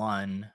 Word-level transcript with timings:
one. 0.00 0.50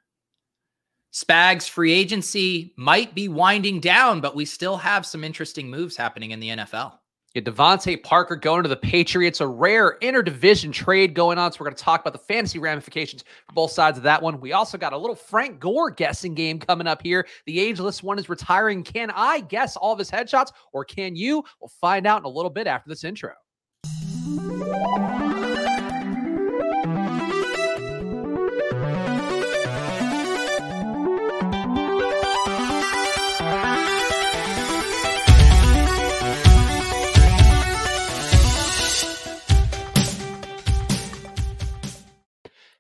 Spags 1.14 1.70
free 1.70 1.94
agency 1.94 2.74
might 2.78 3.14
be 3.14 3.30
winding 3.30 3.80
down, 3.80 4.20
but 4.22 4.36
we 4.36 4.44
still 4.44 4.76
have 4.76 5.06
some 5.06 5.24
interesting 5.24 5.70
moves 5.70 5.96
happening 5.96 6.32
in 6.32 6.40
the 6.40 6.50
NFL. 6.50 6.94
Yeah, 7.36 7.44
DeVante 7.44 8.02
Parker 8.02 8.36
going 8.36 8.64
to 8.64 8.70
the 8.70 8.76
Patriots, 8.76 9.42
a 9.42 9.48
rare 9.48 9.98
interdivision 10.02 10.74
trade 10.74 11.14
going 11.14 11.38
on. 11.38 11.52
So 11.52 11.58
we're 11.60 11.66
going 11.66 11.76
to 11.76 11.84
talk 11.84 12.02
about 12.02 12.14
the 12.14 12.34
fantasy 12.34 12.60
ramifications 12.60 13.24
for 13.48 13.54
both 13.54 13.72
sides 13.72 13.98
of 13.98 14.04
that 14.04 14.22
one. 14.22 14.40
We 14.42 14.54
also 14.54 14.78
got 14.78 14.94
a 14.94 14.98
little 14.98 15.16
Frank 15.16 15.60
Gore 15.60 15.92
guessing 15.92 16.34
game 16.34 16.60
coming 16.60 16.88
up 16.88 17.04
here. 17.04 17.28
The 17.46 17.60
ageless 17.60 18.02
one 18.02 18.18
is 18.18 18.28
retiring. 18.28 18.84
Can 18.84 19.12
I 19.12 19.42
guess 19.42 19.76
all 19.76 19.94
of 19.94 20.00
his 20.00 20.10
headshots 20.10 20.54
or 20.74 20.84
can 20.84 21.16
you? 21.16 21.44
We'll 21.62 21.72
find 21.80 22.08
out 22.08 22.20
in 22.22 22.26
a 22.26 22.30
little 22.30 22.50
bit 22.50 22.66
after 22.66 22.90
this 22.90 23.04
intro. 23.04 23.34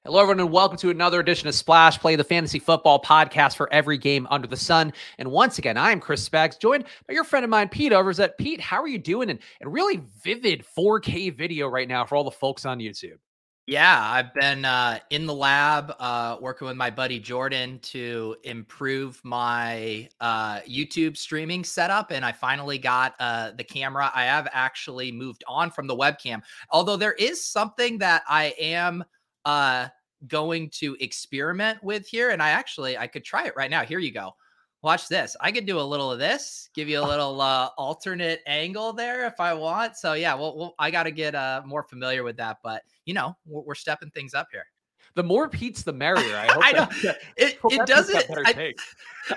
Hello, 0.05 0.22
everyone, 0.22 0.40
and 0.40 0.52
welcome 0.52 0.77
to 0.77 0.91
another 0.91 1.20
edition 1.20 1.48
of 1.48 1.55
Splash 1.55 1.98
Play, 1.98 2.16
the 2.16 2.23
fantasy 2.23 2.59
football 2.59 3.02
podcast 3.02 3.55
for 3.55 3.73
every 3.73 3.98
game 3.98 4.28
under 4.30 4.45
the 4.45 4.55
sun. 4.55 4.94
And 5.18 5.31
once 5.31 5.58
again, 5.58 5.78
I 5.78 5.91
am 5.91 6.00
Chris 6.00 6.30
Spags, 6.30 6.59
joined 6.59 6.84
by 7.08 7.16
your 7.16 7.23
friend 7.23 7.44
of 7.44 7.50
mine, 7.50 7.70
Pete 7.70 7.91
Overs. 7.91 8.20
At 8.20 8.38
Pete, 8.38 8.62
how 8.62 8.80
are 8.84 8.88
you 8.88 9.00
doing? 9.00 9.31
And, 9.31 9.40
and 9.62 9.73
really 9.73 10.04
vivid 10.23 10.64
4K 10.78 11.36
video 11.36 11.68
right 11.68 11.88
now 11.88 12.05
for 12.05 12.16
all 12.16 12.23
the 12.23 12.30
folks 12.30 12.68
on 12.68 12.78
YouTube. 12.78 13.18
Yeah, 13.66 14.00
I've 14.00 14.31
been 14.36 14.64
uh, 14.64 15.00
in 15.09 15.26
the 15.26 15.34
lab 15.34 15.95
uh, 15.98 16.38
working 16.40 16.67
with 16.67 16.78
my 16.78 16.92
buddy 16.92 17.20
Jordan 17.20 17.80
to 17.80 18.36
improve 18.44 19.20
my 19.23 20.08
uh, 20.22 20.59
YouTube 20.70 21.17
streaming 21.17 21.64
setup, 21.64 22.11
and 22.11 22.23
I 22.23 22.31
finally 22.31 22.78
got 22.78 23.16
uh, 23.20 23.53
the 23.58 23.64
camera. 23.64 24.11
I 24.14 24.26
have 24.26 24.48
actually 24.52 25.11
moved 25.11 25.44
on 25.48 25.72
from 25.72 25.88
the 25.88 25.95
webcam, 25.95 26.44
although 26.70 26.95
there 26.95 27.14
is 27.14 27.44
something 27.44 27.98
that 27.98 28.22
I 28.30 28.53
am 28.59 29.03
uh 29.46 29.88
going 30.28 30.70
to 30.70 30.96
experiment 31.00 31.82
with 31.84 32.08
here 32.08 32.32
and 32.32 32.42
i 32.42 32.50
actually 32.50 32.98
i 32.98 33.06
could 33.06 33.24
try 33.24 33.46
it 33.46 33.54
right 33.56 33.70
now 33.70 33.84
here 33.84 34.00
you 34.00 34.12
go 34.12 34.32
watch 34.82 35.08
this 35.08 35.36
i 35.42 35.52
could 35.52 35.66
do 35.66 35.80
a 35.80 35.82
little 35.82 36.12
of 36.12 36.20
this 36.20 36.70
give 36.74 36.88
you 36.88 37.00
a 37.00 37.06
little 37.08 37.40
uh 37.42 37.70
alternate 37.78 38.42
angle 38.48 38.94
there 38.94 39.26
if 39.26 39.40
i 39.40 39.54
want 39.54 39.96
so 39.96 40.14
yeah 40.14 40.34
well, 40.34 40.58
well 40.58 40.76
i 40.80 40.90
got 40.90 41.04
to 41.04 41.12
get 41.12 41.36
uh 41.36 41.62
more 41.66 41.84
familiar 41.84 42.23
with 42.23 42.38
that 42.38 42.58
but 42.64 42.82
you 43.06 43.14
know 43.14 43.36
we're, 43.46 43.62
we're 43.62 43.76
stepping 43.76 44.10
things 44.12 44.34
up 44.34 44.48
here 44.52 44.66
the 45.16 45.23
more 45.23 45.50
Pete's, 45.50 45.84
the 45.84 45.94
merrier. 45.94 46.36
I 46.36 46.48
hope. 46.48 46.64
I 46.64 46.73
that, 46.73 47.18
it. 47.38 47.58
It 47.70 47.88
doesn't. 47.88 48.26
I, 48.30 48.73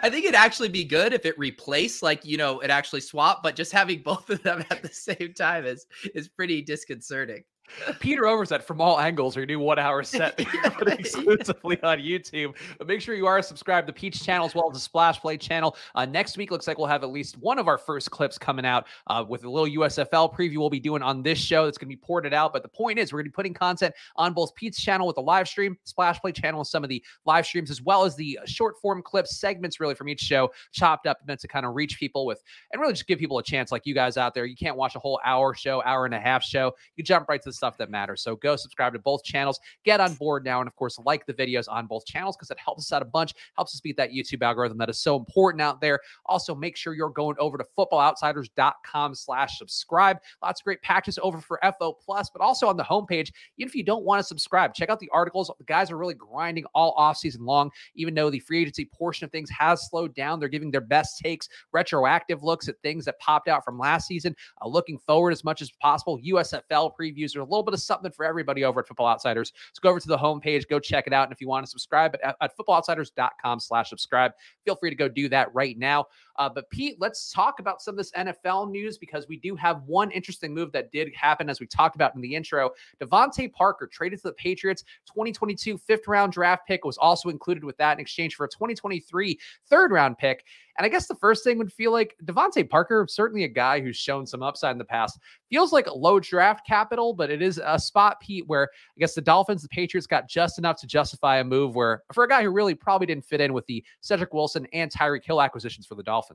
I, 0.02 0.10
think 0.10 0.24
it'd 0.24 0.34
actually 0.34 0.68
be 0.68 0.84
good 0.84 1.12
if 1.12 1.24
it 1.24 1.38
replaced, 1.38 2.02
like 2.02 2.24
you 2.24 2.36
know, 2.36 2.60
it 2.60 2.70
actually 2.70 3.00
swapped. 3.00 3.42
But 3.42 3.56
just 3.56 3.72
having 3.72 4.02
both 4.02 4.28
of 4.28 4.42
them 4.42 4.64
at 4.70 4.82
the 4.82 4.88
same 4.88 5.32
time 5.34 5.64
is 5.64 5.86
is 6.14 6.28
pretty 6.28 6.62
disconcerting. 6.62 7.44
Peter 8.00 8.22
Overzet 8.22 8.62
from 8.62 8.80
all 8.80 8.98
angles, 8.98 9.36
your 9.36 9.46
new 9.46 9.58
one 9.58 9.78
hour 9.78 10.02
set 10.02 10.38
exclusively 10.86 11.80
on 11.82 11.98
YouTube. 11.98 12.54
But 12.78 12.86
make 12.86 13.00
sure 13.00 13.14
you 13.14 13.26
are 13.26 13.42
subscribed 13.42 13.86
to 13.88 13.92
Pete's 13.92 14.24
channel 14.24 14.46
as 14.46 14.54
well 14.54 14.68
as 14.70 14.74
the 14.74 14.80
Splash 14.80 15.20
Play 15.20 15.36
channel. 15.36 15.76
Uh, 15.94 16.06
next 16.06 16.36
week 16.36 16.50
looks 16.50 16.66
like 16.66 16.78
we'll 16.78 16.86
have 16.86 17.02
at 17.02 17.10
least 17.10 17.38
one 17.38 17.58
of 17.58 17.68
our 17.68 17.78
first 17.78 18.10
clips 18.10 18.38
coming 18.38 18.64
out 18.64 18.86
uh, 19.08 19.24
with 19.26 19.44
a 19.44 19.50
little 19.50 19.68
USFL 19.82 20.34
preview 20.34 20.58
we'll 20.58 20.70
be 20.70 20.80
doing 20.80 21.02
on 21.02 21.22
this 21.22 21.38
show 21.38 21.64
that's 21.64 21.78
going 21.78 21.88
to 21.88 21.96
be 21.96 22.00
ported 22.00 22.34
out. 22.34 22.52
But 22.52 22.62
the 22.62 22.68
point 22.68 22.98
is, 22.98 23.12
we're 23.12 23.18
going 23.18 23.26
to 23.26 23.30
be 23.30 23.34
putting 23.34 23.54
content 23.54 23.94
on 24.16 24.32
both 24.32 24.54
Pete's 24.54 24.80
channel 24.80 25.06
with 25.06 25.16
the 25.16 25.22
live 25.22 25.48
stream, 25.48 25.76
Splash 25.84 26.20
Play 26.20 26.32
channel, 26.32 26.60
and 26.60 26.66
some 26.66 26.84
of 26.84 26.90
the 26.90 27.02
live 27.24 27.46
streams, 27.46 27.70
as 27.70 27.82
well 27.82 28.04
as 28.04 28.16
the 28.16 28.38
short 28.46 28.76
form 28.80 29.02
clips, 29.02 29.36
segments 29.36 29.80
really 29.80 29.94
from 29.94 30.08
each 30.08 30.20
show, 30.20 30.50
chopped 30.72 31.06
up 31.06 31.18
meant 31.26 31.40
to 31.40 31.48
kind 31.48 31.66
of 31.66 31.74
reach 31.74 31.98
people 31.98 32.26
with 32.26 32.42
and 32.72 32.80
really 32.80 32.92
just 32.92 33.06
give 33.06 33.18
people 33.18 33.38
a 33.38 33.42
chance 33.42 33.72
like 33.72 33.86
you 33.86 33.94
guys 33.94 34.16
out 34.16 34.34
there. 34.34 34.44
You 34.44 34.56
can't 34.56 34.76
watch 34.76 34.94
a 34.96 34.98
whole 34.98 35.20
hour 35.24 35.54
show, 35.54 35.82
hour 35.84 36.04
and 36.04 36.14
a 36.14 36.20
half 36.20 36.42
show. 36.42 36.72
You 36.96 37.04
jump 37.04 37.28
right 37.28 37.40
to 37.42 37.48
the 37.48 37.52
stuff 37.58 37.76
that 37.78 37.90
matters. 37.90 38.22
So 38.22 38.36
go 38.36 38.56
subscribe 38.56 38.94
to 38.94 38.98
both 38.98 39.22
channels, 39.24 39.60
get 39.84 40.00
on 40.00 40.14
board 40.14 40.44
now, 40.44 40.60
and 40.60 40.68
of 40.68 40.74
course, 40.76 40.98
like 41.04 41.26
the 41.26 41.34
videos 41.34 41.66
on 41.68 41.86
both 41.86 42.06
channels 42.06 42.36
because 42.36 42.50
it 42.50 42.58
helps 42.58 42.86
us 42.86 42.92
out 42.92 43.02
a 43.02 43.04
bunch, 43.04 43.34
helps 43.56 43.74
us 43.74 43.80
beat 43.80 43.96
that 43.96 44.10
YouTube 44.10 44.42
algorithm 44.42 44.78
that 44.78 44.88
is 44.88 45.00
so 45.00 45.16
important 45.16 45.60
out 45.60 45.80
there. 45.80 46.00
Also, 46.26 46.54
make 46.54 46.76
sure 46.76 46.94
you're 46.94 47.10
going 47.10 47.36
over 47.38 47.58
to 47.58 47.64
footballoutsiders.com 47.76 49.14
slash 49.14 49.58
subscribe. 49.58 50.18
Lots 50.42 50.60
of 50.60 50.64
great 50.64 50.82
patches 50.82 51.18
over 51.22 51.40
for 51.40 51.60
FO 51.78 51.92
Plus, 51.92 52.30
but 52.30 52.40
also 52.40 52.68
on 52.68 52.76
the 52.76 52.84
homepage, 52.84 53.30
even 53.58 53.68
if 53.68 53.74
you 53.74 53.82
don't 53.82 54.04
want 54.04 54.20
to 54.20 54.24
subscribe, 54.24 54.74
check 54.74 54.88
out 54.88 55.00
the 55.00 55.10
articles. 55.12 55.50
The 55.58 55.64
guys 55.64 55.90
are 55.90 55.98
really 55.98 56.14
grinding 56.14 56.64
all 56.74 56.92
off 56.96 57.18
season 57.18 57.44
long, 57.44 57.70
even 57.94 58.14
though 58.14 58.30
the 58.30 58.40
free 58.40 58.62
agency 58.62 58.84
portion 58.86 59.24
of 59.24 59.32
things 59.32 59.50
has 59.50 59.88
slowed 59.88 60.14
down. 60.14 60.40
They're 60.40 60.48
giving 60.48 60.70
their 60.70 60.80
best 60.80 61.18
takes, 61.18 61.48
retroactive 61.72 62.42
looks 62.42 62.68
at 62.68 62.76
things 62.82 63.04
that 63.04 63.18
popped 63.18 63.48
out 63.48 63.64
from 63.64 63.78
last 63.78 64.06
season, 64.06 64.34
uh, 64.62 64.68
looking 64.68 64.98
forward 64.98 65.32
as 65.32 65.44
much 65.44 65.62
as 65.62 65.70
possible. 65.70 66.18
USFL 66.18 66.92
previews 66.98 67.36
are 67.36 67.44
little 67.48 67.62
bit 67.62 67.74
of 67.74 67.80
something 67.80 68.10
for 68.10 68.24
everybody 68.24 68.64
over 68.64 68.80
at 68.80 68.88
Football 68.88 69.08
Outsiders. 69.08 69.52
So 69.72 69.80
go 69.82 69.90
over 69.90 70.00
to 70.00 70.08
the 70.08 70.18
homepage, 70.18 70.68
go 70.68 70.78
check 70.78 71.06
it 71.06 71.12
out. 71.12 71.24
And 71.24 71.32
if 71.32 71.40
you 71.40 71.48
want 71.48 71.64
to 71.64 71.70
subscribe 71.70 72.16
at, 72.22 72.36
at 72.40 72.56
footballoutsiders.com 72.56 73.60
slash 73.60 73.88
subscribe, 73.88 74.32
feel 74.64 74.76
free 74.76 74.90
to 74.90 74.96
go 74.96 75.08
do 75.08 75.28
that 75.28 75.54
right 75.54 75.78
now. 75.78 76.06
Uh, 76.38 76.48
but 76.48 76.70
Pete, 76.70 76.96
let's 77.00 77.32
talk 77.32 77.58
about 77.58 77.82
some 77.82 77.94
of 77.94 77.96
this 77.96 78.12
NFL 78.12 78.70
news 78.70 78.96
because 78.96 79.26
we 79.28 79.36
do 79.36 79.56
have 79.56 79.82
one 79.82 80.10
interesting 80.12 80.54
move 80.54 80.70
that 80.72 80.92
did 80.92 81.12
happen 81.14 81.50
as 81.50 81.60
we 81.60 81.66
talked 81.66 81.96
about 81.96 82.14
in 82.14 82.20
the 82.20 82.34
intro. 82.34 82.70
DeVante 83.02 83.52
Parker 83.52 83.86
traded 83.86 84.20
to 84.20 84.28
the 84.28 84.34
Patriots. 84.34 84.84
2022 85.06 85.76
fifth 85.78 86.06
round 86.06 86.32
draft 86.32 86.66
pick 86.66 86.84
was 86.84 86.96
also 86.96 87.28
included 87.28 87.64
with 87.64 87.76
that 87.78 87.98
in 87.98 88.00
exchange 88.00 88.36
for 88.36 88.44
a 88.44 88.48
2023 88.48 89.38
third 89.68 89.90
round 89.90 90.16
pick. 90.16 90.44
And 90.78 90.84
I 90.84 90.88
guess 90.88 91.08
the 91.08 91.16
first 91.16 91.42
thing 91.42 91.58
would 91.58 91.72
feel 91.72 91.90
like 91.90 92.14
DeVante 92.24 92.70
Parker, 92.70 93.04
certainly 93.08 93.42
a 93.42 93.48
guy 93.48 93.80
who's 93.80 93.96
shown 93.96 94.24
some 94.24 94.44
upside 94.44 94.70
in 94.70 94.78
the 94.78 94.84
past, 94.84 95.18
feels 95.50 95.72
like 95.72 95.88
a 95.88 95.92
low 95.92 96.20
draft 96.20 96.64
capital, 96.64 97.12
but 97.12 97.30
it 97.30 97.42
is 97.42 97.60
a 97.64 97.80
spot, 97.80 98.20
Pete, 98.20 98.46
where 98.46 98.70
I 98.96 99.00
guess 99.00 99.14
the 99.14 99.20
Dolphins, 99.20 99.62
the 99.62 99.68
Patriots 99.68 100.06
got 100.06 100.28
just 100.28 100.56
enough 100.56 100.80
to 100.80 100.86
justify 100.86 101.38
a 101.38 101.44
move 101.44 101.74
where 101.74 102.04
for 102.12 102.22
a 102.22 102.28
guy 102.28 102.44
who 102.44 102.50
really 102.50 102.76
probably 102.76 103.08
didn't 103.08 103.24
fit 103.24 103.40
in 103.40 103.52
with 103.52 103.66
the 103.66 103.84
Cedric 104.02 104.32
Wilson 104.32 104.68
and 104.72 104.88
Tyreek 104.88 105.24
Hill 105.24 105.42
acquisitions 105.42 105.84
for 105.84 105.96
the 105.96 106.02
Dolphins. 106.04 106.27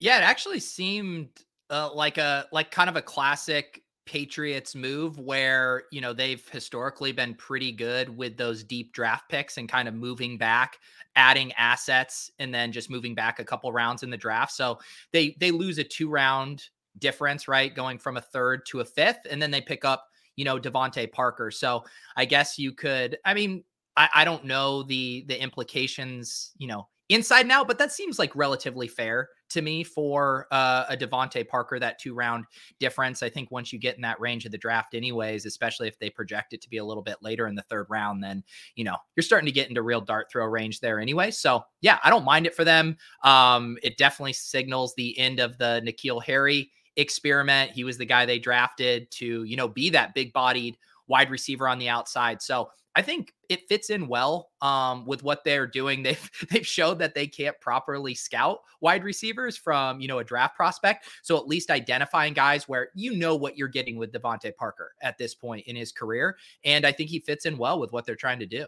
Yeah, 0.00 0.18
it 0.18 0.22
actually 0.22 0.60
seemed 0.60 1.28
uh, 1.70 1.90
like 1.94 2.18
a 2.18 2.46
like 2.52 2.70
kind 2.70 2.90
of 2.90 2.96
a 2.96 3.02
classic 3.02 3.82
Patriots 4.04 4.74
move 4.74 5.18
where, 5.18 5.84
you 5.92 6.00
know, 6.00 6.12
they've 6.12 6.46
historically 6.48 7.12
been 7.12 7.34
pretty 7.34 7.70
good 7.70 8.08
with 8.08 8.36
those 8.36 8.64
deep 8.64 8.92
draft 8.92 9.28
picks 9.28 9.58
and 9.58 9.68
kind 9.68 9.86
of 9.86 9.94
moving 9.94 10.36
back, 10.36 10.78
adding 11.14 11.52
assets 11.52 12.30
and 12.40 12.52
then 12.52 12.72
just 12.72 12.90
moving 12.90 13.14
back 13.14 13.38
a 13.38 13.44
couple 13.44 13.72
rounds 13.72 14.02
in 14.02 14.10
the 14.10 14.16
draft. 14.16 14.52
So 14.52 14.78
they 15.12 15.36
they 15.38 15.52
lose 15.52 15.78
a 15.78 15.84
two 15.84 16.08
round 16.08 16.64
difference, 16.98 17.46
right? 17.46 17.72
Going 17.74 17.98
from 17.98 18.16
a 18.16 18.20
third 18.20 18.66
to 18.66 18.80
a 18.80 18.84
fifth 18.84 19.20
and 19.30 19.40
then 19.40 19.52
they 19.52 19.60
pick 19.60 19.84
up, 19.84 20.08
you 20.36 20.44
know, 20.44 20.58
DeVante 20.58 21.10
Parker. 21.12 21.50
So 21.52 21.84
I 22.16 22.24
guess 22.24 22.58
you 22.58 22.72
could 22.72 23.18
I 23.24 23.34
mean, 23.34 23.62
I, 23.96 24.08
I 24.16 24.24
don't 24.24 24.44
know 24.46 24.82
the 24.82 25.24
the 25.28 25.40
implications, 25.40 26.50
you 26.58 26.66
know, 26.66 26.88
inside 27.14 27.46
now, 27.46 27.64
but 27.64 27.78
that 27.78 27.92
seems 27.92 28.18
like 28.18 28.34
relatively 28.34 28.88
fair 28.88 29.28
to 29.50 29.62
me 29.62 29.84
for 29.84 30.46
uh, 30.50 30.84
a 30.88 30.96
DeVante 30.96 31.46
Parker, 31.46 31.78
that 31.78 31.98
two 31.98 32.14
round 32.14 32.44
difference. 32.80 33.22
I 33.22 33.28
think 33.28 33.50
once 33.50 33.72
you 33.72 33.78
get 33.78 33.96
in 33.96 34.02
that 34.02 34.20
range 34.20 34.46
of 34.46 34.52
the 34.52 34.58
draft, 34.58 34.94
anyways, 34.94 35.44
especially 35.46 35.88
if 35.88 35.98
they 35.98 36.10
project 36.10 36.52
it 36.52 36.62
to 36.62 36.70
be 36.70 36.78
a 36.78 36.84
little 36.84 37.02
bit 37.02 37.16
later 37.20 37.46
in 37.46 37.54
the 37.54 37.62
third 37.62 37.86
round, 37.90 38.22
then, 38.22 38.42
you 38.76 38.84
know, 38.84 38.96
you're 39.16 39.22
starting 39.22 39.46
to 39.46 39.52
get 39.52 39.68
into 39.68 39.82
real 39.82 40.00
dart 40.00 40.30
throw 40.30 40.46
range 40.46 40.80
there 40.80 41.00
anyway. 41.00 41.30
So, 41.30 41.64
yeah, 41.80 41.98
I 42.02 42.10
don't 42.10 42.24
mind 42.24 42.46
it 42.46 42.54
for 42.54 42.64
them. 42.64 42.96
Um, 43.24 43.76
it 43.82 43.96
definitely 43.98 44.32
signals 44.32 44.94
the 44.94 45.18
end 45.18 45.38
of 45.38 45.58
the 45.58 45.82
N'Keal 45.84 46.22
Harry 46.24 46.70
experiment. 46.96 47.72
He 47.72 47.84
was 47.84 47.98
the 47.98 48.06
guy 48.06 48.26
they 48.26 48.38
drafted 48.38 49.10
to, 49.12 49.44
you 49.44 49.56
know, 49.56 49.68
be 49.68 49.90
that 49.90 50.14
big 50.14 50.32
bodied 50.32 50.76
wide 51.08 51.30
receiver 51.30 51.68
on 51.68 51.78
the 51.78 51.88
outside. 51.88 52.42
So, 52.42 52.70
I 52.94 53.02
think 53.02 53.32
it 53.48 53.68
fits 53.68 53.90
in 53.90 54.06
well 54.06 54.50
um, 54.60 55.06
with 55.06 55.22
what 55.22 55.44
they're 55.44 55.66
doing. 55.66 56.02
They've 56.12 56.30
they've 56.50 56.66
showed 56.66 56.98
that 56.98 57.14
they 57.14 57.26
can't 57.26 57.58
properly 57.60 58.14
scout 58.14 58.60
wide 58.80 59.04
receivers 59.04 59.56
from 59.56 60.00
you 60.00 60.08
know 60.08 60.18
a 60.18 60.24
draft 60.24 60.56
prospect. 60.56 61.06
So 61.22 61.36
at 61.36 61.46
least 61.46 61.70
identifying 61.70 62.34
guys 62.34 62.68
where 62.68 62.88
you 62.94 63.16
know 63.16 63.36
what 63.36 63.56
you're 63.56 63.68
getting 63.68 63.96
with 63.96 64.12
DeVante 64.12 64.54
Parker 64.56 64.92
at 65.00 65.18
this 65.18 65.34
point 65.34 65.66
in 65.66 65.76
his 65.76 65.92
career, 65.92 66.36
and 66.64 66.86
I 66.86 66.92
think 66.92 67.10
he 67.10 67.20
fits 67.20 67.46
in 67.46 67.56
well 67.56 67.80
with 67.80 67.92
what 67.92 68.04
they're 68.04 68.16
trying 68.16 68.40
to 68.40 68.46
do. 68.46 68.66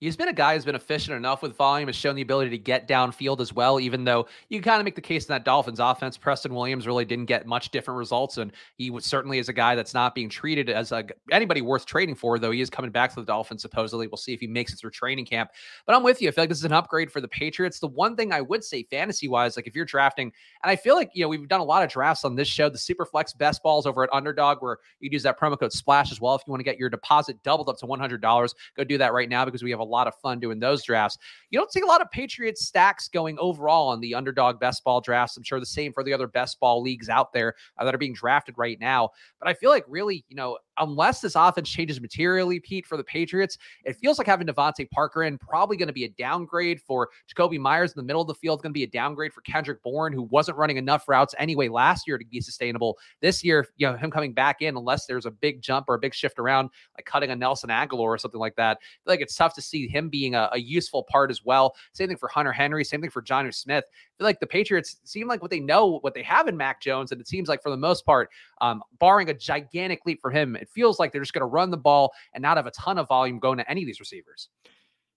He's 0.00 0.16
been 0.16 0.28
a 0.28 0.32
guy 0.32 0.54
who's 0.54 0.64
been 0.64 0.74
efficient 0.74 1.14
enough 1.14 1.42
with 1.42 1.54
volume, 1.54 1.88
has 1.88 1.94
shown 1.94 2.16
the 2.16 2.22
ability 2.22 2.50
to 2.50 2.58
get 2.58 2.88
downfield 2.88 3.40
as 3.40 3.52
well, 3.52 3.78
even 3.78 4.04
though 4.04 4.26
you 4.48 4.58
can 4.58 4.64
kind 4.64 4.80
of 4.80 4.86
make 4.86 4.94
the 4.94 5.02
case 5.02 5.26
in 5.26 5.34
that 5.34 5.44
Dolphins 5.44 5.78
offense. 5.78 6.16
Preston 6.16 6.54
Williams 6.54 6.86
really 6.86 7.04
didn't 7.04 7.26
get 7.26 7.46
much 7.46 7.70
different 7.70 7.98
results. 7.98 8.38
And 8.38 8.50
he 8.76 8.90
certainly 9.00 9.38
is 9.38 9.50
a 9.50 9.52
guy 9.52 9.74
that's 9.74 9.92
not 9.92 10.14
being 10.14 10.30
treated 10.30 10.70
as 10.70 10.90
a, 10.90 11.04
anybody 11.30 11.60
worth 11.60 11.84
trading 11.84 12.14
for, 12.14 12.38
though 12.38 12.50
he 12.50 12.62
is 12.62 12.70
coming 12.70 12.90
back 12.90 13.10
to 13.10 13.20
the 13.20 13.26
Dolphins, 13.26 13.60
supposedly. 13.60 14.06
We'll 14.06 14.16
see 14.16 14.32
if 14.32 14.40
he 14.40 14.46
makes 14.46 14.72
it 14.72 14.76
through 14.76 14.92
training 14.92 15.26
camp. 15.26 15.50
But 15.84 15.94
I'm 15.94 16.02
with 16.02 16.22
you. 16.22 16.28
I 16.28 16.30
feel 16.30 16.42
like 16.42 16.48
this 16.48 16.58
is 16.58 16.64
an 16.64 16.72
upgrade 16.72 17.12
for 17.12 17.20
the 17.20 17.28
Patriots. 17.28 17.78
The 17.78 17.88
one 17.88 18.16
thing 18.16 18.32
I 18.32 18.40
would 18.40 18.64
say 18.64 18.84
fantasy 18.84 19.28
wise, 19.28 19.54
like 19.54 19.66
if 19.66 19.76
you're 19.76 19.84
drafting, 19.84 20.32
and 20.64 20.70
I 20.70 20.76
feel 20.76 20.94
like, 20.94 21.10
you 21.12 21.22
know, 21.22 21.28
we've 21.28 21.46
done 21.46 21.60
a 21.60 21.64
lot 21.64 21.82
of 21.82 21.90
drafts 21.90 22.24
on 22.24 22.36
this 22.36 22.48
show, 22.48 22.70
the 22.70 22.78
Superflex 22.78 23.36
best 23.36 23.62
balls 23.62 23.84
over 23.84 24.02
at 24.02 24.08
Underdog, 24.14 24.62
where 24.62 24.78
you 25.00 25.10
use 25.12 25.24
that 25.24 25.38
promo 25.38 25.60
code 25.60 25.72
SPLASH 25.72 26.10
as 26.10 26.22
well. 26.22 26.34
If 26.36 26.42
you 26.46 26.52
want 26.52 26.60
to 26.60 26.64
get 26.64 26.78
your 26.78 26.88
deposit 26.88 27.42
doubled 27.42 27.68
up 27.68 27.76
to 27.80 27.86
$100, 27.86 28.54
go 28.76 28.84
do 28.84 28.96
that 28.96 29.12
right 29.12 29.28
now 29.28 29.44
because 29.44 29.62
we 29.62 29.70
have 29.70 29.80
a 29.80 29.89
lot 29.90 30.06
of 30.06 30.14
fun 30.16 30.40
doing 30.40 30.58
those 30.58 30.82
drafts. 30.82 31.18
You 31.50 31.58
don't 31.58 31.72
see 31.72 31.80
a 31.80 31.86
lot 31.86 32.00
of 32.00 32.10
Patriots 32.10 32.66
stacks 32.66 33.08
going 33.08 33.38
overall 33.38 33.88
on 33.88 34.00
the 34.00 34.14
underdog 34.14 34.60
best 34.60 34.84
ball 34.84 35.00
drafts. 35.00 35.36
I'm 35.36 35.42
sure 35.42 35.60
the 35.60 35.66
same 35.66 35.92
for 35.92 36.02
the 36.02 36.12
other 36.12 36.26
best 36.26 36.60
ball 36.60 36.82
leagues 36.82 37.08
out 37.08 37.32
there 37.32 37.54
uh, 37.78 37.84
that 37.84 37.94
are 37.94 37.98
being 37.98 38.14
drafted 38.14 38.56
right 38.56 38.78
now. 38.80 39.10
But 39.38 39.48
I 39.48 39.54
feel 39.54 39.70
like 39.70 39.84
really, 39.88 40.24
you 40.28 40.36
know, 40.36 40.58
unless 40.78 41.20
this 41.20 41.34
offense 41.36 41.68
changes 41.68 42.00
materially, 42.00 42.60
Pete, 42.60 42.86
for 42.86 42.96
the 42.96 43.04
Patriots, 43.04 43.58
it 43.84 43.96
feels 43.96 44.18
like 44.18 44.26
having 44.26 44.46
DeVante 44.46 44.90
Parker 44.90 45.24
in 45.24 45.38
probably 45.38 45.76
going 45.76 45.88
to 45.88 45.92
be 45.92 46.04
a 46.04 46.08
downgrade 46.08 46.80
for 46.80 47.08
Jakobi 47.32 47.58
Meyers 47.58 47.92
in 47.92 47.98
the 47.98 48.02
middle 48.02 48.22
of 48.22 48.28
the 48.28 48.34
field, 48.34 48.62
going 48.62 48.72
to 48.72 48.78
be 48.78 48.84
a 48.84 48.88
downgrade 48.88 49.32
for 49.32 49.42
Kendrick 49.42 49.82
Bourne, 49.82 50.12
who 50.12 50.22
wasn't 50.22 50.56
running 50.56 50.76
enough 50.76 51.08
routes 51.08 51.34
anyway 51.38 51.68
last 51.68 52.06
year 52.06 52.18
to 52.18 52.24
be 52.24 52.40
sustainable. 52.40 52.98
This 53.20 53.44
year, 53.44 53.66
you 53.76 53.86
know, 53.86 53.96
him 53.96 54.10
coming 54.10 54.32
back 54.32 54.62
in, 54.62 54.76
unless 54.76 55.06
there's 55.06 55.26
a 55.26 55.30
big 55.30 55.62
jump 55.62 55.86
or 55.88 55.94
a 55.94 55.98
big 55.98 56.14
shift 56.14 56.38
around, 56.38 56.70
like 56.96 57.04
cutting 57.04 57.30
a 57.30 57.36
Nelson 57.36 57.70
Agholor 57.70 58.00
or 58.00 58.18
something 58.18 58.40
like 58.40 58.56
that, 58.56 58.78
I 58.80 58.84
feel 59.04 59.12
like 59.12 59.20
it's 59.20 59.36
tough 59.36 59.54
to 59.54 59.62
see 59.62 59.79
him 59.88 60.08
being 60.08 60.34
a, 60.34 60.48
a 60.52 60.58
useful 60.58 61.04
part 61.04 61.30
as 61.30 61.44
well. 61.44 61.74
Same 61.92 62.08
thing 62.08 62.16
for 62.16 62.28
Hunter 62.28 62.52
Henry, 62.52 62.84
same 62.84 63.00
thing 63.00 63.10
for 63.10 63.22
Jonnu 63.22 63.54
Smith. 63.54 63.84
I 63.88 64.12
feel 64.18 64.24
like 64.24 64.40
the 64.40 64.46
Patriots 64.46 64.96
seem 65.04 65.28
like 65.28 65.40
what 65.40 65.50
they 65.50 65.60
know, 65.60 65.98
what 66.00 66.14
they 66.14 66.22
have 66.22 66.48
in 66.48 66.56
Mac 66.56 66.80
Jones, 66.80 67.12
and 67.12 67.20
it 67.20 67.28
seems 67.28 67.48
like 67.48 67.62
for 67.62 67.70
the 67.70 67.76
most 67.76 68.04
part, 68.04 68.30
um, 68.60 68.82
barring 68.98 69.30
a 69.30 69.34
gigantic 69.34 70.04
leap 70.04 70.20
for 70.20 70.30
him, 70.30 70.56
it 70.56 70.68
feels 70.68 70.98
like 70.98 71.12
they're 71.12 71.22
just 71.22 71.32
going 71.32 71.40
to 71.40 71.46
run 71.46 71.70
the 71.70 71.76
ball 71.76 72.12
and 72.34 72.42
not 72.42 72.56
have 72.56 72.66
a 72.66 72.72
ton 72.72 72.98
of 72.98 73.08
volume 73.08 73.38
going 73.38 73.58
to 73.58 73.70
any 73.70 73.82
of 73.82 73.86
these 73.86 74.00
receivers. 74.00 74.48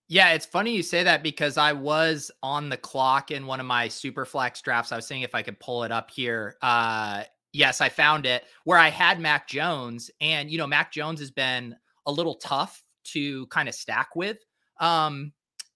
Yeah, 0.09 0.33
it's 0.33 0.45
funny 0.45 0.75
you 0.75 0.83
say 0.83 1.03
that 1.03 1.23
because 1.23 1.57
I 1.57 1.73
was 1.73 2.29
on 2.43 2.69
the 2.69 2.77
clock 2.77 3.31
in 3.31 3.47
one 3.47 3.59
of 3.59 3.65
my 3.65 3.87
super 3.87 4.25
flex 4.25 4.61
drafts. 4.61 4.91
I 4.91 4.95
was 4.97 5.07
seeing 5.07 5.21
if 5.21 5.33
I 5.33 5.41
could 5.41 5.59
pull 5.59 5.83
it 5.83 5.91
up 5.91 6.11
here. 6.11 6.57
Uh, 6.61 7.23
yes, 7.53 7.79
I 7.81 7.89
found 7.89 8.25
it 8.25 8.43
where 8.65 8.77
I 8.77 8.89
had 8.89 9.19
Mac 9.19 9.47
Jones, 9.47 10.11
and 10.19 10.51
you 10.51 10.57
know, 10.57 10.67
Mac 10.67 10.91
Jones 10.91 11.19
has 11.19 11.31
been 11.31 11.75
a 12.05 12.11
little 12.11 12.35
tough 12.35 12.83
to 13.05 13.47
kind 13.47 13.69
of 13.69 13.75
stack 13.75 14.15
with. 14.15 14.37
Um, 14.79 15.33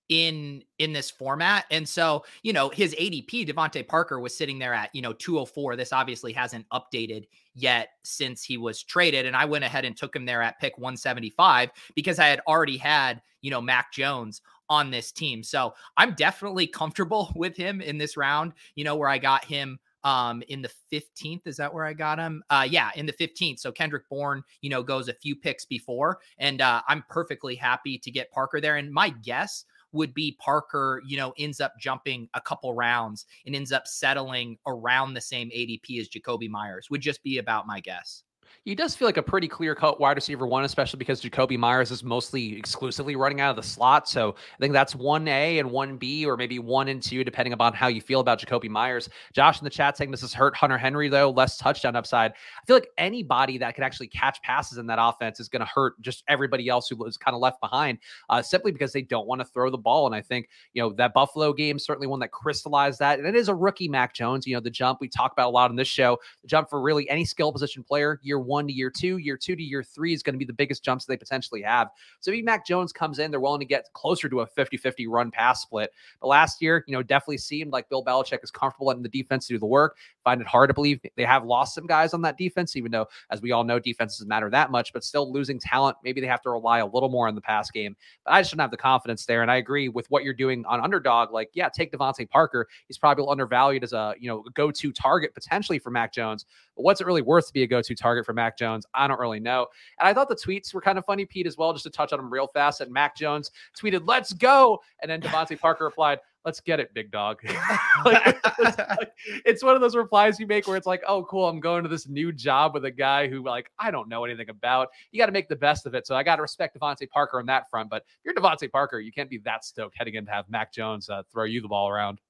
in 0.10 0.64
in 0.80 0.94
this 0.94 1.10
format. 1.12 1.66
And 1.70 1.88
so, 1.88 2.24
you 2.44 2.54
know, 2.54 2.70
his 2.70 2.96
ADP, 2.96 3.48
DeVante 3.48 3.88
Parker, 3.88 4.20
was 4.20 4.36
sitting 4.36 4.58
there 4.60 4.74
at, 4.74 4.94
you 4.94 5.02
know, 5.02 5.14
204. 5.14 5.76
This 5.76 5.92
obviously 5.92 6.32
hasn't 6.32 6.66
updated 6.70 7.28
yet 7.56 7.90
since 8.04 8.44
he 8.44 8.58
was 8.58 8.84
traded. 8.84 9.26
And 9.26 9.36
I 9.36 9.46
went 9.46 9.66
ahead 9.66 9.86
and 9.86 9.98
took 9.98 10.16
him 10.16 10.26
there 10.26 10.42
at 10.42 10.60
pick 10.60 10.78
175 10.78 11.72
because 11.96 12.20
I 12.20 12.28
had 12.28 12.42
already 12.48 12.78
had, 12.78 13.22
you 13.42 13.52
know, 13.52 13.62
Mac 13.62 13.92
Jones 13.92 14.42
on 14.70 14.92
this 14.92 15.12
team. 15.12 15.44
So 15.44 15.74
I'm 15.98 16.14
definitely 16.14 16.68
comfortable 16.68 17.32
with 17.36 17.56
him 17.56 17.82
in 17.82 17.98
this 17.98 18.18
round, 18.18 18.54
you 18.76 18.84
know, 18.84 18.96
where 18.96 19.10
I 19.10 19.18
got 19.18 19.44
him 19.44 19.80
um 20.08 20.42
in 20.48 20.62
the 20.62 20.72
15th 20.92 21.46
is 21.46 21.58
that 21.58 21.74
where 21.74 21.86
i 21.86 21.94
got 21.94 22.18
him 22.18 22.42
uh 22.50 22.66
yeah 22.68 22.90
in 22.96 23.06
the 23.06 23.14
15th 23.14 23.60
so 23.60 23.72
kendrick 23.72 24.08
bourne 24.10 24.42
you 24.62 24.70
know 24.70 24.82
goes 24.82 25.10
a 25.10 25.14
few 25.14 25.36
picks 25.36 25.66
before 25.66 26.20
and 26.40 26.62
uh 26.62 26.82
i'm 26.88 27.04
perfectly 27.10 27.56
happy 27.56 27.98
to 27.98 28.10
get 28.10 28.32
parker 28.32 28.62
there 28.62 28.78
and 28.78 28.92
my 28.92 29.10
guess 29.10 29.66
would 29.94 30.14
be 30.14 30.38
Parker, 30.40 31.02
you 31.06 31.18
know, 31.18 31.34
ends 31.38 31.62
up 31.62 31.74
jumping 31.80 32.28
a 32.34 32.42
couple 32.42 32.74
rounds 32.74 33.26
and 33.46 33.56
ends 33.56 33.72
up 33.72 33.88
settling 33.88 34.58
around 34.68 35.14
the 35.14 35.22
same 35.22 35.50
ADP 35.50 36.00
as 36.00 36.10
Jakobi 36.10 36.50
Meyers, 36.50 36.90
would 36.90 37.02
just 37.02 37.24
be 37.24 37.38
about 37.38 37.68
my 37.68 37.80
guess 37.80 38.24
he 38.64 38.76
does 38.76 38.96
feel 38.96 39.08
like 39.08 39.18
a 39.18 39.24
pretty 39.24 39.48
clear 39.48 39.76
cut 39.76 40.00
wide 40.00 40.18
receiver 40.18 40.46
one, 40.46 40.64
especially 40.64 40.98
because 40.98 41.22
Jakobi 41.22 41.58
Meyers 41.58 41.92
is 41.92 42.04
mostly 42.04 42.58
exclusively 42.58 43.16
running 43.16 43.42
out 43.42 43.50
of 43.50 43.56
the 43.56 43.64
slot. 43.64 44.10
So 44.10 44.36
I 44.38 44.58
think 44.60 44.74
that's 44.74 44.96
one 44.96 45.28
A 45.28 45.60
and 45.60 45.72
one 45.72 45.98
B, 45.98 46.26
or 46.26 46.38
maybe 46.38 46.60
one 46.60 46.88
and 46.90 47.02
two, 47.02 47.24
depending 47.24 47.54
upon 47.54 47.74
how 47.74 47.88
you 47.88 48.02
feel 48.02 48.20
about 48.20 48.40
Jakobi 48.40 48.70
Meyers. 48.70 49.10
Josh 49.34 49.60
in 49.60 49.64
the 49.64 49.70
chat 49.70 49.98
saying 49.98 50.12
this 50.12 50.22
has 50.22 50.34
hurt 50.34 50.56
Hunter 50.56 50.78
Henry, 50.78 51.10
though, 51.10 51.30
less 51.30 51.58
touchdown 51.58 51.96
upside. 51.96 52.32
I 52.32 52.66
feel 52.66 52.76
like 52.76 52.90
anybody 52.98 53.58
that 53.58 53.76
can 53.76 53.84
actually 53.84 54.08
catch 54.08 54.42
passes 54.42 54.78
in 54.78 54.88
that 54.88 55.00
offense 55.02 55.40
is 55.40 55.50
going 55.50 55.62
to 55.62 55.72
hurt 55.74 56.00
just 56.02 56.24
everybody 56.28 56.68
else 56.70 56.90
who 56.90 56.96
was 56.96 57.18
kind 57.18 57.36
of 57.36 57.42
left 57.42 57.62
behind 57.62 58.00
uh, 58.30 58.42
simply 58.42 58.72
because 58.72 58.92
they 58.92 59.02
don't 59.02 59.28
want 59.28 59.42
to 59.42 59.46
throw 59.46 59.70
the 59.70 59.78
ball. 59.78 60.06
And 60.06 60.16
I 60.16 60.22
think, 60.22 60.50
you 60.74 60.82
know, 60.82 60.92
that 60.94 61.14
Buffalo 61.14 61.54
game, 61.54 61.80
certainly 61.80 62.08
one 62.08 62.20
that 62.20 62.32
crystallized 62.32 63.00
that. 63.00 63.20
And 63.20 63.28
it 63.28 63.36
is 63.36 63.50
a 63.50 63.56
rookie 63.56 63.88
Mac 63.88 64.14
Jones, 64.14 64.46
you 64.46 64.54
know, 64.54 64.60
the 64.60 64.70
jump 64.70 65.00
we 65.00 65.08
talk 65.08 65.32
about 65.32 65.48
a 65.48 65.52
lot 65.52 65.70
on 65.70 65.76
this 65.76 65.88
show, 65.88 66.18
the 66.42 66.48
jump 66.48 66.70
for 66.70 66.82
really 66.82 67.10
any 67.10 67.26
skill 67.26 67.52
position 67.52 67.84
player, 67.84 68.20
year 68.24 68.37
one 68.40 68.58
one 68.58 68.68
to 68.68 68.74
year 68.74 68.90
two. 68.90 69.18
Year 69.18 69.38
two 69.38 69.56
to 69.56 69.62
year 69.62 69.84
three 69.84 70.14
is 70.14 70.24
going 70.24 70.34
to 70.34 70.40
be 70.40 70.46
the 70.46 70.52
biggest 70.52 70.84
jumps 70.84 71.06
they 71.06 71.16
potentially 71.16 71.62
have. 71.62 71.90
So 72.22 72.32
if 72.32 72.44
Mac 72.44 72.66
Jones 72.66 72.92
comes 72.92 73.20
in, 73.20 73.30
they're 73.30 73.40
willing 73.40 73.60
to 73.60 73.66
get 73.66 73.86
closer 73.94 74.28
to 74.28 74.42
a 74.42 74.48
50 74.48 74.78
50 74.78 75.08
run 75.08 75.30
pass 75.30 75.62
split. 75.62 75.92
But 76.20 76.28
last 76.28 76.60
year, 76.60 76.84
you 76.88 76.94
know, 76.94 77.04
definitely 77.04 77.38
seemed 77.38 77.72
like 77.72 77.88
Bill 77.88 78.04
Belichick 78.04 78.44
is 78.44 78.50
comfortable 78.50 78.88
letting 78.88 79.04
the 79.04 79.10
defense 79.10 79.48
do 79.48 79.60
the 79.60 79.66
work. 79.66 79.98
Find 80.24 80.42
it 80.42 80.48
hard 80.48 80.70
to 80.70 80.74
believe 80.74 81.00
they 81.16 81.24
have 81.24 81.46
lost 81.46 81.76
some 81.76 81.86
guys 81.86 82.16
on 82.16 82.22
that 82.24 82.38
defense, 82.38 82.76
even 82.76 82.92
though, 82.92 83.08
as 83.30 83.42
we 83.42 83.52
all 83.52 83.64
know, 83.64 83.78
defense 83.78 84.18
doesn't 84.18 84.28
matter 84.28 84.50
that 84.50 84.72
much, 84.72 84.92
but 84.92 85.04
still 85.04 85.32
losing 85.32 85.60
talent. 85.60 85.98
Maybe 86.04 86.20
they 86.20 86.28
have 86.28 86.42
to 86.42 86.50
rely 86.50 86.80
a 86.80 86.86
little 86.88 87.10
more 87.10 87.28
on 87.28 87.36
the 87.36 87.42
pass 87.42 87.70
game. 87.70 87.96
But 88.26 88.34
I 88.34 88.42
just 88.42 88.52
don't 88.52 88.60
have 88.60 88.72
the 88.72 88.78
confidence 88.78 89.26
there. 89.26 89.44
And 89.44 89.52
I 89.52 89.58
agree 89.58 89.88
with 89.88 90.10
what 90.10 90.24
you're 90.24 90.34
doing 90.34 90.66
on 90.66 90.82
underdog. 90.82 91.32
Like, 91.32 91.52
yeah, 91.54 91.70
take 91.70 91.92
DeVante 91.92 92.28
Parker. 92.28 92.68
He's 92.88 92.98
probably 92.98 93.26
undervalued 93.30 93.84
as 93.84 93.94
a, 93.94 94.16
you 94.20 94.30
know, 94.30 94.44
go 94.56 94.72
to 94.72 94.92
target 94.92 95.34
potentially 95.34 95.78
for 95.80 95.92
Mac 95.92 96.12
Jones. 96.12 96.46
But 96.78 96.84
what's 96.84 97.02
it 97.02 97.08
really 97.08 97.24
worth 97.24 97.48
to 97.48 97.54
be 97.54 97.64
a 97.64 97.68
go 97.68 97.82
to 97.82 97.96
target 97.96 98.26
for 98.26 98.34
Mac 98.34 98.58
Jones? 98.58 98.86
I 98.94 99.08
don't 99.08 99.20
really 99.20 99.40
know. 99.40 99.66
And 100.00 100.08
I 100.08 100.14
thought 100.14 100.30
the 100.30 100.36
tweets 100.36 100.74
were 100.74 100.82
kind 100.82 100.98
of 100.98 101.06
funny, 101.06 101.26
Pete, 101.26 101.48
as 101.48 101.58
well, 101.58 101.74
just 101.74 101.84
to 101.84 101.90
touch 101.90 102.14
on 102.14 102.20
them 102.20 102.32
real 102.32 102.48
fast. 102.48 102.82
And 102.82 102.94
Mac 102.94 103.16
Jones 103.16 103.52
tweeted, 103.78 104.04
let's 104.06 104.32
go. 104.32 104.80
And 105.02 105.10
then 105.10 105.20
DeVante 105.20 105.60
Parker 105.62 105.86
replied, 105.86 106.20
let's 106.46 106.62
get 106.62 106.80
it, 106.80 106.94
big 106.94 107.12
dog. 107.12 107.42
like, 108.06 108.40
it's, 108.60 108.78
like, 108.78 109.12
it's, 109.44 109.64
one 109.64 109.76
of 109.76 109.82
those 109.82 109.96
replies 109.96 110.40
you 110.40 110.46
make 110.46 110.68
where 110.68 110.78
it's 110.78 110.88
like, 110.88 111.02
oh, 111.08 111.24
cool, 111.24 111.50
I'm 111.50 111.60
going 111.60 111.82
to 111.82 111.90
this 111.90 112.08
new 112.08 112.32
job 112.32 112.76
with 112.76 112.86
a 112.86 112.92
guy 112.92 113.28
who, 113.28 113.44
like, 113.44 113.72
I 113.80 113.90
don't 113.90 114.08
know 114.08 114.24
anything 114.24 114.50
about. 114.50 114.90
You 115.12 115.20
got 115.20 115.26
to 115.26 115.32
make 115.32 115.50
the 115.50 115.56
best 115.56 115.88
of 115.88 115.96
it. 115.96 116.06
So 116.06 116.16
I 116.16 116.22
got 116.22 116.38
to 116.38 116.44
respect 116.44 116.80
DeVante 116.80 117.10
Parker 117.10 117.40
on 117.40 117.48
that 117.48 117.70
front. 117.70 117.90
But 117.90 118.04
if 118.08 118.20
you're 118.24 118.36
DeVante 118.36 118.72
Parker, 118.72 119.00
you 119.00 119.12
can't 119.12 119.30
be 119.30 119.40
that 119.40 119.66
stoked 119.66 119.98
heading 119.98 120.14
in 120.14 120.26
to 120.28 120.32
have 120.32 120.48
Mac 120.48 120.72
Jones 120.72 121.10
uh, 121.10 121.24
throw 121.32 121.46
you 121.46 121.60
the 121.60 121.68
ball 121.68 121.90
around. 121.90 122.22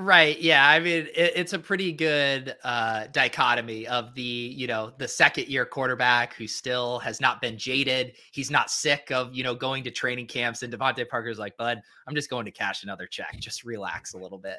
Right. 0.00 0.40
Yeah. 0.40 0.64
I 0.68 0.78
mean, 0.78 1.08
it, 1.12 1.32
it's 1.34 1.52
a 1.54 1.58
pretty 1.58 1.90
good 1.90 2.54
uh, 2.62 3.08
dichotomy 3.10 3.88
of 3.88 4.14
the, 4.14 4.22
you 4.22 4.68
know, 4.68 4.92
the 4.96 5.08
second 5.08 5.48
year 5.48 5.66
quarterback 5.66 6.34
who 6.34 6.46
still 6.46 7.00
has 7.00 7.20
not 7.20 7.40
been 7.40 7.58
jaded. 7.58 8.12
He's 8.30 8.48
not 8.48 8.70
sick 8.70 9.10
of, 9.10 9.34
you 9.34 9.42
know, 9.42 9.56
going 9.56 9.82
to 9.82 9.90
training 9.90 10.28
camps. 10.28 10.62
And 10.62 10.72
DeVante 10.72 11.08
Parker's 11.08 11.40
like, 11.40 11.56
bud, 11.56 11.80
I'm 12.06 12.14
just 12.14 12.30
going 12.30 12.44
to 12.44 12.52
cash 12.52 12.84
another 12.84 13.08
check. 13.08 13.40
Just 13.40 13.64
relax 13.64 14.14
a 14.14 14.18
little 14.18 14.38
bit. 14.38 14.58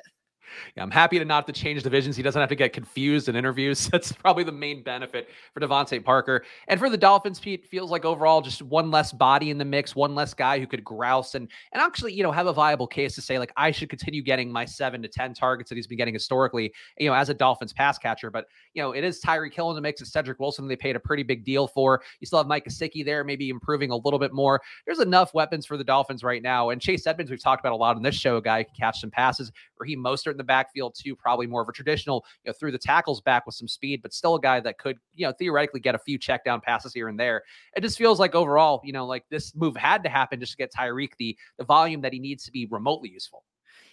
Yeah, 0.75 0.83
I'm 0.83 0.91
happy 0.91 1.19
to 1.19 1.25
not 1.25 1.47
have 1.47 1.53
to 1.53 1.61
change 1.61 1.83
divisions. 1.83 2.15
He 2.15 2.23
doesn't 2.23 2.39
have 2.39 2.49
to 2.49 2.55
get 2.55 2.73
confused 2.73 3.29
in 3.29 3.35
interviews. 3.35 3.87
That's 3.91 4.11
probably 4.11 4.43
the 4.43 4.51
main 4.51 4.83
benefit 4.83 5.29
for 5.53 5.59
DeVante 5.59 6.03
Parker. 6.03 6.43
And 6.67 6.79
for 6.79 6.89
the 6.89 6.97
Dolphins, 6.97 7.39
Pete 7.39 7.65
feels 7.65 7.91
like 7.91 8.05
overall 8.05 8.41
just 8.41 8.61
one 8.61 8.91
less 8.91 9.11
body 9.11 9.49
in 9.49 9.57
the 9.57 9.65
mix, 9.65 9.95
one 9.95 10.15
less 10.15 10.33
guy 10.33 10.59
who 10.59 10.67
could 10.67 10.83
grouse 10.83 11.35
and 11.35 11.49
and 11.73 11.81
actually, 11.81 12.13
you 12.13 12.23
know, 12.23 12.31
have 12.31 12.47
a 12.47 12.53
viable 12.53 12.87
case 12.87 13.15
to 13.15 13.21
say 13.21 13.39
like 13.39 13.51
I 13.57 13.71
should 13.71 13.89
continue 13.89 14.21
getting 14.21 14.51
my 14.51 14.65
seven 14.65 15.01
to 15.01 15.07
ten 15.07 15.33
targets 15.33 15.69
that 15.69 15.75
he's 15.75 15.87
been 15.87 15.97
getting 15.97 16.13
historically, 16.13 16.73
you 16.97 17.09
know, 17.09 17.15
as 17.15 17.29
a 17.29 17.33
Dolphins 17.33 17.73
pass 17.73 17.97
catcher. 17.97 18.29
But 18.29 18.45
you 18.73 18.81
know, 18.81 18.91
it 18.91 19.03
is 19.03 19.21
Tyreek 19.21 19.53
Hill 19.53 19.69
in 19.69 19.75
the 19.75 19.81
mix. 19.81 20.01
It's 20.01 20.11
Cedric 20.11 20.39
Wilson. 20.39 20.67
They 20.67 20.75
paid 20.75 20.95
a 20.95 20.99
pretty 20.99 21.23
big 21.23 21.43
deal 21.43 21.67
for. 21.67 22.01
You 22.19 22.27
still 22.27 22.39
have 22.39 22.47
Mike 22.47 22.65
Gesicki 22.65 23.05
there, 23.05 23.23
maybe 23.23 23.49
improving 23.49 23.91
a 23.91 23.95
little 23.95 24.19
bit 24.19 24.33
more. 24.33 24.61
There's 24.85 24.99
enough 24.99 25.33
weapons 25.33 25.65
for 25.65 25.77
the 25.77 25.83
Dolphins 25.83 26.23
right 26.23 26.41
now. 26.41 26.69
And 26.69 26.81
Chase 26.81 27.05
Edmonds, 27.07 27.31
we've 27.31 27.41
talked 27.41 27.61
about 27.61 27.73
a 27.73 27.75
lot 27.75 27.95
on 27.95 28.03
this 28.03 28.15
show, 28.15 28.37
a 28.37 28.41
guy 28.41 28.59
who 28.59 28.65
can 28.65 28.75
catch 28.75 29.01
some 29.01 29.11
passes. 29.11 29.51
Raheem 29.79 30.03
Mostert 30.03 30.31
in 30.31 30.37
the 30.39 30.43
backfield 30.43 30.95
too 30.97 31.15
probably 31.15 31.45
more 31.45 31.61
of 31.61 31.69
a 31.69 31.71
traditional, 31.71 32.25
you 32.43 32.49
know, 32.49 32.53
through 32.53 32.71
the 32.71 32.79
tackles 32.79 33.21
back 33.21 33.45
with 33.45 33.55
some 33.55 33.67
speed, 33.67 34.01
but 34.01 34.13
still 34.13 34.35
a 34.35 34.41
guy 34.41 34.59
that 34.59 34.77
could, 34.79 34.97
you 35.13 35.25
know, 35.25 35.33
theoretically 35.33 35.79
get 35.79 35.95
a 35.95 35.99
few 35.99 36.17
check 36.17 36.43
down 36.43 36.61
passes 36.61 36.93
here 36.93 37.07
and 37.07 37.19
there. 37.19 37.43
It 37.75 37.81
just 37.81 37.97
feels 37.97 38.19
like 38.19 38.35
overall, 38.35 38.81
you 38.83 38.93
know, 38.93 39.05
like 39.05 39.25
this 39.29 39.55
move 39.55 39.75
had 39.75 40.03
to 40.03 40.09
happen 40.09 40.39
just 40.39 40.53
to 40.53 40.57
get 40.57 40.73
Tyreek 40.73 41.11
the 41.19 41.37
the 41.57 41.65
volume 41.65 42.01
that 42.01 42.13
he 42.13 42.19
needs 42.19 42.43
to 42.45 42.51
be 42.51 42.65
remotely 42.67 43.09
useful. 43.09 43.43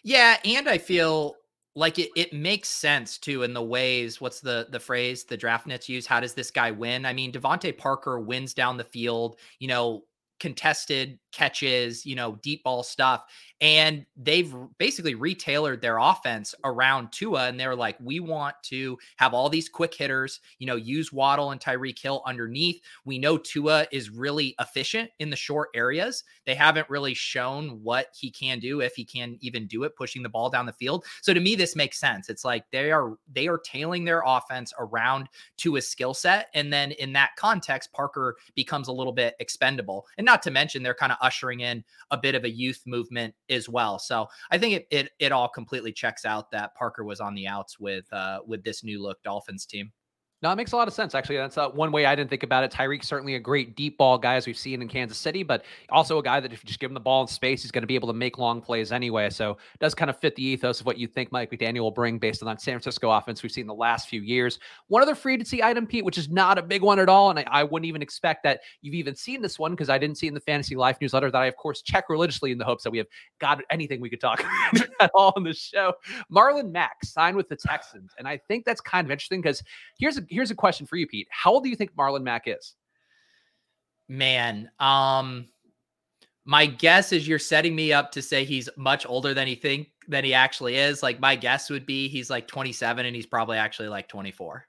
Yeah, 0.03 0.37
and 0.45 0.69
I 0.69 0.79
feel 0.79 1.35
like 1.75 1.99
it, 1.99 2.11
it 2.17 2.33
makes 2.33 2.69
sense 2.69 3.19
too 3.19 3.43
in 3.43 3.53
the 3.53 3.63
ways 3.63 4.21
what's 4.21 4.41
the 4.41 4.67
the 4.71 4.81
phrase 4.81 5.25
the 5.25 5.37
draftniks 5.37 5.89
use 5.89 6.07
how 6.07 6.19
does 6.19 6.33
this 6.33 6.51
guy 6.51 6.71
win 6.71 7.05
i 7.05 7.13
mean 7.13 7.31
DeVante 7.31 7.77
Parker 7.77 8.19
wins 8.19 8.55
down 8.55 8.79
the 8.79 8.85
field 8.85 9.39
you 9.61 9.69
know 9.69 10.03
contested 10.41 11.19
catches, 11.37 12.07
you 12.07 12.17
know, 12.17 12.39
deep 12.43 12.65
ball 12.65 12.83
stuff. 12.83 13.25
And 13.61 14.05
they've 14.17 14.55
basically 14.79 15.15
retailored 15.15 15.81
their 15.81 15.99
offense 15.99 16.55
around 16.65 17.13
Tua. 17.13 17.49
And 17.49 17.59
they're 17.59 17.77
like, 17.77 17.97
we 18.01 18.21
want 18.21 18.55
to 18.65 18.99
have 19.17 19.35
all 19.35 19.49
these 19.49 19.69
quick 19.69 19.95
hitters, 19.95 20.41
you 20.59 20.67
know, 20.67 20.77
use 20.77 21.13
Waddle 21.13 21.51
and 21.53 21.61
Tyreek 21.61 21.99
Hill 21.99 22.23
underneath. 22.27 22.81
We 23.05 23.19
know 23.19 23.39
Tua 23.39 23.87
is 23.93 24.11
really 24.11 24.55
efficient 24.61 25.11
in 25.19 25.31
the 25.31 25.37
short 25.37 25.69
areas. 25.75 26.25
They 26.45 26.55
haven't 26.55 26.91
really 26.91 27.15
shown 27.15 27.83
what 27.83 28.09
he 28.19 28.31
can 28.31 28.59
do, 28.59 28.81
if 28.81 28.95
he 28.95 29.05
can 29.05 29.37
even 29.41 29.67
do 29.67 29.85
it, 29.85 29.97
pushing 29.97 30.23
the 30.23 30.29
ball 30.29 30.51
down 30.51 30.67
the 30.67 30.73
field. 30.73 31.05
So 31.23 31.33
to 31.33 31.41
me, 31.41 31.55
this 31.55 31.77
makes 31.77 31.99
sense. 31.99 32.29
It's 32.29 32.45
like 32.45 32.65
they 32.71 32.93
are 32.93 33.17
they 33.33 33.49
are 33.49 33.59
tailing 33.59 34.05
their 34.05 34.23
offense 34.25 34.73
around 34.79 35.29
Tua's 35.57 35.89
skill 35.89 36.15
set. 36.15 36.49
And 36.55 36.73
then 36.73 36.93
in 36.93 37.13
that 37.15 37.37
context, 37.37 37.93
Parker 37.93 38.37
becomes 38.55 38.89
a 38.89 38.93
little 38.93 39.13
bit 39.13 39.35
expendable. 39.41 40.07
And 40.19 40.25
not 40.25 40.43
to 40.43 40.51
mention 40.51 40.83
they're 40.83 40.95
kind 40.95 41.13
of 41.13 41.19
ushering 41.27 41.61
in 41.61 41.85
a 42.11 42.17
bit 42.17 42.35
of 42.35 42.45
a 42.45 42.51
youth 42.51 42.83
movement 42.87 43.35
as 43.51 43.69
well. 43.69 43.99
So 43.99 44.27
I 44.51 44.59
think 44.59 44.75
it 44.75 44.87
it, 44.91 45.11
it 45.19 45.33
all 45.33 45.49
completely 45.49 45.93
checks 45.93 46.25
out 46.25 46.51
that 46.53 46.75
Parker 46.75 47.05
was 47.05 47.21
on 47.21 47.35
the 47.35 47.47
outs 47.49 47.79
with 47.79 48.11
uh, 48.13 48.39
with 48.47 48.63
this 48.65 48.85
new 48.85 49.03
look 49.03 49.23
Dolphins 49.23 49.67
team. 49.67 49.93
No, 50.43 50.53
it 50.53 50.57
makes 50.57 50.73
a 50.73 50.77
lot 50.77 50.87
of 50.87 50.93
sense. 50.93 51.15
Actually, 51.15 51.39
that's 51.39 51.57
uh, 51.57 51.71
one 51.71 51.91
way 51.91 52.05
I 52.05 52.15
didn't 52.15 52.29
think 52.29 52.43
about 52.43 52.63
it. 52.63 52.71
Tyreek's 52.71 53.09
certainly 53.09 53.37
a 53.37 53.41
great 53.41 53.75
deep 53.75 53.97
ball 53.97 54.19
guy, 54.19 54.35
as 54.35 54.47
we've 54.47 54.57
seen 54.57 54.83
in 54.83 54.89
Kansas 54.89 55.17
City, 55.17 55.43
but 55.43 55.65
also 55.89 56.19
a 56.19 56.23
guy 56.23 56.41
that 56.41 56.53
if 56.53 56.63
you 56.63 56.67
just 56.67 56.79
give 56.79 56.91
him 56.91 56.95
the 56.95 57.01
ball 57.01 57.23
in 57.23 57.27
space, 57.27 57.63
he's 57.63 57.71
going 57.71 57.83
to 57.83 57.87
be 57.87 57.95
able 57.95 58.09
to 58.09 58.15
make 58.15 58.37
long 58.37 58.61
plays 58.61 58.93
anyway. 58.93 59.31
So 59.31 59.57
does 59.81 59.95
kind 59.95 60.11
of 60.11 60.19
fit 60.19 60.37
the 60.37 60.45
ethos 60.45 60.81
of 60.81 60.87
what 60.87 60.99
you 60.99 61.07
think 61.07 61.33
Mike 61.33 61.51
McDaniel 61.51 61.81
will 61.81 61.91
bring 61.91 62.19
based 62.19 62.43
on 62.43 62.47
that 62.49 62.61
San 62.61 62.75
Francisco 62.75 63.11
offense 63.11 63.43
we've 63.43 63.51
seen 63.51 63.67
the 63.67 63.73
last 63.75 64.11
few 64.11 64.21
years. 64.21 64.59
One 64.89 65.01
other 65.01 65.15
free 65.15 65.35
agency 65.35 65.63
item, 65.63 65.87
Pete, 65.87 66.05
which 66.05 66.19
is 66.19 66.29
not 66.29 66.59
a 66.59 66.63
big 66.63 66.83
one 66.83 66.99
at 66.99 67.09
all, 67.09 67.31
and 67.31 67.39
I, 67.39 67.47
I 67.51 67.65
wouldn't 67.65 67.87
even 67.87 68.03
expect 68.03 68.43
that 68.43 68.61
you've 68.83 68.95
even 68.95 69.15
seen 69.15 69.41
this 69.41 69.59
one 69.59 69.71
because 69.71 69.89
I 69.89 69.97
didn't 69.97 70.19
see 70.19 70.27
in 70.27 70.35
the 70.35 70.41
Fantasy 70.41 70.77
Life 70.77 70.99
newsletter 71.01 71.31
that 71.31 71.41
I, 71.41 71.47
of 71.47 71.57
course, 71.57 71.81
check 71.81 72.11
religiously 72.11 72.53
in 72.53 72.59
the 72.59 72.65
hopes 72.67 72.85
that 72.85 72.91
we 72.91 72.99
have 72.99 73.09
got 73.39 73.63
anything 73.71 74.03
we 74.03 74.11
could 74.11 74.21
talk 74.21 74.41
about 74.73 74.87
at 75.01 75.11
all 75.15 75.33
on 75.35 75.45
the 75.45 75.55
show. 75.55 75.95
Marlon 76.31 76.73
Mack 76.73 77.03
signed 77.05 77.39
with 77.39 77.49
the 77.49 77.57
Texans, 77.57 78.13
and 78.19 78.29
I 78.29 78.37
think 78.37 78.67
that's 78.67 78.83
kind 78.83 79.07
of 79.07 79.11
interesting 79.11 79.41
because 79.41 79.63
here's 79.99 80.19
a 80.19 80.26
here's 80.29 80.51
a 80.51 80.55
question 80.55 80.87
for 80.87 80.97
you, 80.97 81.07
Pete. 81.07 81.29
How 81.31 81.53
old 81.53 81.65
do 81.65 81.71
you 81.71 81.77
think 81.77 81.95
Marlon 81.97 82.23
Mack 82.23 82.45
is? 82.47 82.75
Man, 84.09 84.71
um, 84.79 85.47
my 86.45 86.67
guess 86.67 87.13
is 87.13 87.27
you're 87.27 87.39
setting 87.39 87.75
me 87.75 87.93
up 87.93 88.13
to 88.13 88.23
say 88.23 88.45
he's 88.45 88.69
much 88.77 89.05
older 89.07 89.35
than 89.35 89.47
he 89.47 89.57
think 89.57 89.89
than 90.09 90.25
he 90.25 90.33
actually 90.33 90.77
is. 90.77 91.03
Like 91.03 91.19
my 91.19 91.35
guess 91.35 91.71
would 91.71 91.87
be 91.87 92.09
he's 92.09 92.31
like 92.31 92.47
27 92.47 93.05
and 93.05 93.15
he's 93.17 93.27
probably 93.27 93.59
actually 93.59 93.89
like 93.89 94.09
24. 94.09 94.67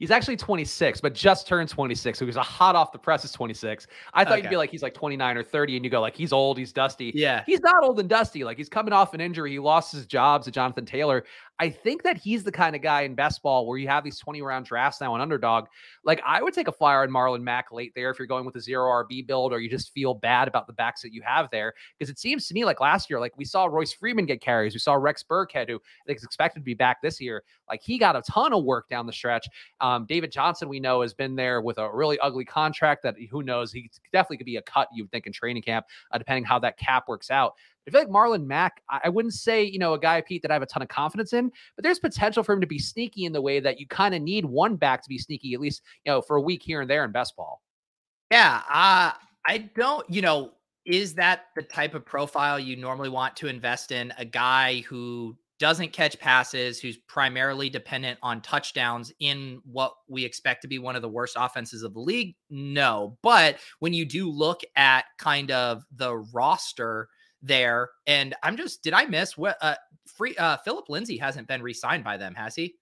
He's 0.00 0.10
actually 0.10 0.38
26, 0.38 1.02
but 1.02 1.12
just 1.12 1.46
turned 1.46 1.68
26. 1.68 2.18
So 2.18 2.24
he 2.24 2.26
was 2.26 2.36
a 2.36 2.42
hot 2.42 2.74
off 2.74 2.90
the 2.90 2.98
press 2.98 3.22
is 3.22 3.32
26. 3.32 3.86
I 4.14 4.24
thought 4.24 4.32
okay. 4.32 4.42
you'd 4.42 4.48
be 4.48 4.56
like, 4.56 4.70
he's 4.70 4.82
like 4.82 4.94
29 4.94 5.36
or 5.36 5.42
30, 5.42 5.76
and 5.76 5.84
you 5.84 5.90
go 5.90 6.00
like, 6.00 6.16
he's 6.16 6.32
old, 6.32 6.56
he's 6.56 6.72
dusty. 6.72 7.12
Yeah. 7.14 7.44
He's 7.46 7.60
not 7.60 7.84
old 7.84 8.00
and 8.00 8.08
dusty. 8.08 8.42
Like 8.42 8.56
he's 8.56 8.70
coming 8.70 8.94
off 8.94 9.12
an 9.12 9.20
injury. 9.20 9.50
He 9.50 9.58
lost 9.58 9.92
his 9.92 10.06
job 10.06 10.42
to 10.44 10.50
Jonathan 10.50 10.86
Taylor. 10.86 11.24
I 11.60 11.68
think 11.68 12.02
that 12.04 12.16
he's 12.16 12.42
the 12.42 12.50
kind 12.50 12.74
of 12.74 12.80
guy 12.80 13.02
in 13.02 13.14
best 13.14 13.42
ball 13.42 13.66
where 13.66 13.76
you 13.76 13.86
have 13.86 14.02
these 14.02 14.18
20 14.18 14.40
round 14.40 14.64
drafts 14.64 14.98
now 14.98 15.12
on 15.12 15.20
underdog. 15.20 15.66
Like 16.02 16.22
I 16.26 16.42
would 16.42 16.54
take 16.54 16.68
a 16.68 16.72
flyer 16.72 17.02
on 17.02 17.10
Marlon 17.10 17.42
Mack 17.42 17.70
late 17.70 17.92
there 17.94 18.10
if 18.10 18.18
you're 18.18 18.26
going 18.26 18.46
with 18.46 18.56
a 18.56 18.60
zero 18.60 18.88
RB 18.88 19.26
build 19.26 19.52
or 19.52 19.60
you 19.60 19.68
just 19.68 19.92
feel 19.92 20.14
bad 20.14 20.48
about 20.48 20.66
the 20.66 20.72
backs 20.72 21.02
that 21.02 21.12
you 21.12 21.20
have 21.20 21.50
there. 21.50 21.74
Because 21.98 22.10
it 22.10 22.18
seems 22.18 22.48
to 22.48 22.54
me 22.54 22.64
like 22.64 22.80
last 22.80 23.10
year, 23.10 23.20
like 23.20 23.36
we 23.36 23.44
saw 23.44 23.66
Royce 23.66 23.92
Freeman 23.92 24.24
get 24.24 24.40
carries. 24.40 24.72
We 24.72 24.80
saw 24.80 24.94
Rex 24.94 25.22
Burkhead, 25.22 25.68
who 25.68 25.82
is 26.06 26.24
expected 26.24 26.60
to 26.60 26.64
be 26.64 26.72
back 26.72 27.02
this 27.02 27.20
year. 27.20 27.42
Like 27.68 27.82
he 27.82 27.98
got 27.98 28.16
a 28.16 28.22
ton 28.22 28.54
of 28.54 28.64
work 28.64 28.88
down 28.88 29.04
the 29.04 29.12
stretch. 29.12 29.46
Um, 29.82 30.06
David 30.06 30.32
Johnson, 30.32 30.66
we 30.66 30.80
know, 30.80 31.02
has 31.02 31.12
been 31.12 31.36
there 31.36 31.60
with 31.60 31.76
a 31.76 31.94
really 31.94 32.18
ugly 32.20 32.46
contract 32.46 33.02
that 33.02 33.16
who 33.30 33.42
knows, 33.42 33.70
he 33.70 33.90
definitely 34.14 34.38
could 34.38 34.46
be 34.46 34.56
a 34.56 34.62
cut, 34.62 34.88
you 34.94 35.04
would 35.04 35.10
think, 35.10 35.26
in 35.26 35.32
training 35.34 35.62
camp, 35.62 35.84
uh, 36.10 36.16
depending 36.16 36.44
how 36.44 36.58
that 36.58 36.78
cap 36.78 37.06
works 37.06 37.30
out. 37.30 37.52
I 37.90 37.92
feel 37.92 38.00
like 38.02 38.08
Marlon 38.08 38.46
Mack, 38.46 38.82
I 38.88 39.08
wouldn't 39.08 39.34
say, 39.34 39.64
you 39.64 39.78
know, 39.78 39.94
a 39.94 39.98
guy, 39.98 40.20
Pete, 40.20 40.42
that 40.42 40.50
I 40.50 40.54
have 40.54 40.62
a 40.62 40.66
ton 40.66 40.82
of 40.82 40.88
confidence 40.88 41.32
in, 41.32 41.50
but 41.74 41.82
there's 41.82 41.98
potential 41.98 42.44
for 42.44 42.52
him 42.52 42.60
to 42.60 42.66
be 42.66 42.78
sneaky 42.78 43.24
in 43.24 43.32
the 43.32 43.42
way 43.42 43.58
that 43.58 43.80
you 43.80 43.86
kind 43.88 44.14
of 44.14 44.22
need 44.22 44.44
one 44.44 44.76
back 44.76 45.02
to 45.02 45.08
be 45.08 45.18
sneaky, 45.18 45.54
at 45.54 45.60
least, 45.60 45.82
you 46.04 46.12
know, 46.12 46.22
for 46.22 46.36
a 46.36 46.40
week 46.40 46.62
here 46.62 46.82
and 46.82 46.88
there 46.88 47.04
in 47.04 47.10
best 47.10 47.34
ball. 47.36 47.60
Yeah. 48.30 48.62
Uh, 48.72 49.12
I 49.44 49.58
don't, 49.74 50.08
you 50.08 50.22
know, 50.22 50.52
is 50.86 51.14
that 51.14 51.46
the 51.56 51.62
type 51.62 51.94
of 51.94 52.06
profile 52.06 52.60
you 52.60 52.76
normally 52.76 53.08
want 53.08 53.34
to 53.36 53.48
invest 53.48 53.90
in? 53.90 54.12
A 54.18 54.24
guy 54.24 54.80
who 54.82 55.36
doesn't 55.58 55.92
catch 55.92 56.18
passes, 56.18 56.80
who's 56.80 56.96
primarily 56.96 57.68
dependent 57.68 58.18
on 58.22 58.40
touchdowns 58.40 59.12
in 59.20 59.60
what 59.64 59.92
we 60.08 60.24
expect 60.24 60.62
to 60.62 60.68
be 60.68 60.78
one 60.78 60.96
of 60.96 61.02
the 61.02 61.08
worst 61.08 61.36
offenses 61.38 61.82
of 61.82 61.92
the 61.92 62.00
league? 62.00 62.34
No. 62.48 63.18
But 63.22 63.58
when 63.80 63.92
you 63.92 64.04
do 64.04 64.30
look 64.30 64.62
at 64.76 65.04
kind 65.18 65.50
of 65.50 65.82
the 65.94 66.16
roster, 66.32 67.08
there. 67.42 67.90
And 68.06 68.34
I'm 68.42 68.56
just, 68.56 68.82
did 68.82 68.92
I 68.92 69.06
miss 69.06 69.36
what? 69.36 69.56
Uh, 69.60 69.74
free 70.06 70.36
uh, 70.36 70.58
Philip 70.58 70.88
Lindsay 70.88 71.16
hasn't 71.16 71.48
been 71.48 71.62
re-signed 71.62 72.04
by 72.04 72.16
them, 72.16 72.34
has 72.34 72.54
he? 72.54 72.76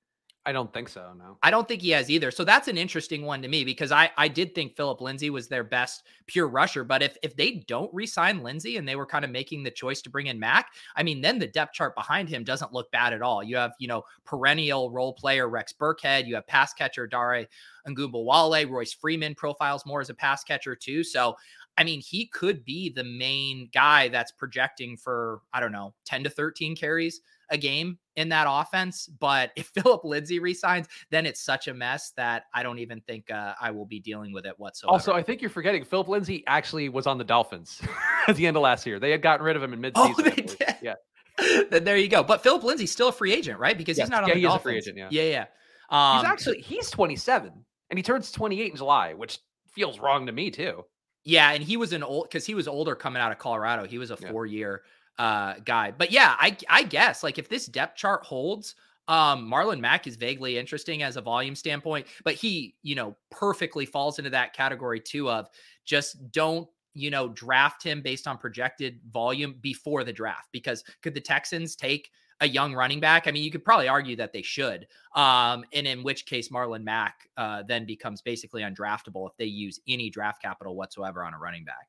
I 0.48 0.52
don't 0.52 0.72
think 0.72 0.88
so. 0.88 1.12
No, 1.18 1.36
I 1.42 1.50
don't 1.50 1.68
think 1.68 1.82
he 1.82 1.90
has 1.90 2.10
either. 2.10 2.30
So 2.30 2.42
that's 2.42 2.68
an 2.68 2.78
interesting 2.78 3.20
one 3.20 3.42
to 3.42 3.48
me 3.48 3.64
because 3.64 3.92
I 3.92 4.10
I 4.16 4.28
did 4.28 4.54
think 4.54 4.76
Philip 4.76 5.02
Lindsay 5.02 5.28
was 5.28 5.46
their 5.46 5.62
best 5.62 6.04
pure 6.26 6.48
rusher. 6.48 6.84
But 6.84 7.02
if 7.02 7.18
if 7.22 7.36
they 7.36 7.64
don't 7.68 7.92
re-sign 7.92 8.42
Lindsay 8.42 8.78
and 8.78 8.88
they 8.88 8.96
were 8.96 9.04
kind 9.04 9.26
of 9.26 9.30
making 9.30 9.62
the 9.62 9.70
choice 9.70 10.00
to 10.00 10.10
bring 10.10 10.28
in 10.28 10.40
Mac, 10.40 10.70
I 10.96 11.02
mean, 11.02 11.20
then 11.20 11.38
the 11.38 11.48
depth 11.48 11.74
chart 11.74 11.94
behind 11.94 12.30
him 12.30 12.44
doesn't 12.44 12.72
look 12.72 12.90
bad 12.92 13.12
at 13.12 13.20
all. 13.20 13.42
You 13.42 13.56
have 13.56 13.72
you 13.78 13.88
know 13.88 14.04
perennial 14.24 14.90
role 14.90 15.12
player 15.12 15.50
Rex 15.50 15.74
Burkhead, 15.78 16.26
you 16.26 16.36
have 16.36 16.46
pass 16.46 16.72
catcher 16.72 17.06
Dare 17.06 17.46
Ogunbowale, 17.86 18.70
Royce 18.70 18.94
Freeman 18.94 19.34
profiles 19.34 19.84
more 19.84 20.00
as 20.00 20.08
a 20.08 20.14
pass 20.14 20.44
catcher 20.44 20.74
too. 20.74 21.04
So 21.04 21.36
I 21.78 21.84
mean, 21.84 22.00
he 22.00 22.26
could 22.26 22.64
be 22.64 22.90
the 22.90 23.04
main 23.04 23.70
guy 23.72 24.08
that's 24.08 24.32
projecting 24.32 24.96
for, 24.96 25.42
I 25.52 25.60
don't 25.60 25.70
know, 25.70 25.94
10 26.06 26.24
to 26.24 26.30
13 26.30 26.74
carries 26.74 27.20
a 27.50 27.56
game 27.56 27.98
in 28.16 28.30
that 28.30 28.48
offense. 28.50 29.06
But 29.06 29.52
if 29.54 29.66
Philip 29.74 30.02
Lindsay 30.04 30.40
resigns, 30.40 30.88
then 31.10 31.24
it's 31.24 31.40
such 31.40 31.68
a 31.68 31.74
mess 31.74 32.12
that 32.16 32.44
I 32.52 32.64
don't 32.64 32.80
even 32.80 33.00
think 33.02 33.30
uh, 33.30 33.54
I 33.60 33.70
will 33.70 33.86
be 33.86 34.00
dealing 34.00 34.32
with 34.32 34.44
it 34.44 34.58
whatsoever. 34.58 34.92
Also, 34.92 35.12
I 35.14 35.22
think 35.22 35.40
you're 35.40 35.50
forgetting 35.50 35.84
Philip 35.84 36.08
Lindsay 36.08 36.42
actually 36.48 36.88
was 36.88 37.06
on 37.06 37.16
the 37.16 37.24
Dolphins 37.24 37.80
at 38.26 38.34
the 38.34 38.48
end 38.48 38.56
of 38.56 38.62
last 38.64 38.84
year. 38.84 38.98
They 38.98 39.12
had 39.12 39.22
gotten 39.22 39.46
rid 39.46 39.54
of 39.54 39.62
him 39.62 39.72
in 39.72 39.80
midseason. 39.80 40.14
Oh, 40.18 40.22
they 40.22 40.42
did. 40.42 40.76
Yeah. 40.82 40.94
then 41.70 41.84
there 41.84 41.96
you 41.96 42.08
go. 42.08 42.24
But 42.24 42.42
Philip 42.42 42.64
Lindsay's 42.64 42.90
still 42.90 43.08
a 43.08 43.12
free 43.12 43.32
agent, 43.32 43.60
right? 43.60 43.78
Because 43.78 43.96
yes. 43.96 44.08
he's 44.08 44.10
not 44.10 44.24
on 44.24 44.30
yeah, 44.30 44.34
the 44.34 44.40
he's 44.40 44.48
Dolphins. 44.48 44.62
a 44.62 44.64
free 44.64 44.76
agent. 44.78 44.98
Yeah. 44.98 45.22
Yeah. 45.22 45.30
Yeah. 45.30 45.44
Um, 45.90 46.18
he's 46.18 46.28
actually 46.28 46.60
he's 46.60 46.90
27 46.90 47.52
and 47.90 47.98
he 47.98 48.02
turns 48.02 48.32
28 48.32 48.72
in 48.72 48.76
July, 48.76 49.14
which 49.14 49.38
feels 49.68 50.00
wrong 50.00 50.26
to 50.26 50.32
me 50.32 50.50
too. 50.50 50.84
Yeah, 51.28 51.52
and 51.52 51.62
he 51.62 51.76
was 51.76 51.92
an 51.92 52.02
old 52.02 52.24
because 52.24 52.46
he 52.46 52.54
was 52.54 52.66
older 52.66 52.94
coming 52.94 53.20
out 53.20 53.30
of 53.32 53.38
Colorado. 53.38 53.86
He 53.86 53.98
was 53.98 54.10
a 54.10 54.16
four 54.16 54.46
year 54.46 54.80
uh, 55.18 55.56
guy. 55.62 55.90
But 55.90 56.10
yeah, 56.10 56.34
I 56.38 56.56
I 56.70 56.84
guess 56.84 57.22
like 57.22 57.36
if 57.38 57.50
this 57.50 57.66
depth 57.66 57.98
chart 57.98 58.24
holds, 58.24 58.76
um, 59.08 59.46
Marlon 59.46 59.78
Mack 59.78 60.06
is 60.06 60.16
vaguely 60.16 60.56
interesting 60.56 61.02
as 61.02 61.18
a 61.18 61.20
volume 61.20 61.54
standpoint, 61.54 62.06
but 62.24 62.32
he 62.32 62.76
you 62.82 62.94
know 62.94 63.14
perfectly 63.30 63.84
falls 63.84 64.18
into 64.18 64.30
that 64.30 64.54
category 64.54 65.00
too 65.00 65.28
of 65.28 65.50
just 65.84 66.32
don't 66.32 66.66
you 66.94 67.10
know 67.10 67.28
draft 67.28 67.82
him 67.82 68.00
based 68.00 68.26
on 68.26 68.38
projected 68.38 68.98
volume 69.10 69.56
before 69.60 70.04
the 70.04 70.12
draft 70.14 70.48
because 70.50 70.82
could 71.02 71.12
the 71.12 71.20
Texans 71.20 71.76
take 71.76 72.08
a 72.40 72.48
young 72.48 72.74
running 72.74 73.00
back. 73.00 73.26
I 73.26 73.30
mean, 73.30 73.42
you 73.42 73.50
could 73.50 73.64
probably 73.64 73.88
argue 73.88 74.16
that 74.16 74.32
they 74.32 74.42
should. 74.42 74.86
Um, 75.14 75.64
and 75.72 75.86
in 75.86 76.02
which 76.02 76.26
case, 76.26 76.50
Marlon 76.50 76.84
Mack 76.84 77.28
uh, 77.36 77.62
then 77.66 77.84
becomes 77.84 78.22
basically 78.22 78.62
undraftable 78.62 79.28
if 79.28 79.36
they 79.36 79.46
use 79.46 79.80
any 79.88 80.10
draft 80.10 80.42
capital 80.42 80.76
whatsoever 80.76 81.24
on 81.24 81.34
a 81.34 81.38
running 81.38 81.64
back. 81.64 81.88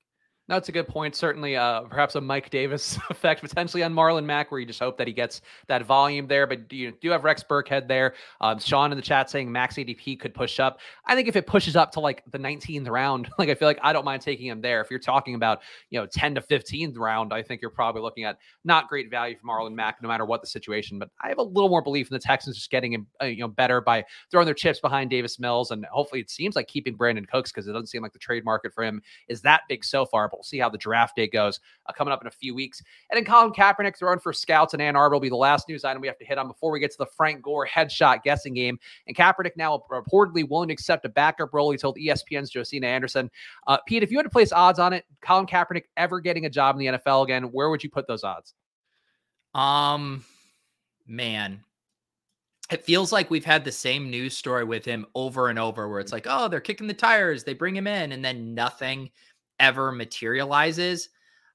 That's 0.50 0.68
a 0.68 0.72
good 0.72 0.88
point. 0.88 1.16
Certainly, 1.16 1.58
uh, 1.58 1.82
perhaps 1.82 2.16
a 2.16 2.22
Mike 2.22 2.50
Davis 2.50 2.98
effect 3.12 3.42
potentially 3.42 3.84
on 3.84 3.94
Marlon 3.94 4.26
Mack, 4.26 4.50
where 4.50 4.60
you 4.60 4.66
just 4.66 4.80
hope 4.80 4.98
that 4.98 5.06
he 5.06 5.14
gets 5.14 5.42
that 5.68 5.86
volume 5.86 6.26
there. 6.26 6.48
But 6.48 6.74
you 6.74 6.92
do 7.00 7.12
have 7.12 7.24
Rex 7.24 7.44
Burkhead 7.48 7.88
there. 7.88 8.16
Um, 8.42 8.58
Sean 8.58 8.92
in 8.92 8.98
the 8.98 9.02
chat 9.04 9.30
saying 9.30 9.52
Mack's 9.52 9.76
ADP 9.76 10.20
could 10.20 10.34
push 10.34 10.60
up. 10.60 10.80
I 11.06 11.14
think 11.14 11.28
if 11.28 11.36
it 11.36 11.46
pushes 11.46 11.76
up 11.76 11.92
to 11.92 12.00
like 12.00 12.24
the 12.32 12.40
19th 12.40 12.90
round, 12.90 13.30
like 13.38 13.50
I 13.50 13.54
feel 13.54 13.68
like 13.68 13.78
I 13.84 13.94
don't 13.94 14.06
mind 14.06 14.24
taking 14.24 14.48
him 14.48 14.60
there. 14.60 14.82
If 14.82 14.90
you're 14.90 15.00
talking 15.00 15.36
about 15.36 15.62
you 15.92 16.00
know 16.00 16.08
10 16.08 16.34
to 16.34 16.42
15th 16.42 16.98
round, 16.98 17.32
I 17.32 17.44
think 17.44 17.62
you're 17.62 17.70
probably 17.70 18.02
looking 18.02 18.24
at 18.24 18.40
not 18.64 18.90
great 18.90 19.12
value 19.12 19.36
for 19.38 19.46
Marlon 19.46 19.76
Mack, 19.76 20.02
no 20.02 20.10
matter 20.10 20.26
what 20.26 20.42
the 20.42 20.48
situation. 20.48 20.98
But 20.98 21.12
I 21.22 21.30
have 21.30 21.38
a 21.38 21.44
little 21.44 21.70
more 21.70 21.84
belief 21.84 22.10
in 22.10 22.16
the 22.16 22.20
Texans 22.20 22.56
just 22.56 22.72
getting 22.72 22.92
him 22.92 23.06
uh, 23.22 23.26
you 23.26 23.42
know 23.42 23.48
better 23.48 23.82
by 23.82 24.04
throwing 24.32 24.46
their 24.46 24.56
chips 24.56 24.80
behind 24.80 25.12
Davis 25.12 25.38
Mills, 25.38 25.70
and 25.70 25.86
hopefully 25.86 26.22
it 26.22 26.32
seems 26.32 26.56
like 26.56 26.68
keeping 26.68 26.98
Brandin 26.98 27.28
Cooks 27.28 27.52
because 27.52 27.68
it 27.68 27.74
doesn't 27.74 27.86
seem 27.86 28.02
like 28.02 28.14
the 28.14 28.20
trade 28.20 28.44
market 28.44 28.74
for 28.74 28.84
him 28.84 29.00
is 29.28 29.42
that 29.42 29.62
big 29.70 29.86
so 29.86 30.08
far. 30.08 30.28
But 30.28 30.39
we'll 30.40 30.44
see 30.46 30.58
how 30.58 30.70
the 30.70 30.78
draft 30.78 31.18
day 31.18 31.28
goes 31.28 31.60
uh, 31.86 31.92
coming 31.92 32.14
up 32.14 32.22
in 32.22 32.28
a 32.28 32.32
few 32.32 32.56
weeks. 32.56 32.82
And 33.12 33.18
then 33.18 33.26
Colin 33.26 33.52
Kaepernick 33.52 33.98
throwing 33.98 34.20
for 34.20 34.32
scouts 34.32 34.74
in 34.74 34.80
Ann 34.80 34.96
Arbor 34.96 35.16
will 35.16 35.20
be 35.20 35.30
the 35.30 35.36
last 35.36 35.68
news 35.68 35.84
item 35.84 36.02
we 36.02 36.08
have 36.08 36.18
to 36.18 36.26
hit 36.26 36.38
on 36.38 36.48
before 36.48 36.72
we 36.72 36.80
get 36.80 36.92
to 36.92 36.98
the 36.98 37.06
Frank 37.06 37.42
Gore 37.42 37.68
headshot 37.68 38.24
guessing 38.24 38.54
game. 38.54 38.80
And 39.06 39.16
Kaepernick 39.16 39.58
now 39.58 39.84
reportedly 39.92 40.48
willing 40.48 40.70
to 40.70 40.74
accept 40.74 41.06
a 41.06 41.10
backup 41.10 41.54
role. 41.54 41.72
He 41.72 41.78
told 41.78 41.98
ESPN's 41.98 42.50
Josina 42.50 42.88
Anderson. 42.88 43.30
Uh, 43.68 43.78
Pete, 43.86 44.02
if 44.02 44.12
you 44.12 44.18
had 44.18 44.24
to 44.24 44.30
place 44.30 44.54
odds 44.54 44.80
on 44.80 44.94
it, 44.94 45.06
Colin 45.22 45.46
Kaepernick 45.46 45.84
ever 45.98 46.22
getting 46.22 46.46
a 46.46 46.50
job 46.50 46.76
in 46.76 46.80
the 46.80 46.98
NFL 46.98 47.26
again, 47.26 47.44
where 47.52 47.70
would 47.70 47.84
you 47.84 47.90
put 47.90 48.08
those 48.08 48.24
odds? 48.24 48.54
Um, 49.54 50.24
man, 51.06 51.64
it 52.72 52.86
feels 52.86 53.12
like 53.12 53.32
we've 53.32 53.46
had 53.46 53.66
the 53.66 53.72
same 53.72 54.10
news 54.10 54.38
story 54.38 54.64
with 54.64 54.86
him 54.86 55.06
over 55.16 55.50
and 55.50 55.58
over 55.58 55.90
where 55.90 56.00
it's 56.00 56.12
like, 56.12 56.28
oh, 56.30 56.48
they're 56.48 56.60
kicking 56.60 56.88
the 56.88 56.94
tires, 56.94 57.44
they 57.44 57.54
bring 57.54 57.76
him 57.76 57.88
in, 57.88 58.12
and 58.12 58.24
then 58.24 58.54
nothing 58.54 59.10
ever 59.60 59.92
materializes. 59.92 61.10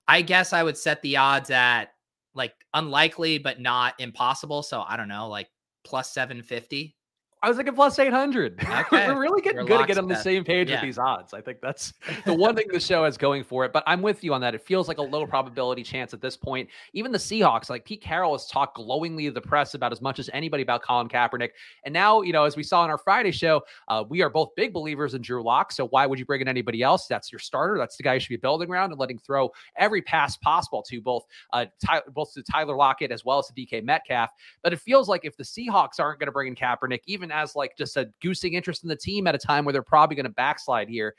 I 0.07 0.23
guess 0.23 0.53
I 0.53 0.63
would 0.63 0.77
set 0.77 1.01
the 1.03 1.17
odds 1.17 1.51
at 1.51 1.91
like 2.35 2.55
unlikely, 2.75 3.39
but 3.39 3.61
not 3.61 3.95
impossible. 3.99 4.63
So 4.63 4.85
I 4.87 4.97
don't 4.97 5.09
know, 5.09 5.29
like 5.29 5.49
plus 5.85 6.13
750. 6.13 6.97
I 7.45 7.49
was 7.49 7.59
thinking 7.59 7.75
plus 7.75 7.99
800. 7.99 8.65
Okay. 8.85 9.09
We're 9.09 9.21
really 9.21 9.41
getting 9.41 9.59
We're 9.59 9.65
good 9.67 9.81
at 9.83 9.87
getting 9.87 10.03
on 10.03 10.09
the 10.09 10.17
same 10.17 10.45
page 10.45 10.69
yeah. 10.69 10.77
with 10.77 10.83
these 10.83 10.99
odds. 10.99 11.33
I 11.33 11.41
think 11.41 11.61
that's 11.61 11.95
the 12.27 12.35
one 12.35 12.57
thing 12.57 12.67
the 12.73 12.81
show 12.81 13.05
has 13.05 13.17
going 13.17 13.45
for 13.45 13.65
it. 13.65 13.73
But 13.73 13.85
I'm 13.87 14.03
with 14.03 14.25
you 14.25 14.35
on 14.35 14.41
that. 14.41 14.55
It 14.55 14.63
feels 14.63 14.89
like 14.89 14.99
a 14.99 15.03
low 15.03 15.27
probability 15.27 15.83
chance 15.83 16.13
at 16.13 16.21
this 16.21 16.37
point. 16.37 16.69
Even 16.93 17.13
the 17.13 17.19
Seahawks, 17.19 17.71
like 17.71 17.85
Pete 17.85 18.03
Carroll 18.03 18.33
has 18.33 18.47
talked 18.47 18.77
glowingly 18.77 19.27
to 19.27 19.31
the 19.31 19.41
press 19.41 19.75
about 19.75 19.93
as 19.93 20.03
much 20.03 20.19
as 20.19 20.29
anybody 20.33 20.63
about 20.63 20.83
Colin 20.83 21.09
Kaepernick. 21.09 21.51
And 21.85 21.93
now, 21.93 22.23
you 22.23 22.33
know, 22.33 22.45
as 22.45 22.57
we 22.57 22.63
saw 22.63 22.85
in 22.85 22.91
our 22.91 22.99
Friday 22.99 23.31
show, 23.31 23.63
uh, 23.89 24.05
we 24.09 24.23
are 24.23 24.31
both 24.31 24.51
big 24.57 24.73
believers 24.73 25.15
in 25.15 25.23
Drew 25.23 25.43
Lock. 25.43 25.73
So 25.73 25.87
why 25.87 26.07
would 26.07 26.19
you 26.19 26.25
bring 26.25 26.41
in 26.41 26.49
anybody 26.49 26.83
else? 26.83 27.07
That's 27.07 27.31
your 27.31 27.39
starter. 27.39 27.79
That's 27.79 27.97
the 27.97 28.03
guy 28.03 28.15
you 28.15 28.21
should 28.21 28.31
be 28.31 28.37
building 28.37 28.71
around 28.71 28.91
and 28.91 28.99
letting 28.99 29.19
throw 29.19 29.51
every 29.77 30.03
pass 30.03 30.37
possible 30.37 30.83
to 30.89 31.01
both 31.01 31.25
uh, 31.53 31.67
Ty- 31.85 32.03
both 32.13 32.33
to 32.35 32.43
Tyler 32.43 32.77
Lockett 32.77 33.13
as 33.13 33.25
well 33.25 33.39
as 33.39 33.47
to 33.49 33.55
DK 33.55 33.85
Metcalf. 33.85 34.31
But 34.63 34.73
it 34.73 34.81
feels 34.81 35.09
like 35.09 35.25
if 35.25 35.37
the 35.37 35.45
Seahawks 35.45 36.01
aren't 36.01 36.19
going 36.19 36.27
to 36.27 36.33
bring 36.33 36.49
in 36.49 36.55
Kaepernick, 36.55 37.01
even 37.07 37.31
as 37.35 37.57
like 37.57 37.77
just 37.77 37.97
a 37.97 38.09
goosing 38.23 38.55
interest 38.55 38.85
in 38.85 38.89
the 38.89 38.97
team 38.97 39.27
at 39.27 39.35
a 39.35 39.39
time 39.39 39.65
where 39.65 39.73
they're 39.73 39.83
probably 39.83 40.15
going 40.15 40.25
to 40.25 40.31
backslide 40.31 40.89
here. 40.89 41.15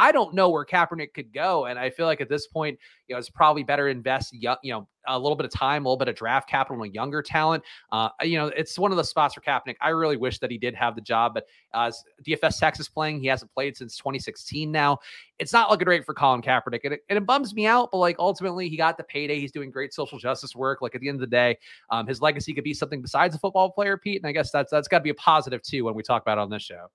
I 0.00 0.12
don't 0.12 0.32
know 0.32 0.48
where 0.48 0.64
Kaepernick 0.64 1.12
could 1.12 1.30
go. 1.30 1.66
And 1.66 1.78
I 1.78 1.90
feel 1.90 2.06
like 2.06 2.22
at 2.22 2.30
this 2.30 2.46
point, 2.46 2.78
you 3.06 3.14
know, 3.14 3.18
it's 3.18 3.28
probably 3.28 3.62
better 3.62 3.88
invest, 3.88 4.32
you 4.32 4.48
know, 4.64 4.88
a 5.06 5.18
little 5.18 5.36
bit 5.36 5.44
of 5.44 5.52
time, 5.52 5.84
a 5.84 5.88
little 5.88 5.98
bit 5.98 6.08
of 6.08 6.14
draft 6.14 6.48
capital 6.48 6.80
on 6.80 6.90
younger 6.94 7.20
talent. 7.20 7.62
Uh, 7.92 8.08
you 8.22 8.38
know, 8.38 8.46
it's 8.46 8.78
one 8.78 8.92
of 8.92 8.96
the 8.96 9.04
spots 9.04 9.34
for 9.34 9.42
Kaepernick. 9.42 9.76
I 9.78 9.90
really 9.90 10.16
wish 10.16 10.38
that 10.38 10.50
he 10.50 10.56
did 10.56 10.74
have 10.74 10.94
the 10.94 11.02
job, 11.02 11.34
but 11.34 11.44
uh, 11.74 11.92
DFS 12.26 12.58
Texas 12.58 12.88
playing, 12.88 13.20
he 13.20 13.26
hasn't 13.26 13.52
played 13.52 13.76
since 13.76 13.98
2016 13.98 14.72
now. 14.72 15.00
It's 15.38 15.52
not 15.52 15.68
looking 15.68 15.84
great 15.84 16.06
for 16.06 16.14
Colin 16.14 16.40
Kaepernick. 16.40 16.80
And 16.84 16.94
it, 16.94 17.00
and 17.10 17.18
it 17.18 17.26
bums 17.26 17.52
me 17.52 17.66
out, 17.66 17.90
but 17.92 17.98
like 17.98 18.16
ultimately 18.18 18.70
he 18.70 18.78
got 18.78 18.96
the 18.96 19.04
payday. 19.04 19.38
He's 19.38 19.52
doing 19.52 19.70
great 19.70 19.92
social 19.92 20.18
justice 20.18 20.56
work. 20.56 20.80
Like 20.80 20.94
at 20.94 21.02
the 21.02 21.10
end 21.10 21.16
of 21.16 21.20
the 21.20 21.26
day, 21.26 21.58
um, 21.90 22.06
his 22.06 22.22
legacy 22.22 22.54
could 22.54 22.64
be 22.64 22.72
something 22.72 23.02
besides 23.02 23.34
a 23.34 23.38
football 23.38 23.70
player, 23.70 23.98
Pete. 23.98 24.22
And 24.22 24.26
I 24.26 24.32
guess 24.32 24.50
that's 24.50 24.70
that's 24.70 24.88
got 24.88 25.00
to 25.00 25.04
be 25.04 25.10
a 25.10 25.14
positive 25.14 25.60
too 25.60 25.84
when 25.84 25.94
we 25.94 26.02
talk 26.02 26.22
about 26.22 26.38
on 26.38 26.48
this 26.48 26.62
show. 26.62 26.86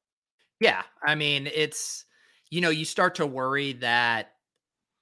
Yeah. 0.60 0.82
I 1.06 1.14
mean, 1.14 1.48
it's 1.54 2.06
you 2.56 2.62
know, 2.62 2.70
you 2.70 2.86
start 2.86 3.16
to 3.16 3.28
worry 3.28 3.74
that 3.74 4.32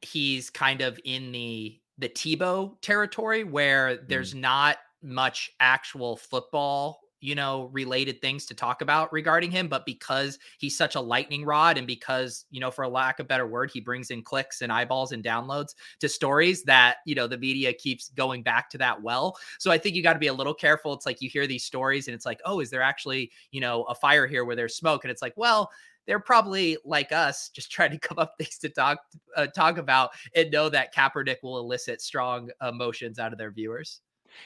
he's 0.02 0.50
kind 0.50 0.82
of 0.82 1.00
in 1.06 1.32
the 1.32 1.80
the 2.00 2.10
Tebow 2.10 2.82
territory 2.82 3.44
where 3.44 3.90
mm. 3.90 4.08
there's 4.08 4.34
not 4.34 4.78
much 5.04 5.52
actual 5.60 6.18
football 6.18 7.04
you 7.24 7.36
know, 7.36 7.70
related 7.72 8.20
things 8.20 8.46
to 8.46 8.54
talk 8.54 8.82
about 8.82 9.14
regarding 9.14 9.50
him. 9.50 9.70
But 9.70 9.86
because 9.86 10.38
he's 10.58 10.78
such 10.78 10.96
a 10.96 11.00
lightning 11.00 11.46
rod 11.46 11.78
and 11.78 11.88
because, 11.88 12.44
you 12.52 12.60
know, 12.60 12.70
for 12.70 12.84
a 12.84 12.90
lack 12.90 13.20
of 13.20 13.30
better 13.30 13.48
word, 13.48 13.72
he 13.74 13.80
brings 13.80 14.12
in 14.12 14.24
clicks 14.24 14.62
and 14.62 14.70
eyeballs 14.70 15.14
and 15.14 15.24
downloads 15.24 15.74
to 16.02 16.10
stories 16.10 16.64
that, 16.64 16.98
you 17.06 17.16
know, 17.16 17.26
the 17.26 17.38
media 17.38 17.72
keeps 17.72 18.10
going 18.10 18.44
back 18.44 18.70
to 18.72 18.78
that 18.78 19.02
well. 19.02 19.38
So 19.58 19.72
I 19.72 19.78
think 19.78 19.96
you 19.96 20.04
got 20.04 20.14
to 20.14 20.20
be 20.20 20.28
a 20.28 20.34
little 20.34 20.54
careful. 20.54 20.92
It's 20.92 21.06
like 21.06 21.22
you 21.22 21.30
hear 21.30 21.48
these 21.48 21.64
stories 21.64 22.10
and 22.10 22.14
it's 22.14 22.26
like, 22.26 22.42
oh, 22.44 22.60
is 22.60 22.70
there 22.70 22.82
actually, 22.82 23.32
you 23.52 23.62
know, 23.62 23.84
a 23.84 23.96
fire 23.96 24.28
here 24.28 24.44
where 24.44 24.58
there's 24.58 24.76
smoke? 24.76 25.06
And 25.06 25.12
it's 25.12 25.22
like, 25.22 25.34
well, 25.38 25.72
they're 26.06 26.20
probably 26.20 26.78
like 26.86 27.12
us, 27.12 27.50
just 27.50 27.72
trying 27.72 27.92
to 27.92 28.00
come 28.08 28.20
up 28.20 28.34
things 28.38 28.58
to 28.60 28.70
talk 28.70 29.00
uh, 29.36 29.48
talk 29.48 29.78
about 29.78 30.12
and 30.36 30.52
know 30.52 30.70
that 30.70 30.94
Kaepernick 30.94 31.38
will 31.44 31.60
elicit 31.60 32.02
strong 32.02 32.50
emotions 32.62 33.20
out 33.20 33.32
of 33.32 33.38
their 33.38 33.52
viewers 33.52 34.02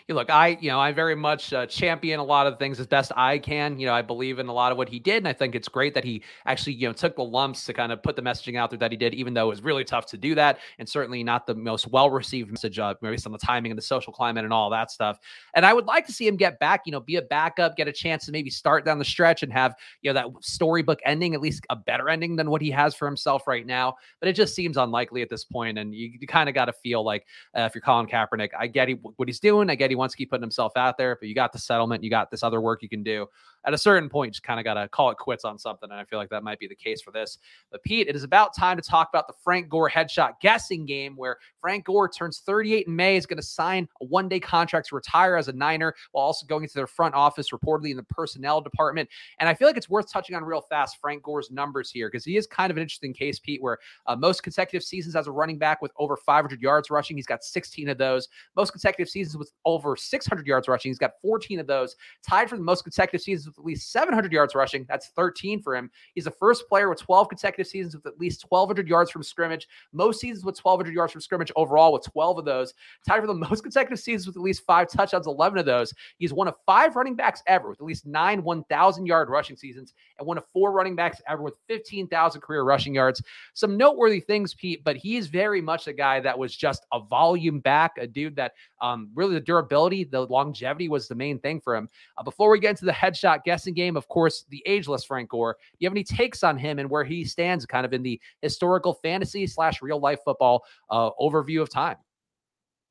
you 0.07 0.15
look, 0.15 0.29
I, 0.29 0.57
you 0.61 0.69
know, 0.69 0.79
I 0.79 0.91
very 0.91 1.15
much 1.15 1.53
uh, 1.53 1.65
champion 1.65 2.19
a 2.19 2.23
lot 2.23 2.47
of 2.47 2.59
things 2.59 2.79
as 2.79 2.87
best 2.87 3.11
I 3.15 3.37
can. 3.39 3.79
You 3.79 3.87
know, 3.87 3.93
I 3.93 4.01
believe 4.01 4.39
in 4.39 4.47
a 4.47 4.53
lot 4.53 4.71
of 4.71 4.77
what 4.77 4.89
he 4.89 4.99
did, 4.99 5.17
and 5.17 5.27
I 5.27 5.33
think 5.33 5.55
it's 5.55 5.67
great 5.67 5.93
that 5.93 6.03
he 6.03 6.23
actually, 6.45 6.73
you 6.73 6.87
know, 6.87 6.93
took 6.93 7.15
the 7.15 7.23
lumps 7.23 7.65
to 7.65 7.73
kind 7.73 7.91
of 7.91 8.01
put 8.03 8.15
the 8.15 8.21
messaging 8.21 8.57
out 8.57 8.69
there 8.69 8.79
that 8.79 8.91
he 8.91 8.97
did, 8.97 9.13
even 9.13 9.33
though 9.33 9.47
it 9.47 9.49
was 9.49 9.61
really 9.61 9.83
tough 9.83 10.05
to 10.07 10.17
do 10.17 10.35
that, 10.35 10.59
and 10.79 10.87
certainly 10.87 11.23
not 11.23 11.45
the 11.45 11.55
most 11.55 11.87
well 11.87 12.09
received 12.09 12.51
message, 12.51 12.79
uh, 12.79 12.93
based 13.01 13.25
on 13.25 13.31
the 13.31 13.37
timing 13.37 13.71
and 13.71 13.77
the 13.77 13.83
social 13.83 14.13
climate 14.13 14.43
and 14.43 14.53
all 14.53 14.69
that 14.69 14.91
stuff. 14.91 15.19
And 15.55 15.65
I 15.65 15.73
would 15.73 15.85
like 15.85 16.05
to 16.07 16.13
see 16.13 16.27
him 16.27 16.37
get 16.37 16.59
back, 16.59 16.81
you 16.85 16.91
know, 16.91 16.99
be 16.99 17.15
a 17.15 17.21
backup, 17.21 17.75
get 17.75 17.87
a 17.87 17.93
chance 17.93 18.25
to 18.25 18.31
maybe 18.31 18.49
start 18.49 18.85
down 18.85 18.99
the 18.99 19.05
stretch 19.05 19.43
and 19.43 19.51
have, 19.51 19.75
you 20.01 20.09
know, 20.09 20.13
that 20.13 20.27
storybook 20.41 20.99
ending, 21.05 21.33
at 21.33 21.41
least 21.41 21.65
a 21.69 21.75
better 21.75 22.09
ending 22.09 22.35
than 22.35 22.49
what 22.49 22.61
he 22.61 22.71
has 22.71 22.95
for 22.95 23.05
himself 23.05 23.47
right 23.47 23.65
now. 23.65 23.95
But 24.19 24.29
it 24.29 24.33
just 24.33 24.55
seems 24.55 24.77
unlikely 24.77 25.21
at 25.21 25.29
this 25.29 25.43
point, 25.43 25.77
and 25.77 25.93
you, 25.93 26.11
you 26.19 26.27
kind 26.27 26.49
of 26.49 26.55
got 26.55 26.65
to 26.65 26.73
feel 26.73 27.03
like 27.03 27.25
uh, 27.57 27.61
if 27.61 27.75
you're 27.75 27.81
Colin 27.81 28.07
Kaepernick, 28.07 28.49
I 28.57 28.67
get 28.67 28.87
he, 28.87 28.95
what 28.95 29.27
he's 29.27 29.39
doing. 29.39 29.69
I 29.69 29.75
get 29.77 29.89
he 29.89 29.95
wants 29.95 30.13
to 30.13 30.17
keep 30.17 30.29
putting 30.29 30.43
himself 30.43 30.73
out 30.75 30.97
there, 30.97 31.15
but 31.19 31.27
you 31.29 31.35
got 31.35 31.53
the 31.53 31.59
settlement, 31.59 32.03
you 32.03 32.09
got 32.09 32.31
this 32.31 32.43
other 32.43 32.59
work 32.59 32.81
you 32.81 32.89
can 32.89 33.03
do 33.03 33.27
at 33.65 33.73
a 33.73 33.77
certain 33.77 34.09
point, 34.09 34.33
just 34.33 34.43
kind 34.43 34.59
of 34.59 34.63
got 34.63 34.75
to 34.75 34.87
call 34.87 35.09
it 35.09 35.17
quits 35.17 35.43
on 35.43 35.57
something. 35.57 35.89
And 35.89 35.99
I 35.99 36.05
feel 36.05 36.19
like 36.19 36.29
that 36.29 36.43
might 36.43 36.59
be 36.59 36.67
the 36.67 36.75
case 36.75 37.01
for 37.01 37.11
this. 37.11 37.37
But 37.71 37.83
Pete, 37.83 38.07
it 38.07 38.15
is 38.15 38.23
about 38.23 38.55
time 38.55 38.77
to 38.77 38.83
talk 38.83 39.09
about 39.09 39.27
the 39.27 39.33
Frank 39.43 39.69
Gore 39.69 39.89
headshot 39.89 40.33
guessing 40.41 40.85
game 40.85 41.15
where 41.15 41.37
Frank 41.59 41.85
Gore 41.85 42.07
turns 42.07 42.39
38 42.39 42.87
in 42.87 42.95
May, 42.95 43.17
is 43.17 43.25
going 43.25 43.37
to 43.37 43.43
sign 43.43 43.87
a 44.01 44.05
one 44.05 44.29
day 44.29 44.39
contract 44.39 44.87
to 44.89 44.95
retire 44.95 45.35
as 45.35 45.47
a 45.47 45.53
Niner 45.53 45.93
while 46.11 46.25
also 46.25 46.45
going 46.45 46.63
into 46.63 46.75
their 46.75 46.87
front 46.87 47.13
office, 47.13 47.49
reportedly 47.51 47.91
in 47.91 47.97
the 47.97 48.03
personnel 48.03 48.61
department. 48.61 49.09
And 49.39 49.49
I 49.49 49.53
feel 49.53 49.67
like 49.67 49.77
it's 49.77 49.89
worth 49.89 50.11
touching 50.11 50.35
on 50.35 50.43
real 50.43 50.61
fast 50.61 50.97
Frank 51.01 51.23
Gore's 51.23 51.51
numbers 51.51 51.91
here 51.91 52.07
because 52.09 52.23
he 52.23 52.37
is 52.37 52.47
kind 52.47 52.71
of 52.71 52.77
an 52.77 52.81
interesting 52.81 53.13
case, 53.13 53.39
Pete, 53.39 53.61
where 53.61 53.79
uh, 54.05 54.15
most 54.15 54.43
consecutive 54.43 54.83
seasons 54.83 55.15
as 55.15 55.27
a 55.27 55.31
running 55.31 55.57
back 55.57 55.81
with 55.81 55.91
over 55.97 56.15
500 56.15 56.61
yards 56.61 56.89
rushing, 56.89 57.17
he's 57.17 57.25
got 57.25 57.43
16 57.43 57.89
of 57.89 57.97
those. 57.97 58.27
Most 58.55 58.71
consecutive 58.71 59.09
seasons 59.09 59.37
with 59.37 59.51
over 59.65 59.95
600 59.95 60.47
yards 60.47 60.67
rushing, 60.67 60.89
he's 60.89 60.97
got 60.97 61.11
14 61.21 61.59
of 61.59 61.67
those. 61.67 61.95
Tied 62.27 62.49
for 62.49 62.57
the 62.57 62.63
most 62.63 62.83
consecutive 62.83 63.21
seasons 63.21 63.46
with 63.47 63.57
at 63.57 63.65
least 63.65 63.91
700 63.91 64.31
yards 64.31 64.55
rushing. 64.55 64.85
That's 64.87 65.07
13 65.09 65.61
for 65.61 65.75
him. 65.75 65.89
He's 66.13 66.25
the 66.25 66.31
first 66.31 66.67
player 66.67 66.89
with 66.89 66.99
12 66.99 67.29
consecutive 67.29 67.67
seasons 67.67 67.95
with 67.95 68.05
at 68.05 68.19
least 68.19 68.45
1,200 68.49 68.87
yards 68.87 69.11
from 69.11 69.23
scrimmage. 69.23 69.67
Most 69.93 70.19
seasons 70.19 70.45
with 70.45 70.59
1,200 70.59 70.93
yards 70.93 71.11
from 71.11 71.21
scrimmage 71.21 71.51
overall, 71.55 71.93
with 71.93 72.03
12 72.03 72.39
of 72.39 72.45
those. 72.45 72.73
Tied 73.07 73.21
for 73.21 73.27
the 73.27 73.33
most 73.49 73.63
consecutive 73.63 73.99
seasons 73.99 74.27
with 74.27 74.35
at 74.35 74.41
least 74.41 74.65
five 74.65 74.89
touchdowns, 74.89 75.27
11 75.27 75.57
of 75.57 75.65
those. 75.65 75.93
He's 76.17 76.33
one 76.33 76.47
of 76.47 76.55
five 76.65 76.95
running 76.95 77.15
backs 77.15 77.41
ever 77.47 77.69
with 77.69 77.79
at 77.79 77.85
least 77.85 78.05
nine 78.05 78.43
1,000 78.43 79.05
yard 79.05 79.29
rushing 79.29 79.55
seasons, 79.55 79.93
and 80.17 80.27
one 80.27 80.37
of 80.37 80.45
four 80.53 80.71
running 80.71 80.95
backs 80.95 81.21
ever 81.27 81.41
with 81.41 81.55
15,000 81.67 82.41
career 82.41 82.63
rushing 82.63 82.95
yards. 82.95 83.21
Some 83.53 83.77
noteworthy 83.77 84.19
things, 84.19 84.53
Pete, 84.53 84.83
but 84.83 84.97
he's 84.97 85.27
very 85.27 85.61
much 85.61 85.87
a 85.87 85.93
guy 85.93 86.19
that 86.19 86.37
was 86.37 86.55
just 86.55 86.85
a 86.93 86.99
volume 86.99 87.59
back, 87.59 87.97
a 87.97 88.07
dude 88.07 88.35
that 88.35 88.53
um, 88.81 89.09
really 89.15 89.35
the 89.35 89.41
durability, 89.41 90.03
the 90.03 90.21
longevity 90.21 90.89
was 90.89 91.07
the 91.07 91.15
main 91.15 91.39
thing 91.39 91.59
for 91.59 91.75
him. 91.75 91.89
Uh, 92.17 92.23
before 92.23 92.49
we 92.49 92.59
get 92.59 92.71
into 92.71 92.85
the 92.85 92.91
headshot 92.91 93.36
guessing 93.43 93.73
game, 93.73 93.97
of 93.97 94.07
course, 94.07 94.45
the 94.49 94.63
ageless 94.65 95.03
Frank 95.03 95.29
Gore. 95.29 95.53
Do 95.53 95.77
you 95.79 95.87
have 95.87 95.93
any 95.93 96.03
takes 96.03 96.43
on 96.43 96.57
him 96.57 96.79
and 96.79 96.89
where 96.89 97.03
he 97.03 97.25
stands 97.25 97.65
kind 97.65 97.85
of 97.85 97.93
in 97.93 98.03
the 98.03 98.19
historical 98.41 98.93
fantasy 98.95 99.47
slash 99.47 99.81
real 99.81 99.99
life 99.99 100.19
football 100.23 100.63
uh, 100.89 101.11
overview 101.19 101.61
of 101.61 101.69
time? 101.69 101.97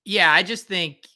Yeah, 0.04 0.32
I 0.32 0.42
just 0.42 0.68
think 0.68 1.06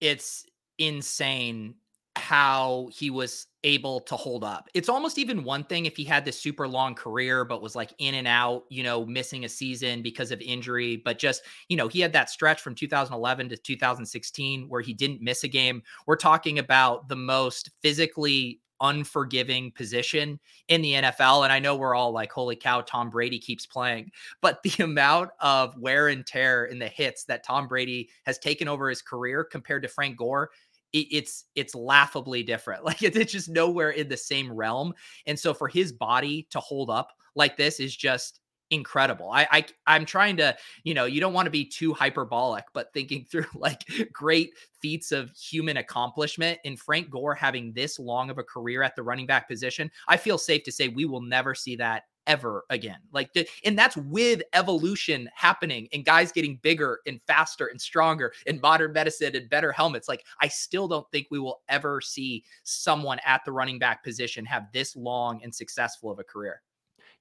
it's 0.00 0.46
insane 0.78 1.74
how 2.18 2.88
he 2.92 3.10
was 3.10 3.46
able 3.64 4.00
to 4.00 4.16
hold 4.16 4.44
up. 4.44 4.68
It's 4.74 4.88
almost 4.88 5.18
even 5.18 5.44
one 5.44 5.64
thing 5.64 5.86
if 5.86 5.96
he 5.96 6.04
had 6.04 6.24
this 6.24 6.40
super 6.40 6.66
long 6.66 6.94
career, 6.94 7.44
but 7.44 7.62
was 7.62 7.76
like 7.76 7.92
in 7.98 8.14
and 8.14 8.26
out, 8.26 8.64
you 8.68 8.82
know, 8.82 9.04
missing 9.04 9.44
a 9.44 9.48
season 9.48 10.02
because 10.02 10.30
of 10.30 10.40
injury. 10.40 10.96
But 10.96 11.18
just, 11.18 11.42
you 11.68 11.76
know, 11.76 11.88
he 11.88 12.00
had 12.00 12.12
that 12.12 12.30
stretch 12.30 12.60
from 12.60 12.74
2011 12.74 13.48
to 13.50 13.56
2016 13.56 14.68
where 14.68 14.80
he 14.80 14.94
didn't 14.94 15.22
miss 15.22 15.44
a 15.44 15.48
game. 15.48 15.82
We're 16.06 16.16
talking 16.16 16.58
about 16.58 17.08
the 17.08 17.16
most 17.16 17.70
physically 17.82 18.60
unforgiving 18.80 19.72
position 19.72 20.38
in 20.68 20.82
the 20.82 20.94
NFL. 20.94 21.44
And 21.44 21.52
I 21.52 21.58
know 21.58 21.76
we're 21.76 21.94
all 21.94 22.12
like, 22.12 22.32
holy 22.32 22.56
cow, 22.56 22.80
Tom 22.80 23.10
Brady 23.10 23.38
keeps 23.38 23.66
playing. 23.66 24.10
But 24.40 24.62
the 24.62 24.82
amount 24.82 25.30
of 25.40 25.76
wear 25.76 26.08
and 26.08 26.24
tear 26.24 26.66
in 26.66 26.78
the 26.78 26.88
hits 26.88 27.24
that 27.24 27.44
Tom 27.44 27.66
Brady 27.66 28.08
has 28.24 28.38
taken 28.38 28.68
over 28.68 28.88
his 28.88 29.02
career 29.02 29.44
compared 29.44 29.82
to 29.82 29.88
Frank 29.88 30.16
Gore. 30.16 30.50
it's 30.92 31.44
it's 31.54 31.74
laughably 31.74 32.42
different. 32.42 32.84
Like 32.88 33.02
it's 33.02 33.32
just 33.32 33.48
nowhere 33.48 33.90
in 33.90 34.08
the 34.08 34.16
same 34.16 34.52
realm. 34.52 34.94
And 35.26 35.38
so 35.38 35.52
for 35.54 35.68
his 35.68 35.92
body 35.92 36.46
to 36.50 36.60
hold 36.60 36.90
up 36.90 37.12
like 37.34 37.56
this 37.56 37.80
is 37.80 37.96
just 37.96 38.40
incredible. 38.70 39.30
I, 39.30 39.46
I 39.50 39.66
I'm 39.86 40.04
trying 40.04 40.36
to, 40.38 40.56
you 40.84 40.94
know, 40.94 41.04
you 41.04 41.20
don't 41.20 41.32
want 41.32 41.46
to 41.46 41.50
be 41.50 41.64
too 41.64 41.92
hyperbolic, 41.92 42.64
but 42.72 42.92
thinking 42.92 43.24
through 43.30 43.46
like 43.54 43.84
great 44.12 44.52
feats 44.80 45.12
of 45.12 45.30
human 45.30 45.78
accomplishment 45.78 46.58
and 46.64 46.78
Frank 46.78 47.10
Gore 47.10 47.34
having 47.34 47.72
this 47.72 47.98
long 47.98 48.30
of 48.30 48.38
a 48.38 48.44
career 48.44 48.82
at 48.82 48.96
the 48.96 49.02
running 49.02 49.26
back 49.26 49.48
position, 49.48 49.90
I 50.06 50.16
feel 50.16 50.38
safe 50.38 50.62
to 50.64 50.72
say 50.72 50.88
we 50.88 51.04
will 51.04 51.22
never 51.22 51.54
see 51.54 51.76
that 51.76 52.04
ever 52.28 52.64
again. 52.68 52.98
Like, 53.10 53.30
and 53.64 53.76
that's 53.76 53.96
with 53.96 54.42
evolution 54.52 55.28
happening 55.34 55.88
and 55.92 56.04
guys 56.04 56.30
getting 56.30 56.60
bigger 56.62 57.00
and 57.06 57.20
faster 57.26 57.66
and 57.68 57.80
stronger 57.80 58.32
and 58.46 58.60
modern 58.60 58.92
medicine 58.92 59.34
and 59.34 59.48
better 59.48 59.72
helmets. 59.72 60.08
Like, 60.08 60.24
I 60.40 60.48
still 60.48 60.86
don't 60.86 61.10
think 61.10 61.28
we 61.30 61.38
will 61.38 61.62
ever 61.70 62.02
see 62.02 62.44
someone 62.64 63.18
at 63.24 63.44
the 63.44 63.52
running 63.52 63.78
back 63.78 64.04
position 64.04 64.44
have 64.44 64.66
this 64.72 64.94
long 64.94 65.40
and 65.42 65.52
successful 65.52 66.10
of 66.10 66.18
a 66.18 66.24
career. 66.24 66.60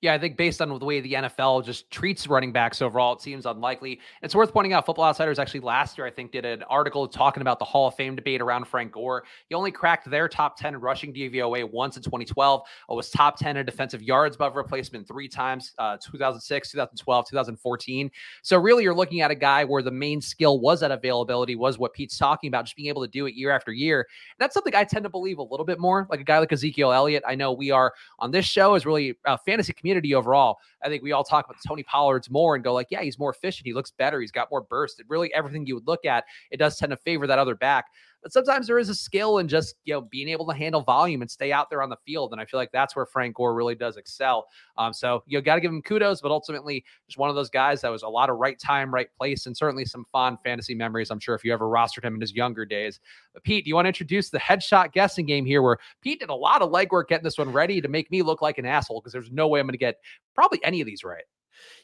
Yeah, 0.01 0.13
I 0.13 0.19
think 0.19 0.37
based 0.37 0.61
on 0.61 0.69
the 0.69 0.85
way 0.85 0.99
the 0.99 1.13
NFL 1.13 1.65
just 1.65 1.89
treats 1.89 2.27
running 2.27 2.51
backs 2.51 2.83
overall, 2.83 3.13
it 3.13 3.21
seems 3.21 3.47
unlikely. 3.47 3.99
It's 4.21 4.35
worth 4.35 4.53
pointing 4.53 4.73
out 4.73 4.85
Football 4.85 5.05
Outsiders 5.05 5.39
actually 5.39 5.61
last 5.61 5.97
year, 5.97 6.05
I 6.05 6.11
think, 6.11 6.31
did 6.31 6.45
an 6.45 6.61
article 6.63 7.07
talking 7.07 7.41
about 7.41 7.57
the 7.57 7.65
Hall 7.65 7.87
of 7.87 7.95
Fame 7.95 8.15
debate 8.15 8.39
around 8.39 8.67
Frank 8.67 8.91
Gore. 8.91 9.23
He 9.49 9.55
only 9.55 9.71
cracked 9.71 10.07
their 10.07 10.29
top 10.29 10.55
10 10.55 10.75
in 10.75 10.81
rushing 10.81 11.11
DVOA 11.15 11.71
once 11.71 11.97
in 11.97 12.03
2012, 12.03 12.61
it 12.91 12.93
was 12.93 13.09
top 13.09 13.39
10 13.39 13.57
in 13.57 13.65
defensive 13.65 14.03
yards 14.03 14.35
above 14.35 14.55
replacement 14.55 15.07
three 15.07 15.27
times, 15.27 15.73
uh, 15.79 15.97
2006, 15.97 16.69
2012, 16.69 17.29
2014. 17.29 18.11
So 18.43 18.59
really, 18.59 18.83
you're 18.83 18.93
looking 18.93 19.21
at 19.21 19.31
a 19.31 19.35
guy 19.35 19.63
where 19.63 19.81
the 19.81 19.89
main 19.89 20.21
skill 20.21 20.59
was 20.59 20.81
that 20.81 20.91
availability, 20.91 21.55
was 21.55 21.79
what 21.79 21.93
Pete's 21.93 22.19
talking 22.19 22.49
about, 22.49 22.65
just 22.65 22.75
being 22.75 22.89
able 22.89 23.01
to 23.01 23.09
do 23.09 23.25
it 23.25 23.33
year 23.33 23.49
after 23.49 23.73
year. 23.73 24.01
And 24.01 24.37
that's 24.37 24.53
something 24.53 24.75
I 24.75 24.83
tend 24.83 25.05
to 25.05 25.09
believe 25.09 25.39
a 25.39 25.43
little 25.43 25.65
bit 25.65 25.79
more. 25.79 26.05
Like 26.11 26.19
a 26.19 26.23
guy 26.23 26.37
like 26.37 26.53
Ezekiel 26.53 26.91
Elliott, 26.91 27.23
I 27.27 27.33
know 27.33 27.51
we 27.51 27.71
are 27.71 27.93
on 28.19 28.29
this 28.29 28.45
show 28.45 28.75
is 28.75 28.85
really 28.85 29.15
a 29.25 29.39
fantasy 29.39 29.73
community 29.73 29.86
community 29.87 30.13
overall. 30.13 30.57
I 30.83 30.89
think 30.89 31.01
we 31.01 31.13
all 31.13 31.23
talk 31.23 31.45
about 31.45 31.57
Tony 31.65 31.83
Pollard's 31.83 32.29
more 32.29 32.55
and 32.55 32.63
go 32.63 32.73
like, 32.73 32.87
yeah, 32.89 33.01
he's 33.01 33.17
more 33.17 33.31
efficient. 33.31 33.65
He 33.65 33.73
looks 33.73 33.91
better. 33.91 34.19
He's 34.19 34.31
got 34.31 34.51
more 34.51 34.61
burst. 34.61 35.01
Really, 35.07 35.33
everything 35.33 35.65
you 35.65 35.75
would 35.75 35.87
look 35.87 36.05
at, 36.05 36.25
it 36.51 36.57
does 36.57 36.77
tend 36.77 36.89
to 36.89 36.97
favor 36.97 37.25
that 37.27 37.39
other 37.39 37.55
back. 37.55 37.85
But 38.21 38.33
sometimes 38.33 38.67
there 38.67 38.79
is 38.79 38.89
a 38.89 38.95
skill 38.95 39.37
in 39.37 39.47
just 39.47 39.75
you 39.85 39.93
know 39.93 40.01
being 40.01 40.29
able 40.29 40.47
to 40.47 40.53
handle 40.53 40.81
volume 40.81 41.21
and 41.21 41.29
stay 41.29 41.51
out 41.51 41.69
there 41.69 41.81
on 41.81 41.89
the 41.89 41.97
field. 42.05 42.31
And 42.31 42.41
I 42.41 42.45
feel 42.45 42.59
like 42.59 42.71
that's 42.71 42.95
where 42.95 43.05
Frank 43.05 43.35
Gore 43.35 43.53
really 43.53 43.75
does 43.75 43.97
excel. 43.97 44.47
Um, 44.77 44.93
so 44.93 45.23
you 45.27 45.41
got 45.41 45.55
to 45.55 45.61
give 45.61 45.71
him 45.71 45.81
kudos, 45.81 46.21
but 46.21 46.31
ultimately 46.31 46.83
just 47.07 47.17
one 47.17 47.29
of 47.29 47.35
those 47.35 47.49
guys 47.49 47.81
that 47.81 47.89
was 47.89 48.03
a 48.03 48.07
lot 48.07 48.29
of 48.29 48.37
right 48.37 48.59
time, 48.59 48.93
right 48.93 49.07
place, 49.17 49.45
and 49.45 49.55
certainly 49.55 49.85
some 49.85 50.05
fond 50.11 50.37
fantasy 50.43 50.75
memories. 50.75 51.11
I'm 51.11 51.19
sure 51.19 51.35
if 51.35 51.43
you 51.43 51.53
ever 51.53 51.65
rostered 51.65 52.03
him 52.03 52.15
in 52.15 52.21
his 52.21 52.33
younger 52.33 52.65
days. 52.65 52.99
But 53.33 53.43
Pete, 53.43 53.65
do 53.65 53.69
you 53.69 53.75
want 53.75 53.85
to 53.85 53.89
introduce 53.89 54.29
the 54.29 54.39
headshot 54.39 54.93
guessing 54.93 55.25
game 55.25 55.45
here, 55.45 55.61
where 55.61 55.77
Pete 56.01 56.19
did 56.19 56.29
a 56.29 56.35
lot 56.35 56.61
of 56.61 56.71
legwork 56.71 57.07
getting 57.07 57.23
this 57.23 57.37
one 57.37 57.51
ready 57.51 57.81
to 57.81 57.87
make 57.87 58.11
me 58.11 58.21
look 58.21 58.41
like 58.41 58.57
an 58.57 58.65
asshole 58.65 59.01
because 59.01 59.13
there's 59.13 59.31
no 59.31 59.47
way 59.47 59.59
I'm 59.59 59.67
going 59.67 59.73
to 59.73 59.77
get 59.77 59.97
probably 60.35 60.59
any 60.63 60.81
of 60.81 60.87
these 60.87 61.03
right. 61.03 61.23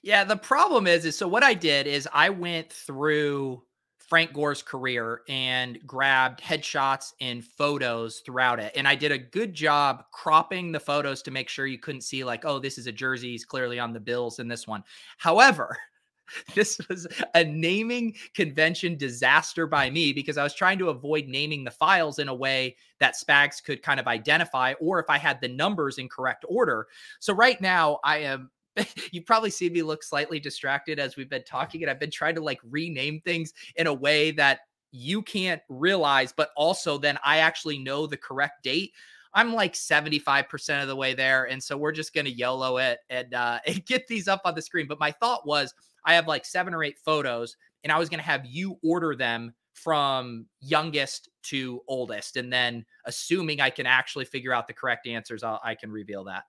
Yeah, 0.01 0.23
the 0.23 0.35
problem 0.35 0.87
is, 0.87 1.05
is 1.05 1.17
so 1.17 1.27
what 1.27 1.43
I 1.43 1.53
did 1.53 1.87
is 1.87 2.07
I 2.13 2.29
went 2.29 2.71
through 2.71 3.63
Frank 4.07 4.33
Gore's 4.33 4.61
career 4.61 5.21
and 5.29 5.79
grabbed 5.87 6.41
headshots 6.41 7.13
and 7.21 7.43
photos 7.43 8.19
throughout 8.19 8.59
it. 8.59 8.73
And 8.75 8.87
I 8.87 8.95
did 8.95 9.11
a 9.11 9.17
good 9.17 9.53
job 9.53 10.05
cropping 10.11 10.71
the 10.71 10.79
photos 10.79 11.21
to 11.23 11.31
make 11.31 11.49
sure 11.49 11.65
you 11.65 11.79
couldn't 11.79 12.01
see, 12.01 12.23
like, 12.23 12.45
oh, 12.45 12.59
this 12.59 12.77
is 12.77 12.87
a 12.87 12.91
jersey. 12.91 13.31
He's 13.31 13.45
clearly 13.45 13.79
on 13.79 13.93
the 13.93 13.99
Bills 13.99 14.39
in 14.39 14.47
this 14.47 14.67
one. 14.67 14.83
However, 15.17 15.77
this 16.55 16.79
was 16.89 17.07
a 17.33 17.43
naming 17.43 18.15
convention 18.33 18.97
disaster 18.97 19.67
by 19.67 19.89
me 19.89 20.13
because 20.13 20.37
I 20.37 20.43
was 20.43 20.53
trying 20.53 20.79
to 20.79 20.89
avoid 20.89 21.27
naming 21.27 21.63
the 21.63 21.71
files 21.71 22.19
in 22.19 22.27
a 22.27 22.35
way 22.35 22.75
that 22.99 23.15
Spags 23.15 23.63
could 23.63 23.81
kind 23.81 23.99
of 23.99 24.07
identify, 24.07 24.73
or 24.79 24.99
if 24.99 25.09
I 25.09 25.17
had 25.17 25.39
the 25.41 25.47
numbers 25.47 25.97
in 25.97 26.09
correct 26.09 26.45
order. 26.47 26.87
So 27.19 27.33
right 27.33 27.59
now, 27.61 27.99
I 28.03 28.19
am 28.19 28.51
you 29.11 29.21
probably 29.21 29.49
see 29.49 29.69
me 29.69 29.81
look 29.83 30.03
slightly 30.03 30.39
distracted 30.39 30.99
as 30.99 31.15
we've 31.15 31.29
been 31.29 31.43
talking, 31.43 31.81
and 31.81 31.89
I've 31.89 31.99
been 31.99 32.11
trying 32.11 32.35
to 32.35 32.41
like 32.41 32.59
rename 32.63 33.21
things 33.21 33.53
in 33.75 33.87
a 33.87 33.93
way 33.93 34.31
that 34.31 34.59
you 34.91 35.21
can't 35.21 35.61
realize, 35.69 36.31
but 36.31 36.51
also 36.55 36.97
then 36.97 37.17
I 37.23 37.39
actually 37.39 37.79
know 37.79 38.05
the 38.07 38.17
correct 38.17 38.63
date. 38.63 38.93
I'm 39.33 39.53
like 39.53 39.73
75% 39.73 40.81
of 40.81 40.87
the 40.87 40.95
way 40.95 41.15
there. 41.15 41.45
And 41.45 41.61
so 41.61 41.75
we're 41.75 41.91
just 41.91 42.13
going 42.13 42.25
to 42.25 42.31
YOLO 42.31 42.77
it 42.77 42.99
and, 43.09 43.33
uh, 43.33 43.59
and 43.67 43.85
get 43.85 44.07
these 44.07 44.27
up 44.27 44.41
on 44.45 44.55
the 44.55 44.61
screen. 44.61 44.87
But 44.87 44.99
my 44.99 45.11
thought 45.11 45.45
was 45.47 45.73
I 46.05 46.13
have 46.13 46.27
like 46.27 46.45
seven 46.45 46.73
or 46.73 46.83
eight 46.83 46.99
photos, 47.03 47.57
and 47.83 47.91
I 47.91 47.97
was 47.97 48.09
going 48.09 48.19
to 48.19 48.25
have 48.25 48.45
you 48.45 48.77
order 48.83 49.15
them 49.15 49.53
from 49.73 50.45
youngest 50.61 51.29
to 51.43 51.81
oldest. 51.87 52.37
And 52.37 52.53
then 52.53 52.85
assuming 53.05 53.59
I 53.59 53.69
can 53.69 53.85
actually 53.85 54.25
figure 54.25 54.53
out 54.53 54.67
the 54.67 54.73
correct 54.73 55.07
answers, 55.07 55.43
I'll, 55.43 55.59
I 55.63 55.75
can 55.75 55.91
reveal 55.91 56.23
that. 56.25 56.43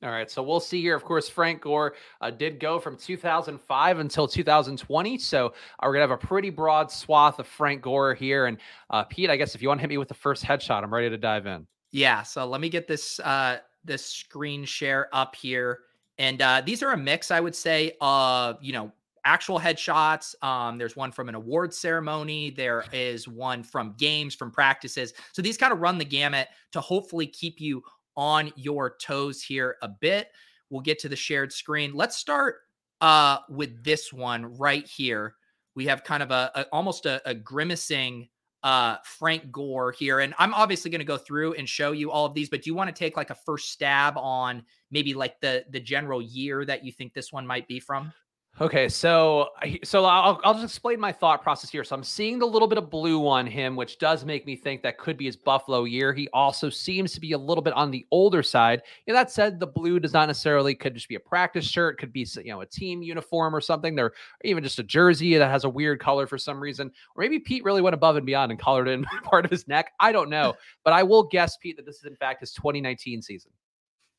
All 0.00 0.10
right, 0.10 0.30
so 0.30 0.44
we'll 0.44 0.60
see 0.60 0.80
here. 0.80 0.94
Of 0.94 1.04
course, 1.04 1.28
Frank 1.28 1.62
Gore 1.62 1.94
uh, 2.20 2.30
did 2.30 2.60
go 2.60 2.78
from 2.78 2.96
2005 2.96 3.98
until 3.98 4.28
2020, 4.28 5.18
so 5.18 5.46
uh, 5.46 5.50
we're 5.82 5.92
gonna 5.92 6.02
have 6.02 6.12
a 6.12 6.16
pretty 6.16 6.50
broad 6.50 6.92
swath 6.92 7.40
of 7.40 7.48
Frank 7.48 7.82
Gore 7.82 8.14
here. 8.14 8.46
And 8.46 8.58
uh, 8.90 9.02
Pete, 9.04 9.28
I 9.28 9.36
guess 9.36 9.56
if 9.56 9.62
you 9.62 9.66
want 9.66 9.78
to 9.78 9.82
hit 9.82 9.88
me 9.88 9.98
with 9.98 10.06
the 10.06 10.14
first 10.14 10.44
headshot, 10.44 10.84
I'm 10.84 10.94
ready 10.94 11.10
to 11.10 11.18
dive 11.18 11.46
in. 11.46 11.66
Yeah, 11.90 12.22
so 12.22 12.46
let 12.46 12.60
me 12.60 12.68
get 12.68 12.86
this 12.86 13.18
uh, 13.20 13.58
this 13.84 14.04
screen 14.04 14.64
share 14.64 15.08
up 15.12 15.34
here, 15.34 15.80
and 16.18 16.40
uh, 16.42 16.62
these 16.64 16.80
are 16.84 16.92
a 16.92 16.96
mix, 16.96 17.32
I 17.32 17.40
would 17.40 17.56
say, 17.56 17.96
of 18.00 18.58
you 18.62 18.72
know 18.72 18.92
actual 19.24 19.58
headshots. 19.58 20.40
Um, 20.44 20.78
there's 20.78 20.94
one 20.94 21.10
from 21.10 21.28
an 21.28 21.34
award 21.34 21.74
ceremony. 21.74 22.50
There 22.50 22.84
is 22.92 23.26
one 23.26 23.64
from 23.64 23.94
games, 23.98 24.34
from 24.34 24.52
practices. 24.52 25.12
So 25.32 25.42
these 25.42 25.58
kind 25.58 25.72
of 25.72 25.80
run 25.80 25.98
the 25.98 26.04
gamut 26.04 26.48
to 26.72 26.80
hopefully 26.80 27.26
keep 27.26 27.60
you 27.60 27.82
on 28.18 28.52
your 28.56 28.96
toes 29.00 29.40
here 29.40 29.76
a 29.80 29.88
bit. 29.88 30.28
We'll 30.68 30.82
get 30.82 30.98
to 30.98 31.08
the 31.08 31.16
shared 31.16 31.52
screen. 31.52 31.94
Let's 31.94 32.16
start 32.16 32.56
uh, 33.00 33.38
with 33.48 33.82
this 33.84 34.12
one 34.12 34.58
right 34.58 34.86
here. 34.86 35.36
We 35.76 35.86
have 35.86 36.02
kind 36.02 36.22
of 36.22 36.32
a, 36.32 36.50
a 36.56 36.66
almost 36.72 37.06
a, 37.06 37.22
a, 37.24 37.32
grimacing 37.32 38.28
uh, 38.64 38.96
Frank 39.04 39.52
Gore 39.52 39.92
here, 39.92 40.18
and 40.18 40.34
I'm 40.36 40.52
obviously 40.52 40.90
going 40.90 40.98
to 40.98 41.04
go 41.04 41.16
through 41.16 41.54
and 41.54 41.68
show 41.68 41.92
you 41.92 42.10
all 42.10 42.26
of 42.26 42.34
these. 42.34 42.50
But 42.50 42.62
do 42.62 42.70
you 42.70 42.74
want 42.74 42.94
to 42.94 42.98
take 42.98 43.16
like 43.16 43.30
a 43.30 43.36
first 43.36 43.70
stab 43.70 44.18
on 44.18 44.64
maybe 44.90 45.14
like 45.14 45.40
the 45.40 45.64
the 45.70 45.78
general 45.78 46.20
year 46.20 46.64
that 46.64 46.84
you 46.84 46.90
think 46.90 47.14
this 47.14 47.32
one 47.32 47.46
might 47.46 47.68
be 47.68 47.78
from? 47.78 48.12
Okay, 48.60 48.88
so 48.88 49.50
so 49.84 50.04
I'll 50.04 50.40
I'll 50.42 50.54
just 50.54 50.64
explain 50.64 50.98
my 50.98 51.12
thought 51.12 51.42
process 51.42 51.70
here. 51.70 51.84
So 51.84 51.94
I'm 51.94 52.02
seeing 52.02 52.40
the 52.40 52.46
little 52.46 52.66
bit 52.66 52.76
of 52.76 52.90
blue 52.90 53.28
on 53.28 53.46
him, 53.46 53.76
which 53.76 53.98
does 53.98 54.24
make 54.24 54.46
me 54.46 54.56
think 54.56 54.82
that 54.82 54.98
could 54.98 55.16
be 55.16 55.26
his 55.26 55.36
Buffalo 55.36 55.84
year. 55.84 56.12
He 56.12 56.28
also 56.32 56.68
seems 56.68 57.12
to 57.12 57.20
be 57.20 57.32
a 57.32 57.38
little 57.38 57.62
bit 57.62 57.72
on 57.74 57.92
the 57.92 58.04
older 58.10 58.42
side. 58.42 58.82
And 59.06 59.14
that 59.14 59.30
said, 59.30 59.60
the 59.60 59.66
blue 59.68 60.00
does 60.00 60.12
not 60.12 60.26
necessarily 60.26 60.74
could 60.74 60.94
just 60.94 61.08
be 61.08 61.14
a 61.14 61.20
practice 61.20 61.64
shirt, 61.64 61.98
could 61.98 62.12
be 62.12 62.26
you 62.38 62.50
know 62.50 62.62
a 62.62 62.66
team 62.66 63.00
uniform 63.00 63.54
or 63.54 63.60
something. 63.60 63.94
There, 63.94 64.10
even 64.42 64.64
just 64.64 64.80
a 64.80 64.84
jersey 64.84 65.36
that 65.36 65.50
has 65.50 65.62
a 65.62 65.68
weird 65.68 66.00
color 66.00 66.26
for 66.26 66.36
some 66.36 66.58
reason, 66.58 66.90
or 67.14 67.22
maybe 67.22 67.38
Pete 67.38 67.62
really 67.62 67.80
went 67.80 67.94
above 67.94 68.16
and 68.16 68.26
beyond 68.26 68.50
and 68.50 68.60
colored 68.60 68.88
in 68.88 69.04
part 69.22 69.44
of 69.44 69.52
his 69.52 69.68
neck. 69.68 69.92
I 70.00 70.10
don't 70.10 70.30
know, 70.30 70.54
but 70.82 70.92
I 70.92 71.04
will 71.04 71.22
guess 71.22 71.56
Pete 71.58 71.76
that 71.76 71.86
this 71.86 71.98
is 71.98 72.06
in 72.06 72.16
fact 72.16 72.40
his 72.40 72.52
2019 72.54 73.22
season. 73.22 73.52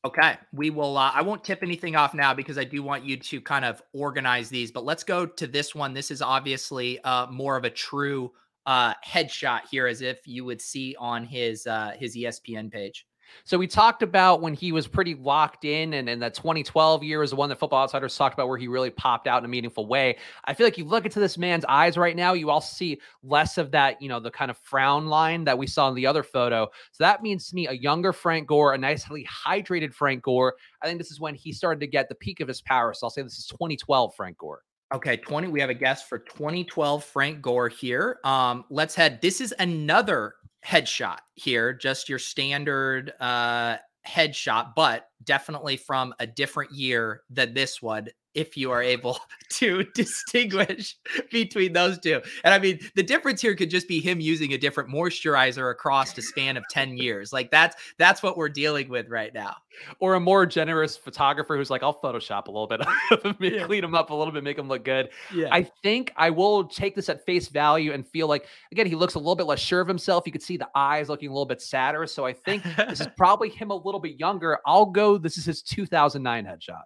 Okay, 0.02 0.38
we 0.52 0.70
will. 0.70 0.96
Uh, 0.96 1.10
I 1.14 1.20
won't 1.20 1.44
tip 1.44 1.62
anything 1.62 1.94
off 1.94 2.14
now 2.14 2.32
because 2.32 2.56
I 2.56 2.64
do 2.64 2.82
want 2.82 3.04
you 3.04 3.18
to 3.18 3.40
kind 3.40 3.66
of 3.66 3.82
organize 3.92 4.48
these. 4.48 4.72
But 4.72 4.84
let's 4.84 5.04
go 5.04 5.26
to 5.26 5.46
this 5.46 5.74
one. 5.74 5.92
This 5.92 6.10
is 6.10 6.22
obviously 6.22 6.98
uh, 7.04 7.26
more 7.26 7.56
of 7.56 7.64
a 7.64 7.70
true 7.70 8.32
uh, 8.64 8.94
headshot 9.06 9.62
here, 9.70 9.86
as 9.86 10.00
if 10.00 10.26
you 10.26 10.46
would 10.46 10.62
see 10.62 10.96
on 10.98 11.24
his 11.24 11.66
uh, 11.66 11.92
his 11.98 12.16
ESPN 12.16 12.72
page. 12.72 13.06
So 13.44 13.58
we 13.58 13.66
talked 13.66 14.02
about 14.02 14.40
when 14.40 14.54
he 14.54 14.72
was 14.72 14.86
pretty 14.86 15.14
locked 15.14 15.64
in, 15.64 15.94
and, 15.94 16.08
and 16.08 16.22
that 16.22 16.34
2012 16.34 17.02
year 17.02 17.22
is 17.22 17.30
the 17.30 17.36
one 17.36 17.48
that 17.48 17.58
Football 17.58 17.82
Outsiders 17.82 18.16
talked 18.16 18.34
about 18.34 18.48
where 18.48 18.58
he 18.58 18.68
really 18.68 18.90
popped 18.90 19.26
out 19.26 19.38
in 19.38 19.44
a 19.44 19.48
meaningful 19.48 19.86
way. 19.86 20.16
I 20.44 20.54
feel 20.54 20.66
like 20.66 20.78
you 20.78 20.84
look 20.84 21.04
into 21.04 21.20
this 21.20 21.38
man's 21.38 21.64
eyes 21.68 21.96
right 21.96 22.16
now, 22.16 22.32
you 22.32 22.50
all 22.50 22.60
see 22.60 23.00
less 23.22 23.58
of 23.58 23.70
that, 23.72 24.00
you 24.00 24.08
know, 24.08 24.20
the 24.20 24.30
kind 24.30 24.50
of 24.50 24.58
frown 24.58 25.06
line 25.06 25.44
that 25.44 25.58
we 25.58 25.66
saw 25.66 25.88
in 25.88 25.94
the 25.94 26.06
other 26.06 26.22
photo. 26.22 26.68
So 26.92 27.04
that 27.04 27.22
means 27.22 27.48
to 27.48 27.54
me 27.54 27.66
a 27.66 27.72
younger 27.72 28.12
Frank 28.12 28.46
Gore, 28.46 28.74
a 28.74 28.78
nicely 28.78 29.26
hydrated 29.26 29.94
Frank 29.94 30.22
Gore. 30.22 30.54
I 30.82 30.86
think 30.86 30.98
this 30.98 31.10
is 31.10 31.20
when 31.20 31.34
he 31.34 31.52
started 31.52 31.80
to 31.80 31.86
get 31.86 32.08
the 32.08 32.14
peak 32.14 32.40
of 32.40 32.48
his 32.48 32.60
power. 32.60 32.94
So 32.94 33.06
I'll 33.06 33.10
say 33.10 33.22
this 33.22 33.38
is 33.38 33.46
2012 33.46 34.14
Frank 34.14 34.38
Gore. 34.38 34.62
Okay, 34.92 35.16
20. 35.18 35.46
We 35.48 35.60
have 35.60 35.70
a 35.70 35.74
guest 35.74 36.08
for 36.08 36.18
2012 36.18 37.04
Frank 37.04 37.40
Gore 37.40 37.68
here. 37.68 38.18
Um, 38.24 38.64
let's 38.70 38.96
head. 38.96 39.20
This 39.22 39.40
is 39.40 39.54
another 39.60 40.34
headshot 40.64 41.18
here, 41.34 41.72
just 41.72 42.08
your 42.08 42.18
standard 42.18 43.12
uh, 43.20 43.76
headshot, 44.06 44.72
but 44.74 45.08
definitely 45.24 45.76
from 45.76 46.14
a 46.18 46.26
different 46.26 46.72
year 46.72 47.22
than 47.30 47.54
this 47.54 47.82
one 47.82 48.08
if 48.34 48.56
you 48.56 48.70
are 48.70 48.82
able 48.82 49.18
to 49.50 49.84
distinguish 49.94 50.96
between 51.30 51.72
those 51.72 51.98
two. 51.98 52.20
And 52.44 52.54
I 52.54 52.58
mean, 52.58 52.78
the 52.94 53.02
difference 53.02 53.40
here 53.40 53.54
could 53.54 53.70
just 53.70 53.88
be 53.88 54.00
him 54.00 54.20
using 54.20 54.52
a 54.52 54.58
different 54.58 54.90
moisturizer 54.90 55.70
across 55.70 56.16
a 56.16 56.22
span 56.22 56.56
of 56.56 56.64
10 56.70 56.96
years. 56.96 57.32
Like 57.32 57.50
that's 57.50 57.76
that's 57.98 58.22
what 58.22 58.36
we're 58.36 58.48
dealing 58.48 58.88
with 58.88 59.08
right 59.08 59.32
now. 59.34 59.56
Or 59.98 60.14
a 60.14 60.20
more 60.20 60.46
generous 60.46 60.96
photographer 60.96 61.56
who's 61.56 61.70
like, 61.70 61.82
I'll 61.82 61.98
Photoshop 62.00 62.46
a 62.46 62.50
little 62.50 62.66
bit 62.66 62.80
of 62.80 63.22
him, 63.22 63.36
yeah. 63.40 63.66
clean 63.66 63.84
him 63.84 63.94
up 63.94 64.10
a 64.10 64.14
little 64.14 64.32
bit, 64.32 64.44
make 64.44 64.58
him 64.58 64.68
look 64.68 64.84
good. 64.84 65.10
Yeah. 65.34 65.48
I 65.50 65.62
think 65.62 66.12
I 66.16 66.30
will 66.30 66.64
take 66.64 66.94
this 66.94 67.08
at 67.08 67.24
face 67.24 67.48
value 67.48 67.92
and 67.92 68.06
feel 68.06 68.28
like 68.28 68.46
again, 68.72 68.86
he 68.86 68.94
looks 68.94 69.14
a 69.14 69.18
little 69.18 69.36
bit 69.36 69.46
less 69.46 69.60
sure 69.60 69.80
of 69.80 69.88
himself. 69.88 70.24
You 70.26 70.32
could 70.32 70.42
see 70.42 70.56
the 70.56 70.68
eyes 70.74 71.08
looking 71.08 71.28
a 71.28 71.32
little 71.32 71.46
bit 71.46 71.60
sadder. 71.60 72.06
So 72.06 72.26
I 72.26 72.32
think 72.32 72.62
this 72.76 73.00
is 73.00 73.08
probably 73.16 73.48
him 73.48 73.70
a 73.70 73.76
little 73.76 74.00
bit 74.00 74.18
younger. 74.18 74.58
I'll 74.66 74.86
go, 74.86 75.18
this 75.18 75.38
is 75.38 75.44
his 75.44 75.62
2009 75.62 76.44
headshot. 76.44 76.82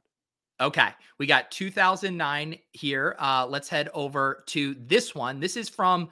Okay, 0.61 0.89
we 1.19 1.27
got 1.27 1.51
2009 1.51 2.57
here. 2.73 3.17
Uh, 3.19 3.47
let's 3.49 3.69
head 3.69 3.89
over 3.93 4.45
to 4.47 4.77
this 4.87 5.15
one. 5.15 5.41
This 5.41 5.57
is 5.57 5.69
from 5.69 6.11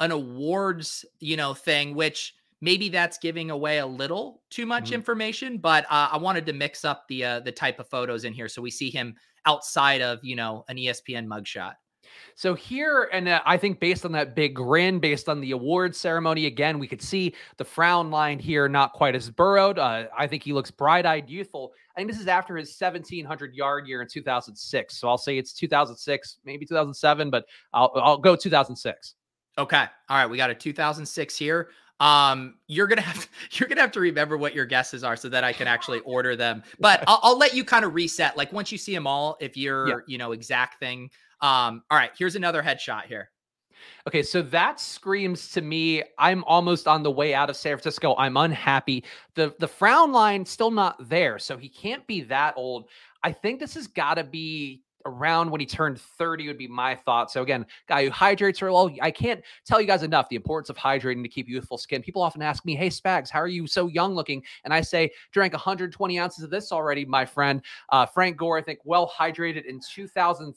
an 0.00 0.10
awards, 0.10 1.04
you 1.20 1.36
know, 1.36 1.54
thing, 1.54 1.94
which 1.94 2.34
maybe 2.60 2.88
that's 2.88 3.18
giving 3.18 3.50
away 3.50 3.78
a 3.78 3.86
little 3.86 4.42
too 4.50 4.66
much 4.66 4.86
mm-hmm. 4.86 4.94
information. 4.94 5.58
But 5.58 5.84
uh, 5.84 6.08
I 6.12 6.16
wanted 6.16 6.44
to 6.46 6.52
mix 6.52 6.84
up 6.84 7.06
the 7.08 7.24
uh, 7.24 7.40
the 7.40 7.52
type 7.52 7.78
of 7.78 7.88
photos 7.88 8.24
in 8.24 8.32
here, 8.32 8.48
so 8.48 8.60
we 8.60 8.70
see 8.70 8.90
him 8.90 9.14
outside 9.46 10.02
of 10.02 10.18
you 10.22 10.34
know 10.34 10.64
an 10.68 10.76
ESPN 10.76 11.26
mugshot. 11.26 11.74
So 12.34 12.54
here, 12.54 13.08
and 13.12 13.28
uh, 13.28 13.40
I 13.44 13.56
think 13.56 13.80
based 13.80 14.04
on 14.04 14.12
that 14.12 14.34
big 14.34 14.54
grin, 14.54 14.98
based 14.98 15.28
on 15.28 15.40
the 15.40 15.50
award 15.52 15.94
ceremony, 15.96 16.46
again, 16.46 16.78
we 16.78 16.86
could 16.86 17.02
see 17.02 17.34
the 17.56 17.64
frown 17.64 18.10
line 18.10 18.38
here 18.38 18.68
not 18.68 18.92
quite 18.92 19.14
as 19.14 19.30
burrowed. 19.30 19.78
Uh, 19.78 20.06
I 20.16 20.26
think 20.26 20.42
he 20.42 20.52
looks 20.52 20.70
bright-eyed, 20.70 21.28
youthful. 21.28 21.72
I 21.96 22.00
think 22.00 22.10
this 22.10 22.20
is 22.20 22.28
after 22.28 22.56
his 22.56 22.68
1700 22.78 23.54
yard 23.54 23.88
year 23.88 24.02
in 24.02 24.08
2006. 24.08 24.96
So 24.96 25.08
I'll 25.08 25.18
say 25.18 25.36
it's 25.36 25.52
2006, 25.52 26.38
maybe 26.44 26.64
2007, 26.64 27.30
but 27.30 27.44
I'll 27.72 27.90
I'll 27.96 28.18
go 28.18 28.36
2006. 28.36 29.14
Okay. 29.58 29.84
All 30.08 30.16
right. 30.16 30.26
We 30.26 30.36
got 30.36 30.50
a 30.50 30.54
2006 30.54 31.36
here. 31.36 31.70
Um, 32.00 32.54
you're 32.68 32.86
gonna 32.86 33.00
have 33.00 33.20
to, 33.20 33.28
you're 33.58 33.68
gonna 33.68 33.80
have 33.80 33.90
to 33.92 34.00
remember 34.00 34.38
what 34.38 34.54
your 34.54 34.66
guesses 34.66 35.02
are 35.02 35.16
so 35.16 35.28
that 35.28 35.42
I 35.42 35.52
can 35.52 35.66
actually 35.66 36.00
order 36.00 36.36
them. 36.36 36.62
But 36.78 37.02
I'll, 37.08 37.20
I'll 37.22 37.38
let 37.38 37.54
you 37.54 37.64
kind 37.64 37.84
of 37.84 37.94
reset. 37.94 38.36
Like 38.36 38.52
once 38.52 38.70
you 38.70 38.78
see 38.78 38.94
them 38.94 39.06
all, 39.06 39.36
if 39.40 39.56
you're 39.56 39.88
yeah. 39.88 39.96
you 40.06 40.18
know 40.18 40.32
exact 40.32 40.78
thing 40.78 41.10
um, 41.40 41.82
all 41.90 41.98
right, 41.98 42.10
here's 42.18 42.36
another 42.36 42.62
headshot 42.62 43.04
here. 43.04 43.30
Okay, 44.06 44.22
so 44.22 44.42
that 44.42 44.80
screams 44.80 45.50
to 45.52 45.60
me 45.60 46.02
I'm 46.18 46.44
almost 46.44 46.88
on 46.88 47.02
the 47.02 47.10
way 47.10 47.34
out 47.34 47.50
of 47.50 47.56
San 47.56 47.76
Francisco. 47.76 48.14
I'm 48.16 48.36
unhappy. 48.36 49.04
The 49.34 49.54
the 49.58 49.68
frown 49.68 50.12
line 50.12 50.44
still 50.44 50.70
not 50.70 51.08
there, 51.08 51.38
so 51.38 51.56
he 51.56 51.68
can't 51.68 52.06
be 52.06 52.22
that 52.22 52.54
old. 52.56 52.88
I 53.22 53.32
think 53.32 53.60
this 53.60 53.74
has 53.74 53.86
got 53.86 54.14
to 54.14 54.24
be 54.24 54.82
around 55.06 55.50
when 55.50 55.60
he 55.60 55.66
turned 55.66 56.00
30 56.00 56.48
would 56.48 56.58
be 56.58 56.68
my 56.68 56.94
thought. 56.94 57.30
So 57.30 57.42
again, 57.42 57.64
guy 57.88 58.04
who 58.04 58.10
hydrates 58.10 58.58
very 58.58 58.72
well. 58.72 58.90
I 59.00 59.10
can't 59.10 59.42
tell 59.64 59.80
you 59.80 59.86
guys 59.86 60.02
enough 60.02 60.28
the 60.28 60.36
importance 60.36 60.70
of 60.70 60.76
hydrating 60.76 61.22
to 61.22 61.28
keep 61.28 61.48
youthful 61.48 61.78
skin. 61.78 62.02
People 62.02 62.22
often 62.22 62.42
ask 62.42 62.64
me, 62.64 62.74
"Hey 62.74 62.88
Spags, 62.88 63.30
how 63.30 63.40
are 63.40 63.48
you 63.48 63.66
so 63.66 63.86
young 63.86 64.14
looking?" 64.14 64.42
And 64.64 64.74
I 64.74 64.80
say, 64.80 65.10
"Drank 65.32 65.52
120 65.52 66.18
ounces 66.18 66.44
of 66.44 66.50
this 66.50 66.72
already, 66.72 67.04
my 67.04 67.24
friend." 67.24 67.62
Uh, 67.90 68.06
Frank 68.06 68.36
Gore, 68.36 68.58
I 68.58 68.62
think, 68.62 68.80
well 68.84 69.12
hydrated 69.16 69.64
in 69.64 69.80
2000, 69.80 70.54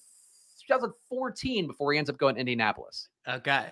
2014 0.80 1.68
before 1.68 1.94
he 1.94 2.00
ends 2.00 2.10
up 2.10 2.18
going 2.18 2.36
to 2.36 2.40
Indianapolis. 2.40 3.10
Okay. 3.28 3.68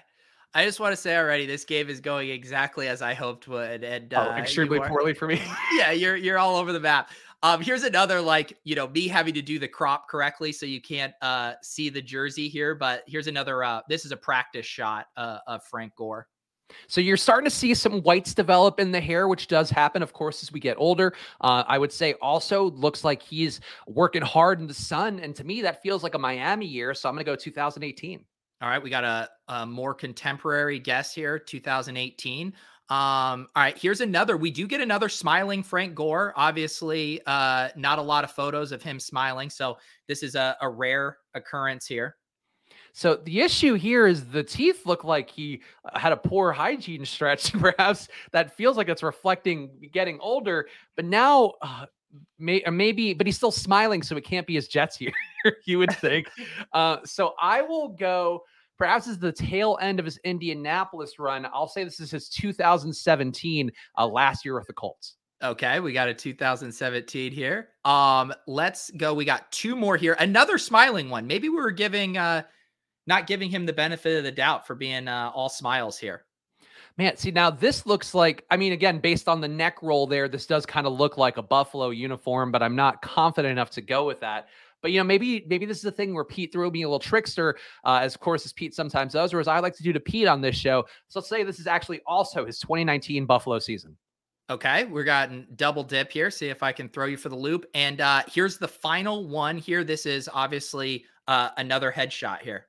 I 0.54 0.66
just 0.66 0.80
want 0.80 0.94
to 0.94 0.98
say 0.98 1.16
already, 1.16 1.46
this 1.46 1.64
game 1.64 1.90
is 1.90 2.00
going 2.00 2.30
exactly 2.30 2.88
as 2.88 3.04
I 3.04 3.14
hoped 3.14 3.48
would, 3.48 3.84
and 3.84 4.12
oh, 4.16 4.32
uh, 4.32 4.38
extremely 4.38 4.80
poorly 4.80 5.14
for 5.14 5.28
me. 5.28 5.40
yeah, 5.74 5.92
you're 5.92 6.16
you're 6.16 6.40
all 6.40 6.56
over 6.56 6.74
the 6.74 6.80
map. 6.80 7.12
Um, 7.44 7.62
here's 7.62 7.84
another 7.84 8.20
like 8.20 8.58
you 8.64 8.76
know 8.76 8.88
me 8.88 9.08
having 9.08 9.36
to 9.36 9.44
do 9.44 9.60
the 9.60 9.68
crop 9.68 10.10
correctly, 10.10 10.52
so 10.52 10.66
you 10.66 10.82
can't 10.82 11.14
uh 11.22 11.54
see 11.62 11.90
the 11.90 12.02
jersey 12.02 12.50
here. 12.50 12.74
But 12.74 13.04
here's 13.06 13.28
another. 13.28 13.64
Uh, 13.64 13.82
this 13.88 14.06
is 14.06 14.12
a 14.12 14.18
practice 14.18 14.66
shot 14.66 15.06
uh, 15.18 15.38
of 15.46 15.64
Frank 15.66 15.96
Gore. 15.96 16.28
So 16.88 17.02
you're 17.02 17.18
starting 17.18 17.50
to 17.50 17.56
see 17.56 17.74
some 17.74 18.02
whites 18.02 18.34
develop 18.34 18.80
in 18.80 18.92
the 18.92 19.02
hair, 19.02 19.28
which 19.28 19.48
does 19.48 19.70
happen, 19.70 20.02
of 20.02 20.14
course, 20.14 20.44
as 20.44 20.52
we 20.52 20.60
get 20.60 20.78
older. 20.78 21.14
Uh, 21.42 21.64
I 21.68 21.78
would 21.78 21.92
say 21.92 22.14
also 22.22 22.72
looks 22.72 23.04
like 23.04 23.22
he's 23.22 23.62
working 23.88 24.22
hard 24.22 24.60
in 24.60 24.68
the 24.68 24.74
sun, 24.74 25.20
and 25.20 25.36
to 25.36 25.44
me 25.44 25.62
that 25.62 25.82
feels 25.82 26.04
like 26.04 26.16
a 26.16 26.20
Miami 26.20 26.66
year. 26.66 26.94
So 26.94 27.10
I'm 27.10 27.16
going 27.16 27.26
to 27.26 27.32
go 27.32 27.36
2018. 27.36 28.24
All 28.62 28.70
right, 28.70 28.84
we 28.84 28.90
got 28.90 29.06
a, 29.06 29.30
a 29.48 29.66
more 29.66 29.94
contemporary 29.94 30.80
guess 30.80 31.14
here, 31.14 31.40
2018. 31.40 32.54
Um, 32.90 33.48
all 33.56 33.64
right, 33.64 33.78
here's 33.78 34.02
another. 34.02 34.36
We 34.36 34.50
do 34.50 34.68
get 34.68 34.82
another 34.82 35.10
smiling 35.10 35.62
Frank 35.62 35.94
Gore. 35.94 36.34
Obviously, 36.36 37.22
uh, 37.28 37.70
not 37.78 38.00
a 38.00 38.02
lot 38.02 38.24
of 38.24 38.32
photos 38.32 38.72
of 38.72 38.82
him 38.82 39.00
smiling. 39.00 39.50
So 39.50 39.78
this 40.08 40.24
is 40.24 40.36
a, 40.36 40.58
a 40.62 40.68
rare 40.68 41.18
occurrence 41.36 41.86
here. 41.86 42.16
So 42.94 43.16
the 43.16 43.42
issue 43.42 43.76
here 43.76 44.08
is 44.08 44.28
the 44.28 44.44
teeth 44.44 44.86
look 44.86 45.04
like 45.04 45.30
he 45.30 45.62
uh, 45.86 45.98
had 45.98 46.12
a 46.12 46.18
poor 46.18 46.52
hygiene 46.52 47.06
stretch. 47.06 47.52
Perhaps 47.54 48.08
that 48.32 48.56
feels 48.56 48.78
like 48.78 48.90
it's 48.90 49.04
reflecting 49.04 49.90
getting 49.92 50.20
older. 50.20 50.68
But 50.96 51.06
now, 51.06 51.54
uh, 51.62 51.86
may, 52.38 52.64
maybe, 52.72 53.14
but 53.14 53.28
he's 53.28 53.38
still 53.38 53.52
smiling, 53.52 54.02
so 54.02 54.18
it 54.18 54.24
can't 54.24 54.48
be 54.48 54.56
his 54.56 54.68
Jets 54.68 54.98
here. 54.98 55.12
you 55.66 55.80
would 55.80 55.94
think. 55.94 56.28
Uh, 56.74 56.98
so 57.06 57.34
I 57.42 57.62
will 57.62 57.90
go. 57.90 58.44
Perhaps 58.78 59.08
is 59.08 59.20
the 59.20 59.34
tail 59.34 59.78
end 59.82 60.00
of 60.00 60.06
his 60.06 60.18
Indianapolis 60.24 61.20
run. 61.20 61.46
I'll 61.54 61.68
say 61.68 61.84
this 61.84 62.00
is 62.00 62.12
his 62.12 62.30
2017 62.30 63.72
uh, 63.98 64.08
last 64.08 64.46
year 64.46 64.56
with 64.56 64.68
the 64.68 64.74
Colts. 64.74 65.18
Okay, 65.42 65.80
we 65.80 65.94
got 65.94 66.10
a 66.10 66.14
2017 66.14 67.32
here. 67.32 67.70
Um, 67.86 68.34
let's 68.48 68.90
go. 68.92 69.14
We 69.14 69.24
got 69.24 69.52
two 69.52 69.76
more 69.76 69.96
here. 69.96 70.16
Another 70.20 70.58
smiling 70.58 71.10
one. 71.10 71.28
Maybe 71.28 71.50
we 71.50 71.56
were 71.56 71.72
giving 71.72 72.18
uh 72.18 72.44
not 73.10 73.28
giving 73.28 73.50
him 73.50 73.66
the 73.66 73.74
benefit 73.74 74.18
of 74.18 74.24
the 74.24 74.32
doubt 74.32 74.66
for 74.66 74.76
being 74.76 75.10
uh, 75.10 75.32
all 75.34 75.50
smiles 75.50 75.98
here. 75.98 76.24
Man, 76.98 77.18
see 77.18 77.32
now 77.32 77.50
this 77.50 77.86
looks 77.86 78.14
like 78.14 78.46
I 78.50 78.58
mean 78.58 78.72
again 78.72 79.00
based 79.00 79.28
on 79.28 79.42
the 79.42 79.48
neck 79.48 79.82
roll 79.82 80.06
there 80.06 80.28
this 80.28 80.46
does 80.46 80.66
kind 80.66 80.86
of 80.86 80.94
look 80.94 81.18
like 81.18 81.38
a 81.38 81.42
buffalo 81.42 81.92
uniform 81.92 82.52
but 82.52 82.62
I'm 82.62 82.76
not 82.76 83.02
confident 83.02 83.54
enough 83.54 83.72
to 83.72 83.82
go 83.82 84.06
with 84.06 84.20
that. 84.20 84.48
But 84.82 84.92
you 84.92 85.00
know, 85.00 85.04
maybe 85.04 85.46
maybe 85.48 85.66
this 85.66 85.80
is 85.80 85.86
a 85.86 85.92
thing 85.92 86.14
where 86.14 86.24
Pete 86.24 86.52
threw 86.52 86.70
me 86.72 86.84
a 86.84 86.88
little 86.88 87.00
trickster, 87.00 87.58
uh, 87.84 88.00
as 88.02 88.16
of 88.16 88.22
course 88.22 88.46
as 88.46 88.54
Pete 88.54 88.74
sometimes 88.74 89.14
does, 89.14 89.34
or 89.34 89.40
as 89.40 89.48
I 89.48 89.60
like 89.60 89.76
to 89.76 89.84
do 89.84 89.92
to 89.92 90.00
Pete 90.00 90.28
on 90.28 90.42
this 90.42 90.56
show. 90.56 90.86
So 91.08 91.20
let's 91.20 91.30
say 91.30 91.44
this 91.44 91.60
is 91.60 91.68
actually 91.68 92.02
also 92.06 92.46
his 92.46 92.60
2019 92.60 93.26
Buffalo 93.26 93.60
season. 93.60 93.98
Okay, 94.50 94.86
we're 94.86 95.04
gotten 95.04 95.48
double 95.56 95.84
dip 95.84 96.12
here. 96.12 96.32
See 96.32 96.48
if 96.48 96.64
I 96.64 96.72
can 96.72 96.90
throw 96.90 97.06
you 97.06 97.18
for 97.18 97.30
the 97.30 97.36
loop. 97.36 97.66
And 97.74 98.02
uh, 98.02 98.24
here's 98.32 98.58
the 98.58 98.68
final 98.68 99.28
one 99.28 99.58
here. 99.58 99.84
This 99.84 100.06
is 100.06 100.30
obviously 100.32 101.06
uh, 101.28 101.50
another 101.58 101.92
headshot 101.92 102.40
here. 102.42 102.66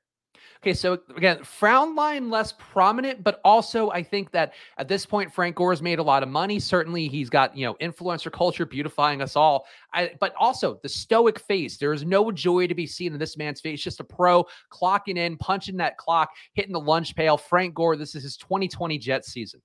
Okay, 0.63 0.75
so 0.75 0.99
again, 1.17 1.43
frown 1.43 1.95
line 1.95 2.29
less 2.29 2.53
prominent, 2.59 3.25
but 3.25 3.41
also 3.47 3.91
I 3.93 4.03
think 4.03 4.31
that 4.33 4.53
at 4.77 4.89
this 4.89 5.07
point, 5.07 5.33
Frank 5.33 5.57
Gore 5.57 5.73
has 5.73 5.81
made 5.81 5.99
a 5.99 6.03
lot 6.03 6.23
of 6.23 6.29
money. 6.29 6.61
Certainly, 6.61 7.09
he's 7.09 7.31
got 7.31 7.57
you 7.57 7.65
know 7.65 7.75
influencer 7.81 8.31
culture 8.31 8.67
beautifying 8.67 9.23
us 9.23 9.37
all. 9.37 9.67
I, 9.95 10.13
but 10.21 10.35
also 10.39 10.79
the 10.83 10.89
stoic 10.89 11.39
face. 11.39 11.79
There 11.79 11.95
is 11.95 12.05
no 12.05 12.31
joy 12.31 12.67
to 12.67 12.75
be 12.75 12.87
seen 12.87 13.15
in 13.15 13.19
this 13.19 13.39
man's 13.39 13.63
face. 13.63 13.81
Just 13.81 14.01
a 14.01 14.05
pro 14.05 14.45
clocking 14.71 15.17
in, 15.17 15.39
punching 15.39 15.79
that 15.79 15.97
clock, 15.97 16.31
hitting 16.53 16.75
the 16.75 16.81
lunch 16.81 17.17
pail. 17.17 17.39
Frank 17.39 17.73
Gore. 17.73 17.97
This 17.97 18.15
is 18.15 18.23
his 18.23 18.37
2020 18.37 18.99
Jets 18.99 19.33
season. 19.33 19.63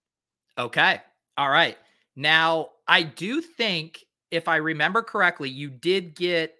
Okay, 0.58 1.02
all 1.36 1.50
right. 1.50 1.78
Now 2.16 2.70
I 2.88 3.04
do 3.04 3.42
think, 3.42 4.00
if 4.32 4.48
I 4.48 4.56
remember 4.58 5.02
correctly, 5.02 5.50
you 5.50 5.70
did 5.70 6.16
get. 6.16 6.56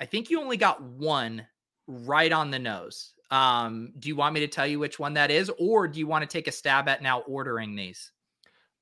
I 0.00 0.06
think 0.06 0.30
you 0.30 0.40
only 0.40 0.56
got 0.56 0.82
one 0.82 1.46
right 1.86 2.32
on 2.32 2.50
the 2.50 2.58
nose. 2.58 3.13
Um, 3.30 3.92
do 3.98 4.08
you 4.08 4.16
want 4.16 4.34
me 4.34 4.40
to 4.40 4.48
tell 4.48 4.66
you 4.66 4.78
which 4.78 4.98
one 4.98 5.14
that 5.14 5.30
is, 5.30 5.50
or 5.58 5.88
do 5.88 5.98
you 5.98 6.06
want 6.06 6.22
to 6.22 6.28
take 6.28 6.46
a 6.46 6.52
stab 6.52 6.88
at 6.88 7.02
now 7.02 7.20
ordering 7.20 7.74
these? 7.74 8.12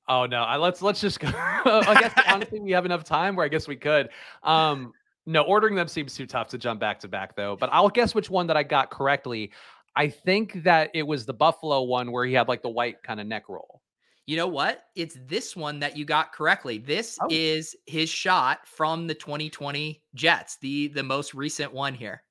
Oh 0.07 0.25
no, 0.25 0.43
I, 0.43 0.57
let's 0.57 0.81
let's 0.81 1.01
just 1.01 1.19
go. 1.19 1.27
I 1.33 1.97
guess 1.99 2.13
honestly, 2.27 2.59
we 2.59 2.71
have 2.71 2.85
enough 2.85 3.03
time 3.03 3.35
where 3.35 3.45
I 3.45 3.49
guess 3.49 3.67
we 3.67 3.75
could. 3.75 4.09
Um, 4.43 4.93
no, 5.25 5.41
ordering 5.43 5.75
them 5.75 5.87
seems 5.87 6.15
too 6.15 6.25
tough 6.25 6.49
to 6.49 6.57
jump 6.57 6.79
back 6.79 6.99
to 6.99 7.07
back 7.07 7.35
though. 7.35 7.55
But 7.55 7.69
I'll 7.71 7.89
guess 7.89 8.13
which 8.13 8.29
one 8.29 8.47
that 8.47 8.57
I 8.57 8.63
got 8.63 8.91
correctly. 8.91 9.51
I 9.95 10.09
think 10.09 10.63
that 10.63 10.89
it 10.93 11.03
was 11.03 11.25
the 11.25 11.33
Buffalo 11.33 11.83
one 11.83 12.11
where 12.11 12.25
he 12.25 12.33
had 12.33 12.47
like 12.47 12.63
the 12.63 12.69
white 12.69 13.01
kind 13.03 13.19
of 13.19 13.27
neck 13.27 13.47
roll. 13.47 13.81
You 14.25 14.37
know 14.37 14.47
what? 14.47 14.85
It's 14.95 15.17
this 15.27 15.55
one 15.55 15.79
that 15.79 15.97
you 15.97 16.05
got 16.05 16.31
correctly. 16.31 16.77
This 16.77 17.17
oh. 17.21 17.27
is 17.29 17.75
his 17.85 18.09
shot 18.09 18.67
from 18.67 19.05
the 19.07 19.13
2020 19.13 20.01
Jets, 20.15 20.57
the 20.61 20.87
the 20.89 21.03
most 21.03 21.33
recent 21.33 21.73
one 21.73 21.93
here. 21.93 22.23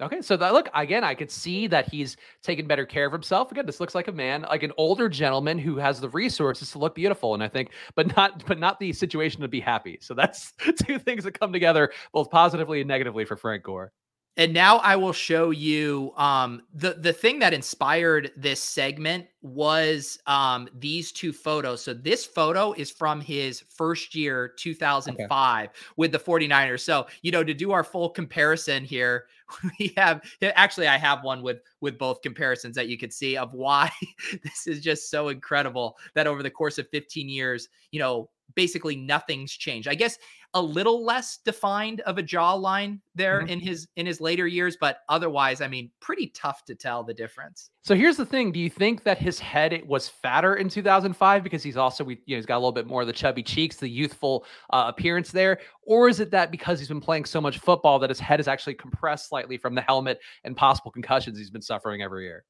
Okay, 0.00 0.22
so 0.22 0.36
that 0.36 0.52
look 0.52 0.68
again, 0.74 1.02
I 1.02 1.14
could 1.14 1.30
see 1.30 1.66
that 1.66 1.90
he's 1.90 2.16
taken 2.42 2.68
better 2.68 2.86
care 2.86 3.06
of 3.06 3.12
himself. 3.12 3.50
Again, 3.50 3.66
this 3.66 3.80
looks 3.80 3.96
like 3.96 4.06
a 4.06 4.12
man, 4.12 4.42
like 4.42 4.62
an 4.62 4.72
older 4.76 5.08
gentleman 5.08 5.58
who 5.58 5.76
has 5.76 6.00
the 6.00 6.08
resources 6.10 6.70
to 6.72 6.78
look 6.78 6.94
beautiful, 6.94 7.34
and 7.34 7.42
I 7.42 7.48
think, 7.48 7.72
but 7.96 8.14
not, 8.16 8.46
but 8.46 8.60
not 8.60 8.78
the 8.78 8.92
situation 8.92 9.40
to 9.40 9.48
be 9.48 9.58
happy. 9.58 9.98
So 10.00 10.14
that's 10.14 10.52
two 10.86 11.00
things 11.00 11.24
that 11.24 11.38
come 11.38 11.52
together 11.52 11.90
both 12.12 12.30
positively 12.30 12.80
and 12.80 12.88
negatively 12.88 13.24
for 13.24 13.36
Frank 13.36 13.64
Gore. 13.64 13.92
And 14.38 14.54
now 14.54 14.76
I 14.78 14.94
will 14.94 15.12
show 15.12 15.50
you 15.50 16.12
um, 16.16 16.62
the 16.72 16.94
the 16.94 17.12
thing 17.12 17.40
that 17.40 17.52
inspired 17.52 18.30
this 18.36 18.62
segment 18.62 19.26
was 19.42 20.20
um, 20.28 20.68
these 20.78 21.10
two 21.10 21.32
photos. 21.32 21.82
So 21.82 21.92
this 21.92 22.24
photo 22.24 22.72
is 22.72 22.88
from 22.88 23.20
his 23.20 23.64
first 23.68 24.14
year 24.14 24.54
2005 24.56 25.68
okay. 25.68 25.72
with 25.96 26.12
the 26.12 26.20
49ers. 26.20 26.80
So, 26.80 27.08
you 27.22 27.32
know, 27.32 27.42
to 27.42 27.52
do 27.52 27.72
our 27.72 27.82
full 27.82 28.10
comparison 28.10 28.84
here, 28.84 29.26
we 29.80 29.92
have 29.96 30.22
actually 30.40 30.86
I 30.86 30.98
have 30.98 31.24
one 31.24 31.42
with 31.42 31.58
with 31.80 31.98
both 31.98 32.22
comparisons 32.22 32.76
that 32.76 32.86
you 32.86 32.96
could 32.96 33.12
see 33.12 33.36
of 33.36 33.52
why 33.54 33.90
this 34.44 34.68
is 34.68 34.80
just 34.80 35.10
so 35.10 35.30
incredible 35.30 35.98
that 36.14 36.28
over 36.28 36.44
the 36.44 36.50
course 36.50 36.78
of 36.78 36.88
15 36.90 37.28
years, 37.28 37.68
you 37.90 37.98
know, 37.98 38.30
basically 38.54 38.96
nothing's 38.96 39.52
changed. 39.52 39.88
I 39.88 39.94
guess 39.94 40.18
a 40.54 40.62
little 40.62 41.04
less 41.04 41.38
defined 41.44 42.00
of 42.00 42.18
a 42.18 42.22
jawline 42.22 43.00
there 43.14 43.40
mm-hmm. 43.40 43.50
in 43.50 43.60
his 43.60 43.88
in 43.96 44.06
his 44.06 44.20
later 44.20 44.46
years, 44.46 44.76
but 44.80 45.00
otherwise, 45.08 45.60
I 45.60 45.68
mean, 45.68 45.90
pretty 46.00 46.28
tough 46.28 46.64
to 46.66 46.74
tell 46.74 47.04
the 47.04 47.12
difference. 47.12 47.70
So 47.82 47.94
here's 47.94 48.16
the 48.16 48.24
thing: 48.24 48.52
Do 48.52 48.58
you 48.58 48.70
think 48.70 49.02
that 49.02 49.18
his 49.18 49.38
head 49.38 49.82
was 49.86 50.08
fatter 50.08 50.56
in 50.56 50.68
2005 50.68 51.42
because 51.42 51.62
he's 51.62 51.76
also 51.76 52.08
you 52.08 52.16
know 52.28 52.36
he's 52.36 52.46
got 52.46 52.56
a 52.56 52.60
little 52.60 52.72
bit 52.72 52.86
more 52.86 53.02
of 53.02 53.06
the 53.06 53.12
chubby 53.12 53.42
cheeks, 53.42 53.76
the 53.76 53.88
youthful 53.88 54.44
uh, 54.70 54.84
appearance 54.88 55.30
there, 55.30 55.58
or 55.82 56.08
is 56.08 56.20
it 56.20 56.30
that 56.30 56.50
because 56.50 56.78
he's 56.78 56.88
been 56.88 57.00
playing 57.00 57.26
so 57.26 57.40
much 57.40 57.58
football 57.58 57.98
that 57.98 58.10
his 58.10 58.20
head 58.20 58.40
is 58.40 58.48
actually 58.48 58.74
compressed 58.74 59.28
slightly 59.28 59.58
from 59.58 59.74
the 59.74 59.82
helmet 59.82 60.18
and 60.44 60.56
possible 60.56 60.90
concussions 60.90 61.38
he's 61.38 61.50
been 61.50 61.62
suffering 61.62 62.02
every 62.02 62.24
year? 62.24 62.44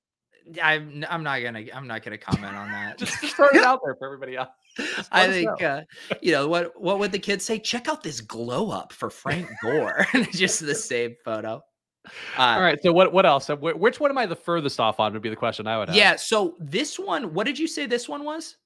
I'm 0.63 1.05
I'm 1.09 1.23
not 1.23 1.43
gonna 1.43 1.65
I'm 1.75 1.87
not 1.87 2.03
gonna 2.03 2.19
comment 2.19 2.55
on 2.55 2.71
that. 2.71 2.99
just 2.99 3.17
throw 3.37 3.49
it 3.49 3.57
out 3.65 3.81
there 3.85 3.95
for 3.97 4.07
everybody 4.07 4.37
else. 4.37 4.49
I 5.11 5.29
think 5.29 5.63
uh, 5.63 5.83
you 6.21 6.33
know 6.33 6.49
what 6.49 6.81
what 6.81 6.99
would 6.99 7.13
the 7.13 7.19
kids 7.19 7.45
say? 7.45 7.59
Check 7.59 7.89
out 7.89 8.03
this 8.03 8.21
glow 8.21 8.71
up 8.71 8.93
for 8.93 9.11
Frank 9.11 9.49
Gore. 9.63 10.07
just 10.33 10.65
the 10.65 10.75
same 10.75 11.17
photo. 11.25 11.63
Uh, 12.37 12.43
All 12.43 12.61
right. 12.61 12.79
So 12.83 12.93
what 12.93 13.13
what 13.13 13.27
else? 13.27 13.49
Which 13.49 14.01
one 14.01 14.11
am 14.11 14.19
I 14.19 14.27
the 14.27 14.37
furthest 14.37 14.81
off 14.81 15.01
on? 15.01 15.13
Would 15.13 15.23
be 15.23 15.29
the 15.29 15.37
question 15.37 15.67
I 15.67 15.79
would 15.79 15.89
have. 15.89 15.97
Yeah. 15.97 16.17
So 16.17 16.57
this 16.59 16.99
one, 16.99 17.35
what 17.35 17.47
did 17.47 17.59
you 17.59 17.67
say 17.67 17.87
this 17.87 18.09
one 18.09 18.25
was? 18.25 18.57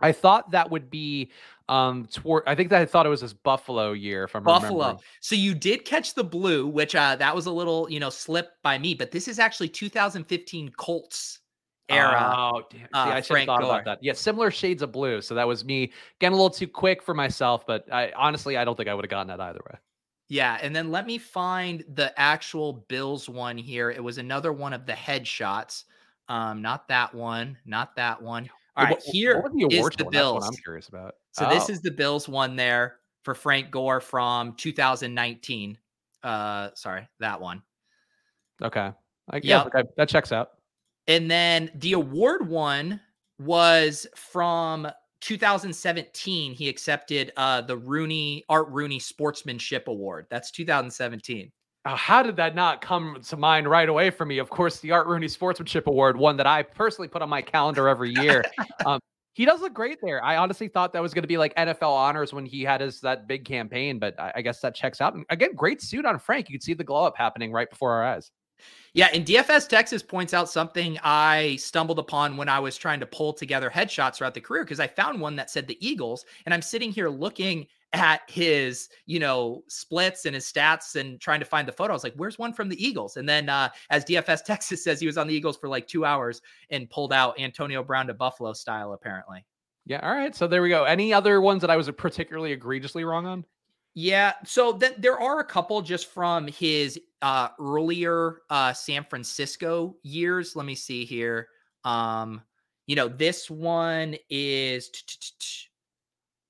I 0.00 0.12
thought 0.12 0.50
that 0.50 0.70
would 0.70 0.90
be 0.90 1.30
um 1.68 2.06
toward 2.12 2.42
I 2.46 2.54
think 2.54 2.68
that 2.70 2.82
I 2.82 2.84
thought 2.86 3.06
it 3.06 3.10
was 3.10 3.22
this 3.22 3.32
Buffalo 3.32 3.92
year 3.92 4.28
from 4.28 4.44
Buffalo. 4.44 4.98
So 5.20 5.34
you 5.34 5.54
did 5.54 5.84
catch 5.84 6.14
the 6.14 6.24
blue, 6.24 6.66
which 6.66 6.94
uh 6.94 7.16
that 7.16 7.34
was 7.34 7.46
a 7.46 7.52
little, 7.52 7.88
you 7.90 8.00
know, 8.00 8.10
slip 8.10 8.50
by 8.62 8.78
me, 8.78 8.94
but 8.94 9.10
this 9.10 9.28
is 9.28 9.38
actually 9.38 9.68
2015 9.68 10.72
Colts 10.76 11.40
era. 11.88 12.34
Oh, 12.36 12.62
damn. 12.70 12.80
See, 12.80 12.86
uh, 12.92 13.06
I 13.06 13.20
should 13.20 13.38
have 13.38 13.46
thought 13.46 13.60
Gore. 13.60 13.70
about 13.70 13.84
that. 13.84 13.98
Yeah, 14.02 14.14
similar 14.14 14.50
shades 14.50 14.82
of 14.82 14.92
blue. 14.92 15.20
So 15.20 15.34
that 15.34 15.46
was 15.46 15.64
me 15.64 15.92
getting 16.18 16.34
a 16.34 16.36
little 16.36 16.50
too 16.50 16.68
quick 16.68 17.02
for 17.02 17.14
myself, 17.14 17.66
but 17.66 17.90
I 17.92 18.12
honestly 18.16 18.56
I 18.56 18.64
don't 18.64 18.76
think 18.76 18.88
I 18.88 18.94
would 18.94 19.04
have 19.04 19.10
gotten 19.10 19.28
that 19.28 19.40
either 19.40 19.60
way. 19.70 19.78
Yeah, 20.28 20.58
and 20.62 20.74
then 20.74 20.90
let 20.90 21.06
me 21.06 21.18
find 21.18 21.84
the 21.94 22.18
actual 22.18 22.84
Bills 22.88 23.28
one 23.28 23.58
here. 23.58 23.90
It 23.90 24.02
was 24.02 24.18
another 24.18 24.52
one 24.52 24.72
of 24.72 24.86
the 24.86 24.92
headshots. 24.92 25.84
Um, 26.28 26.62
not 26.62 26.88
that 26.88 27.14
one, 27.14 27.58
not 27.66 27.94
that 27.96 28.20
one. 28.22 28.48
All 28.76 28.84
right, 28.84 28.94
what, 28.94 29.02
here 29.02 29.40
what 29.42 29.52
the 29.52 29.66
is 29.70 29.88
the 29.96 30.06
Bills. 30.06 30.46
I'm 30.46 30.56
curious 30.56 30.88
about. 30.88 31.14
So 31.32 31.46
oh. 31.46 31.50
this 31.50 31.68
is 31.68 31.80
the 31.82 31.90
Bills 31.90 32.28
one 32.28 32.56
there 32.56 32.96
for 33.22 33.34
Frank 33.34 33.70
Gore 33.70 34.00
from 34.00 34.54
2019. 34.54 35.78
Uh, 36.22 36.70
sorry, 36.74 37.06
that 37.20 37.40
one. 37.40 37.62
Okay. 38.62 38.92
I 39.30 39.38
guess 39.40 39.48
Yep. 39.48 39.66
okay, 39.66 39.88
that 39.96 40.08
checks 40.08 40.32
out. 40.32 40.50
And 41.06 41.30
then 41.30 41.70
the 41.74 41.92
award 41.92 42.48
one 42.48 43.00
was 43.38 44.06
from 44.14 44.88
2017. 45.20 46.52
He 46.52 46.68
accepted 46.68 47.32
uh, 47.36 47.62
the 47.62 47.76
Rooney 47.76 48.44
Art 48.48 48.68
Rooney 48.68 48.98
Sportsmanship 48.98 49.88
Award. 49.88 50.26
That's 50.30 50.50
2017. 50.50 51.50
Uh, 51.86 51.96
how 51.96 52.22
did 52.22 52.36
that 52.36 52.54
not 52.54 52.80
come 52.80 53.18
to 53.26 53.36
mind 53.36 53.68
right 53.68 53.88
away 53.88 54.08
for 54.10 54.24
me? 54.24 54.38
Of 54.38 54.48
course, 54.48 54.80
the 54.80 54.90
Art 54.92 55.06
Rooney 55.06 55.28
Sportsmanship 55.28 55.86
Award, 55.86 56.16
one 56.16 56.36
that 56.38 56.46
I 56.46 56.62
personally 56.62 57.08
put 57.08 57.20
on 57.20 57.28
my 57.28 57.42
calendar 57.42 57.88
every 57.88 58.10
year. 58.10 58.42
um, 58.86 59.00
he 59.34 59.44
does 59.44 59.60
look 59.60 59.74
great 59.74 59.98
there. 60.02 60.24
I 60.24 60.36
honestly 60.36 60.68
thought 60.68 60.92
that 60.92 61.02
was 61.02 61.12
going 61.12 61.22
to 61.24 61.28
be 61.28 61.36
like 61.36 61.54
NFL 61.56 61.90
honors 61.90 62.32
when 62.32 62.46
he 62.46 62.62
had 62.62 62.80
his 62.80 63.00
that 63.00 63.26
big 63.26 63.44
campaign, 63.44 63.98
but 63.98 64.18
I, 64.18 64.32
I 64.36 64.42
guess 64.42 64.60
that 64.60 64.74
checks 64.74 65.00
out. 65.00 65.14
And 65.14 65.24
again, 65.28 65.54
great 65.54 65.82
suit 65.82 66.06
on 66.06 66.18
Frank. 66.18 66.48
You 66.48 66.54
can 66.54 66.62
see 66.62 66.74
the 66.74 66.84
glow 66.84 67.04
up 67.04 67.16
happening 67.16 67.52
right 67.52 67.68
before 67.68 67.92
our 67.92 68.04
eyes. 68.04 68.30
Yeah, 68.92 69.08
and 69.12 69.26
DFS 69.26 69.68
Texas 69.68 70.04
points 70.04 70.32
out 70.32 70.48
something 70.48 70.98
I 71.02 71.56
stumbled 71.56 71.98
upon 71.98 72.36
when 72.36 72.48
I 72.48 72.60
was 72.60 72.76
trying 72.76 73.00
to 73.00 73.06
pull 73.06 73.32
together 73.32 73.68
headshots 73.68 74.16
throughout 74.16 74.34
the 74.34 74.40
career 74.40 74.62
because 74.64 74.78
I 74.78 74.86
found 74.86 75.20
one 75.20 75.34
that 75.36 75.50
said 75.50 75.66
the 75.66 75.84
Eagles, 75.84 76.24
and 76.46 76.54
I'm 76.54 76.62
sitting 76.62 76.92
here 76.92 77.08
looking 77.08 77.66
at 77.92 78.22
his, 78.28 78.88
you 79.06 79.18
know, 79.18 79.62
splits 79.68 80.26
and 80.26 80.34
his 80.34 80.44
stats 80.44 80.96
and 80.96 81.20
trying 81.20 81.40
to 81.40 81.46
find 81.46 81.66
the 81.66 81.72
photo. 81.72 81.92
I 81.92 81.94
was 81.94 82.04
like, 82.04 82.14
"Where's 82.14 82.38
one 82.38 82.52
from 82.52 82.68
the 82.68 82.84
Eagles?" 82.84 83.16
And 83.16 83.28
then, 83.28 83.48
uh, 83.48 83.70
as 83.90 84.04
DFS 84.04 84.42
Texas 84.46 84.84
says, 84.84 85.00
he 85.00 85.06
was 85.06 85.18
on 85.18 85.26
the 85.26 85.34
Eagles 85.34 85.56
for 85.56 85.68
like 85.68 85.88
two 85.88 86.04
hours 86.04 86.40
and 86.70 86.88
pulled 86.90 87.12
out 87.12 87.38
Antonio 87.40 87.82
Brown 87.82 88.06
to 88.08 88.14
Buffalo 88.14 88.52
style, 88.52 88.92
apparently. 88.92 89.44
Yeah. 89.86 90.00
All 90.00 90.14
right. 90.14 90.34
So 90.34 90.46
there 90.46 90.62
we 90.62 90.70
go. 90.70 90.84
Any 90.84 91.12
other 91.12 91.40
ones 91.40 91.60
that 91.60 91.70
I 91.70 91.76
was 91.76 91.90
particularly 91.90 92.52
egregiously 92.52 93.04
wrong 93.04 93.26
on? 93.26 93.44
Yeah, 93.94 94.32
so 94.44 94.76
th- 94.76 94.94
there 94.98 95.20
are 95.20 95.38
a 95.38 95.44
couple 95.44 95.80
just 95.80 96.06
from 96.06 96.48
his 96.48 96.98
uh, 97.22 97.48
earlier 97.60 98.40
uh, 98.50 98.72
San 98.72 99.04
Francisco 99.04 99.96
years. 100.02 100.56
Let 100.56 100.66
me 100.66 100.74
see 100.74 101.04
here. 101.04 101.48
Um, 101.84 102.42
you 102.86 102.96
know, 102.96 103.08
this 103.08 103.48
one 103.48 104.16
is 104.28 104.90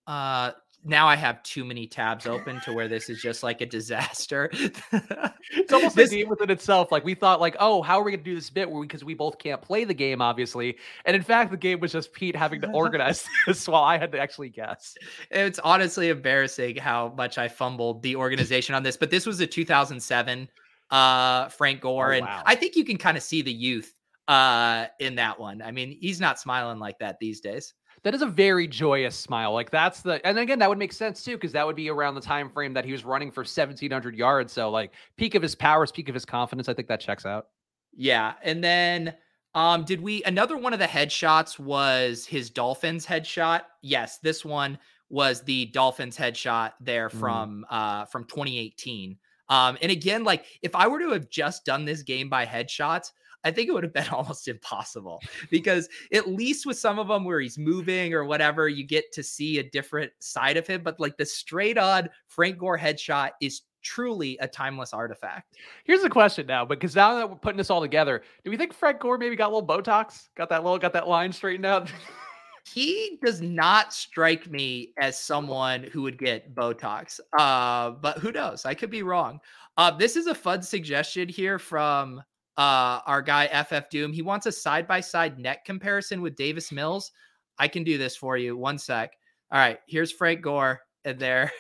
uh 0.07 0.53
now 0.85 1.09
I 1.09 1.17
have 1.17 1.43
too 1.43 1.65
many 1.65 1.87
tabs 1.87 2.27
open 2.27 2.61
to 2.61 2.73
where 2.73 2.89
this 2.89 3.09
is 3.09 3.21
just 3.21 3.43
like 3.43 3.61
a 3.63 3.67
disaster. 3.67 4.51
it's 4.53 5.73
almost 5.73 5.97
this, 5.97 6.13
a 6.13 6.17
game 6.17 6.29
within 6.29 6.51
itself. 6.51 6.93
Like 6.93 7.05
we 7.05 7.15
thought, 7.15 7.41
like, 7.41 7.57
oh, 7.59 7.81
how 7.81 7.99
are 7.99 8.05
we 8.05 8.13
gonna 8.13 8.23
do 8.23 8.35
this 8.35 8.51
bit? 8.51 8.69
Because 8.71 9.03
we 9.03 9.15
both 9.15 9.39
can't 9.39 9.63
play 9.63 9.85
the 9.85 9.95
game, 9.95 10.21
obviously. 10.21 10.77
And 11.07 11.17
in 11.17 11.23
fact, 11.23 11.51
the 11.51 11.57
game 11.57 11.81
was 11.81 11.93
just 11.93 12.13
Pete 12.13 12.37
having 12.37 12.61
to 12.61 12.71
organize 12.71 13.27
this 13.47 13.67
while 13.67 13.83
I 13.83 13.97
had 13.97 14.13
to 14.13 14.19
actually 14.19 14.51
guess. 14.51 14.97
It's 15.31 15.59
honestly 15.61 16.11
embarrassing 16.11 16.77
how 16.77 17.15
much 17.17 17.39
I 17.39 17.49
fumbled 17.49 18.03
the 18.03 18.17
organization 18.17 18.75
on 18.75 18.83
this. 18.83 18.97
But 18.97 19.11
this 19.11 19.27
was 19.27 19.41
a 19.41 19.47
2007 19.47 20.49
uh 20.91 21.49
Frank 21.49 21.81
Gore, 21.81 22.13
Oh, 22.13 22.17
and. 22.17 22.27
I 22.45 22.55
think 22.55 22.77
you 22.77 22.85
can 22.85 22.99
kind 22.99 23.17
of 23.17 23.23
see 23.23 23.41
the 23.41 23.53
youth 23.53 23.95
uh 24.29 24.87
in 25.01 25.15
that 25.15 25.41
one. 25.41 25.63
I 25.63 25.71
mean, 25.71 25.97
he's 25.99 26.21
not 26.21 26.39
smiling 26.39 26.79
like 26.79 26.99
that 26.99 27.19
these 27.19 27.41
days. 27.41 27.73
That 28.05 28.15
is 28.15 28.23
a 28.23 28.27
very 28.27 28.69
joyous 28.69 29.17
smile. 29.17 29.53
Like 29.53 29.71
that's 29.71 30.03
the, 30.03 30.25
and 30.27 30.39
again, 30.39 30.59
that 30.61 30.69
would 30.69 30.79
make 30.79 30.93
sense 30.93 31.25
too, 31.25 31.37
because 31.37 31.53
that 31.53 31.67
would 31.67 31.77
be 31.77 31.89
around 31.91 32.15
the 32.15 32.21
time 32.21 32.51
frame 32.51 32.75
that 32.75 32.85
he 32.85 32.93
was 32.93 33.05
running 33.05 33.31
for 33.31 33.41
1,700 33.41 34.15
yards. 34.15 34.53
So 34.53 34.71
like 34.71 34.93
peak 35.17 35.35
of 35.35 35.43
his 35.43 35.55
powers, 35.55 35.91
peak 35.91 36.09
of 36.09 36.15
his 36.15 36.25
confidence. 36.27 36.69
I 36.69 36.75
think 36.75 36.89
that 36.89 37.01
checks 37.01 37.25
out. 37.27 37.49
Yeah, 37.93 38.35
and 38.43 38.63
then 38.63 39.15
um 39.55 39.85
did 39.85 40.01
we 40.01 40.23
another 40.25 40.57
one 40.57 40.73
of 40.73 40.79
the 40.81 40.87
headshots 40.87 41.59
was 41.59 42.27
his 42.27 42.51
Dolphins 42.51 43.07
headshot? 43.07 43.63
Yes, 43.83 44.19
this 44.19 44.45
one 44.45 44.79
was 45.11 45.43
the 45.43 45.67
Dolphins 45.67 46.17
headshot 46.17 46.73
there 46.81 47.09
Mm. 47.13 47.19
from 47.19 47.67
uh 47.71 48.05
from 48.07 48.25
2018. 48.25 49.19
Um 49.49 49.79
and 49.81 49.93
again 49.93 50.25
like 50.25 50.47
if 50.63 50.75
I 50.75 50.87
were 50.89 50.99
to 51.01 51.11
have 51.11 51.31
just 51.31 51.65
done 51.65 51.85
this 51.85 52.03
game 52.03 52.29
by 52.29 52.47
headshots, 52.47 53.13
I 53.45 53.51
think 53.51 53.69
it 53.69 53.73
would 53.73 53.85
have 53.85 53.93
been 53.93 54.09
almost 54.13 54.49
impossible 54.49 55.21
because 55.51 55.89
at 56.13 56.29
least 56.29 56.67
with 56.67 56.79
some 56.79 56.99
of 56.99 57.09
them 57.09 57.25
where 57.25 57.41
he's 57.41 57.59
moving 57.59 58.15
or 58.15 58.25
whatever, 58.25 58.69
you 58.69 58.85
get 58.85 59.13
to 59.13 59.23
see 59.23 59.59
a 59.59 59.71
different 59.71 60.13
side 60.19 60.57
of 60.57 60.67
him. 60.67 60.83
But 60.83 60.99
like 60.99 61.17
the 61.17 61.27
straight 61.27 61.79
on 61.79 62.09
Frank 62.29 62.59
Gore 62.59 62.79
headshot 62.79 63.31
is 63.41 63.63
truly 63.83 64.39
a 64.41 64.49
timeless 64.49 64.93
artifact. 64.93 65.57
Here's 65.85 66.03
the 66.03 66.11
question 66.11 66.47
now, 66.47 66.65
because 66.65 66.97
now 66.97 67.15
that 67.17 67.29
we're 67.29 67.37
putting 67.37 67.59
this 67.59 67.71
all 67.71 67.83
together, 67.83 68.23
do 68.45 68.51
we 68.51 68.57
think 68.57 68.73
Frank 68.73 68.99
Gore 68.99 69.19
maybe 69.19 69.37
got 69.37 69.53
a 69.53 69.55
little 69.55 69.67
Botox? 69.67 70.29
Got 70.37 70.49
that 70.49 70.65
little, 70.65 70.79
got 70.79 70.95
that 70.95 71.07
line 71.07 71.33
straightened 71.33 71.67
out? 71.67 71.93
he 72.67 73.19
does 73.23 73.43
not 73.43 73.93
strike 73.93 74.51
me 74.51 74.93
as 74.99 75.19
someone 75.19 75.85
who 75.85 76.03
would 76.03 76.19
get 76.19 76.55
Botox. 76.55 77.21
Uh, 77.39 77.91
but 77.91 78.19
who 78.19 78.33
knows? 78.33 78.65
I 78.65 78.75
could 78.75 78.91
be 78.91 79.03
wrong. 79.03 79.39
Uh, 79.77 79.91
this 79.91 80.17
is 80.17 80.27
a 80.27 80.35
fun 80.35 80.63
suggestion 80.63 81.29
here 81.29 81.59
from 81.59 82.23
uh, 82.57 83.01
our 83.07 83.23
guy 83.23 83.47
FF 83.65 83.89
Doom. 83.91 84.13
He 84.13 84.23
wants 84.23 84.47
a 84.47 84.53
side 84.53 84.87
by 84.87 85.01
side 85.01 85.39
neck 85.39 85.65
comparison 85.65 86.21
with 86.23 86.37
Davis 86.37 86.71
Mills. 86.73 87.13
I 87.59 87.69
can 87.69 87.85
do 87.85 87.99
this 87.99 88.17
for 88.17 88.37
you. 88.37 88.57
One 88.57 88.79
sec. 88.79 89.13
All 89.51 89.59
right, 89.59 89.79
here's 89.87 90.11
Frank 90.13 90.41
Gore, 90.43 90.81
and 91.05 91.19
there 91.19 91.53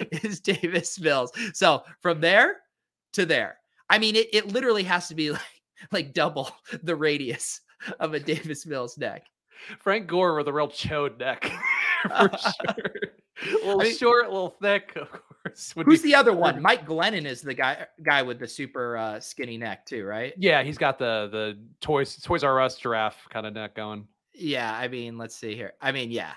is 0.10 0.40
Davis 0.40 0.98
Mills. 1.00 1.32
So 1.54 1.82
from 2.00 2.20
there 2.20 2.56
to 3.14 3.26
there, 3.26 3.58
I 3.90 3.98
mean, 3.98 4.16
it, 4.16 4.28
it 4.32 4.48
literally 4.52 4.84
has 4.84 5.08
to 5.08 5.14
be 5.14 5.30
like 5.32 5.40
like 5.90 6.14
double 6.14 6.50
the 6.82 6.94
radius 6.94 7.60
of 7.98 8.14
a 8.14 8.20
Davis 8.20 8.64
Mills 8.66 8.96
neck. 8.96 9.26
Frank 9.80 10.06
Gore 10.06 10.36
with 10.36 10.48
a 10.48 10.52
real 10.52 10.68
chode 10.68 11.18
neck 11.18 11.50
for 12.02 12.30
sure. 12.38 12.92
A 13.42 13.66
little 13.66 13.80
I 13.80 13.84
mean- 13.84 13.96
short, 13.96 14.26
a 14.26 14.28
little 14.30 14.56
thick, 14.62 14.92
of 14.96 15.10
course. 15.10 15.22
Would 15.76 15.86
Who's 15.86 16.02
be- 16.02 16.10
the 16.10 16.14
other 16.14 16.32
one? 16.32 16.60
Mike 16.62 16.86
Glennon 16.86 17.24
is 17.24 17.42
the 17.42 17.54
guy 17.54 17.86
guy 18.02 18.22
with 18.22 18.38
the 18.38 18.48
super 18.48 18.96
uh, 18.96 19.20
skinny 19.20 19.58
neck 19.58 19.86
too, 19.86 20.04
right? 20.04 20.32
Yeah, 20.36 20.62
he's 20.62 20.78
got 20.78 20.98
the 20.98 21.28
the 21.30 21.58
toys 21.80 22.16
Toys 22.22 22.44
R 22.44 22.60
Us 22.60 22.76
giraffe 22.76 23.26
kind 23.30 23.46
of 23.46 23.54
neck 23.54 23.74
going. 23.74 24.06
Yeah, 24.34 24.72
I 24.74 24.88
mean, 24.88 25.18
let's 25.18 25.36
see 25.36 25.54
here. 25.54 25.72
I 25.80 25.92
mean, 25.92 26.10
yeah. 26.10 26.32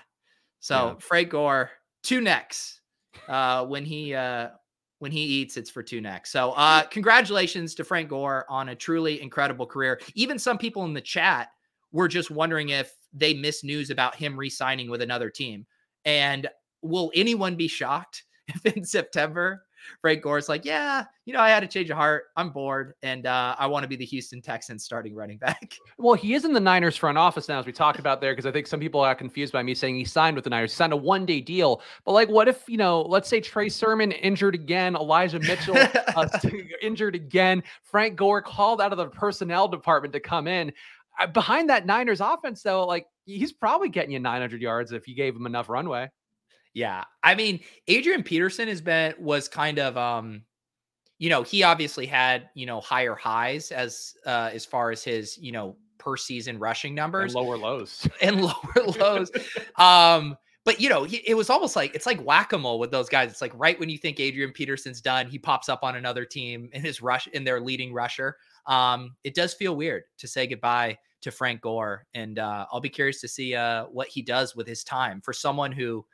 So 0.60 0.74
Yeah. 0.74 0.94
Frank 0.98 1.30
Gore, 1.30 1.70
two 2.02 2.20
necks. 2.20 2.80
Uh, 3.28 3.64
when 3.64 3.84
he 3.84 4.14
uh, 4.14 4.48
when 4.98 5.12
he 5.12 5.20
eats, 5.20 5.56
it's 5.56 5.70
for 5.70 5.82
two 5.82 6.00
necks. 6.00 6.30
So 6.30 6.52
uh, 6.52 6.82
congratulations 6.84 7.74
to 7.76 7.84
Frank 7.84 8.08
Gore 8.10 8.44
on 8.48 8.70
a 8.70 8.74
truly 8.74 9.22
incredible 9.22 9.66
career. 9.66 10.00
Even 10.14 10.38
some 10.38 10.58
people 10.58 10.84
in 10.84 10.92
the 10.94 11.00
chat 11.00 11.48
were 11.92 12.08
just 12.08 12.30
wondering 12.30 12.70
if 12.70 12.92
they 13.12 13.32
missed 13.32 13.64
news 13.64 13.90
about 13.90 14.14
him 14.14 14.36
re-signing 14.36 14.90
with 14.90 15.00
another 15.00 15.30
team. 15.30 15.66
And 16.04 16.48
will 16.82 17.10
anyone 17.14 17.56
be 17.56 17.68
shocked 17.68 18.24
if 18.48 18.64
in 18.76 18.84
September 18.84 19.66
Frank 20.00 20.22
Gore's 20.22 20.48
like, 20.48 20.64
yeah, 20.64 21.04
you 21.24 21.32
know, 21.32 21.40
I 21.40 21.50
had 21.50 21.62
a 21.62 21.66
change 21.66 21.90
of 21.90 21.96
heart. 21.96 22.24
I'm 22.36 22.50
bored, 22.50 22.94
and 23.02 23.26
uh, 23.26 23.56
I 23.58 23.66
want 23.66 23.84
to 23.84 23.88
be 23.88 23.96
the 23.96 24.04
Houston 24.04 24.40
Texans 24.40 24.84
starting 24.84 25.14
running 25.14 25.38
back. 25.38 25.74
Well, 25.98 26.14
he 26.14 26.34
is 26.34 26.44
in 26.44 26.52
the 26.52 26.60
Niners 26.60 26.94
front 26.94 27.16
office 27.16 27.48
now, 27.48 27.58
as 27.58 27.64
we 27.64 27.72
talked 27.72 27.98
about 27.98 28.20
there, 28.20 28.32
because 28.32 28.44
I 28.44 28.52
think 28.52 28.66
some 28.66 28.78
people 28.78 29.00
are 29.00 29.14
confused 29.14 29.50
by 29.50 29.62
me 29.62 29.74
saying 29.74 29.96
he 29.96 30.04
signed 30.04 30.36
with 30.36 30.44
the 30.44 30.50
Niners, 30.50 30.74
signed 30.74 30.92
a 30.92 30.96
one 30.96 31.24
day 31.24 31.40
deal. 31.40 31.80
But 32.04 32.12
like, 32.12 32.28
what 32.28 32.48
if 32.48 32.68
you 32.68 32.76
know, 32.76 33.00
let's 33.02 33.28
say 33.28 33.40
Trey 33.40 33.70
Sermon 33.70 34.12
injured 34.12 34.54
again, 34.54 34.94
Elijah 34.94 35.40
Mitchell 35.40 35.76
uh, 36.14 36.28
injured 36.82 37.14
again, 37.14 37.62
Frank 37.82 38.16
Gore 38.16 38.42
called 38.42 38.82
out 38.82 38.92
of 38.92 38.98
the 38.98 39.06
personnel 39.06 39.68
department 39.68 40.12
to 40.12 40.20
come 40.20 40.46
in. 40.46 40.70
Uh, 41.18 41.26
behind 41.28 41.70
that 41.70 41.86
Niners 41.86 42.20
offense, 42.20 42.62
though, 42.62 42.86
like 42.86 43.06
he's 43.24 43.54
probably 43.54 43.88
getting 43.88 44.10
you 44.10 44.18
900 44.18 44.60
yards 44.60 44.92
if 44.92 45.08
you 45.08 45.16
gave 45.16 45.34
him 45.34 45.46
enough 45.46 45.70
runway. 45.70 46.10
Yeah. 46.76 47.04
I 47.22 47.34
mean, 47.34 47.60
Adrian 47.88 48.22
Peterson 48.22 48.68
has 48.68 48.82
been 48.82 49.14
was 49.18 49.48
kind 49.48 49.78
of 49.78 49.96
um 49.96 50.42
you 51.18 51.30
know, 51.30 51.42
he 51.42 51.62
obviously 51.62 52.04
had, 52.04 52.50
you 52.54 52.66
know, 52.66 52.82
higher 52.82 53.14
highs 53.14 53.72
as 53.72 54.12
uh 54.26 54.50
as 54.52 54.66
far 54.66 54.90
as 54.90 55.02
his, 55.02 55.38
you 55.38 55.52
know, 55.52 55.78
per 55.96 56.18
season 56.18 56.58
rushing 56.58 56.90
And 56.90 56.96
numbers 56.96 57.34
lower 57.34 57.56
lows. 57.56 58.06
and 58.20 58.42
lower 58.42 58.86
lows. 59.00 59.30
Um 59.76 60.36
but 60.66 60.78
you 60.78 60.90
know, 60.90 61.04
he, 61.04 61.22
it 61.26 61.32
was 61.32 61.48
almost 61.48 61.76
like 61.76 61.94
it's 61.94 62.04
like 62.04 62.20
whack-a-mole 62.20 62.78
with 62.78 62.90
those 62.90 63.08
guys. 63.08 63.30
It's 63.30 63.40
like 63.40 63.52
right 63.54 63.80
when 63.80 63.88
you 63.88 63.96
think 63.96 64.20
Adrian 64.20 64.52
Peterson's 64.52 65.00
done, 65.00 65.28
he 65.28 65.38
pops 65.38 65.70
up 65.70 65.82
on 65.82 65.96
another 65.96 66.26
team 66.26 66.68
in 66.74 66.82
his 66.82 67.00
rush 67.00 67.26
in 67.28 67.42
their 67.42 67.58
leading 67.58 67.94
rusher. 67.94 68.36
Um 68.66 69.16
it 69.24 69.34
does 69.34 69.54
feel 69.54 69.74
weird 69.74 70.02
to 70.18 70.28
say 70.28 70.46
goodbye 70.46 70.98
to 71.22 71.30
Frank 71.30 71.62
Gore 71.62 72.04
and 72.12 72.38
uh 72.38 72.66
I'll 72.70 72.82
be 72.82 72.90
curious 72.90 73.22
to 73.22 73.28
see 73.28 73.54
uh 73.54 73.84
what 73.84 74.08
he 74.08 74.20
does 74.20 74.54
with 74.54 74.66
his 74.66 74.84
time 74.84 75.22
for 75.22 75.32
someone 75.32 75.72
who 75.72 76.04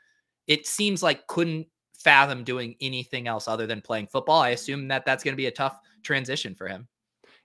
it 0.47 0.67
seems 0.67 1.03
like 1.03 1.27
couldn't 1.27 1.67
fathom 1.95 2.45
doing 2.45 2.75
anything 2.81 3.29
else 3.29 3.47
other 3.49 3.67
than 3.67 3.81
playing 3.81 4.09
football. 4.09 4.41
I 4.41 4.51
mm. 4.51 4.55
assume 4.55 4.89
that 4.89 5.05
that's 5.05 5.23
going 5.23 5.33
to 5.33 5.37
be 5.37 5.47
a 5.47 5.53
tough 5.53 5.79
transition 6.03 6.55
for 6.55 6.69
him. 6.69 6.89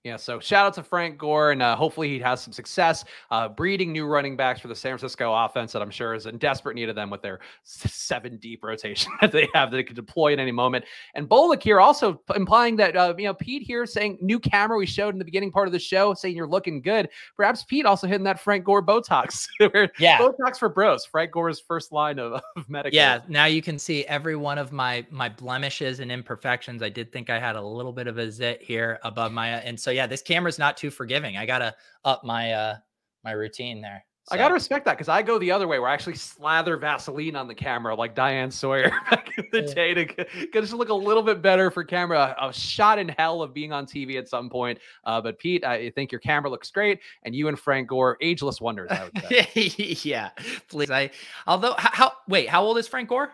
Yeah, 0.04 0.16
so 0.16 0.40
shout 0.40 0.66
out 0.66 0.74
to 0.76 0.84
Frank 0.84 1.18
Gore, 1.18 1.52
and 1.52 1.62
uh, 1.62 1.76
hopefully 1.76 2.08
he 2.08 2.20
has 2.20 2.42
some 2.42 2.54
success 2.54 3.04
uh, 3.30 3.50
breeding 3.50 3.92
new 3.92 4.06
running 4.06 4.38
backs 4.38 4.62
for 4.62 4.70
the 4.70 4.76
San 4.76 4.92
Francisco 4.92 5.34
offense 5.34 5.74
that 5.74 5.82
I'm 5.82 5.90
sure 5.90 6.14
is 6.14 6.28
in 6.28 6.38
desperate 6.38 6.76
need 6.76 6.88
of 6.88 6.96
them 6.96 7.10
with 7.10 7.22
their 7.22 7.40
seven 7.64 8.38
deep 8.38 8.64
rotation 8.64 9.12
that 9.22 9.34
they 9.34 9.50
have 9.54 9.70
that 9.72 9.78
they 9.78 9.84
could 9.84 9.96
deploy 9.98 10.32
at 10.32 10.40
any 10.40 10.52
moment. 10.52 10.86
And 11.16 11.28
Bolek 11.28 11.62
here 11.62 11.82
also 11.82 12.22
implying 12.36 12.78
that 12.78 12.96
uh, 12.96 13.16
you 13.18 13.26
know 13.26 13.34
Pete 13.34 13.64
here 13.64 13.86
saying 13.86 14.20
new 14.22 14.40
camera 14.40 14.78
we 14.78 14.86
showed 14.86 15.14
in 15.14 15.20
the 15.20 15.26
beginning 15.26 15.52
part 15.52 15.68
of 15.68 15.74
the 15.74 15.80
show 15.80 16.14
saying 16.14 16.38
you're 16.38 16.48
looking 16.48 16.82
good. 16.82 17.10
Perhaps 17.36 17.64
Pete 17.64 17.86
also 17.86 18.08
hitting 18.08 18.24
that 18.24 18.40
Frank 18.40 18.64
Gore 18.64 18.84
Botox. 18.84 19.48
Yeah. 20.00 20.20
Botox 20.20 20.58
for 20.58 20.70
bros. 20.70 21.06
Frank 21.06 21.32
Gore's 21.32 21.60
first 21.60 21.92
line 21.92 22.20
of, 22.20 22.34
of 22.56 22.70
medical. 22.70 22.96
Yeah, 22.96 23.22
now 23.28 23.46
you 23.46 23.62
can 23.62 23.80
see 23.80 24.06
every 24.06 24.36
one 24.36 24.58
of 24.58 24.72
my 24.72 25.06
my 25.10 25.28
blemishes 25.28 26.00
and 26.00 26.12
imperfections. 26.12 26.82
I 26.82 26.90
did 26.90 27.12
think 27.12 27.30
I 27.30 27.40
had 27.40 27.56
a 27.56 27.62
little 27.62 27.92
bit 27.92 28.08
of 28.08 28.18
a 28.18 28.32
zit 28.32 28.62
here 28.62 29.00
above 29.04 29.32
my 29.32 29.50
and 29.50 29.80
So 29.80 29.87
yeah, 29.92 30.08
this 30.08 30.22
camera's 30.22 30.60
not 30.60 30.78
too 30.78 30.92
forgiving. 30.92 31.38
I 31.38 31.46
gotta 31.46 31.76
up 32.06 32.24
my 32.24 32.52
uh 32.54 32.78
my 33.24 33.32
routine 33.32 33.82
there. 33.82 34.04
So. 34.30 34.36
I 34.36 34.40
gotta 34.40 34.54
respect 34.54 34.84
that 34.86 34.98
because 34.98 35.08
I 35.08 35.22
go 35.22 35.40
the 35.40 35.52
other 35.52 35.70
way 35.70 35.80
where 35.80 35.90
I 35.90 35.94
actually 35.94 36.16
slather 36.16 36.76
Vaseline 36.76 37.38
on 37.38 37.48
the 37.48 37.56
camera 37.56 37.96
like 37.96 38.14
Diane 38.14 38.52
Sawyer 38.52 38.90
back 39.10 39.32
in 39.38 39.46
the 39.54 39.62
day 39.62 39.94
to 39.94 40.04
get, 40.04 40.30
just 40.52 40.74
look 40.74 40.90
a 40.90 40.94
little 40.94 41.24
bit 41.24 41.42
better 41.42 41.72
for 41.72 41.86
camera. 41.86 42.36
A 42.42 42.52
shot 42.52 43.00
in 43.00 43.08
hell 43.08 43.42
of 43.42 43.54
being 43.54 43.72
on 43.72 43.86
TV 43.86 44.18
at 44.18 44.28
some 44.28 44.50
point. 44.50 44.80
Uh, 45.06 45.22
but 45.22 45.40
Pete, 45.40 45.64
I 45.64 45.92
think 45.92 46.12
your 46.12 46.20
camera 46.20 46.50
looks 46.50 46.70
great, 46.72 47.00
and 47.24 47.34
you 47.34 47.48
and 47.48 47.58
Frank 47.58 47.88
Gore, 47.88 48.18
ageless 48.20 48.60
wonders. 48.60 48.92
I 48.92 49.06
would 49.06 49.24
say. 49.30 49.98
yeah, 50.04 50.32
please. 50.68 50.92
I 50.92 51.12
although 51.46 51.76
how 51.78 52.12
wait, 52.28 52.50
how 52.50 52.64
old 52.64 52.78
is 52.78 52.88
Frank 52.88 53.08
Gore? 53.08 53.32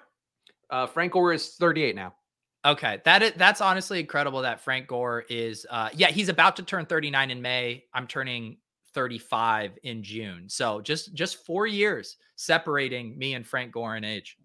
Uh, 0.70 0.86
Frank 0.86 1.14
Gore 1.14 1.34
is 1.34 1.56
38 1.56 1.96
now. 1.96 2.14
Okay, 2.66 3.02
that 3.04 3.22
is 3.22 3.34
that's 3.36 3.60
honestly 3.60 4.00
incredible 4.00 4.42
that 4.42 4.62
Frank 4.62 4.88
Gore 4.88 5.26
is. 5.30 5.66
Uh, 5.70 5.90
yeah, 5.94 6.08
he's 6.08 6.30
about 6.30 6.56
to 6.56 6.64
turn 6.64 6.86
39 6.86 7.32
in 7.32 7.42
May. 7.42 7.84
I'm 7.94 8.08
turning 8.08 8.58
35 8.94 9.78
in 9.84 10.02
June. 10.02 10.48
So 10.48 10.80
just 10.80 11.14
just 11.14 11.46
four 11.46 11.68
years 11.68 12.18
separating 12.36 13.18
me 13.18 13.34
and 13.34 13.46
Frank 13.46 13.74
Gore 13.74 13.98
in 13.98 14.06
age. 14.06 14.38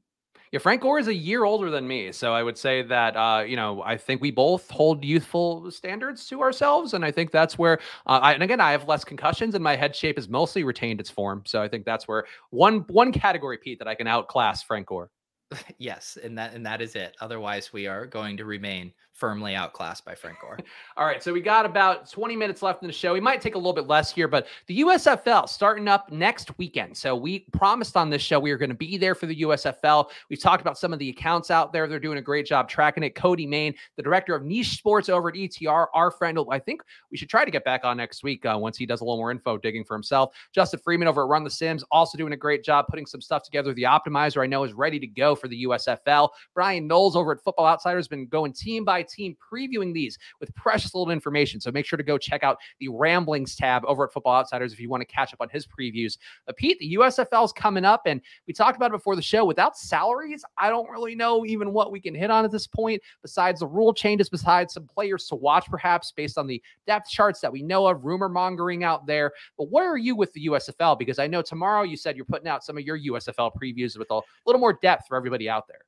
Yeah, 0.50 0.60
Frank 0.60 0.80
Gore 0.80 0.98
is 0.98 1.08
a 1.08 1.14
year 1.14 1.44
older 1.44 1.68
than 1.70 1.86
me, 1.86 2.10
so 2.10 2.32
I 2.32 2.42
would 2.42 2.56
say 2.56 2.80
that 2.82 3.14
uh, 3.16 3.44
you 3.46 3.54
know 3.54 3.82
I 3.82 3.96
think 3.96 4.20
we 4.20 4.30
both 4.30 4.68
hold 4.70 5.04
youthful 5.04 5.70
standards 5.70 6.26
to 6.28 6.40
ourselves, 6.40 6.94
and 6.94 7.04
I 7.04 7.12
think 7.12 7.30
that's 7.30 7.58
where. 7.58 7.78
Uh, 8.06 8.20
I, 8.22 8.32
and 8.32 8.42
again, 8.42 8.60
I 8.60 8.72
have 8.72 8.88
less 8.88 9.04
concussions, 9.04 9.54
and 9.54 9.62
my 9.62 9.76
head 9.76 9.94
shape 9.94 10.16
has 10.16 10.28
mostly 10.28 10.64
retained 10.64 11.00
its 11.00 11.10
form. 11.10 11.42
So 11.46 11.62
I 11.62 11.68
think 11.68 11.84
that's 11.84 12.08
where 12.08 12.24
one 12.50 12.80
one 12.88 13.12
category, 13.12 13.58
Pete, 13.58 13.78
that 13.78 13.88
I 13.88 13.94
can 13.94 14.06
outclass 14.06 14.62
Frank 14.62 14.86
Gore. 14.86 15.10
yes, 15.78 16.18
and 16.22 16.36
that 16.38 16.54
and 16.54 16.64
that 16.66 16.80
is 16.80 16.94
it. 16.94 17.16
Otherwise, 17.20 17.72
we 17.72 17.86
are 17.86 18.06
going 18.06 18.36
to 18.36 18.44
remain 18.44 18.92
firmly 19.18 19.54
outclassed 19.54 20.04
by 20.04 20.14
Frank 20.14 20.38
Gore. 20.40 20.58
All 20.96 21.04
right, 21.04 21.22
so 21.22 21.32
we 21.32 21.40
got 21.40 21.66
about 21.66 22.10
20 22.10 22.36
minutes 22.36 22.62
left 22.62 22.82
in 22.82 22.86
the 22.86 22.92
show. 22.92 23.12
We 23.12 23.20
might 23.20 23.40
take 23.40 23.56
a 23.56 23.58
little 23.58 23.72
bit 23.72 23.88
less 23.88 24.12
here, 24.12 24.28
but 24.28 24.46
the 24.66 24.80
USFL 24.80 25.48
starting 25.48 25.88
up 25.88 26.10
next 26.12 26.56
weekend. 26.58 26.96
So 26.96 27.16
we 27.16 27.40
promised 27.52 27.96
on 27.96 28.10
this 28.10 28.22
show 28.22 28.38
we 28.38 28.52
are 28.52 28.56
going 28.56 28.70
to 28.70 28.76
be 28.76 28.96
there 28.96 29.14
for 29.14 29.26
the 29.26 29.42
USFL. 29.42 30.10
We've 30.30 30.40
talked 30.40 30.60
about 30.60 30.78
some 30.78 30.92
of 30.92 30.98
the 30.98 31.10
accounts 31.10 31.50
out 31.50 31.72
there. 31.72 31.88
They're 31.88 31.98
doing 31.98 32.18
a 32.18 32.22
great 32.22 32.46
job 32.46 32.68
tracking 32.68 33.02
it. 33.02 33.14
Cody 33.14 33.46
Main, 33.46 33.74
the 33.96 34.02
director 34.02 34.34
of 34.34 34.44
niche 34.44 34.76
sports 34.76 35.08
over 35.08 35.28
at 35.28 35.34
ETR, 35.34 35.86
our 35.94 36.10
friend, 36.10 36.38
I 36.50 36.58
think 36.58 36.82
we 37.10 37.16
should 37.16 37.28
try 37.28 37.44
to 37.44 37.50
get 37.50 37.64
back 37.64 37.84
on 37.84 37.96
next 37.96 38.22
week 38.22 38.46
uh, 38.46 38.56
once 38.58 38.76
he 38.76 38.86
does 38.86 39.00
a 39.00 39.04
little 39.04 39.16
more 39.16 39.30
info 39.30 39.58
digging 39.58 39.84
for 39.84 39.94
himself. 39.94 40.34
Justin 40.52 40.78
Freeman 40.84 41.08
over 41.08 41.24
at 41.24 41.28
Run 41.28 41.42
the 41.42 41.50
Sims, 41.50 41.82
also 41.90 42.16
doing 42.16 42.32
a 42.32 42.36
great 42.36 42.62
job 42.62 42.86
putting 42.88 43.06
some 43.06 43.20
stuff 43.20 43.42
together. 43.42 43.74
The 43.74 43.82
Optimizer, 43.82 44.42
I 44.42 44.46
know, 44.46 44.62
is 44.62 44.72
ready 44.72 45.00
to 45.00 45.06
go 45.06 45.34
for 45.34 45.48
the 45.48 45.64
USFL. 45.64 46.28
Bryan 46.54 46.86
Knowles 46.86 47.16
over 47.16 47.32
at 47.32 47.42
Football 47.42 47.66
Outsiders 47.66 48.04
has 48.04 48.08
been 48.08 48.26
going 48.26 48.52
team 48.52 48.84
by 48.84 49.02
team 49.08 49.36
previewing 49.52 49.92
these 49.92 50.18
with 50.40 50.54
precious 50.54 50.94
little 50.94 51.10
information. 51.10 51.60
So 51.60 51.70
make 51.70 51.86
sure 51.86 51.96
to 51.96 52.02
go 52.02 52.18
check 52.18 52.42
out 52.42 52.58
the 52.80 52.88
Ramblings 52.88 53.56
tab 53.56 53.84
over 53.86 54.04
at 54.04 54.12
Football 54.12 54.36
Outsiders 54.36 54.72
if 54.72 54.80
you 54.80 54.88
want 54.88 55.00
to 55.00 55.06
catch 55.06 55.32
up 55.32 55.40
on 55.40 55.48
his 55.48 55.66
previews. 55.66 56.18
But 56.46 56.56
Pete, 56.56 56.78
the 56.78 56.94
USFL 56.94 57.44
is 57.44 57.52
coming 57.52 57.84
up, 57.84 58.02
and 58.06 58.20
we 58.46 58.52
talked 58.52 58.76
about 58.76 58.90
it 58.90 58.92
before 58.92 59.16
the 59.16 59.22
show. 59.22 59.44
Without 59.44 59.76
salaries, 59.76 60.44
I 60.56 60.68
don't 60.68 60.88
really 60.90 61.14
know 61.14 61.44
even 61.46 61.72
what 61.72 61.92
we 61.92 62.00
can 62.00 62.14
hit 62.14 62.30
on 62.30 62.44
at 62.44 62.50
this 62.50 62.66
point, 62.66 63.02
besides 63.22 63.60
the 63.60 63.66
rule 63.66 63.92
changes, 63.92 64.28
besides 64.28 64.74
some 64.74 64.86
players 64.86 65.26
to 65.28 65.34
watch, 65.34 65.66
perhaps 65.66 66.12
based 66.12 66.38
on 66.38 66.46
the 66.46 66.62
depth 66.86 67.08
charts 67.08 67.40
that 67.40 67.52
we 67.52 67.62
know 67.62 67.86
of, 67.86 68.04
rumor 68.04 68.28
mongering 68.28 68.84
out 68.84 69.06
there. 69.06 69.32
But 69.56 69.70
where 69.70 69.90
are 69.90 69.98
you 69.98 70.16
with 70.16 70.32
the 70.32 70.46
USFL? 70.46 70.98
Because 70.98 71.18
I 71.18 71.26
know 71.26 71.42
tomorrow 71.42 71.82
you 71.82 71.96
said 71.96 72.16
you're 72.16 72.24
putting 72.24 72.48
out 72.48 72.64
some 72.64 72.76
of 72.76 72.84
your 72.84 72.98
USFL 72.98 73.52
previews 73.60 73.98
with 73.98 74.10
a 74.10 74.20
little 74.46 74.60
more 74.60 74.78
depth 74.80 75.06
for 75.08 75.16
everybody 75.16 75.48
out 75.48 75.66
there. 75.68 75.80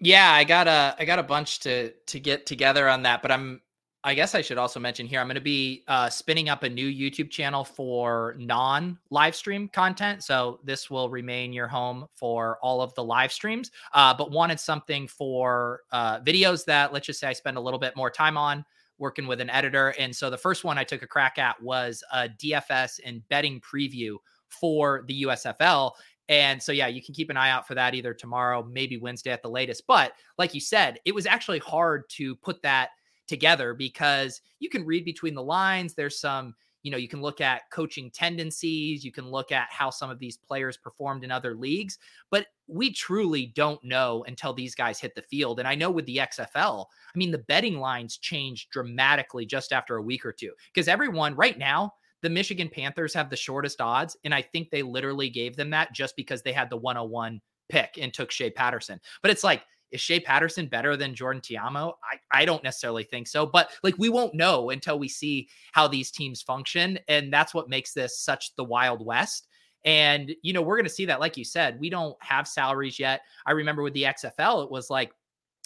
Yeah, 0.00 0.30
I 0.32 0.44
got 0.44 0.68
a 0.68 0.94
I 0.98 1.04
got 1.04 1.18
a 1.18 1.22
bunch 1.22 1.60
to 1.60 1.90
to 1.90 2.20
get 2.20 2.46
together 2.46 2.88
on 2.88 3.02
that, 3.02 3.22
but 3.22 3.32
I'm 3.32 3.60
I 4.04 4.14
guess 4.14 4.36
I 4.36 4.40
should 4.42 4.58
also 4.58 4.78
mention 4.78 5.06
here 5.06 5.18
I'm 5.20 5.26
going 5.26 5.34
to 5.34 5.40
be 5.40 5.82
uh, 5.88 6.08
spinning 6.08 6.48
up 6.48 6.62
a 6.62 6.68
new 6.68 6.88
YouTube 6.88 7.28
channel 7.28 7.64
for 7.64 8.36
non 8.38 8.98
live 9.10 9.34
stream 9.34 9.68
content. 9.68 10.22
So 10.22 10.60
this 10.62 10.90
will 10.90 11.08
remain 11.08 11.52
your 11.52 11.66
home 11.66 12.06
for 12.14 12.58
all 12.62 12.80
of 12.80 12.94
the 12.94 13.02
live 13.02 13.32
streams, 13.32 13.72
uh, 13.94 14.14
but 14.14 14.30
wanted 14.30 14.60
something 14.60 15.08
for 15.08 15.80
uh, 15.90 16.20
videos 16.20 16.64
that 16.66 16.92
let's 16.92 17.06
just 17.06 17.18
say 17.18 17.28
I 17.28 17.32
spend 17.32 17.56
a 17.56 17.60
little 17.60 17.80
bit 17.80 17.96
more 17.96 18.10
time 18.10 18.36
on 18.36 18.64
working 18.98 19.26
with 19.26 19.40
an 19.40 19.50
editor. 19.50 19.92
And 19.98 20.14
so 20.14 20.30
the 20.30 20.38
first 20.38 20.62
one 20.62 20.78
I 20.78 20.84
took 20.84 21.02
a 21.02 21.06
crack 21.06 21.38
at 21.38 21.60
was 21.60 22.04
a 22.12 22.28
DFS 22.28 23.00
and 23.04 23.26
betting 23.28 23.60
preview 23.60 24.16
for 24.48 25.04
the 25.08 25.24
USFL. 25.24 25.92
And 26.28 26.62
so, 26.62 26.72
yeah, 26.72 26.88
you 26.88 27.02
can 27.02 27.14
keep 27.14 27.30
an 27.30 27.36
eye 27.36 27.50
out 27.50 27.66
for 27.66 27.74
that 27.74 27.94
either 27.94 28.12
tomorrow, 28.12 28.66
maybe 28.70 28.96
Wednesday 28.96 29.30
at 29.30 29.42
the 29.42 29.50
latest. 29.50 29.84
But 29.86 30.12
like 30.38 30.54
you 30.54 30.60
said, 30.60 30.98
it 31.04 31.14
was 31.14 31.26
actually 31.26 31.60
hard 31.60 32.08
to 32.10 32.34
put 32.36 32.62
that 32.62 32.90
together 33.26 33.74
because 33.74 34.40
you 34.58 34.68
can 34.68 34.84
read 34.84 35.04
between 35.04 35.34
the 35.34 35.42
lines. 35.42 35.94
There's 35.94 36.18
some, 36.18 36.54
you 36.82 36.90
know, 36.90 36.98
you 36.98 37.08
can 37.08 37.20
look 37.20 37.40
at 37.40 37.68
coaching 37.70 38.10
tendencies, 38.10 39.04
you 39.04 39.10
can 39.10 39.28
look 39.28 39.50
at 39.50 39.68
how 39.70 39.90
some 39.90 40.10
of 40.10 40.20
these 40.20 40.36
players 40.36 40.76
performed 40.76 41.24
in 41.24 41.32
other 41.32 41.54
leagues, 41.54 41.98
but 42.30 42.46
we 42.68 42.92
truly 42.92 43.46
don't 43.56 43.82
know 43.82 44.24
until 44.28 44.52
these 44.52 44.74
guys 44.74 45.00
hit 45.00 45.14
the 45.16 45.22
field. 45.22 45.58
And 45.58 45.66
I 45.66 45.74
know 45.74 45.90
with 45.90 46.06
the 46.06 46.18
XFL, 46.18 46.86
I 46.86 47.18
mean, 47.18 47.32
the 47.32 47.38
betting 47.38 47.80
lines 47.80 48.18
changed 48.18 48.70
dramatically 48.70 49.46
just 49.46 49.72
after 49.72 49.96
a 49.96 50.02
week 50.02 50.24
or 50.24 50.32
two 50.32 50.52
because 50.72 50.86
everyone 50.86 51.34
right 51.34 51.58
now, 51.58 51.94
the 52.26 52.30
Michigan 52.30 52.68
Panthers 52.68 53.14
have 53.14 53.30
the 53.30 53.36
shortest 53.36 53.80
odds. 53.80 54.16
And 54.24 54.34
I 54.34 54.42
think 54.42 54.70
they 54.70 54.82
literally 54.82 55.30
gave 55.30 55.54
them 55.54 55.70
that 55.70 55.94
just 55.94 56.16
because 56.16 56.42
they 56.42 56.52
had 56.52 56.68
the 56.68 56.76
101 56.76 57.40
pick 57.68 57.98
and 58.00 58.12
took 58.12 58.32
Shea 58.32 58.50
Patterson. 58.50 59.00
But 59.22 59.30
it's 59.30 59.44
like, 59.44 59.62
is 59.92 60.00
Shea 60.00 60.18
Patterson 60.18 60.66
better 60.66 60.96
than 60.96 61.14
Jordan 61.14 61.40
Ta'amu? 61.40 61.92
I, 62.02 62.40
I 62.40 62.44
don't 62.44 62.64
necessarily 62.64 63.04
think 63.04 63.28
so, 63.28 63.46
but 63.46 63.70
like 63.84 63.94
we 63.96 64.08
won't 64.08 64.34
know 64.34 64.70
until 64.70 64.98
we 64.98 65.06
see 65.06 65.48
how 65.70 65.86
these 65.86 66.10
teams 66.10 66.42
function. 66.42 66.98
And 67.06 67.32
that's 67.32 67.54
what 67.54 67.68
makes 67.68 67.92
this 67.92 68.18
such 68.18 68.56
the 68.56 68.64
Wild 68.64 69.06
West. 69.06 69.46
And, 69.84 70.34
you 70.42 70.52
know, 70.52 70.62
we're 70.62 70.78
going 70.78 70.86
to 70.86 70.90
see 70.90 71.06
that, 71.06 71.20
like 71.20 71.36
you 71.36 71.44
said, 71.44 71.78
we 71.78 71.90
don't 71.90 72.16
have 72.20 72.48
salaries 72.48 72.98
yet. 72.98 73.20
I 73.46 73.52
remember 73.52 73.84
with 73.84 73.94
the 73.94 74.02
XFL, 74.02 74.64
it 74.64 74.70
was 74.72 74.90
like 74.90 75.12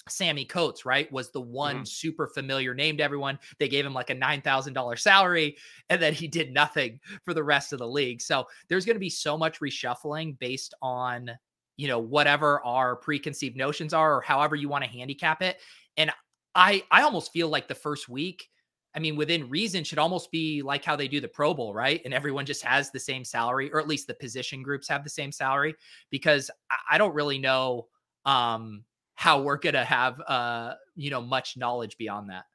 Sammy 0.08 0.44
Coates, 0.44 0.84
right, 0.84 1.10
was 1.12 1.30
the 1.30 1.40
one 1.40 1.76
mm-hmm. 1.76 1.84
super 1.84 2.26
familiar 2.26 2.74
name 2.74 2.96
to 2.96 3.02
everyone. 3.02 3.38
They 3.58 3.68
gave 3.68 3.84
him 3.84 3.94
like 3.94 4.10
a 4.10 4.16
$9,000 4.16 4.98
salary 4.98 5.56
and 5.88 6.00
then 6.00 6.14
he 6.14 6.26
did 6.26 6.52
nothing 6.52 7.00
for 7.24 7.34
the 7.34 7.44
rest 7.44 7.72
of 7.72 7.78
the 7.78 7.88
league. 7.88 8.20
So 8.20 8.46
there's 8.68 8.84
going 8.84 8.96
to 8.96 9.00
be 9.00 9.10
so 9.10 9.36
much 9.36 9.60
reshuffling 9.60 10.38
based 10.38 10.74
on, 10.82 11.30
you 11.76 11.88
know, 11.88 11.98
whatever 11.98 12.64
our 12.64 12.96
preconceived 12.96 13.56
notions 13.56 13.94
are 13.94 14.16
or 14.16 14.20
however 14.20 14.56
you 14.56 14.68
want 14.68 14.84
to 14.84 14.90
handicap 14.90 15.42
it. 15.42 15.58
And 15.96 16.10
I 16.54 16.82
I 16.90 17.02
almost 17.02 17.32
feel 17.32 17.48
like 17.48 17.68
the 17.68 17.74
first 17.74 18.08
week 18.08 18.48
I 18.94 18.98
mean, 18.98 19.14
within 19.14 19.48
reason, 19.48 19.84
should 19.84 19.98
almost 19.98 20.32
be 20.32 20.62
like 20.62 20.84
how 20.84 20.96
they 20.96 21.06
do 21.06 21.20
the 21.20 21.28
Pro 21.28 21.54
Bowl, 21.54 21.72
right? 21.72 22.02
And 22.04 22.12
everyone 22.12 22.44
just 22.44 22.64
has 22.64 22.90
the 22.90 22.98
same 22.98 23.24
salary, 23.24 23.72
or 23.72 23.78
at 23.78 23.86
least 23.86 24.08
the 24.08 24.14
position 24.14 24.62
groups 24.62 24.88
have 24.88 25.04
the 25.04 25.10
same 25.10 25.30
salary, 25.30 25.76
because 26.10 26.50
I, 26.70 26.94
I 26.96 26.98
don't 26.98 27.14
really 27.14 27.38
know 27.38 27.86
um, 28.24 28.84
how 29.20 29.42
we're 29.42 29.58
going 29.58 29.74
to 29.74 29.84
have 29.84 30.18
uh 30.26 30.72
you 30.96 31.10
know 31.10 31.20
much 31.20 31.58
knowledge 31.58 31.98
beyond 31.98 32.30
that 32.30 32.46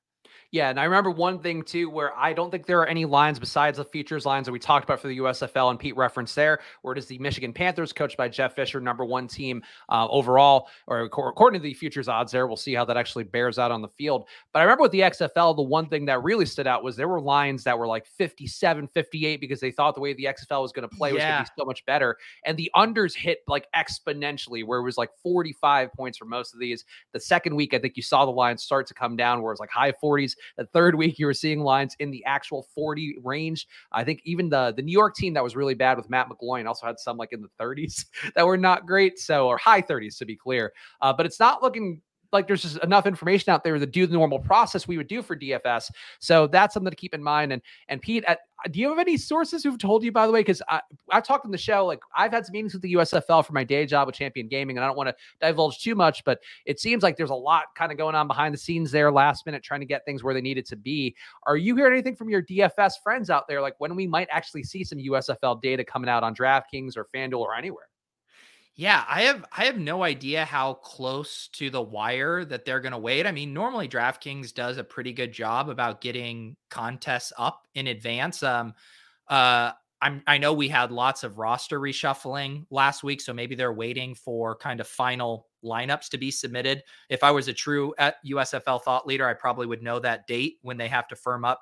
yeah, 0.55 0.69
and 0.69 0.79
I 0.79 0.85
remember 0.85 1.11
one 1.11 1.39
thing 1.39 1.63
too, 1.63 1.89
where 1.89 2.17
I 2.17 2.31
don't 2.31 2.49
think 2.49 2.65
there 2.65 2.79
are 2.79 2.87
any 2.87 3.03
lines 3.03 3.39
besides 3.39 3.77
the 3.77 3.83
futures 3.83 4.25
lines 4.25 4.45
that 4.45 4.53
we 4.53 4.59
talked 4.59 4.85
about 4.85 5.01
for 5.01 5.09
the 5.09 5.17
USFL 5.17 5.69
and 5.69 5.77
Pete 5.77 5.97
referenced 5.97 6.33
there, 6.33 6.61
where 6.81 6.93
it 6.93 6.97
is 6.97 7.07
the 7.07 7.17
Michigan 7.17 7.51
Panthers, 7.51 7.91
coached 7.91 8.15
by 8.15 8.29
Jeff 8.29 8.55
Fisher, 8.55 8.79
number 8.79 9.03
one 9.03 9.27
team 9.27 9.61
uh, 9.89 10.07
overall, 10.07 10.69
or 10.87 11.01
according 11.01 11.59
to 11.59 11.63
the 11.63 11.73
futures 11.73 12.07
odds 12.07 12.31
there. 12.31 12.47
We'll 12.47 12.55
see 12.55 12.73
how 12.73 12.85
that 12.85 12.95
actually 12.95 13.25
bears 13.25 13.59
out 13.59 13.69
on 13.69 13.81
the 13.81 13.89
field. 13.89 14.29
But 14.53 14.59
I 14.59 14.61
remember 14.63 14.83
with 14.83 14.93
the 14.93 15.01
XFL, 15.01 15.57
the 15.57 15.61
one 15.61 15.89
thing 15.89 16.05
that 16.05 16.23
really 16.23 16.45
stood 16.45 16.67
out 16.67 16.85
was 16.85 16.95
there 16.95 17.09
were 17.09 17.19
lines 17.19 17.65
that 17.65 17.77
were 17.77 17.85
like 17.85 18.07
57, 18.07 18.87
58 18.87 19.41
because 19.41 19.59
they 19.59 19.71
thought 19.71 19.93
the 19.93 19.99
way 19.99 20.13
the 20.13 20.23
XFL 20.23 20.61
was 20.61 20.71
going 20.71 20.87
to 20.87 20.95
play 20.95 21.11
was 21.11 21.21
going 21.21 21.35
to 21.35 21.43
be 21.43 21.61
so 21.61 21.65
much 21.65 21.85
better. 21.85 22.15
And 22.45 22.55
the 22.55 22.71
unders 22.77 23.13
hit 23.13 23.39
like 23.49 23.67
exponentially, 23.75 24.65
where 24.65 24.79
it 24.79 24.83
was 24.83 24.97
like 24.97 25.09
45 25.21 25.91
points 25.91 26.17
for 26.17 26.23
most 26.23 26.53
of 26.53 26.61
these. 26.61 26.85
The 27.11 27.19
second 27.19 27.57
week, 27.57 27.73
I 27.73 27.79
think 27.79 27.97
you 27.97 28.03
saw 28.03 28.23
the 28.23 28.31
lines 28.31 28.63
start 28.63 28.87
to 28.87 28.93
come 28.93 29.17
down, 29.17 29.41
where 29.41 29.51
it 29.51 29.55
was 29.55 29.59
like 29.59 29.69
high 29.69 29.91
40s. 29.91 30.35
The 30.57 30.65
third 30.65 30.95
week, 30.95 31.19
you 31.19 31.25
were 31.25 31.33
seeing 31.33 31.61
lines 31.61 31.95
in 31.99 32.11
the 32.11 32.23
actual 32.25 32.67
40 32.75 33.17
range. 33.23 33.67
I 33.91 34.03
think 34.03 34.21
even 34.23 34.49
the 34.49 34.73
the 34.75 34.81
New 34.81 34.91
York 34.91 35.15
team 35.15 35.33
that 35.33 35.43
was 35.43 35.55
really 35.55 35.75
bad 35.75 35.97
with 35.97 36.09
Matt 36.09 36.27
McGloin 36.29 36.67
also 36.67 36.85
had 36.85 36.99
some 36.99 37.17
like 37.17 37.33
in 37.33 37.41
the 37.41 37.49
30s 37.59 38.05
that 38.35 38.45
were 38.45 38.57
not 38.57 38.85
great. 38.85 39.19
So, 39.19 39.47
or 39.47 39.57
high 39.57 39.81
30s 39.81 40.17
to 40.19 40.25
be 40.25 40.35
clear. 40.35 40.73
Uh, 41.01 41.13
but 41.13 41.25
it's 41.25 41.39
not 41.39 41.61
looking 41.61 42.01
like 42.35 42.47
there's 42.47 42.61
just 42.61 42.77
enough 42.79 43.05
information 43.05 43.51
out 43.51 43.63
there 43.63 43.77
to 43.77 43.85
do 43.85 44.05
the 44.05 44.13
normal 44.13 44.39
process 44.39 44.87
we 44.87 44.97
would 44.97 45.07
do 45.07 45.21
for 45.21 45.35
DFS. 45.35 45.91
So 46.19 46.47
that's 46.47 46.73
something 46.73 46.91
to 46.91 46.95
keep 46.95 47.13
in 47.13 47.23
mind. 47.23 47.53
And 47.53 47.61
and 47.87 48.01
Pete, 48.01 48.23
at, 48.25 48.39
do 48.71 48.79
you 48.79 48.89
have 48.89 48.99
any 48.99 49.17
sources 49.17 49.63
who've 49.63 49.77
told 49.77 50.03
you, 50.03 50.11
by 50.11 50.25
the 50.25 50.33
way? 50.33 50.41
Because 50.41 50.61
I 50.69 50.81
I've 51.11 51.25
talked 51.25 51.45
in 51.45 51.51
the 51.51 51.57
show, 51.57 51.85
like 51.85 51.99
I've 52.15 52.31
had 52.31 52.45
some 52.45 52.53
meetings 52.53 52.73
with 52.73 52.81
the 52.81 52.93
USFL 52.93 53.45
for 53.45 53.53
my 53.53 53.63
day 53.63 53.85
job 53.85 54.07
with 54.07 54.15
Champion 54.15 54.47
Gaming, 54.47 54.77
and 54.77 54.83
I 54.83 54.87
don't 54.87 54.97
want 54.97 55.09
to 55.09 55.15
divulge 55.39 55.79
too 55.79 55.95
much, 55.95 56.23
but 56.25 56.39
it 56.65 56.79
seems 56.79 57.03
like 57.03 57.17
there's 57.17 57.29
a 57.29 57.35
lot 57.35 57.65
kind 57.75 57.91
of 57.91 57.97
going 57.97 58.15
on 58.15 58.27
behind 58.27 58.53
the 58.53 58.59
scenes 58.59 58.91
there, 58.91 59.11
last 59.11 59.45
minute, 59.45 59.63
trying 59.63 59.81
to 59.81 59.85
get 59.85 60.05
things 60.05 60.23
where 60.23 60.33
they 60.33 60.41
needed 60.41 60.65
to 60.67 60.75
be. 60.75 61.15
Are 61.43 61.57
you 61.57 61.75
hearing 61.75 61.93
anything 61.93 62.15
from 62.15 62.29
your 62.29 62.43
DFS 62.43 62.93
friends 63.03 63.29
out 63.29 63.47
there, 63.47 63.61
like 63.61 63.75
when 63.79 63.95
we 63.95 64.07
might 64.07 64.27
actually 64.31 64.63
see 64.63 64.83
some 64.83 64.99
USFL 64.99 65.61
data 65.61 65.83
coming 65.83 66.09
out 66.09 66.23
on 66.23 66.35
DraftKings 66.35 66.97
or 66.97 67.07
FanDuel 67.13 67.39
or 67.39 67.55
anywhere? 67.55 67.87
Yeah, 68.77 69.05
I 69.07 69.21
have 69.21 69.45
I 69.57 69.65
have 69.65 69.77
no 69.77 70.03
idea 70.03 70.43
how 70.43 70.73
close 70.75 71.47
to 71.53 71.69
the 71.69 71.81
wire 71.81 72.43
that 72.45 72.65
they're 72.65 72.81
going 72.81 72.91
to 72.91 72.97
wait. 72.97 73.25
I 73.25 73.31
mean, 73.31 73.53
normally 73.53 73.87
DraftKings 73.87 74.53
does 74.53 74.77
a 74.77 74.83
pretty 74.83 75.13
good 75.13 75.31
job 75.31 75.69
about 75.69 76.01
getting 76.01 76.57
contests 76.69 77.31
up 77.37 77.67
in 77.73 77.87
advance. 77.87 78.43
Um 78.43 78.73
uh 79.29 79.71
I'm 80.01 80.21
I 80.27 80.37
know 80.37 80.51
we 80.53 80.67
had 80.67 80.91
lots 80.91 81.23
of 81.23 81.37
roster 81.37 81.79
reshuffling 81.79 82.65
last 82.69 83.01
week, 83.03 83.21
so 83.21 83.33
maybe 83.33 83.55
they're 83.55 83.71
waiting 83.73 84.13
for 84.13 84.55
kind 84.57 84.81
of 84.81 84.87
final 84.87 85.47
lineups 85.63 86.09
to 86.09 86.17
be 86.17 86.29
submitted. 86.29 86.83
If 87.09 87.23
I 87.23 87.31
was 87.31 87.47
a 87.47 87.53
true 87.53 87.93
USFL 88.25 88.75
uh, 88.75 88.79
thought 88.79 89.07
leader, 89.07 89.27
I 89.27 89.33
probably 89.33 89.67
would 89.67 89.83
know 89.83 89.99
that 89.99 90.27
date 90.27 90.57
when 90.63 90.75
they 90.77 90.89
have 90.89 91.07
to 91.09 91.15
firm 91.15 91.45
up 91.45 91.61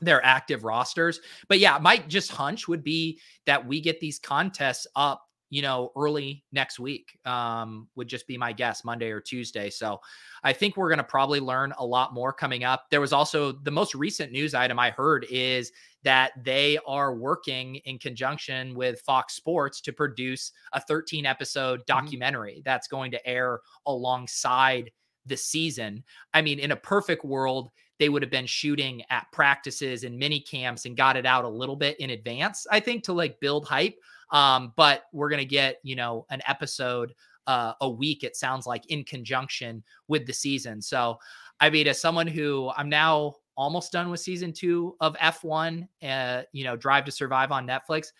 their 0.00 0.24
active 0.24 0.64
rosters. 0.64 1.20
But 1.48 1.58
yeah, 1.58 1.78
my 1.80 1.98
just 1.98 2.30
hunch 2.30 2.68
would 2.68 2.84
be 2.84 3.20
that 3.46 3.66
we 3.66 3.80
get 3.80 4.00
these 4.00 4.18
contests 4.18 4.86
up 4.94 5.22
you 5.50 5.62
know, 5.62 5.92
early 5.96 6.44
next 6.52 6.78
week 6.78 7.18
um, 7.24 7.88
would 7.96 8.08
just 8.08 8.26
be 8.26 8.36
my 8.36 8.52
guess, 8.52 8.84
Monday 8.84 9.10
or 9.10 9.20
Tuesday. 9.20 9.70
So 9.70 10.00
I 10.44 10.52
think 10.52 10.76
we're 10.76 10.88
going 10.88 10.98
to 10.98 11.04
probably 11.04 11.40
learn 11.40 11.72
a 11.78 11.84
lot 11.84 12.12
more 12.12 12.32
coming 12.32 12.64
up. 12.64 12.86
There 12.90 13.00
was 13.00 13.12
also 13.12 13.52
the 13.52 13.70
most 13.70 13.94
recent 13.94 14.30
news 14.30 14.54
item 14.54 14.78
I 14.78 14.90
heard 14.90 15.26
is 15.30 15.72
that 16.04 16.32
they 16.44 16.78
are 16.86 17.14
working 17.14 17.76
in 17.76 17.98
conjunction 17.98 18.74
with 18.74 19.00
Fox 19.00 19.34
Sports 19.34 19.80
to 19.82 19.92
produce 19.92 20.52
a 20.72 20.80
13 20.80 21.26
episode 21.26 21.80
mm-hmm. 21.80 21.98
documentary 21.98 22.52
mm-hmm. 22.52 22.62
that's 22.64 22.88
going 22.88 23.10
to 23.12 23.26
air 23.26 23.60
alongside 23.86 24.90
the 25.26 25.36
season. 25.36 26.04
I 26.34 26.42
mean, 26.42 26.58
in 26.58 26.72
a 26.72 26.76
perfect 26.76 27.24
world, 27.24 27.70
they 27.98 28.08
would 28.08 28.22
have 28.22 28.30
been 28.30 28.46
shooting 28.46 29.02
at 29.10 29.30
practices 29.32 30.04
and 30.04 30.18
mini 30.18 30.40
camps 30.40 30.84
and 30.84 30.96
got 30.96 31.16
it 31.16 31.26
out 31.26 31.44
a 31.44 31.48
little 31.48 31.76
bit 31.76 31.98
in 31.98 32.10
advance, 32.10 32.66
I 32.70 32.80
think, 32.80 33.04
to 33.04 33.12
like 33.12 33.40
build 33.40 33.66
hype. 33.66 33.96
Um, 34.30 34.72
but 34.76 35.04
we're 35.12 35.30
going 35.30 35.40
to 35.40 35.46
get, 35.46 35.78
you 35.82 35.96
know, 35.96 36.26
an 36.30 36.40
episode 36.46 37.14
uh, 37.46 37.72
a 37.80 37.88
week, 37.88 38.24
it 38.24 38.36
sounds 38.36 38.66
like, 38.66 38.86
in 38.86 39.04
conjunction 39.04 39.82
with 40.06 40.26
the 40.26 40.32
season. 40.32 40.82
So, 40.82 41.18
I 41.60 41.70
mean, 41.70 41.88
as 41.88 42.00
someone 42.00 42.26
who 42.26 42.70
I'm 42.76 42.88
now 42.88 43.36
almost 43.56 43.90
done 43.90 44.10
with 44.10 44.20
season 44.20 44.52
two 44.52 44.96
of 45.00 45.16
F1, 45.16 45.88
uh, 46.02 46.42
you 46.52 46.64
know, 46.64 46.76
Drive 46.76 47.04
to 47.06 47.10
Survive 47.10 47.50
on 47.50 47.66
Netflix. 47.66 48.12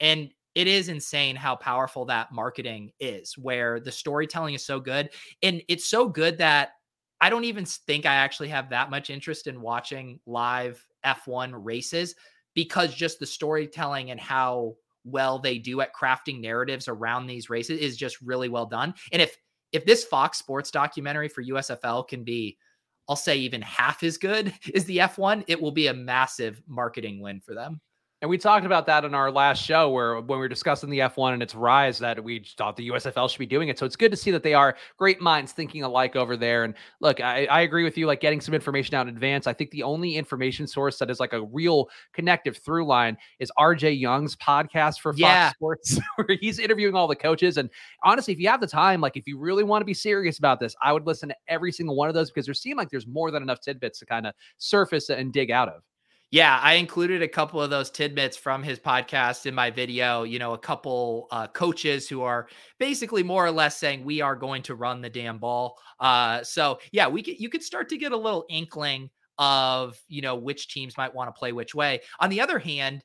And 0.00 0.30
it 0.54 0.66
is 0.66 0.88
insane 0.88 1.34
how 1.34 1.56
powerful 1.56 2.04
that 2.06 2.32
marketing 2.32 2.92
is, 3.00 3.38
where 3.38 3.80
the 3.80 3.90
storytelling 3.90 4.54
is 4.54 4.64
so 4.64 4.78
good. 4.78 5.08
And 5.42 5.62
it's 5.68 5.88
so 5.88 6.08
good 6.08 6.36
that 6.38 6.72
I 7.22 7.30
don't 7.30 7.44
even 7.44 7.64
think 7.64 8.04
I 8.04 8.16
actually 8.16 8.48
have 8.48 8.68
that 8.70 8.90
much 8.90 9.08
interest 9.08 9.46
in 9.46 9.62
watching 9.62 10.20
live 10.26 10.84
F1 11.06 11.52
races 11.54 12.14
because 12.52 12.94
just 12.94 13.18
the 13.18 13.26
storytelling 13.26 14.10
and 14.10 14.20
how 14.20 14.74
well 15.04 15.38
they 15.38 15.58
do 15.58 15.80
at 15.80 15.94
crafting 15.94 16.40
narratives 16.40 16.88
around 16.88 17.26
these 17.26 17.50
races 17.50 17.78
is 17.78 17.96
just 17.96 18.20
really 18.20 18.48
well 18.48 18.66
done. 18.66 18.94
And 19.12 19.20
if 19.20 19.36
if 19.72 19.84
this 19.86 20.04
Fox 20.04 20.38
Sports 20.38 20.70
documentary 20.70 21.28
for 21.28 21.42
USFL 21.42 22.06
can 22.06 22.24
be 22.24 22.58
I'll 23.08 23.16
say 23.16 23.36
even 23.38 23.62
half 23.62 24.02
as 24.02 24.16
good 24.16 24.54
as 24.74 24.84
the 24.84 24.98
F1, 24.98 25.44
it 25.48 25.60
will 25.60 25.72
be 25.72 25.88
a 25.88 25.94
massive 25.94 26.62
marketing 26.66 27.20
win 27.20 27.40
for 27.40 27.54
them. 27.54 27.80
And 28.22 28.30
we 28.30 28.38
talked 28.38 28.64
about 28.64 28.86
that 28.86 29.04
in 29.04 29.16
our 29.16 29.32
last 29.32 29.60
show 29.60 29.90
where 29.90 30.14
when 30.14 30.28
we 30.28 30.36
were 30.36 30.48
discussing 30.48 30.88
the 30.90 31.00
F1 31.00 31.34
and 31.34 31.42
its 31.42 31.56
rise 31.56 31.98
that 31.98 32.22
we 32.22 32.46
thought 32.56 32.76
the 32.76 32.88
USFL 32.88 33.28
should 33.28 33.40
be 33.40 33.46
doing 33.46 33.68
it. 33.68 33.80
So 33.80 33.84
it's 33.84 33.96
good 33.96 34.12
to 34.12 34.16
see 34.16 34.30
that 34.30 34.44
they 34.44 34.54
are 34.54 34.76
great 34.96 35.20
minds 35.20 35.50
thinking 35.50 35.82
alike 35.82 36.14
over 36.14 36.36
there. 36.36 36.62
And 36.62 36.74
look, 37.00 37.20
I, 37.20 37.46
I 37.46 37.62
agree 37.62 37.82
with 37.82 37.98
you, 37.98 38.06
like 38.06 38.20
getting 38.20 38.40
some 38.40 38.54
information 38.54 38.94
out 38.94 39.08
in 39.08 39.14
advance. 39.14 39.48
I 39.48 39.52
think 39.52 39.72
the 39.72 39.82
only 39.82 40.14
information 40.14 40.68
source 40.68 40.98
that 40.98 41.10
is 41.10 41.18
like 41.18 41.32
a 41.32 41.42
real 41.42 41.88
connective 42.12 42.58
through 42.58 42.86
line 42.86 43.18
is 43.40 43.50
RJ 43.58 43.98
Young's 43.98 44.36
podcast 44.36 45.00
for 45.00 45.12
Fox 45.12 45.20
yeah. 45.20 45.50
Sports, 45.50 45.98
where 46.14 46.38
he's 46.40 46.60
interviewing 46.60 46.94
all 46.94 47.08
the 47.08 47.16
coaches. 47.16 47.56
And 47.56 47.70
honestly, 48.04 48.32
if 48.32 48.38
you 48.38 48.48
have 48.48 48.60
the 48.60 48.68
time, 48.68 49.00
like 49.00 49.16
if 49.16 49.26
you 49.26 49.36
really 49.36 49.64
want 49.64 49.80
to 49.80 49.86
be 49.86 49.94
serious 49.94 50.38
about 50.38 50.60
this, 50.60 50.76
I 50.80 50.92
would 50.92 51.08
listen 51.08 51.30
to 51.30 51.36
every 51.48 51.72
single 51.72 51.96
one 51.96 52.06
of 52.06 52.14
those 52.14 52.30
because 52.30 52.46
there 52.46 52.54
seem 52.54 52.76
like 52.76 52.88
there's 52.88 53.08
more 53.08 53.32
than 53.32 53.42
enough 53.42 53.58
tidbits 53.60 53.98
to 53.98 54.06
kind 54.06 54.28
of 54.28 54.34
surface 54.58 55.10
and 55.10 55.32
dig 55.32 55.50
out 55.50 55.68
of. 55.68 55.82
Yeah, 56.32 56.58
I 56.62 56.74
included 56.74 57.20
a 57.20 57.28
couple 57.28 57.60
of 57.60 57.68
those 57.68 57.90
tidbits 57.90 58.38
from 58.38 58.62
his 58.62 58.78
podcast 58.78 59.44
in 59.44 59.54
my 59.54 59.70
video. 59.70 60.22
You 60.22 60.38
know, 60.38 60.54
a 60.54 60.58
couple 60.58 61.28
uh, 61.30 61.46
coaches 61.48 62.08
who 62.08 62.22
are 62.22 62.48
basically 62.78 63.22
more 63.22 63.44
or 63.44 63.50
less 63.50 63.76
saying 63.76 64.02
we 64.02 64.22
are 64.22 64.34
going 64.34 64.62
to 64.62 64.74
run 64.74 65.02
the 65.02 65.10
damn 65.10 65.36
ball. 65.36 65.78
Uh, 66.00 66.42
so 66.42 66.78
yeah, 66.90 67.06
we 67.06 67.22
could, 67.22 67.38
you 67.38 67.50
could 67.50 67.62
start 67.62 67.90
to 67.90 67.98
get 67.98 68.12
a 68.12 68.16
little 68.16 68.46
inkling 68.48 69.10
of 69.38 69.98
you 70.08 70.22
know 70.22 70.34
which 70.34 70.68
teams 70.68 70.96
might 70.96 71.14
want 71.14 71.28
to 71.28 71.38
play 71.38 71.52
which 71.52 71.74
way. 71.74 72.00
On 72.18 72.30
the 72.30 72.40
other 72.40 72.58
hand, 72.58 73.04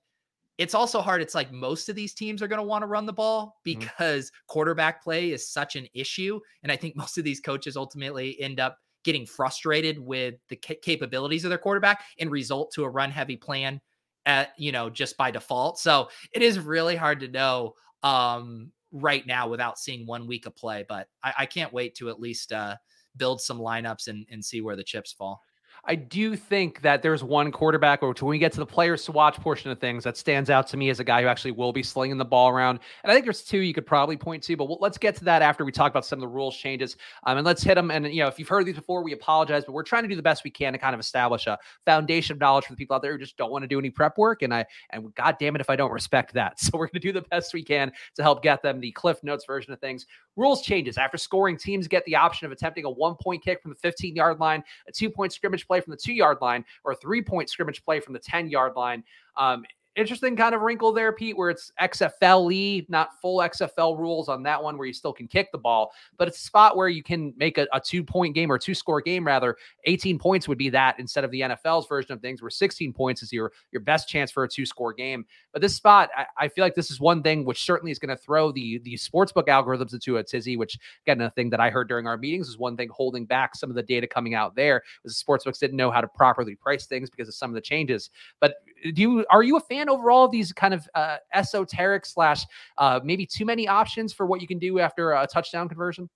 it's 0.57 0.73
also 0.73 1.01
hard. 1.01 1.21
It's 1.21 1.35
like 1.35 1.51
most 1.51 1.89
of 1.89 1.97
these 1.97 2.13
teams 2.13 2.41
are 2.41 2.47
going 2.47 2.61
to 2.61 2.67
want 2.67 2.83
to 2.83 2.87
run 2.87 3.05
the 3.05 3.11
ball 3.11 3.57
mm-hmm. 3.67 3.79
because 3.79 4.27
mm-hmm. 4.27 4.45
quarterback 4.47 5.03
play 5.03 5.31
is 5.31 5.51
such 5.51 5.75
an 5.75 5.85
issue, 5.93 6.39
and 6.63 6.71
I 6.71 6.77
think 6.77 6.95
most 6.95 7.17
of 7.17 7.25
these 7.25 7.41
coaches 7.41 7.75
ultimately 7.75 8.39
end 8.39 8.61
up 8.61 8.77
getting 9.07 9.25
frustrated 9.25 9.97
with 9.97 10.35
the 10.49 10.55
capabilities 10.57 11.45
of 11.45 11.49
their 11.49 11.57
quarterback 11.57 12.03
and 12.19 12.29
result 12.29 12.73
to 12.73 12.83
a 12.83 12.89
run 12.89 13.09
heavy 13.09 13.37
plan 13.37 13.79
at 14.25 14.49
you 14.57 14.73
know 14.73 14.89
just 14.89 15.15
by 15.15 15.31
default. 15.31 15.79
So 15.79 16.09
it 16.33 16.41
is 16.41 16.59
really 16.59 16.97
hard 16.97 17.21
to 17.21 17.29
know 17.29 17.73
um 18.03 18.69
right 18.91 19.25
now 19.25 19.47
without 19.47 19.79
seeing 19.79 20.05
one 20.05 20.27
week 20.27 20.45
of 20.45 20.55
play 20.55 20.85
but 20.87 21.07
i, 21.23 21.33
I 21.39 21.45
can't 21.45 21.73
wait 21.73 21.95
to 21.95 22.09
at 22.09 22.19
least 22.19 22.53
uh 22.53 22.75
build 23.17 23.41
some 23.41 23.59
lineups 23.59 24.07
and, 24.07 24.25
and 24.29 24.43
see 24.43 24.61
where 24.61 24.75
the 24.75 24.83
chips 24.83 25.11
fall 25.11 25.41
I 25.89 25.95
do 25.95 26.35
think 26.35 26.81
that 26.81 27.01
there's 27.01 27.23
one 27.23 27.49
quarterback, 27.49 28.03
or 28.03 28.13
when 28.19 28.29
we 28.29 28.39
get 28.39 28.51
to 28.53 28.59
the 28.59 28.65
players 28.65 29.05
to 29.05 29.13
watch 29.13 29.37
portion 29.37 29.71
of 29.71 29.79
things, 29.79 30.03
that 30.03 30.17
stands 30.17 30.49
out 30.49 30.67
to 30.67 30.77
me 30.77 30.89
as 30.89 30.99
a 30.99 31.03
guy 31.03 31.21
who 31.21 31.29
actually 31.29 31.51
will 31.51 31.71
be 31.71 31.81
slinging 31.81 32.17
the 32.17 32.25
ball 32.25 32.49
around. 32.49 32.79
And 33.03 33.11
I 33.11 33.13
think 33.13 33.25
there's 33.25 33.41
two 33.41 33.59
you 33.59 33.73
could 33.73 33.85
probably 33.85 34.17
point 34.17 34.43
to, 34.43 34.57
but 34.57 34.67
we'll, 34.67 34.79
let's 34.81 34.97
get 34.97 35.15
to 35.17 35.23
that 35.23 35.41
after 35.41 35.63
we 35.63 35.71
talk 35.71 35.91
about 35.91 36.05
some 36.05 36.17
of 36.17 36.21
the 36.21 36.27
rules 36.27 36.57
changes. 36.57 36.97
Um, 37.25 37.37
and 37.37 37.45
let's 37.45 37.63
hit 37.63 37.75
them. 37.75 37.89
And 37.89 38.05
you 38.13 38.21
know, 38.21 38.27
if 38.27 38.37
you've 38.37 38.49
heard 38.49 38.65
these 38.65 38.75
before, 38.75 39.01
we 39.01 39.13
apologize, 39.13 39.63
but 39.63 39.71
we're 39.71 39.83
trying 39.83 40.03
to 40.03 40.09
do 40.09 40.17
the 40.17 40.21
best 40.21 40.43
we 40.43 40.51
can 40.51 40.73
to 40.73 40.79
kind 40.79 40.93
of 40.93 40.99
establish 40.99 41.47
a 41.47 41.57
foundation 41.85 42.33
of 42.33 42.41
knowledge 42.41 42.65
for 42.65 42.73
the 42.73 42.77
people 42.77 42.95
out 42.95 43.01
there 43.01 43.13
who 43.13 43.17
just 43.17 43.37
don't 43.37 43.51
want 43.51 43.63
to 43.63 43.67
do 43.67 43.79
any 43.79 43.89
prep 43.89 44.17
work. 44.17 44.41
And 44.41 44.53
I 44.53 44.65
and 44.89 45.15
God 45.15 45.37
damn 45.39 45.55
it 45.55 45.61
if 45.61 45.69
I 45.69 45.77
don't 45.77 45.91
respect 45.91 46.33
that. 46.33 46.59
So 46.67 46.71
we're 46.73 46.87
going 46.87 46.99
to 47.01 47.07
do 47.07 47.13
the 47.13 47.21
best 47.21 47.53
we 47.53 47.63
can 47.63 47.93
to 48.15 48.23
help 48.23 48.43
get 48.43 48.61
them 48.61 48.81
the 48.81 48.91
Cliff 48.91 49.23
Notes 49.23 49.45
version 49.45 49.71
of 49.71 49.79
things. 49.79 50.05
Rules 50.35 50.61
changes 50.61 50.97
after 50.97 51.17
scoring. 51.17 51.55
Teams 51.55 51.87
get 51.87 52.03
the 52.03 52.17
option 52.17 52.45
of 52.45 52.51
attempting 52.51 52.83
a 52.83 52.89
one 52.89 53.15
point 53.15 53.41
kick 53.41 53.61
from 53.61 53.71
the 53.71 53.77
15 53.77 54.17
yard 54.17 54.39
line, 54.39 54.61
a 54.85 54.91
two 54.91 55.09
point 55.09 55.31
scrimmage 55.31 55.65
play 55.65 55.76
from 55.79 55.91
the 55.91 55.97
two 55.97 56.13
yard 56.13 56.39
line 56.41 56.47
line 56.47 56.65
or 56.83 56.93
a 56.93 56.95
three 56.95 57.21
point 57.21 57.49
scrimmage 57.49 57.83
play 57.83 57.99
from 57.99 58.13
the 58.13 58.19
10 58.19 58.49
yard 58.49 58.73
line. 58.75 59.03
Um, 59.35 59.65
interesting 59.97 60.35
kind 60.35 60.53
of 60.53 60.61
wrinkle 60.61 60.93
there, 60.93 61.11
Pete, 61.11 61.35
where 61.35 61.49
it's 61.49 61.71
XFLE, 61.81 62.87
not 62.87 63.19
full 63.19 63.39
XFL 63.39 63.97
rules 63.97 64.29
on 64.29 64.43
that 64.43 64.61
one 64.61 64.77
where 64.77 64.87
you 64.87 64.93
still 64.93 65.11
can 65.11 65.27
kick 65.27 65.51
the 65.51 65.57
ball, 65.57 65.91
but 66.17 66.27
it's 66.27 66.37
a 66.37 66.43
spot 66.43 66.77
where 66.77 66.87
you 66.87 67.03
can 67.03 67.33
make 67.35 67.57
a, 67.57 67.67
a 67.73 67.79
two 67.79 68.03
point 68.03 68.35
game 68.35 68.51
or 68.51 68.57
two 68.57 68.75
score 68.75 69.01
game 69.01 69.25
rather. 69.25 69.57
18 69.85 70.19
points 70.19 70.47
would 70.47 70.57
be 70.57 70.69
that 70.69 70.97
instead 70.99 71.23
of 71.23 71.31
the 71.31 71.41
NFL's 71.41 71.87
version 71.87 72.13
of 72.13 72.21
things 72.21 72.41
where 72.41 72.49
16 72.49 72.93
points 72.93 73.23
is 73.23 73.33
your 73.33 73.51
your 73.71 73.81
best 73.81 74.07
chance 74.07 74.31
for 74.31 74.43
a 74.43 74.47
two 74.47 74.65
score 74.65 74.93
game. 74.93 75.25
But 75.51 75.61
this 75.61 75.75
spot, 75.75 76.09
I, 76.15 76.25
I 76.37 76.47
feel 76.47 76.63
like 76.63 76.75
this 76.75 76.91
is 76.91 76.99
one 76.99 77.23
thing 77.23 77.43
which 77.43 77.63
certainly 77.63 77.91
is 77.91 77.99
going 77.99 78.15
to 78.15 78.21
throw 78.21 78.51
the 78.51 78.77
the 78.79 78.93
sportsbook 78.93 79.47
algorithms 79.47 79.93
into 79.93 80.17
a 80.17 80.23
tizzy, 80.23 80.55
which 80.55 80.77
again, 81.05 81.19
a 81.21 81.31
thing 81.31 81.49
that 81.49 81.59
I 81.59 81.71
heard 81.71 81.89
during 81.89 82.05
our 82.05 82.17
meetings 82.17 82.47
is 82.47 82.57
one 82.57 82.77
thing 82.77 82.89
holding 82.89 83.25
back 83.25 83.55
some 83.55 83.69
of 83.69 83.75
the 83.75 83.83
data 83.83 84.05
coming 84.05 84.35
out 84.35 84.55
there 84.55 84.83
was 85.03 85.17
the 85.17 85.25
sportsbooks 85.25 85.59
didn't 85.59 85.77
know 85.77 85.89
how 85.89 86.01
to 86.01 86.07
properly 86.07 86.55
price 86.55 86.85
things 86.85 87.09
because 87.09 87.27
of 87.27 87.33
some 87.33 87.49
of 87.49 87.55
the 87.55 87.61
changes. 87.61 88.11
But 88.39 88.55
do 88.93 89.01
you 89.01 89.25
are 89.29 89.43
you 89.43 89.57
a 89.57 89.61
fan 89.61 89.86
overall 89.89 90.25
of 90.25 90.31
these 90.31 90.51
kind 90.51 90.73
of 90.73 90.87
uh, 90.95 91.17
esoteric 91.33 92.05
slash 92.05 92.45
uh, 92.77 92.99
maybe 93.03 93.25
too 93.25 93.45
many 93.45 93.67
options 93.67 94.13
for 94.13 94.25
what 94.25 94.41
you 94.41 94.47
can 94.47 94.59
do 94.59 94.79
after 94.79 95.13
a 95.13 95.27
touchdown 95.27 95.67
conversion? 95.67 96.09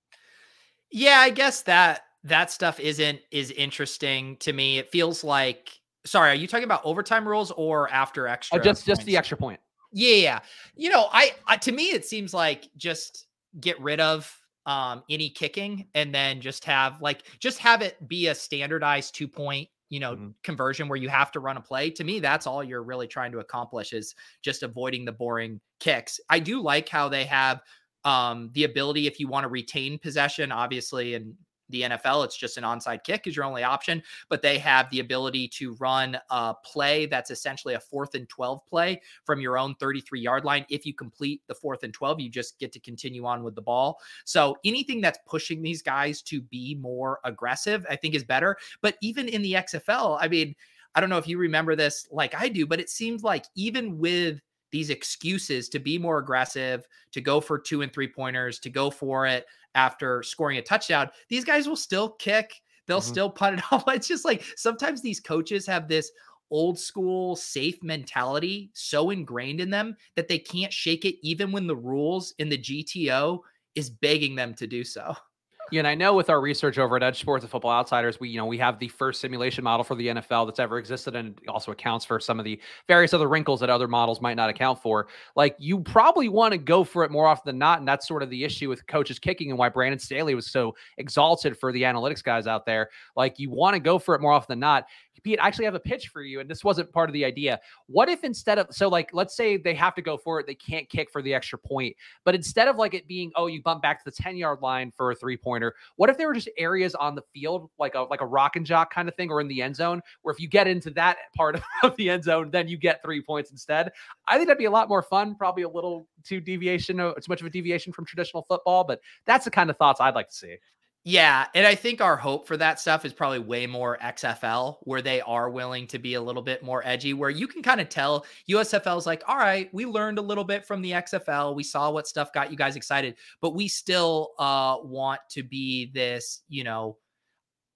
Yeah, 0.92 1.20
I 1.20 1.30
guess 1.30 1.62
that 1.64 2.04
that 2.24 2.52
stuff 2.52 2.80
isn't 2.80 3.20
is 3.32 3.52
interesting 3.52 4.38
to 4.38 4.54
me. 4.54 4.78
It 4.78 4.92
feels 4.92 5.24
like 5.24 5.80
sorry, 6.06 6.32
are 6.32 6.36
you 6.36 6.48
talking 6.48 6.64
about 6.64 6.82
overtime 6.84 7.28
rules 7.28 7.52
or 7.52 7.90
after 7.90 8.28
uh, 8.28 8.34
extra? 8.34 8.60
Uh, 8.60 8.64
just 8.64 8.86
points? 8.86 9.00
just 9.00 9.06
the 9.06 9.18
extra 9.18 9.38
point. 9.38 9.60
Yeah, 9.94 10.16
yeah. 10.16 10.40
You 10.76 10.90
know, 10.90 11.08
I, 11.12 11.32
I 11.48 11.58
to 11.58 11.72
me 11.72 11.92
it 11.92 12.06
seems 12.06 12.34
like 12.34 12.70
just 12.78 13.28
get 13.60 13.80
rid 13.82 14.00
of 14.00 14.38
um 14.68 15.04
any 15.10 15.30
kicking 15.30 15.88
and 15.96 16.14
then 16.14 16.40
just 16.40 16.64
have 16.66 17.02
like 17.02 17.24
just 17.40 17.58
have 17.58 17.82
it 17.82 18.08
be 18.08 18.28
a 18.28 18.36
standardized 18.36 19.16
two 19.16 19.28
point 19.28 19.68
you 19.92 20.00
know 20.00 20.16
mm-hmm. 20.16 20.30
conversion 20.44 20.88
where 20.88 20.98
you 20.98 21.10
have 21.10 21.32
to 21.32 21.40
run 21.40 21.58
a 21.58 21.62
play 21.62 21.92
to 21.92 22.04
me 22.04 22.20
that's 22.20 22.48
all 22.48 22.64
you're 22.64 22.82
really 22.82 23.08
trying 23.08 23.32
to 23.32 23.40
accomplish 23.40 23.94
is 23.94 24.16
just 24.42 24.64
avoiding 24.64 25.06
the 25.06 25.12
boring 25.12 25.60
kicks 25.80 26.20
i 26.30 26.40
do 26.40 26.60
like 26.60 26.90
how 26.90 27.08
they 27.08 27.26
have 27.26 27.62
um 28.06 28.50
the 28.54 28.64
ability 28.64 29.06
if 29.06 29.20
you 29.20 29.28
want 29.28 29.44
to 29.44 29.50
retain 29.50 30.00
possession 30.00 30.52
obviously 30.52 31.14
and 31.14 31.36
the 31.72 31.82
NFL, 31.84 32.26
it's 32.26 32.38
just 32.38 32.58
an 32.58 32.64
onside 32.64 33.04
kick 33.04 33.28
is 33.28 33.36
your 33.36 33.46
only 33.46 33.64
option, 33.64 34.02
but 34.30 34.42
they 34.42 34.58
have 34.60 34.90
the 34.90 35.00
ability 35.00 35.48
to 35.50 35.74
run 35.76 36.18
a 36.30 36.54
play 36.64 37.06
that's 37.06 37.32
essentially 37.32 37.74
a 37.74 37.80
fourth 37.80 38.16
and 38.16 38.28
12 38.30 38.66
play 38.66 39.02
from 39.26 39.40
your 39.40 39.58
own 39.58 39.76
33 39.76 40.22
yard 40.22 40.46
line. 40.46 40.66
If 40.70 40.86
you 40.86 40.94
complete 40.94 41.42
the 41.48 41.56
fourth 41.56 41.84
and 41.84 41.94
12, 41.94 42.20
you 42.20 42.30
just 42.30 42.60
get 42.60 42.72
to 42.74 42.80
continue 42.80 43.26
on 43.26 43.44
with 43.44 43.56
the 43.56 43.62
ball. 43.62 44.00
So 44.26 44.58
anything 44.64 45.02
that's 45.02 45.20
pushing 45.26 45.62
these 45.62 45.82
guys 45.82 46.22
to 46.24 46.42
be 46.42 46.76
more 46.76 47.20
aggressive, 47.24 47.86
I 47.90 47.96
think 47.96 48.16
is 48.16 48.24
better. 48.24 48.58
But 48.82 48.98
even 49.02 49.28
in 49.28 49.42
the 49.42 49.54
XFL, 49.54 50.18
I 50.20 50.28
mean, 50.28 50.56
I 50.94 51.00
don't 51.00 51.10
know 51.10 51.18
if 51.18 51.28
you 51.28 51.38
remember 51.38 51.76
this 51.76 52.08
like 52.12 52.36
I 52.36 52.50
do, 52.50 52.66
but 52.66 52.80
it 52.80 52.90
seems 52.90 53.24
like 53.24 53.46
even 53.56 53.98
with 53.98 54.42
these 54.72 54.90
excuses 54.90 55.70
to 55.70 55.80
be 55.80 55.98
more 55.98 56.18
aggressive, 56.18 56.88
to 57.12 57.22
go 57.22 57.42
for 57.42 57.60
two 57.60 57.82
and 57.82 57.92
three 57.92 58.08
pointers, 58.08 58.60
to 58.60 58.70
go 58.70 58.90
for 58.90 59.28
it 59.28 59.46
after 59.76 60.24
scoring 60.24 60.58
a 60.58 60.62
touchdown, 60.62 61.10
these 61.30 61.46
guys 61.46 61.68
will 61.68 61.76
still 61.76 62.10
kick. 62.10 62.54
They'll 62.88 63.00
mm-hmm. 63.00 63.12
still 63.12 63.30
punt 63.30 63.60
it 63.60 63.66
off. 63.72 63.84
It's 63.88 64.08
just 64.08 64.26
like 64.26 64.44
sometimes 64.56 65.02
these 65.02 65.20
coaches 65.20 65.66
have 65.68 65.88
this 65.88 66.12
old 66.52 66.78
school 66.78 67.36
safe 67.36 67.82
mentality 67.82 68.70
so 68.74 69.10
ingrained 69.10 69.62
in 69.62 69.70
them 69.70 69.96
that 70.16 70.28
they 70.28 70.38
can't 70.38 70.74
shake 70.74 71.06
it 71.06 71.16
even 71.24 71.52
when 71.52 71.66
the 71.66 71.76
rules 71.76 72.34
in 72.40 72.50
the 72.50 72.58
GTO 72.58 73.40
is 73.76 73.90
begging 73.90 74.36
them 74.36 74.54
to 74.56 74.68
do 74.68 74.84
so. 74.84 75.16
Yeah, 75.72 75.80
and 75.80 75.88
I 75.88 75.96
know 75.96 76.14
with 76.14 76.30
our 76.30 76.42
research 76.42 76.78
over 76.78 76.98
at 76.98 77.02
EdjSports 77.02 77.42
and 77.42 77.50
Football 77.50 77.72
Outsiders, 77.72 78.20
we 78.20 78.28
you 78.28 78.38
know 78.38 78.46
we 78.46 78.58
have 78.58 78.78
the 78.78 78.90
first 78.90 79.22
simulation 79.22 79.64
model 79.64 79.86
for 79.86 79.96
the 79.96 80.08
NFL 80.08 80.46
that's 80.46 80.60
ever 80.60 80.78
existed, 80.78 81.16
and 81.16 81.40
it 81.42 81.48
also 81.48 81.72
accounts 81.72 82.04
for 82.04 82.20
some 82.20 82.40
of 82.40 82.44
the 82.44 82.60
various 82.90 83.14
other 83.14 83.30
wrinkles 83.30 83.62
that 83.62 83.70
other 83.70 83.88
models 83.88 84.20
might 84.20 84.34
not 84.34 84.50
account 84.50 84.82
for. 84.82 85.08
Like 85.38 85.56
you 85.60 85.80
probably 85.80 86.28
want 86.28 86.52
to 86.52 86.58
go 86.58 86.84
for 86.84 87.06
it 87.06 87.12
more 87.12 87.26
often 87.26 87.44
than 87.46 87.58
not, 87.58 87.80
and 87.80 87.88
that's 87.88 88.06
sort 88.06 88.22
of 88.22 88.30
the 88.30 88.44
issue 88.44 88.68
with 88.68 88.86
coaches 88.86 89.18
kicking 89.18 89.50
and 89.50 89.58
why 89.58 89.70
Brandon 89.70 89.98
Staley 89.98 90.36
was 90.36 90.52
so 90.52 90.76
exalted 90.98 91.58
for 91.58 91.72
the 91.72 91.84
analytics 91.84 92.22
guys 92.22 92.48
out 92.48 92.66
there. 92.66 92.90
Like 93.16 93.40
you 93.40 93.50
want 93.50 93.74
to 93.76 93.80
go 93.80 93.98
for 93.98 94.14
it 94.14 94.20
more 94.20 94.34
often 94.34 94.52
than 94.52 94.60
not. 94.60 94.88
Pete, 95.24 95.40
I 95.42 95.48
actually 95.48 95.66
have 95.66 95.76
a 95.76 95.80
pitch 95.80 96.08
for 96.08 96.22
you, 96.22 96.40
and 96.40 96.50
this 96.50 96.64
wasn't 96.64 96.92
part 96.92 97.10
of 97.10 97.14
the 97.14 97.26
idea. 97.26 97.60
What 97.88 98.10
if 98.10 98.24
instead 98.24 98.58
of 98.58 98.68
so 98.72 98.88
like 98.88 99.10
let's 99.14 99.36
say 99.36 99.58
they 99.58 99.74
have 99.76 99.96
to 99.96 100.02
go 100.02 100.18
for 100.18 100.40
it, 100.40 100.48
they 100.48 100.56
can't 100.56 100.90
kick 100.90 101.12
for 101.12 101.22
the 101.22 101.34
extra 101.34 101.60
point, 101.60 101.96
but 102.26 102.36
instead 102.36 102.68
of 102.68 102.78
like 102.78 102.94
it 102.94 103.08
being 103.08 103.32
oh 103.36 103.48
you 103.48 103.62
bump 103.62 103.82
back 103.82 104.04
to 104.04 104.10
the 104.10 104.16
ten 104.16 104.36
yard 104.36 104.62
line 104.62 104.92
for 104.92 105.12
a 105.12 105.16
three 105.16 105.38
pointer, 105.38 105.76
what 105.96 106.10
if 106.10 106.18
there 106.18 106.28
were 106.28 106.34
just 106.34 106.50
areas 106.58 106.96
on 106.96 107.16
the 107.16 107.24
field 107.34 107.70
like 107.80 107.96
a 107.96 108.02
like 108.02 108.22
a 108.22 108.26
rock 108.26 108.56
and 108.56 108.66
jock 108.66 108.94
kind 108.94 109.08
of 109.08 109.16
thing, 109.16 109.30
or 109.30 109.42
in 109.42 109.48
the 109.48 109.62
end 109.62 109.76
zone 109.76 110.02
where 110.22 110.34
if 110.34 110.40
you 110.40 110.48
get 110.48 110.68
into 110.68 110.90
that 110.92 111.18
part 111.36 111.62
of 111.84 111.96
the 111.96 112.10
end 112.10 112.24
zone, 112.24 112.50
then 112.52 112.68
you 112.68 112.78
get 112.78 113.02
three 113.04 113.22
points 113.22 113.52
instead? 113.52 113.92
I 114.28 114.38
think 114.38 114.48
that'd 114.48 114.58
be 114.58 114.66
a 114.66 114.72
lot 114.72 114.90
more 114.90 115.02
fun. 115.02 115.36
Probably 115.36 115.64
a 115.64 115.70
little 115.70 116.08
too 116.24 116.40
deviation, 116.40 117.00
uh, 117.00 117.14
too 117.14 117.30
much 117.30 117.42
of 117.42 117.48
a 117.48 117.50
deviation 117.50 117.94
from 117.94 118.06
traditional 118.06 118.44
football, 118.44 118.84
but 118.84 119.02
that's 119.26 119.46
the 119.46 119.52
kind 119.52 119.70
of 119.70 119.78
thoughts 119.78 120.00
I'd 120.00 120.16
like 120.16 120.30
to 120.30 120.36
see. 120.36 120.58
Yeah, 121.04 121.48
and 121.56 121.66
I 121.66 121.74
think 121.74 122.00
our 122.00 122.16
hope 122.16 122.48
for 122.48 122.56
that 122.58 122.80
stuff 122.80 123.06
is 123.06 123.14
probably 123.14 123.40
way 123.40 123.66
more 123.66 123.98
XFL, 124.04 124.78
where 124.82 125.02
they 125.02 125.20
are 125.22 125.50
willing 125.50 125.88
to 125.88 125.98
be 125.98 126.14
a 126.14 126.22
little 126.22 126.44
bit 126.44 126.62
more 126.62 126.86
edgy, 126.86 127.16
where 127.16 127.32
you 127.32 127.48
can 127.48 127.64
kind 127.64 127.82
of 127.82 127.90
tell 127.90 128.24
USFL 128.48 129.00
is 129.00 129.08
like, 129.08 129.24
all 129.28 129.38
right, 129.38 129.68
we 129.74 129.88
learned 129.88 130.20
a 130.20 130.22
little 130.22 130.44
bit 130.44 130.64
from 130.64 130.84
the 130.84 130.92
XFL. 130.92 131.56
We 131.56 131.64
saw 131.64 131.90
what 131.90 132.08
stuff 132.08 132.32
got 132.34 132.52
you 132.52 132.58
guys 132.58 132.76
excited, 132.76 133.16
but 133.42 133.56
we 133.56 133.68
still 133.68 134.34
uh, 134.38 134.78
want 134.84 135.22
to 135.32 135.42
be 135.42 135.90
this, 135.92 136.44
you 136.50 136.64
know, 136.64 136.98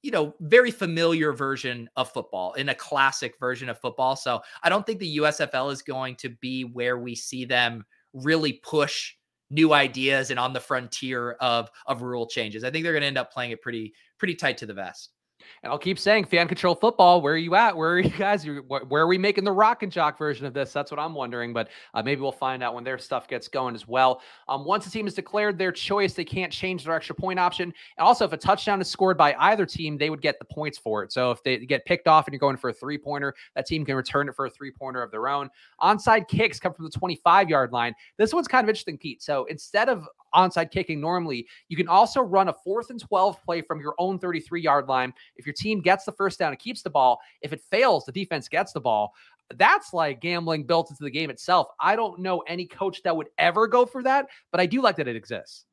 you 0.04 0.12
know, 0.12 0.36
very 0.42 0.70
familiar 0.70 1.34
version 1.34 1.90
of 1.96 2.12
football 2.12 2.54
in 2.54 2.70
a 2.70 2.76
classic 2.76 3.40
version 3.40 3.70
of 3.70 3.80
football. 3.80 4.16
So 4.16 4.42
I 4.62 4.70
don't 4.70 4.86
think 4.86 5.00
the 5.00 5.18
USFL 5.18 5.72
is 5.72 5.82
going 5.82 6.16
to 6.18 6.30
be 6.30 6.64
where 6.64 7.00
we 7.00 7.16
see 7.16 7.44
them 7.44 7.86
really 8.14 8.54
push 8.54 9.16
new 9.50 9.74
ideas 9.74 10.32
and 10.32 10.40
on 10.40 10.54
the 10.54 10.60
frontier 10.60 11.34
of 11.34 11.70
of 11.88 12.02
rule 12.02 12.28
changes. 12.28 12.64
I 12.64 12.72
think 12.72 12.84
they're 12.84 12.94
going 12.94 13.02
to 13.02 13.08
end 13.08 13.18
up 13.18 13.32
playing 13.34 13.52
it 13.52 13.62
pretty 13.62 13.94
pretty 14.18 14.36
tight 14.36 14.58
to 14.60 14.66
the 14.66 14.74
vest. 14.74 15.12
And 15.64 15.72
I'll 15.72 15.80
keep 15.80 16.00
saying 16.00 16.26
fan 16.26 16.48
control 16.48 16.76
football. 16.76 17.22
Where 17.22 17.34
are 17.34 17.38
you 17.38 17.56
at? 17.56 17.76
Where 17.76 17.94
are 17.94 18.00
you 18.00 18.10
guys? 18.18 18.46
Where 18.46 19.04
are 19.04 19.08
we 19.08 19.18
making 19.18 19.44
the 19.44 19.52
rock 19.52 19.84
and 19.84 19.92
jock 19.92 20.18
version 20.18 20.46
of 20.46 20.54
this? 20.54 20.72
That's 20.72 20.92
what 20.92 21.00
I'm 21.00 21.14
wondering. 21.14 21.54
But 21.54 21.70
uh, 21.94 22.04
maybe 22.04 22.22
we'll 22.22 22.32
find 22.32 22.64
out 22.64 22.74
when 22.76 22.84
their 22.84 22.98
stuff 22.98 23.28
gets 23.28 23.48
going 23.48 23.76
as 23.76 23.88
well. 23.88 24.22
Um, 24.48 24.66
once 24.66 24.88
a 24.88 24.92
team 24.92 25.06
has 25.06 25.14
declared 25.14 25.58
their 25.58 25.72
choice, 25.72 26.14
they 26.14 26.26
can't 26.26 26.52
change 26.52 26.84
their 26.84 26.94
extra 26.94 27.16
point 27.16 27.40
option. 27.40 27.74
And 27.98 28.06
also, 28.06 28.26
if 28.26 28.34
a 28.34 28.38
touchdown 28.38 28.82
is 28.82 28.88
scored 28.88 29.18
by 29.18 29.36
either 29.40 29.66
team, 29.66 29.98
they 29.98 30.10
would 30.10 30.22
get 30.22 30.40
the 30.40 30.46
points 30.46 30.78
for 30.78 31.04
it. 31.04 31.12
So 31.12 31.32
if 31.32 31.44
they 31.44 31.58
get 31.58 31.86
picked 31.86 32.08
off 32.08 32.28
and 32.28 32.34
you're 32.34 32.40
going 32.40 32.58
for 32.58 32.70
a 32.70 32.74
three 32.74 32.98
pointer, 32.98 33.36
that 33.56 33.66
team 33.66 33.86
can 33.86 33.96
return 33.96 34.30
it 34.30 34.36
for 34.36 34.46
a 34.46 34.50
three 34.50 34.72
pointer 34.72 35.02
of 35.02 35.12
their 35.12 35.28
own. 35.28 35.50
Onside 35.82 36.28
kicks 36.28 36.60
come 36.60 36.74
from 36.74 36.86
the 36.86 36.92
25 36.92 37.50
yard 37.50 37.72
line. 37.72 37.94
This 38.18 38.34
one's 38.34 38.48
kind 38.48 38.64
of 38.64 38.70
interesting, 38.70 38.98
Pete. 38.98 39.22
So 39.22 39.46
instead 39.46 39.90
of 39.90 40.08
onside 40.36 40.72
kicking 40.72 41.00
normally, 41.00 41.48
you 41.70 41.78
can 41.78 41.88
also 41.88 42.22
run 42.22 42.50
a 42.50 42.54
fourth 42.54 42.90
and 42.90 43.00
12 43.00 43.42
play 43.44 43.62
from 43.62 43.80
your 43.80 43.96
own 43.98 44.20
33 44.20 44.62
yard 44.62 44.88
line. 44.88 45.14
If 45.36 45.46
your 45.46 45.54
team 45.54 45.82
gets 45.82 46.06
the 46.06 46.12
first 46.12 46.40
down 46.40 46.52
and 46.52 46.60
keeps 46.60 46.82
the 46.82 46.90
ball, 46.90 47.20
if 47.42 47.54
it 47.54 47.62
fails, 47.72 48.06
the 48.06 48.12
defense 48.12 48.48
gets 48.48 48.74
the 48.74 48.82
ball. 48.82 49.14
That's 49.56 49.94
like 49.94 50.22
gambling 50.22 50.64
built 50.64 50.90
into 50.90 51.04
the 51.04 51.12
game 51.12 51.30
itself. 51.30 51.68
I 51.80 51.96
don't 51.96 52.20
know 52.20 52.40
any 52.48 52.66
coach 52.66 53.04
that 53.04 53.16
would 53.16 53.28
ever 53.38 53.68
go 53.68 53.86
for 53.86 54.02
that, 54.04 54.28
but 54.52 54.60
I 54.60 54.66
do 54.66 54.82
like 54.82 54.96
that 54.98 55.08
it 55.08 55.16
exists. 55.16 55.66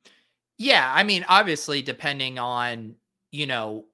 Yeah. 0.58 0.92
I 0.94 1.02
mean, 1.02 1.24
obviously, 1.28 1.82
depending 1.82 2.38
on, 2.38 2.94
you 3.30 3.46
know, 3.46 3.86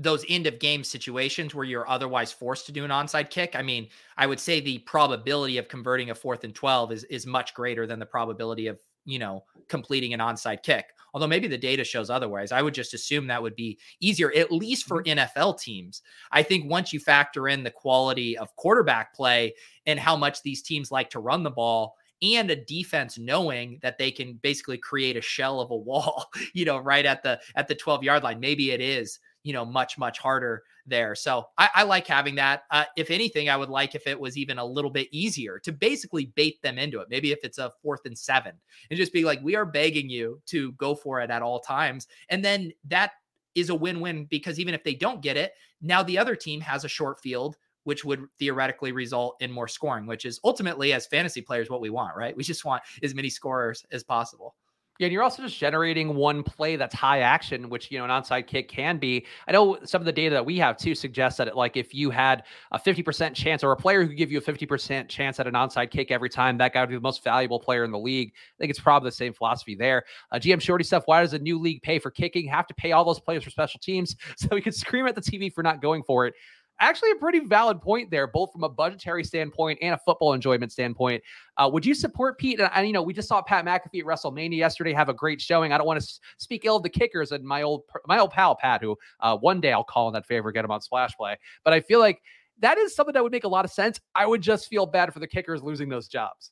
those 0.00 0.24
end 0.30 0.46
of 0.46 0.58
game 0.58 0.82
situations 0.82 1.54
where 1.54 1.64
you're 1.64 1.88
otherwise 1.88 2.32
forced 2.32 2.64
to 2.66 2.72
do 2.72 2.84
an 2.84 2.90
onside 2.90 3.28
kick. 3.28 3.54
I 3.54 3.60
mean, 3.60 3.88
I 4.16 4.26
would 4.26 4.40
say 4.40 4.58
the 4.58 4.78
probability 4.78 5.58
of 5.58 5.68
converting 5.68 6.08
a 6.08 6.14
fourth 6.14 6.42
and 6.42 6.54
12 6.54 6.92
is, 6.92 7.04
is 7.04 7.26
much 7.26 7.52
greater 7.52 7.86
than 7.86 7.98
the 7.98 8.06
probability 8.06 8.66
of 8.66 8.80
you 9.04 9.18
know, 9.18 9.44
completing 9.68 10.14
an 10.14 10.20
onside 10.20 10.62
kick. 10.62 10.86
Although 11.12 11.26
maybe 11.26 11.48
the 11.48 11.58
data 11.58 11.82
shows 11.82 12.08
otherwise. 12.08 12.52
I 12.52 12.62
would 12.62 12.74
just 12.74 12.94
assume 12.94 13.26
that 13.26 13.42
would 13.42 13.56
be 13.56 13.78
easier, 14.00 14.32
at 14.32 14.52
least 14.52 14.86
for 14.86 15.02
mm-hmm. 15.02 15.18
NFL 15.18 15.60
teams. 15.60 16.02
I 16.30 16.42
think 16.42 16.70
once 16.70 16.92
you 16.92 17.00
factor 17.00 17.48
in 17.48 17.64
the 17.64 17.70
quality 17.70 18.38
of 18.38 18.54
quarterback 18.56 19.14
play 19.14 19.54
and 19.86 19.98
how 19.98 20.16
much 20.16 20.42
these 20.42 20.62
teams 20.62 20.92
like 20.92 21.10
to 21.10 21.20
run 21.20 21.42
the 21.42 21.50
ball, 21.50 21.96
and 22.22 22.50
a 22.50 22.56
defense 22.56 23.18
knowing 23.18 23.78
that 23.82 23.96
they 23.96 24.10
can 24.10 24.34
basically 24.42 24.76
create 24.76 25.16
a 25.16 25.22
shell 25.22 25.60
of 25.60 25.70
a 25.70 25.76
wall, 25.76 26.26
you 26.52 26.64
know, 26.64 26.78
right 26.78 27.06
at 27.06 27.22
the 27.22 27.40
at 27.56 27.68
the 27.68 27.74
12 27.74 28.04
yard 28.04 28.22
line. 28.22 28.40
Maybe 28.40 28.70
it 28.70 28.80
is 28.80 29.18
you 29.42 29.52
know, 29.52 29.64
much, 29.64 29.98
much 29.98 30.18
harder 30.18 30.62
there. 30.86 31.14
So 31.14 31.46
I, 31.56 31.70
I 31.76 31.82
like 31.84 32.06
having 32.06 32.34
that. 32.36 32.64
Uh, 32.70 32.84
if 32.96 33.10
anything, 33.10 33.48
I 33.48 33.56
would 33.56 33.68
like 33.68 33.94
if 33.94 34.06
it 34.06 34.18
was 34.18 34.36
even 34.36 34.58
a 34.58 34.64
little 34.64 34.90
bit 34.90 35.08
easier 35.12 35.58
to 35.60 35.72
basically 35.72 36.26
bait 36.34 36.60
them 36.62 36.78
into 36.78 37.00
it. 37.00 37.08
Maybe 37.10 37.32
if 37.32 37.38
it's 37.42 37.58
a 37.58 37.72
fourth 37.82 38.00
and 38.04 38.16
seven 38.16 38.52
and 38.90 38.96
just 38.96 39.12
be 39.12 39.24
like, 39.24 39.40
we 39.42 39.56
are 39.56 39.66
begging 39.66 40.10
you 40.10 40.40
to 40.46 40.72
go 40.72 40.94
for 40.94 41.20
it 41.20 41.30
at 41.30 41.42
all 41.42 41.60
times. 41.60 42.06
And 42.28 42.44
then 42.44 42.72
that 42.88 43.12
is 43.54 43.70
a 43.70 43.74
win 43.74 44.00
win 44.00 44.26
because 44.26 44.60
even 44.60 44.74
if 44.74 44.84
they 44.84 44.94
don't 44.94 45.22
get 45.22 45.36
it, 45.36 45.52
now 45.80 46.02
the 46.02 46.18
other 46.18 46.36
team 46.36 46.60
has 46.60 46.84
a 46.84 46.88
short 46.88 47.20
field 47.20 47.56
which 47.84 48.04
would 48.04 48.26
theoretically 48.38 48.92
result 48.92 49.36
in 49.40 49.50
more 49.50 49.68
scoring, 49.68 50.06
which 50.06 50.24
is 50.24 50.38
ultimately, 50.44 50.92
as 50.92 51.06
fantasy 51.06 51.40
players, 51.40 51.70
what 51.70 51.80
we 51.80 51.90
want, 51.90 52.16
right? 52.16 52.36
We 52.36 52.44
just 52.44 52.64
want 52.64 52.82
as 53.02 53.14
many 53.14 53.30
scorers 53.30 53.84
as 53.90 54.04
possible. 54.04 54.54
Yeah, 55.00 55.06
and 55.06 55.14
you're 55.14 55.22
also 55.22 55.42
just 55.42 55.56
generating 55.56 56.14
one 56.14 56.42
play 56.42 56.76
that's 56.76 56.94
high 56.94 57.20
action, 57.20 57.70
which 57.70 57.90
you 57.90 57.96
know 57.96 58.04
an 58.04 58.10
onside 58.10 58.46
kick 58.46 58.68
can 58.68 58.98
be. 58.98 59.24
I 59.48 59.52
know 59.52 59.78
some 59.82 60.02
of 60.02 60.04
the 60.04 60.12
data 60.12 60.34
that 60.34 60.44
we 60.44 60.58
have 60.58 60.76
too 60.76 60.94
suggests 60.94 61.38
that 61.38 61.48
it, 61.48 61.56
like 61.56 61.78
if 61.78 61.94
you 61.94 62.10
had 62.10 62.42
a 62.70 62.78
50% 62.78 63.32
chance 63.34 63.64
or 63.64 63.72
a 63.72 63.76
player 63.78 64.02
who 64.02 64.08
could 64.08 64.18
give 64.18 64.30
you 64.30 64.36
a 64.36 64.42
50% 64.42 65.08
chance 65.08 65.40
at 65.40 65.46
an 65.46 65.54
onside 65.54 65.90
kick 65.90 66.10
every 66.10 66.28
time, 66.28 66.58
that 66.58 66.74
guy 66.74 66.80
would 66.80 66.90
be 66.90 66.96
the 66.96 67.00
most 67.00 67.24
valuable 67.24 67.58
player 67.58 67.82
in 67.82 67.90
the 67.90 67.98
league. 67.98 68.34
I 68.34 68.56
think 68.58 68.68
it's 68.68 68.78
probably 68.78 69.08
the 69.08 69.16
same 69.16 69.32
philosophy 69.32 69.74
there. 69.74 70.04
Uh, 70.32 70.36
GM 70.36 70.60
Shorty 70.60 70.84
stuff. 70.84 71.04
Why 71.06 71.22
does 71.22 71.32
a 71.32 71.38
new 71.38 71.58
league 71.58 71.80
pay 71.80 71.98
for 71.98 72.10
kicking? 72.10 72.46
Have 72.48 72.66
to 72.66 72.74
pay 72.74 72.92
all 72.92 73.06
those 73.06 73.20
players 73.20 73.42
for 73.42 73.48
special 73.48 73.80
teams, 73.80 74.16
so 74.36 74.48
we 74.52 74.60
can 74.60 74.74
scream 74.74 75.06
at 75.06 75.14
the 75.14 75.22
TV 75.22 75.50
for 75.50 75.62
not 75.62 75.80
going 75.80 76.02
for 76.02 76.26
it 76.26 76.34
actually 76.80 77.10
a 77.12 77.16
pretty 77.16 77.40
valid 77.40 77.80
point 77.80 78.10
there, 78.10 78.26
both 78.26 78.52
from 78.52 78.64
a 78.64 78.68
budgetary 78.68 79.22
standpoint 79.22 79.78
and 79.82 79.94
a 79.94 79.98
football 79.98 80.32
enjoyment 80.32 80.72
standpoint. 80.72 81.22
Uh, 81.56 81.68
would 81.72 81.84
you 81.84 81.94
support 81.94 82.38
Pete? 82.38 82.58
And, 82.58 82.70
and, 82.74 82.86
you 82.86 82.92
know, 82.92 83.02
we 83.02 83.12
just 83.12 83.28
saw 83.28 83.42
Pat 83.42 83.64
McAfee 83.64 84.00
at 84.00 84.06
WrestleMania 84.06 84.56
yesterday 84.56 84.92
have 84.92 85.08
a 85.08 85.14
great 85.14 85.40
showing. 85.40 85.72
I 85.72 85.78
don't 85.78 85.86
want 85.86 86.00
to 86.00 86.20
speak 86.38 86.64
ill 86.64 86.76
of 86.76 86.82
the 86.82 86.88
kickers 86.88 87.32
and 87.32 87.44
my 87.44 87.62
old 87.62 87.82
my 88.06 88.18
old 88.18 88.30
pal 88.30 88.56
Pat, 88.56 88.82
who 88.82 88.96
uh, 89.20 89.36
one 89.36 89.60
day 89.60 89.72
I'll 89.72 89.84
call 89.84 90.08
in 90.08 90.14
that 90.14 90.26
favor, 90.26 90.50
get 90.50 90.64
him 90.64 90.70
on 90.70 90.80
Splash 90.80 91.16
Play. 91.16 91.36
But 91.64 91.74
I 91.74 91.80
feel 91.80 92.00
like 92.00 92.20
that 92.60 92.78
is 92.78 92.94
something 92.94 93.12
that 93.12 93.22
would 93.22 93.32
make 93.32 93.44
a 93.44 93.48
lot 93.48 93.64
of 93.64 93.70
sense. 93.70 94.00
I 94.14 94.26
would 94.26 94.42
just 94.42 94.68
feel 94.68 94.86
bad 94.86 95.12
for 95.12 95.20
the 95.20 95.26
kickers 95.26 95.62
losing 95.62 95.88
those 95.88 96.08
jobs. 96.08 96.50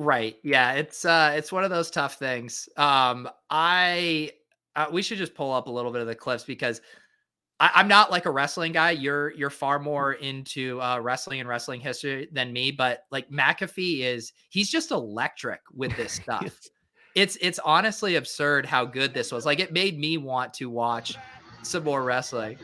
Right. 0.00 0.36
Yeah. 0.44 0.72
It's 0.72 1.04
uh 1.04 1.34
it's 1.36 1.50
one 1.50 1.64
of 1.64 1.70
those 1.70 1.90
tough 1.90 2.14
things. 2.14 2.68
Um 2.76 3.28
I 3.50 4.32
uh, 4.76 4.86
we 4.92 5.02
should 5.02 5.18
just 5.18 5.34
pull 5.34 5.52
up 5.52 5.66
a 5.66 5.70
little 5.70 5.90
bit 5.90 6.00
of 6.00 6.06
the 6.06 6.14
clips 6.14 6.44
because 6.44 6.80
I, 7.60 7.80
am 7.80 7.88
not 7.88 8.10
like 8.10 8.26
a 8.26 8.30
wrestling 8.30 8.72
guy. 8.72 8.92
You're 8.92 9.32
you're 9.32 9.50
far 9.50 9.78
more 9.78 10.12
into 10.14 10.80
uh, 10.80 11.00
wrestling 11.00 11.40
and 11.40 11.48
wrestling 11.48 11.80
history 11.80 12.28
than 12.32 12.52
me, 12.52 12.70
but 12.70 13.04
like 13.10 13.28
McAfee 13.30 14.00
is 14.00 14.32
he's 14.48 14.70
just 14.70 14.90
electric 14.90 15.60
with 15.74 15.96
this 15.96 16.12
stuff. 16.22 16.58
it's 17.14 17.36
it's 17.40 17.58
honestly 17.60 18.16
absurd 18.16 18.64
how 18.64 18.84
good 18.84 19.12
this 19.12 19.32
was. 19.32 19.44
Like 19.44 19.60
it 19.60 19.72
made 19.72 19.98
me 19.98 20.18
want 20.18 20.54
to 20.54 20.70
watch 20.70 21.16
some 21.62 21.84
more 21.84 22.02
wrestling. 22.02 22.58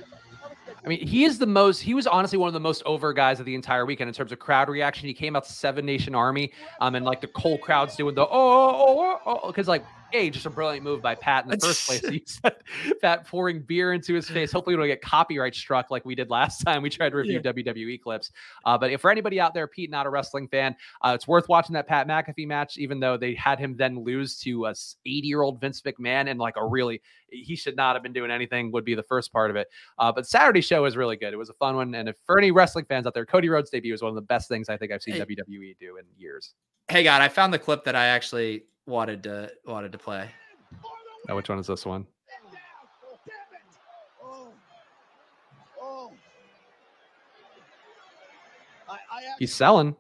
I 0.84 0.88
mean, 0.88 1.07
he 1.07 1.24
is 1.24 1.38
the 1.38 1.47
most, 1.47 1.80
he 1.80 1.95
was 1.95 2.07
honestly 2.07 2.36
one 2.36 2.47
of 2.47 2.53
the 2.53 2.61
most 2.61 2.82
over 2.84 3.12
guys 3.14 3.40
of 3.40 3.47
the 3.47 3.55
entire 3.55 3.86
weekend 3.86 4.09
in 4.09 4.14
terms 4.14 4.32
of 4.32 4.38
crowd 4.38 4.68
reaction. 4.68 5.09
He 5.09 5.14
came 5.14 5.34
out 5.34 5.45
to 5.45 5.53
Seven 5.53 5.86
Nation 5.86 6.14
Army, 6.14 6.53
um, 6.80 6.95
and 6.95 7.07
like 7.07 7.22
the 7.22 7.30
whole 7.36 7.57
crowd's 7.57 7.97
doing 7.97 8.14
the 8.14 8.22
oh, 8.22 8.28
oh, 8.30 9.20
oh, 9.24 9.47
because 9.47 9.66
oh, 9.66 9.72
like 9.72 9.84
a 10.14 10.30
just 10.30 10.46
a 10.46 10.50
brilliant 10.50 10.84
move 10.84 11.02
by 11.02 11.14
Pat 11.14 11.44
in 11.44 11.50
the 11.50 11.58
first 11.58 11.86
place. 11.86 12.02
He 12.14 12.22
said 12.26 12.56
Pat 13.00 13.26
pouring 13.26 13.60
beer 13.60 13.92
into 13.92 14.14
his 14.14 14.28
face. 14.28 14.52
Hopefully, 14.52 14.76
we 14.76 14.82
don't 14.82 14.88
get 14.88 15.02
copyright 15.02 15.54
struck 15.54 15.90
like 15.90 16.04
we 16.04 16.14
did 16.14 16.30
last 16.30 16.62
time. 16.62 16.82
We 16.82 16.90
tried 16.90 17.10
to 17.10 17.16
review 17.16 17.40
yeah. 17.44 17.52
WWE 17.52 18.00
clips. 18.00 18.30
Uh, 18.64 18.78
but 18.78 18.90
if 18.92 19.00
for 19.00 19.10
anybody 19.10 19.40
out 19.40 19.52
there, 19.54 19.66
Pete, 19.66 19.90
not 19.90 20.06
a 20.06 20.10
wrestling 20.10 20.48
fan, 20.48 20.76
uh, 21.02 21.12
it's 21.14 21.26
worth 21.26 21.48
watching 21.48 21.74
that 21.74 21.88
Pat 21.88 22.06
McAfee 22.06 22.46
match, 22.46 22.78
even 22.78 23.00
though 23.00 23.16
they 23.16 23.34
had 23.34 23.58
him 23.58 23.76
then 23.76 23.98
lose 24.04 24.38
to 24.40 24.66
a 24.66 24.70
80 24.70 25.26
year 25.26 25.42
old 25.42 25.60
Vince 25.60 25.80
McMahon 25.82 26.30
and 26.30 26.38
like 26.38 26.54
a 26.56 26.64
really 26.64 27.00
he 27.30 27.56
should 27.56 27.76
not 27.76 27.96
have 27.96 28.02
been 28.02 28.12
doing 28.12 28.30
anything. 28.30 28.70
Would 28.72 28.84
be 28.84 28.94
the 28.94 29.02
first 29.02 29.32
part 29.32 29.50
of 29.50 29.56
it. 29.56 29.68
Uh, 29.98 30.12
but 30.12 30.26
Saturday 30.26 30.60
show 30.60 30.82
was 30.82 30.96
really 30.96 31.16
good. 31.16 31.32
It 31.32 31.36
was 31.36 31.50
a 31.50 31.54
fun 31.54 31.76
one. 31.76 31.94
And 31.94 32.08
if 32.08 32.16
for 32.24 32.38
any 32.38 32.50
wrestling 32.50 32.84
fans 32.84 33.06
out 33.06 33.14
there, 33.14 33.26
Cody 33.26 33.48
Rhodes 33.48 33.70
debut 33.70 33.92
was 33.92 34.02
one 34.02 34.10
of 34.10 34.14
the 34.14 34.22
best 34.22 34.48
things 34.48 34.68
I 34.68 34.76
think 34.76 34.92
I've 34.92 35.02
seen 35.02 35.14
hey. 35.14 35.20
WWE 35.20 35.76
do 35.78 35.96
in 35.96 36.04
years. 36.16 36.54
Hey, 36.88 37.02
God, 37.02 37.22
I 37.22 37.28
found 37.28 37.52
the 37.52 37.58
clip 37.58 37.84
that 37.84 37.96
I 37.96 38.06
actually 38.06 38.64
wanted 38.87 39.22
to 39.24 39.51
wanted 39.66 39.93
to 39.93 39.99
play. 39.99 40.30
Oh, 41.28 41.37
which 41.37 41.49
one 41.49 41.59
is 41.59 41.66
this 41.66 41.87
one? 41.87 42.07
He's 49.39 49.55
selling. 49.55 49.97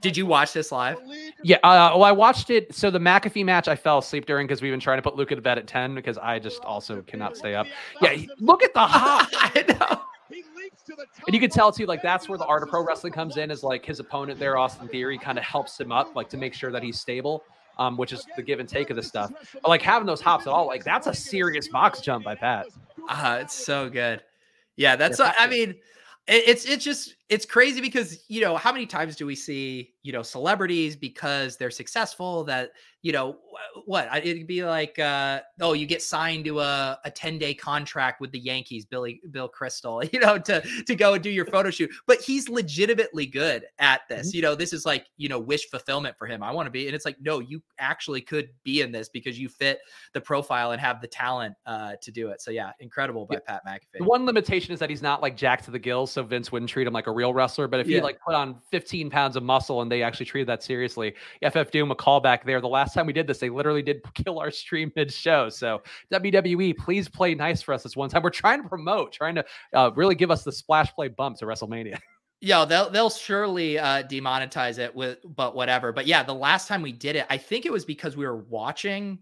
Did 0.00 0.16
you 0.16 0.26
watch 0.26 0.52
this 0.52 0.72
live? 0.72 0.98
Yeah. 1.42 1.56
Uh, 1.62 1.92
well, 1.94 2.04
I 2.04 2.12
watched 2.12 2.50
it. 2.50 2.74
So 2.74 2.90
the 2.90 2.98
McAfee 2.98 3.44
match, 3.44 3.68
I 3.68 3.76
fell 3.76 3.98
asleep 3.98 4.26
during 4.26 4.46
because 4.46 4.62
we've 4.62 4.72
been 4.72 4.80
trying 4.80 4.98
to 4.98 5.02
put 5.02 5.16
Luke 5.16 5.28
to 5.28 5.40
bed 5.40 5.58
at 5.58 5.66
ten 5.66 5.94
because 5.94 6.18
I 6.18 6.38
just 6.38 6.62
also 6.62 7.02
cannot 7.02 7.36
stay 7.36 7.54
up. 7.54 7.66
Yeah. 8.00 8.10
He, 8.10 8.30
look 8.38 8.62
at 8.62 8.72
the 8.74 8.80
hop. 8.86 9.28
I 9.32 9.64
know. 9.68 10.02
And 11.26 11.34
you 11.34 11.40
can 11.40 11.50
tell 11.50 11.72
too, 11.72 11.86
like 11.86 12.02
that's 12.02 12.28
where 12.28 12.38
the 12.38 12.46
art 12.46 12.62
of 12.62 12.68
pro 12.68 12.84
wrestling 12.84 13.12
comes 13.12 13.36
in. 13.36 13.50
Is 13.50 13.62
like 13.62 13.84
his 13.84 14.00
opponent 14.00 14.38
there, 14.38 14.56
Austin 14.56 14.88
Theory, 14.88 15.18
kind 15.18 15.38
of 15.38 15.44
helps 15.44 15.78
him 15.78 15.92
up, 15.92 16.14
like 16.14 16.28
to 16.30 16.36
make 16.36 16.54
sure 16.54 16.70
that 16.70 16.82
he's 16.82 16.98
stable. 16.98 17.44
Um, 17.78 17.98
which 17.98 18.12
is 18.12 18.26
the 18.36 18.42
give 18.42 18.58
and 18.58 18.68
take 18.68 18.88
of 18.88 18.96
this 18.96 19.06
stuff. 19.06 19.32
But 19.52 19.68
like 19.68 19.82
having 19.82 20.06
those 20.06 20.22
hops 20.22 20.46
at 20.46 20.52
all, 20.52 20.66
like 20.66 20.82
that's 20.82 21.06
a 21.06 21.14
serious 21.14 21.68
box 21.68 22.00
jump 22.00 22.24
by 22.24 22.34
Pat. 22.34 22.68
Ah, 23.08 23.34
uh, 23.34 23.38
it's 23.40 23.54
so 23.54 23.90
good. 23.90 24.22
Yeah, 24.76 24.96
that's. 24.96 25.18
Yeah, 25.18 25.34
I 25.38 25.46
mean, 25.46 25.74
it's 26.26 26.64
it's 26.64 26.84
just 26.84 27.16
it's 27.28 27.44
crazy 27.44 27.80
because 27.80 28.24
you 28.28 28.40
know 28.40 28.56
how 28.56 28.72
many 28.72 28.86
times 28.86 29.16
do 29.16 29.26
we 29.26 29.34
see 29.34 29.94
you 30.02 30.12
know 30.12 30.22
celebrities 30.22 30.94
because 30.94 31.56
they're 31.56 31.70
successful 31.70 32.44
that 32.44 32.70
you 33.02 33.12
know 33.12 33.36
what 33.84 34.08
it'd 34.24 34.46
be 34.46 34.64
like 34.64 34.98
uh 34.98 35.40
oh 35.60 35.72
you 35.72 35.86
get 35.86 36.02
signed 36.02 36.44
to 36.44 36.60
a, 36.60 36.98
a 37.04 37.10
10 37.10 37.38
day 37.38 37.54
contract 37.54 38.20
with 38.20 38.30
the 38.32 38.38
yankees 38.38 38.84
billy 38.84 39.20
bill 39.30 39.48
crystal 39.48 40.02
you 40.12 40.18
know 40.20 40.38
to 40.38 40.60
to 40.86 40.94
go 40.94 41.14
and 41.14 41.22
do 41.22 41.30
your 41.30 41.44
photo 41.44 41.70
shoot. 41.70 41.90
But 42.06 42.20
he's 42.20 42.48
legitimately 42.48 43.26
good 43.26 43.64
at 43.78 44.02
this. 44.08 44.28
Mm-hmm. 44.28 44.36
you 44.36 44.42
know 44.42 44.54
this 44.54 44.72
is 44.72 44.86
like 44.86 45.06
you 45.16 45.28
know 45.28 45.38
wish 45.38 45.68
fulfillment 45.68 46.16
for 46.16 46.26
him. 46.26 46.42
I 46.42 46.50
want 46.52 46.66
to 46.66 46.70
be 46.70 46.86
and 46.86 46.94
it's 46.94 47.04
like 47.04 47.16
no 47.20 47.40
you 47.40 47.62
actually 47.78 48.20
could 48.20 48.50
be 48.64 48.80
in 48.80 48.92
this 48.92 49.08
because 49.08 49.38
you 49.38 49.48
fit 49.48 49.80
the 50.12 50.20
profile 50.20 50.72
and 50.72 50.80
have 50.80 51.00
the 51.00 51.08
talent 51.08 51.54
uh 51.66 51.94
to 52.02 52.10
do 52.10 52.28
it. 52.28 52.40
So 52.40 52.50
yeah 52.50 52.72
incredible 52.80 53.26
by 53.26 53.36
yeah. 53.36 53.60
pat 53.60 53.62
mcafee. 53.66 53.98
The 53.98 54.04
one 54.04 54.26
limitation 54.26 54.72
is 54.72 54.80
that 54.80 54.90
he's 54.90 55.02
not 55.02 55.22
like 55.22 55.36
jack 55.36 55.62
to 55.62 55.70
the 55.70 55.78
gills 55.78 56.12
so 56.12 56.22
vince 56.22 56.50
wouldn't 56.50 56.70
treat 56.70 56.86
him 56.86 56.92
like 56.92 57.06
a 57.06 57.12
real 57.16 57.34
wrestler, 57.34 57.66
but 57.66 57.80
if 57.80 57.88
yeah. 57.88 57.96
you 57.96 58.02
like 58.02 58.20
put 58.20 58.34
on 58.34 58.56
15 58.70 59.10
pounds 59.10 59.34
of 59.34 59.42
muscle 59.42 59.82
and 59.82 59.90
they 59.90 60.02
actually 60.02 60.26
treated 60.26 60.48
that 60.48 60.62
seriously, 60.62 61.14
FF 61.42 61.70
Doom 61.72 61.90
a 61.90 61.96
callback 61.96 62.44
there. 62.44 62.60
The 62.60 62.68
last 62.68 62.94
time 62.94 63.06
we 63.06 63.12
did 63.12 63.26
this, 63.26 63.38
they 63.38 63.50
literally 63.50 63.82
did 63.82 64.02
kill 64.14 64.38
our 64.38 64.50
stream 64.50 64.92
mid 64.94 65.12
show. 65.12 65.48
So 65.48 65.82
WWE, 66.12 66.76
please 66.76 67.08
play 67.08 67.34
nice 67.34 67.62
for 67.62 67.74
us 67.74 67.82
this 67.82 67.96
one 67.96 68.08
time. 68.08 68.22
We're 68.22 68.30
trying 68.30 68.62
to 68.62 68.68
promote, 68.68 69.12
trying 69.12 69.34
to 69.34 69.44
uh, 69.72 69.90
really 69.96 70.14
give 70.14 70.30
us 70.30 70.44
the 70.44 70.52
splash 70.52 70.94
play 70.94 71.08
bump 71.08 71.38
to 71.38 71.46
WrestleMania. 71.46 71.98
Yeah, 72.42 72.66
they'll 72.66 72.90
they'll 72.90 73.08
surely 73.08 73.78
uh, 73.78 74.02
demonetize 74.02 74.78
it 74.78 74.94
with, 74.94 75.18
but 75.24 75.56
whatever. 75.56 75.90
But 75.90 76.06
yeah, 76.06 76.22
the 76.22 76.34
last 76.34 76.68
time 76.68 76.82
we 76.82 76.92
did 76.92 77.16
it, 77.16 77.24
I 77.30 77.38
think 77.38 77.64
it 77.64 77.72
was 77.72 77.86
because 77.86 78.14
we 78.14 78.26
were 78.26 78.36
watching 78.36 79.20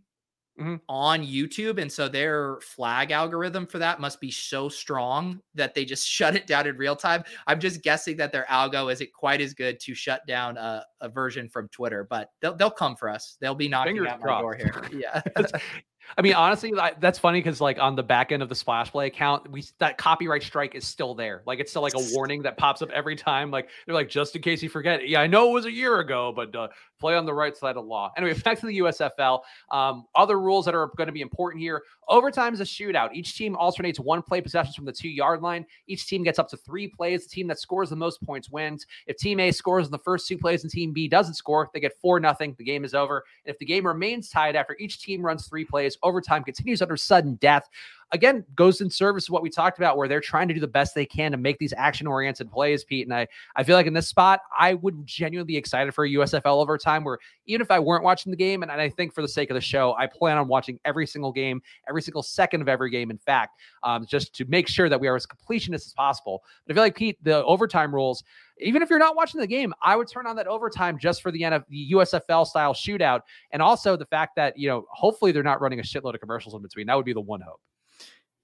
mm-hmm. 0.58 0.76
on 0.88 1.22
YouTube. 1.22 1.80
And 1.80 1.90
so 1.90 2.08
their 2.08 2.58
flag 2.60 3.10
algorithm 3.10 3.66
for 3.66 3.78
that 3.78 4.00
must 4.00 4.20
be 4.20 4.30
so 4.30 4.68
strong 4.68 5.40
that 5.54 5.74
they 5.74 5.84
just 5.84 6.06
shut 6.08 6.34
it 6.34 6.46
down 6.46 6.66
in 6.66 6.76
real 6.76 6.96
time. 6.96 7.24
I'm 7.46 7.60
just 7.60 7.82
guessing 7.82 8.16
that 8.18 8.32
their 8.32 8.46
algo 8.50 8.92
isn't 8.92 9.12
quite 9.12 9.40
as 9.40 9.54
good 9.54 9.80
to 9.80 9.94
shut 9.94 10.26
down 10.26 10.56
a, 10.56 10.84
a 11.00 11.08
version 11.08 11.48
from 11.48 11.68
Twitter, 11.68 12.06
but 12.08 12.30
they'll, 12.40 12.54
they'll 12.56 12.70
come 12.70 12.96
for 12.96 13.08
us. 13.08 13.36
They'll 13.40 13.54
be 13.54 13.68
knocking 13.68 13.96
Fingers 13.96 14.12
at 14.12 14.20
my 14.20 14.40
door 14.40 14.54
here. 14.54 14.84
Yeah. 14.92 15.22
I 16.16 16.22
mean, 16.22 16.34
honestly, 16.34 16.72
that's 17.00 17.18
funny 17.18 17.40
because 17.40 17.60
like 17.60 17.78
on 17.78 17.96
the 17.96 18.02
back 18.02 18.32
end 18.32 18.42
of 18.42 18.48
the 18.48 18.54
Splash 18.54 18.90
Play 18.90 19.06
account, 19.06 19.50
we 19.50 19.64
that 19.78 19.98
copyright 19.98 20.42
strike 20.42 20.74
is 20.74 20.86
still 20.86 21.14
there. 21.14 21.42
Like 21.46 21.58
it's 21.58 21.70
still 21.70 21.82
like 21.82 21.94
a 21.94 22.04
warning 22.12 22.42
that 22.42 22.56
pops 22.56 22.82
up 22.82 22.90
every 22.90 23.16
time. 23.16 23.50
Like 23.50 23.68
they're 23.86 23.94
like, 23.94 24.08
just 24.08 24.36
in 24.36 24.42
case 24.42 24.62
you 24.62 24.68
forget. 24.68 25.08
Yeah, 25.08 25.20
I 25.20 25.26
know 25.26 25.48
it 25.50 25.52
was 25.52 25.64
a 25.64 25.72
year 25.72 25.98
ago, 26.00 26.32
but 26.34 26.54
uh, 26.54 26.68
play 27.00 27.16
on 27.16 27.26
the 27.26 27.34
right 27.34 27.56
side 27.56 27.76
of 27.76 27.84
law. 27.84 28.12
Anyway, 28.16 28.34
back 28.44 28.58
to 28.60 28.66
the 28.66 28.78
USFL. 28.78 29.40
Um, 29.70 30.06
other 30.14 30.40
rules 30.40 30.64
that 30.64 30.74
are 30.74 30.90
going 30.96 31.06
to 31.06 31.12
be 31.12 31.20
important 31.20 31.62
here. 31.62 31.82
Overtime 32.08 32.54
is 32.54 32.60
a 32.60 32.64
shootout. 32.64 33.12
Each 33.14 33.36
team 33.36 33.56
alternates 33.56 33.98
one 33.98 34.22
play 34.22 34.40
possessions 34.40 34.76
from 34.76 34.84
the 34.84 34.92
two 34.92 35.08
yard 35.08 35.42
line. 35.42 35.66
Each 35.86 36.06
team 36.06 36.22
gets 36.22 36.38
up 36.38 36.48
to 36.50 36.56
three 36.56 36.88
plays. 36.88 37.24
The 37.24 37.30
team 37.30 37.46
that 37.48 37.58
scores 37.58 37.90
the 37.90 37.96
most 37.96 38.22
points 38.22 38.50
wins. 38.50 38.86
If 39.06 39.16
team 39.16 39.40
A 39.40 39.50
scores 39.50 39.86
in 39.86 39.92
the 39.92 39.98
first 39.98 40.28
two 40.28 40.38
plays 40.38 40.62
and 40.62 40.70
team 40.70 40.92
B 40.92 41.08
doesn't 41.08 41.34
score, 41.34 41.70
they 41.72 41.80
get 41.80 41.98
four 42.00 42.20
nothing. 42.20 42.54
The 42.58 42.64
game 42.64 42.84
is 42.84 42.94
over. 42.94 43.24
And 43.44 43.52
if 43.52 43.58
the 43.58 43.66
game 43.66 43.86
remains 43.86 44.28
tied 44.28 44.56
after 44.56 44.76
each 44.78 45.00
team 45.00 45.22
runs 45.22 45.46
three 45.46 45.64
plays, 45.64 45.93
overtime 46.02 46.44
continues 46.44 46.82
under 46.82 46.96
sudden 46.96 47.34
death. 47.36 47.68
Again 48.12 48.44
goes 48.54 48.80
in 48.80 48.90
service 48.90 49.28
of 49.28 49.32
what 49.32 49.42
we 49.42 49.50
talked 49.50 49.78
about 49.78 49.96
where 49.96 50.06
they're 50.06 50.20
trying 50.20 50.46
to 50.48 50.54
do 50.54 50.60
the 50.60 50.68
best 50.68 50.94
they 50.94 51.06
can 51.06 51.32
to 51.32 51.36
make 51.36 51.58
these 51.58 51.74
action 51.76 52.06
oriented 52.06 52.50
plays 52.50 52.84
pete 52.84 53.06
and 53.06 53.14
i 53.14 53.26
i 53.56 53.64
feel 53.64 53.74
like 53.74 53.86
in 53.86 53.92
this 53.92 54.06
spot 54.06 54.40
i 54.56 54.74
would 54.74 55.04
genuinely 55.04 55.52
be 55.52 55.56
excited 55.56 55.92
for 55.92 56.04
a 56.04 56.10
usfl 56.10 56.60
overtime 56.60 57.02
where 57.02 57.18
even 57.46 57.60
if 57.60 57.70
i 57.72 57.78
weren't 57.78 58.04
watching 58.04 58.30
the 58.30 58.36
game 58.36 58.62
and, 58.62 58.70
and 58.70 58.80
i 58.80 58.88
think 58.88 59.12
for 59.12 59.22
the 59.22 59.28
sake 59.28 59.50
of 59.50 59.54
the 59.54 59.60
show 59.60 59.94
i 59.98 60.06
plan 60.06 60.36
on 60.38 60.46
watching 60.46 60.78
every 60.84 61.06
single 61.06 61.32
game 61.32 61.60
every 61.88 62.02
single 62.02 62.22
second 62.22 62.60
of 62.60 62.68
every 62.68 62.90
game 62.90 63.10
in 63.10 63.18
fact 63.18 63.58
um, 63.82 64.06
just 64.06 64.34
to 64.34 64.44
make 64.46 64.68
sure 64.68 64.88
that 64.88 65.00
we 65.00 65.08
are 65.08 65.16
as 65.16 65.26
completionist 65.26 65.86
as 65.86 65.92
possible. 65.92 66.44
But 66.66 66.72
i 66.72 66.74
feel 66.74 66.84
like 66.84 66.96
pete 66.96 67.18
the 67.24 67.44
overtime 67.44 67.92
rules 67.92 68.22
even 68.58 68.82
if 68.82 68.90
you're 68.90 68.98
not 68.98 69.16
watching 69.16 69.40
the 69.40 69.46
game, 69.46 69.74
I 69.82 69.96
would 69.96 70.08
turn 70.08 70.26
on 70.26 70.36
that 70.36 70.46
overtime 70.46 70.98
just 70.98 71.22
for 71.22 71.30
the, 71.30 71.42
NF, 71.42 71.64
the 71.68 71.92
USFL 71.92 72.46
style 72.46 72.72
shootout. 72.72 73.20
And 73.52 73.60
also 73.60 73.96
the 73.96 74.06
fact 74.06 74.36
that, 74.36 74.58
you 74.58 74.68
know, 74.68 74.86
hopefully 74.90 75.32
they're 75.32 75.42
not 75.42 75.60
running 75.60 75.80
a 75.80 75.82
shitload 75.82 76.14
of 76.14 76.20
commercials 76.20 76.54
in 76.54 76.62
between. 76.62 76.86
That 76.86 76.96
would 76.96 77.04
be 77.04 77.12
the 77.12 77.20
one 77.20 77.40
hope. 77.40 77.60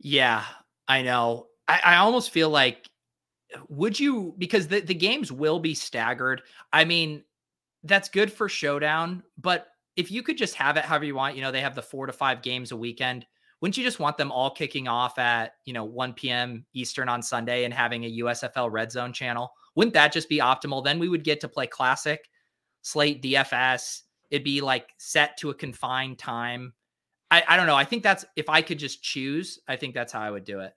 Yeah, 0.00 0.44
I 0.88 1.02
know. 1.02 1.46
I, 1.68 1.80
I 1.84 1.96
almost 1.96 2.30
feel 2.30 2.50
like 2.50 2.88
would 3.68 3.98
you 3.98 4.34
because 4.38 4.68
the, 4.68 4.80
the 4.80 4.94
games 4.94 5.30
will 5.30 5.58
be 5.58 5.74
staggered. 5.74 6.42
I 6.72 6.84
mean, 6.84 7.24
that's 7.84 8.08
good 8.08 8.32
for 8.32 8.48
showdown, 8.48 9.22
but 9.38 9.68
if 9.96 10.10
you 10.10 10.22
could 10.22 10.38
just 10.38 10.54
have 10.54 10.76
it 10.76 10.84
however 10.84 11.04
you 11.04 11.14
want, 11.14 11.36
you 11.36 11.42
know, 11.42 11.50
they 11.50 11.60
have 11.60 11.74
the 11.74 11.82
four 11.82 12.06
to 12.06 12.12
five 12.12 12.42
games 12.42 12.72
a 12.72 12.76
weekend. 12.76 13.26
Wouldn't 13.60 13.76
you 13.76 13.84
just 13.84 13.98
want 13.98 14.16
them 14.16 14.32
all 14.32 14.50
kicking 14.50 14.88
off 14.88 15.18
at, 15.18 15.54
you 15.66 15.74
know, 15.74 15.84
1 15.84 16.14
p.m. 16.14 16.64
Eastern 16.72 17.08
on 17.08 17.22
Sunday 17.22 17.64
and 17.64 17.74
having 17.74 18.04
a 18.04 18.18
USFL 18.20 18.70
red 18.70 18.90
zone 18.90 19.12
channel? 19.12 19.52
Wouldn't 19.74 19.94
that 19.94 20.12
just 20.12 20.28
be 20.28 20.38
optimal? 20.38 20.84
Then 20.84 20.98
we 20.98 21.08
would 21.08 21.24
get 21.24 21.40
to 21.40 21.48
play 21.48 21.66
classic, 21.66 22.28
slate 22.82 23.22
DFS. 23.22 24.02
It'd 24.30 24.44
be 24.44 24.60
like 24.60 24.88
set 24.98 25.36
to 25.38 25.50
a 25.50 25.54
confined 25.54 26.18
time. 26.18 26.72
I, 27.30 27.42
I 27.48 27.56
don't 27.56 27.66
know. 27.66 27.76
I 27.76 27.84
think 27.84 28.02
that's 28.02 28.24
if 28.36 28.48
I 28.48 28.62
could 28.62 28.78
just 28.78 29.02
choose, 29.02 29.60
I 29.68 29.76
think 29.76 29.94
that's 29.94 30.12
how 30.12 30.20
I 30.20 30.30
would 30.30 30.44
do 30.44 30.60
it. 30.60 30.72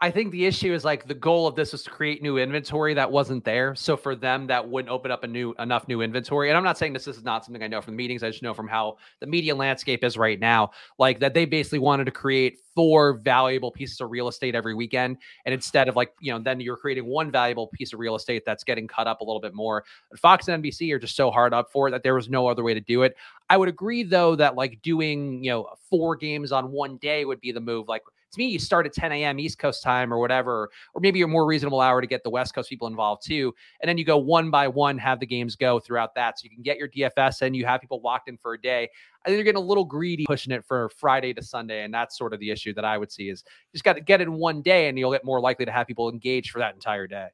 I 0.00 0.12
think 0.12 0.30
the 0.30 0.46
issue 0.46 0.72
is 0.72 0.84
like 0.84 1.08
the 1.08 1.14
goal 1.14 1.48
of 1.48 1.56
this 1.56 1.72
was 1.72 1.82
to 1.82 1.90
create 1.90 2.22
new 2.22 2.38
inventory 2.38 2.94
that 2.94 3.10
wasn't 3.10 3.44
there. 3.44 3.74
So 3.74 3.96
for 3.96 4.14
them, 4.14 4.46
that 4.46 4.68
wouldn't 4.68 4.92
open 4.92 5.10
up 5.10 5.24
a 5.24 5.26
new 5.26 5.56
enough 5.58 5.88
new 5.88 6.02
inventory. 6.02 6.50
And 6.50 6.56
I'm 6.56 6.62
not 6.62 6.78
saying 6.78 6.92
this 6.92 7.04
this 7.04 7.16
is 7.16 7.24
not 7.24 7.44
something 7.44 7.64
I 7.64 7.66
know 7.66 7.80
from 7.80 7.94
the 7.94 7.96
meetings. 7.96 8.22
I 8.22 8.30
just 8.30 8.40
know 8.40 8.54
from 8.54 8.68
how 8.68 8.98
the 9.18 9.26
media 9.26 9.56
landscape 9.56 10.04
is 10.04 10.16
right 10.16 10.38
now. 10.38 10.70
Like 11.00 11.18
that 11.18 11.34
they 11.34 11.46
basically 11.46 11.80
wanted 11.80 12.04
to 12.04 12.12
create 12.12 12.60
four 12.76 13.14
valuable 13.14 13.72
pieces 13.72 14.00
of 14.00 14.12
real 14.12 14.28
estate 14.28 14.54
every 14.54 14.72
weekend. 14.72 15.16
And 15.44 15.52
instead 15.52 15.88
of 15.88 15.96
like, 15.96 16.12
you 16.20 16.32
know, 16.32 16.38
then 16.38 16.60
you're 16.60 16.76
creating 16.76 17.06
one 17.06 17.32
valuable 17.32 17.66
piece 17.66 17.92
of 17.92 17.98
real 17.98 18.14
estate 18.14 18.44
that's 18.46 18.62
getting 18.62 18.86
cut 18.86 19.08
up 19.08 19.20
a 19.20 19.24
little 19.24 19.40
bit 19.40 19.52
more. 19.52 19.82
Fox 20.16 20.46
and 20.46 20.62
NBC 20.62 20.92
are 20.92 21.00
just 21.00 21.16
so 21.16 21.32
hard 21.32 21.52
up 21.52 21.72
for 21.72 21.88
it 21.88 21.90
that 21.90 22.04
there 22.04 22.14
was 22.14 22.28
no 22.28 22.46
other 22.46 22.62
way 22.62 22.72
to 22.72 22.80
do 22.80 23.02
it. 23.02 23.16
I 23.50 23.56
would 23.56 23.68
agree 23.68 24.04
though 24.04 24.36
that 24.36 24.54
like 24.54 24.80
doing, 24.80 25.42
you 25.42 25.50
know, 25.50 25.70
four 25.90 26.14
games 26.14 26.52
on 26.52 26.70
one 26.70 26.98
day 26.98 27.24
would 27.24 27.40
be 27.40 27.50
the 27.50 27.60
move. 27.60 27.88
Like 27.88 28.02
to 28.32 28.38
me, 28.38 28.46
you 28.46 28.58
start 28.58 28.86
at 28.86 28.92
10 28.92 29.12
a.m. 29.12 29.38
East 29.38 29.58
Coast 29.58 29.82
time 29.82 30.12
or 30.12 30.18
whatever, 30.18 30.70
or 30.94 31.00
maybe 31.00 31.22
a 31.22 31.26
more 31.26 31.46
reasonable 31.46 31.80
hour 31.80 32.00
to 32.00 32.06
get 32.06 32.22
the 32.22 32.30
West 32.30 32.54
Coast 32.54 32.68
people 32.68 32.86
involved 32.86 33.24
too. 33.24 33.54
And 33.80 33.88
then 33.88 33.96
you 33.96 34.04
go 34.04 34.18
one 34.18 34.50
by 34.50 34.68
one, 34.68 34.98
have 34.98 35.20
the 35.20 35.26
games 35.26 35.56
go 35.56 35.80
throughout 35.80 36.14
that. 36.14 36.38
So 36.38 36.44
you 36.44 36.50
can 36.50 36.62
get 36.62 36.76
your 36.76 36.88
DFS 36.88 37.42
and 37.42 37.56
you 37.56 37.64
have 37.64 37.80
people 37.80 38.00
locked 38.02 38.28
in 38.28 38.36
for 38.36 38.54
a 38.54 38.60
day. 38.60 38.88
I 39.24 39.28
think 39.28 39.36
you're 39.36 39.44
getting 39.44 39.62
a 39.62 39.66
little 39.66 39.84
greedy 39.84 40.26
pushing 40.26 40.52
it 40.52 40.64
for 40.64 40.90
Friday 40.90 41.32
to 41.34 41.42
Sunday. 41.42 41.84
And 41.84 41.92
that's 41.92 42.18
sort 42.18 42.34
of 42.34 42.40
the 42.40 42.50
issue 42.50 42.74
that 42.74 42.84
I 42.84 42.98
would 42.98 43.10
see 43.10 43.30
is 43.30 43.44
just 43.72 43.84
got 43.84 43.94
to 43.94 44.00
get 44.00 44.20
in 44.20 44.34
one 44.34 44.62
day 44.62 44.88
and 44.88 44.98
you'll 44.98 45.12
get 45.12 45.24
more 45.24 45.40
likely 45.40 45.64
to 45.64 45.72
have 45.72 45.86
people 45.86 46.10
engaged 46.10 46.50
for 46.50 46.58
that 46.58 46.74
entire 46.74 47.06
day. 47.06 47.28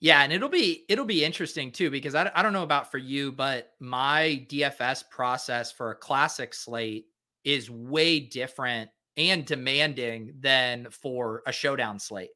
Yeah, 0.00 0.22
and 0.22 0.32
it'll 0.32 0.50
be 0.50 0.84
it'll 0.88 1.06
be 1.06 1.24
interesting 1.24 1.70
too 1.70 1.90
because 1.90 2.14
I, 2.14 2.30
I 2.34 2.42
don't 2.42 2.52
know 2.52 2.62
about 2.62 2.90
for 2.90 2.98
you, 2.98 3.32
but 3.32 3.70
my 3.80 4.44
DFS 4.50 5.08
process 5.08 5.72
for 5.72 5.92
a 5.92 5.94
classic 5.94 6.52
slate 6.52 7.06
is 7.44 7.70
way 7.70 8.20
different 8.20 8.90
and 9.16 9.44
demanding 9.44 10.34
than 10.40 10.88
for 10.90 11.42
a 11.46 11.52
showdown 11.52 11.98
slate. 11.98 12.30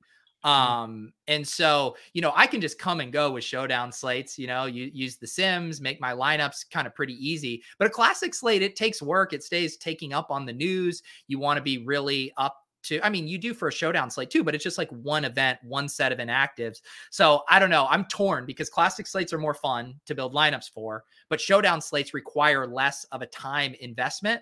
Mm-hmm. 0.45 0.51
Um, 0.51 1.13
and 1.27 1.47
so, 1.47 1.97
you 2.13 2.23
know, 2.23 2.33
I 2.35 2.47
can 2.47 2.61
just 2.61 2.79
come 2.79 3.01
and 3.01 3.13
go 3.13 3.33
with 3.33 3.45
showdown 3.45 3.91
slates, 3.91 4.39
you 4.39 4.47
know, 4.47 4.67
you 4.67 4.91
use 4.93 5.17
the 5.17 5.27
sims, 5.27 5.81
make 5.81 6.01
my 6.01 6.13
lineups 6.13 6.71
kind 6.71 6.87
of 6.87 6.95
pretty 6.95 7.15
easy. 7.15 7.63
But 7.79 7.89
a 7.89 7.91
classic 7.91 8.35
slate, 8.35 8.63
it 8.63 8.77
takes 8.77 9.03
work, 9.03 9.33
it 9.33 9.43
stays 9.43 9.77
taking 9.77 10.13
up 10.13 10.31
on 10.31 10.47
the 10.47 10.53
news. 10.53 11.03
You 11.27 11.39
want 11.39 11.57
to 11.57 11.63
be 11.63 11.79
really 11.79 12.33
up 12.37 12.57
to, 12.85 13.05
I 13.05 13.11
mean, 13.11 13.27
you 13.27 13.37
do 13.39 13.53
for 13.53 13.67
a 13.67 13.73
showdown 13.73 14.11
slate 14.11 14.31
too, 14.31 14.45
but 14.45 14.55
it's 14.55 14.63
just 14.63 14.79
like 14.79 14.91
one 14.91 15.25
event, 15.25 15.59
one 15.65 15.89
set 15.89 16.13
of 16.13 16.19
inactives. 16.19 16.83
So 17.11 17.43
I 17.51 17.59
don't 17.59 17.71
know. 17.71 17.89
I'm 17.91 18.05
torn 18.05 18.47
because 18.47 18.71
classic 18.71 19.09
slates 19.09 19.33
are 19.33 19.39
more 19.39 19.55
fun 19.55 19.95
to 20.07 20.15
build 20.15 20.35
lineups 20.35 20.71
for, 20.71 21.03
but 21.29 21.41
showdown 21.41 21.81
slates 21.81 22.15
require 22.15 22.65
less 22.65 23.05
of 23.11 23.23
a 23.23 23.27
time 23.27 23.75
investment. 23.81 24.41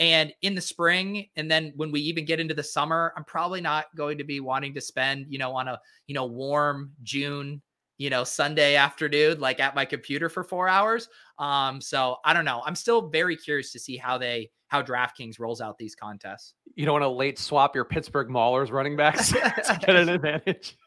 And 0.00 0.32
in 0.40 0.54
the 0.54 0.62
spring, 0.62 1.26
and 1.36 1.50
then 1.50 1.74
when 1.76 1.92
we 1.92 2.00
even 2.00 2.24
get 2.24 2.40
into 2.40 2.54
the 2.54 2.62
summer, 2.62 3.12
I'm 3.16 3.24
probably 3.24 3.60
not 3.60 3.94
going 3.94 4.16
to 4.18 4.24
be 4.24 4.40
wanting 4.40 4.72
to 4.74 4.80
spend, 4.80 5.26
you 5.28 5.38
know, 5.38 5.54
on 5.54 5.68
a, 5.68 5.78
you 6.06 6.14
know, 6.14 6.24
warm 6.24 6.92
June, 7.02 7.60
you 7.98 8.08
know, 8.08 8.24
Sunday 8.24 8.76
afternoon, 8.76 9.40
like 9.40 9.60
at 9.60 9.74
my 9.74 9.84
computer 9.84 10.30
for 10.30 10.42
four 10.42 10.68
hours. 10.68 11.10
Um, 11.38 11.82
so 11.82 12.16
I 12.24 12.32
don't 12.32 12.46
know. 12.46 12.62
I'm 12.64 12.74
still 12.74 13.10
very 13.10 13.36
curious 13.36 13.72
to 13.72 13.78
see 13.78 13.98
how 13.98 14.16
they 14.16 14.50
how 14.68 14.80
DraftKings 14.80 15.38
rolls 15.38 15.60
out 15.60 15.76
these 15.76 15.94
contests. 15.94 16.54
You 16.76 16.86
don't 16.86 16.94
want 16.94 17.02
to 17.02 17.08
late 17.08 17.38
swap 17.38 17.74
your 17.74 17.84
Pittsburgh 17.84 18.28
Maulers 18.28 18.70
running 18.70 18.96
backs 18.96 19.28
to 19.32 19.78
get 19.80 19.96
an 19.96 20.08
advantage. 20.08 20.78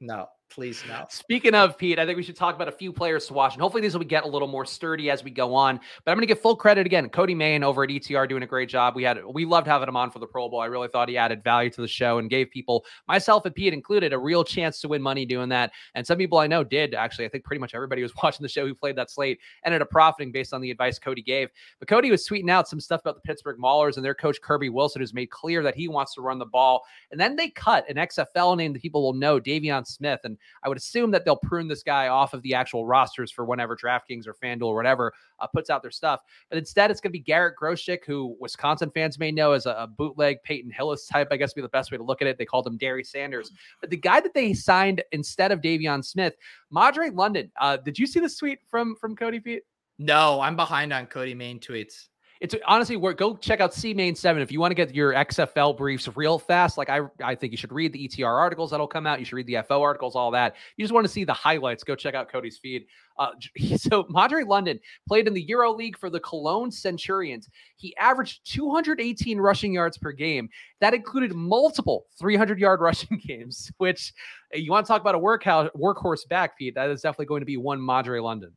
no, 0.00 0.28
Please 0.54 0.84
no. 0.86 1.06
Speaking 1.08 1.54
of 1.54 1.78
Pete, 1.78 1.98
I 1.98 2.04
think 2.04 2.18
we 2.18 2.22
should 2.22 2.36
talk 2.36 2.54
about 2.54 2.68
a 2.68 2.72
few 2.72 2.92
players 2.92 3.26
to 3.28 3.32
watch, 3.32 3.54
and 3.54 3.62
hopefully 3.62 3.80
these 3.80 3.96
will 3.96 4.04
get 4.04 4.24
a 4.24 4.28
little 4.28 4.46
more 4.46 4.66
sturdy 4.66 5.10
as 5.10 5.24
we 5.24 5.30
go 5.30 5.54
on. 5.54 5.80
But 6.04 6.10
I'm 6.10 6.18
going 6.18 6.24
to 6.24 6.26
give 6.26 6.40
full 6.40 6.56
credit 6.56 6.84
again. 6.84 7.08
Cody 7.08 7.34
Main 7.34 7.64
over 7.64 7.84
at 7.84 7.88
ETR 7.88 8.28
doing 8.28 8.42
a 8.42 8.46
great 8.46 8.68
job. 8.68 8.94
We 8.94 9.02
had 9.02 9.24
we 9.24 9.46
loved 9.46 9.66
having 9.66 9.88
him 9.88 9.96
on 9.96 10.10
for 10.10 10.18
the 10.18 10.26
Pro 10.26 10.50
Bowl. 10.50 10.60
I 10.60 10.66
really 10.66 10.88
thought 10.88 11.08
he 11.08 11.16
added 11.16 11.42
value 11.42 11.70
to 11.70 11.80
the 11.80 11.88
show 11.88 12.18
and 12.18 12.28
gave 12.28 12.50
people, 12.50 12.84
myself 13.08 13.46
and 13.46 13.54
Pete 13.54 13.72
included, 13.72 14.12
a 14.12 14.18
real 14.18 14.44
chance 14.44 14.78
to 14.82 14.88
win 14.88 15.00
money 15.00 15.24
doing 15.24 15.48
that. 15.48 15.72
And 15.94 16.06
some 16.06 16.18
people 16.18 16.36
I 16.36 16.48
know 16.48 16.62
did 16.62 16.92
actually. 16.92 17.24
I 17.24 17.28
think 17.30 17.44
pretty 17.44 17.60
much 17.60 17.74
everybody 17.74 18.02
was 18.02 18.12
watching 18.22 18.42
the 18.42 18.48
show 18.50 18.66
who 18.66 18.74
played 18.74 18.96
that 18.96 19.10
slate 19.10 19.38
ended 19.64 19.80
up 19.80 19.88
profiting 19.88 20.32
based 20.32 20.52
on 20.52 20.60
the 20.60 20.70
advice 20.70 20.98
Cody 20.98 21.22
gave. 21.22 21.48
But 21.78 21.88
Cody 21.88 22.10
was 22.10 22.28
tweeting 22.28 22.50
out 22.50 22.68
some 22.68 22.78
stuff 22.78 23.00
about 23.00 23.14
the 23.14 23.22
Pittsburgh 23.22 23.56
Maulers 23.58 23.96
and 23.96 24.04
their 24.04 24.14
coach 24.14 24.38
Kirby 24.42 24.68
Wilson, 24.68 25.00
who's 25.00 25.14
made 25.14 25.30
clear 25.30 25.62
that 25.62 25.76
he 25.76 25.88
wants 25.88 26.12
to 26.12 26.20
run 26.20 26.38
the 26.38 26.44
ball. 26.44 26.84
And 27.10 27.18
then 27.18 27.36
they 27.36 27.48
cut 27.48 27.88
an 27.88 27.96
XFL 27.96 28.54
name 28.58 28.74
that 28.74 28.82
people 28.82 29.02
will 29.02 29.14
know, 29.14 29.40
De'Veon 29.40 29.86
Smith. 29.86 30.20
And 30.24 30.36
I 30.62 30.68
would 30.68 30.78
assume 30.78 31.10
that 31.12 31.24
they'll 31.24 31.36
prune 31.36 31.68
this 31.68 31.82
guy 31.82 32.08
off 32.08 32.34
of 32.34 32.42
the 32.42 32.54
actual 32.54 32.86
rosters 32.86 33.30
for 33.30 33.44
whenever 33.44 33.76
DraftKings 33.76 34.26
or 34.26 34.34
FanDuel 34.34 34.66
or 34.66 34.74
whatever 34.74 35.12
uh, 35.40 35.46
puts 35.46 35.70
out 35.70 35.82
their 35.82 35.90
stuff. 35.90 36.20
But 36.48 36.58
instead, 36.58 36.90
it's 36.90 37.00
going 37.00 37.10
to 37.10 37.18
be 37.18 37.20
Garrett 37.20 37.54
Groshek, 37.60 38.04
who 38.06 38.36
Wisconsin 38.40 38.90
fans 38.90 39.18
may 39.18 39.32
know 39.32 39.52
as 39.52 39.66
a, 39.66 39.72
a, 39.72 39.86
bootleg 39.86 40.42
Peyton 40.44 40.70
Hillis 40.70 41.06
type, 41.06 41.28
I 41.30 41.36
guess 41.36 41.50
would 41.50 41.60
be 41.60 41.62
the 41.62 41.68
best 41.68 41.92
way 41.92 41.98
to 41.98 42.04
look 42.04 42.22
at 42.22 42.28
it. 42.28 42.38
They 42.38 42.44
called 42.44 42.66
him 42.66 42.76
Derry 42.76 43.04
Sanders. 43.04 43.50
But 43.80 43.90
the 43.90 43.96
guy 43.96 44.20
that 44.20 44.34
they 44.34 44.54
signed 44.54 45.02
instead 45.12 45.52
of 45.52 45.60
De'Veon 45.60 46.04
Smith, 46.04 46.34
Madre 46.70 47.10
London. 47.10 47.50
Uh, 47.60 47.76
did 47.76 47.98
you 47.98 48.06
see 48.06 48.20
the 48.20 48.30
tweet 48.30 48.60
from 48.68 48.96
from 48.96 49.16
Cody 49.16 49.40
Pete? 49.40 49.62
No, 49.98 50.40
I'm 50.40 50.56
behind 50.56 50.92
on 50.92 51.06
Cody 51.06 51.34
Main 51.34 51.60
tweets 51.60 52.08
it's 52.42 52.56
honestly 52.66 52.96
work. 52.96 53.18
Go 53.18 53.36
check 53.36 53.60
out 53.60 53.72
C 53.72 53.94
Main 53.94 54.16
Seven 54.16 54.42
if 54.42 54.50
you 54.50 54.58
want 54.58 54.72
to 54.72 54.74
get 54.74 54.92
your 54.92 55.12
XFL 55.12 55.76
briefs 55.76 56.08
real 56.16 56.40
fast. 56.40 56.76
Like 56.76 56.90
I, 56.90 57.02
I 57.22 57.36
think 57.36 57.52
you 57.52 57.56
should 57.56 57.72
read 57.72 57.92
the 57.92 58.08
ETR 58.08 58.26
articles 58.26 58.72
that'll 58.72 58.88
come 58.88 59.06
out. 59.06 59.20
You 59.20 59.24
should 59.24 59.36
read 59.36 59.46
the 59.46 59.62
FO 59.62 59.80
articles, 59.80 60.16
all 60.16 60.32
that. 60.32 60.56
You 60.76 60.82
just 60.84 60.92
want 60.92 61.06
to 61.06 61.12
see 61.12 61.22
the 61.22 61.32
highlights. 61.32 61.84
Go 61.84 61.94
check 61.94 62.16
out 62.16 62.28
Cody's 62.28 62.58
feed. 62.58 62.86
Uh, 63.16 63.28
so 63.76 64.06
Madre 64.08 64.42
London 64.42 64.80
played 65.06 65.28
in 65.28 65.34
the 65.34 65.42
Euro 65.42 65.72
League 65.72 65.96
for 65.96 66.10
the 66.10 66.18
Cologne 66.18 66.72
Centurions. 66.72 67.48
He 67.76 67.96
averaged 67.96 68.40
218 68.52 69.38
rushing 69.38 69.72
yards 69.72 69.96
per 69.96 70.10
game. 70.10 70.48
That 70.80 70.94
included 70.94 71.32
multiple 71.34 72.06
300 72.18 72.58
yard 72.58 72.80
rushing 72.80 73.18
games. 73.24 73.70
Which 73.78 74.12
you 74.52 74.72
want 74.72 74.84
to 74.84 74.88
talk 74.88 75.00
about 75.00 75.14
a 75.14 75.18
workhouse 75.18 75.70
workhorse 75.76 76.28
back, 76.28 76.58
Pete? 76.58 76.74
That 76.74 76.90
is 76.90 77.02
definitely 77.02 77.26
going 77.26 77.42
to 77.42 77.46
be 77.46 77.56
one 77.56 77.80
Madre 77.80 78.18
London. 78.18 78.52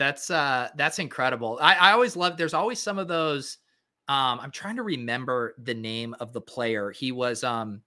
That's 0.00 0.30
uh 0.30 0.70
that's 0.76 0.98
incredible. 0.98 1.58
I, 1.60 1.74
I 1.74 1.92
always 1.92 2.16
love 2.16 2.38
there's 2.38 2.54
always 2.54 2.78
some 2.78 2.98
of 2.98 3.06
those 3.06 3.58
um 4.08 4.40
I'm 4.40 4.50
trying 4.50 4.76
to 4.76 4.82
remember 4.82 5.54
the 5.62 5.74
name 5.74 6.16
of 6.20 6.32
the 6.32 6.40
player. 6.40 6.90
He 6.90 7.12
was 7.12 7.44
um 7.44 7.82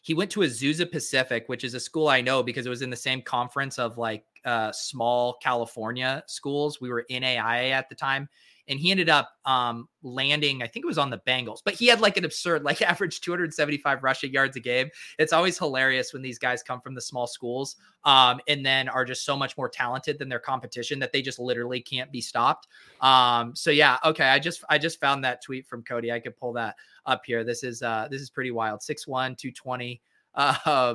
he 0.00 0.14
went 0.14 0.30
to 0.30 0.40
Azusa 0.40 0.88
Pacific, 0.88 1.48
which 1.48 1.64
is 1.64 1.74
a 1.74 1.80
school 1.80 2.06
I 2.06 2.20
know 2.20 2.44
because 2.44 2.64
it 2.64 2.70
was 2.70 2.82
in 2.82 2.90
the 2.90 2.96
same 2.96 3.22
conference 3.22 3.76
of 3.76 3.98
like 3.98 4.24
uh 4.44 4.70
small 4.70 5.36
California 5.42 6.22
schools. 6.28 6.80
We 6.80 6.90
were 6.90 7.04
in 7.08 7.24
AIA 7.24 7.72
at 7.72 7.88
the 7.88 7.96
time 7.96 8.28
and 8.68 8.78
he 8.78 8.90
ended 8.90 9.08
up 9.08 9.30
um, 9.44 9.88
landing, 10.02 10.62
I 10.62 10.66
think 10.66 10.84
it 10.84 10.86
was 10.86 10.98
on 10.98 11.10
the 11.10 11.20
Bengals, 11.26 11.60
but 11.64 11.74
he 11.74 11.86
had 11.86 12.00
like 12.00 12.16
an 12.16 12.24
absurd, 12.24 12.62
like 12.62 12.82
average 12.88 13.20
275 13.20 14.02
rushing 14.02 14.32
yards 14.32 14.56
a 14.56 14.60
game. 14.60 14.90
It's 15.18 15.32
always 15.32 15.58
hilarious 15.58 16.12
when 16.12 16.22
these 16.22 16.38
guys 16.38 16.62
come 16.62 16.80
from 16.80 16.94
the 16.94 17.00
small 17.00 17.26
schools 17.26 17.76
um, 18.04 18.40
and 18.48 18.64
then 18.64 18.88
are 18.88 19.04
just 19.04 19.24
so 19.24 19.36
much 19.36 19.56
more 19.56 19.68
talented 19.68 20.18
than 20.18 20.28
their 20.28 20.38
competition 20.38 20.98
that 21.00 21.12
they 21.12 21.22
just 21.22 21.38
literally 21.38 21.80
can't 21.80 22.12
be 22.12 22.20
stopped. 22.20 22.68
Um, 23.00 23.54
so 23.56 23.70
yeah, 23.70 23.98
okay, 24.04 24.28
I 24.28 24.38
just 24.38 24.64
I 24.68 24.78
just 24.78 25.00
found 25.00 25.24
that 25.24 25.42
tweet 25.42 25.66
from 25.66 25.82
Cody. 25.82 26.12
I 26.12 26.20
could 26.20 26.36
pull 26.36 26.52
that 26.54 26.76
up 27.06 27.22
here. 27.24 27.44
This 27.44 27.64
is 27.64 27.82
uh, 27.82 28.08
this 28.10 28.20
is 28.20 28.30
pretty 28.30 28.50
wild. 28.50 28.80
6'1, 28.80 29.36
220. 29.36 30.00
Uh, 30.34 30.94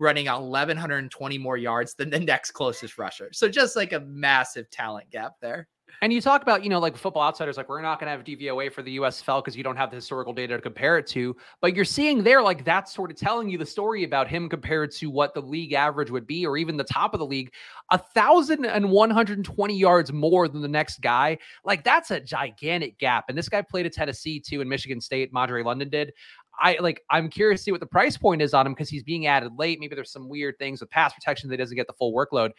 running 0.00 0.26
1120 0.26 1.38
more 1.38 1.56
yards 1.56 1.94
than 1.94 2.10
the 2.10 2.20
next 2.20 2.52
closest 2.52 2.98
rusher. 2.98 3.30
So 3.32 3.48
just 3.48 3.76
like 3.76 3.92
a 3.92 4.00
massive 4.00 4.70
talent 4.70 5.10
gap 5.10 5.34
there. 5.40 5.68
And 6.02 6.12
you 6.12 6.20
talk 6.20 6.42
about, 6.42 6.62
you 6.62 6.70
know, 6.70 6.78
like 6.78 6.96
football 6.96 7.22
outsiders, 7.22 7.56
like 7.56 7.68
we're 7.68 7.82
not 7.82 7.98
going 7.98 8.06
to 8.06 8.16
have 8.16 8.24
DVOA 8.24 8.72
for 8.72 8.82
the 8.82 8.98
USFL 8.98 9.42
because 9.42 9.56
you 9.56 9.64
don't 9.64 9.76
have 9.76 9.90
the 9.90 9.96
historical 9.96 10.32
data 10.32 10.56
to 10.56 10.62
compare 10.62 10.98
it 10.98 11.06
to. 11.08 11.36
But 11.60 11.74
you're 11.74 11.84
seeing 11.84 12.22
there, 12.22 12.42
like 12.42 12.64
that's 12.64 12.94
sort 12.94 13.10
of 13.10 13.16
telling 13.16 13.48
you 13.48 13.58
the 13.58 13.66
story 13.66 14.04
about 14.04 14.28
him 14.28 14.48
compared 14.48 14.92
to 14.92 15.10
what 15.10 15.34
the 15.34 15.42
league 15.42 15.72
average 15.72 16.10
would 16.10 16.26
be, 16.26 16.46
or 16.46 16.56
even 16.56 16.76
the 16.76 16.84
top 16.84 17.14
of 17.14 17.20
the 17.20 17.26
league, 17.26 17.52
a 17.90 17.98
thousand 17.98 18.64
and 18.64 18.90
one 18.90 19.10
hundred 19.10 19.38
and 19.38 19.44
twenty 19.44 19.76
yards 19.76 20.12
more 20.12 20.48
than 20.48 20.62
the 20.62 20.68
next 20.68 21.00
guy. 21.00 21.38
Like 21.64 21.84
that's 21.84 22.10
a 22.10 22.20
gigantic 22.20 22.98
gap. 22.98 23.26
And 23.28 23.36
this 23.36 23.48
guy 23.48 23.62
played 23.62 23.86
at 23.86 23.92
Tennessee 23.92 24.40
too, 24.40 24.60
in 24.60 24.68
Michigan 24.68 25.00
State. 25.00 25.32
Madre 25.32 25.62
London 25.62 25.88
did. 25.88 26.12
I 26.60 26.76
like 26.80 27.02
I'm 27.10 27.28
curious 27.28 27.60
to 27.60 27.64
see 27.64 27.70
what 27.70 27.80
the 27.80 27.86
price 27.86 28.16
point 28.16 28.42
is 28.42 28.52
on 28.54 28.66
him 28.66 28.72
because 28.72 28.88
he's 28.88 29.02
being 29.02 29.26
added 29.26 29.52
late. 29.56 29.78
Maybe 29.80 29.94
there's 29.94 30.10
some 30.10 30.28
weird 30.28 30.58
things 30.58 30.80
with 30.80 30.90
pass 30.90 31.12
protection 31.14 31.48
that 31.50 31.56
doesn't 31.56 31.76
get 31.76 31.86
the 31.86 31.92
full 31.92 32.12
workload. 32.12 32.50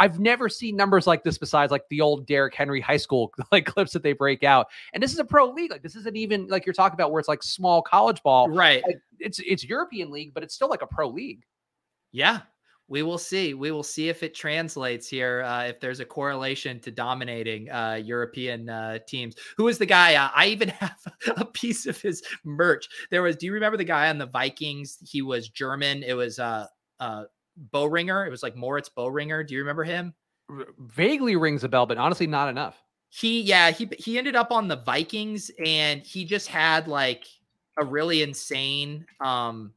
I've 0.00 0.18
never 0.18 0.48
seen 0.48 0.76
numbers 0.76 1.06
like 1.06 1.22
this 1.24 1.36
besides 1.36 1.70
like 1.70 1.84
the 1.90 2.00
old 2.00 2.26
Derrick 2.26 2.54
Henry 2.54 2.80
high 2.80 2.96
school 2.96 3.32
like 3.52 3.66
clips 3.66 3.92
that 3.92 4.02
they 4.02 4.14
break 4.14 4.42
out. 4.42 4.68
And 4.94 5.02
this 5.02 5.12
is 5.12 5.18
a 5.18 5.24
pro 5.24 5.50
league. 5.50 5.70
Like 5.70 5.82
this 5.82 5.94
isn't 5.94 6.16
even 6.16 6.48
like 6.48 6.64
you're 6.64 6.72
talking 6.72 6.94
about 6.94 7.12
where 7.12 7.20
it's 7.20 7.28
like 7.28 7.42
small 7.42 7.82
college 7.82 8.22
ball. 8.22 8.48
Right. 8.48 8.82
Like, 8.84 8.96
it's 9.18 9.38
it's 9.46 9.62
European 9.62 10.10
league, 10.10 10.32
but 10.32 10.42
it's 10.42 10.54
still 10.54 10.70
like 10.70 10.82
a 10.82 10.86
pro 10.86 11.08
league. 11.08 11.42
Yeah. 12.12 12.40
We 12.88 13.02
will 13.02 13.18
see. 13.18 13.54
We 13.54 13.70
will 13.70 13.84
see 13.84 14.08
if 14.08 14.24
it 14.24 14.34
translates 14.34 15.06
here. 15.06 15.42
Uh, 15.42 15.64
if 15.64 15.78
there's 15.78 16.00
a 16.00 16.04
correlation 16.04 16.80
to 16.80 16.90
dominating 16.90 17.70
uh, 17.70 18.00
European 18.02 18.68
uh, 18.68 18.98
teams. 19.06 19.36
Who 19.58 19.68
is 19.68 19.78
the 19.78 19.86
guy? 19.86 20.16
Uh, 20.16 20.30
I 20.34 20.46
even 20.46 20.68
have 20.80 20.98
a 21.36 21.44
piece 21.44 21.86
of 21.86 22.00
his 22.00 22.20
merch. 22.42 22.88
There 23.10 23.22
was. 23.22 23.36
Do 23.36 23.46
you 23.46 23.52
remember 23.52 23.76
the 23.76 23.84
guy 23.84 24.08
on 24.08 24.18
the 24.18 24.26
Vikings? 24.26 24.98
He 25.08 25.22
was 25.22 25.50
German. 25.50 26.02
It 26.02 26.14
was 26.14 26.40
uh, 26.40 26.66
uh 26.98 27.24
Boehringer. 27.72 28.26
It 28.26 28.30
was 28.30 28.42
like 28.42 28.56
Moritz 28.56 28.88
Boehringer. 28.88 29.46
Do 29.46 29.54
you 29.54 29.60
remember 29.60 29.84
him? 29.84 30.14
R- 30.50 30.66
vaguely 30.78 31.36
rings 31.36 31.64
a 31.64 31.68
bell, 31.68 31.86
but 31.86 31.98
honestly, 31.98 32.26
not 32.26 32.48
enough. 32.48 32.82
He, 33.10 33.42
yeah, 33.42 33.70
he 33.70 33.90
he 33.98 34.18
ended 34.18 34.36
up 34.36 34.52
on 34.52 34.68
the 34.68 34.76
Vikings, 34.76 35.50
and 35.64 36.00
he 36.02 36.24
just 36.24 36.46
had 36.46 36.86
like 36.86 37.26
a 37.78 37.84
really 37.84 38.22
insane, 38.22 39.04
um, 39.20 39.72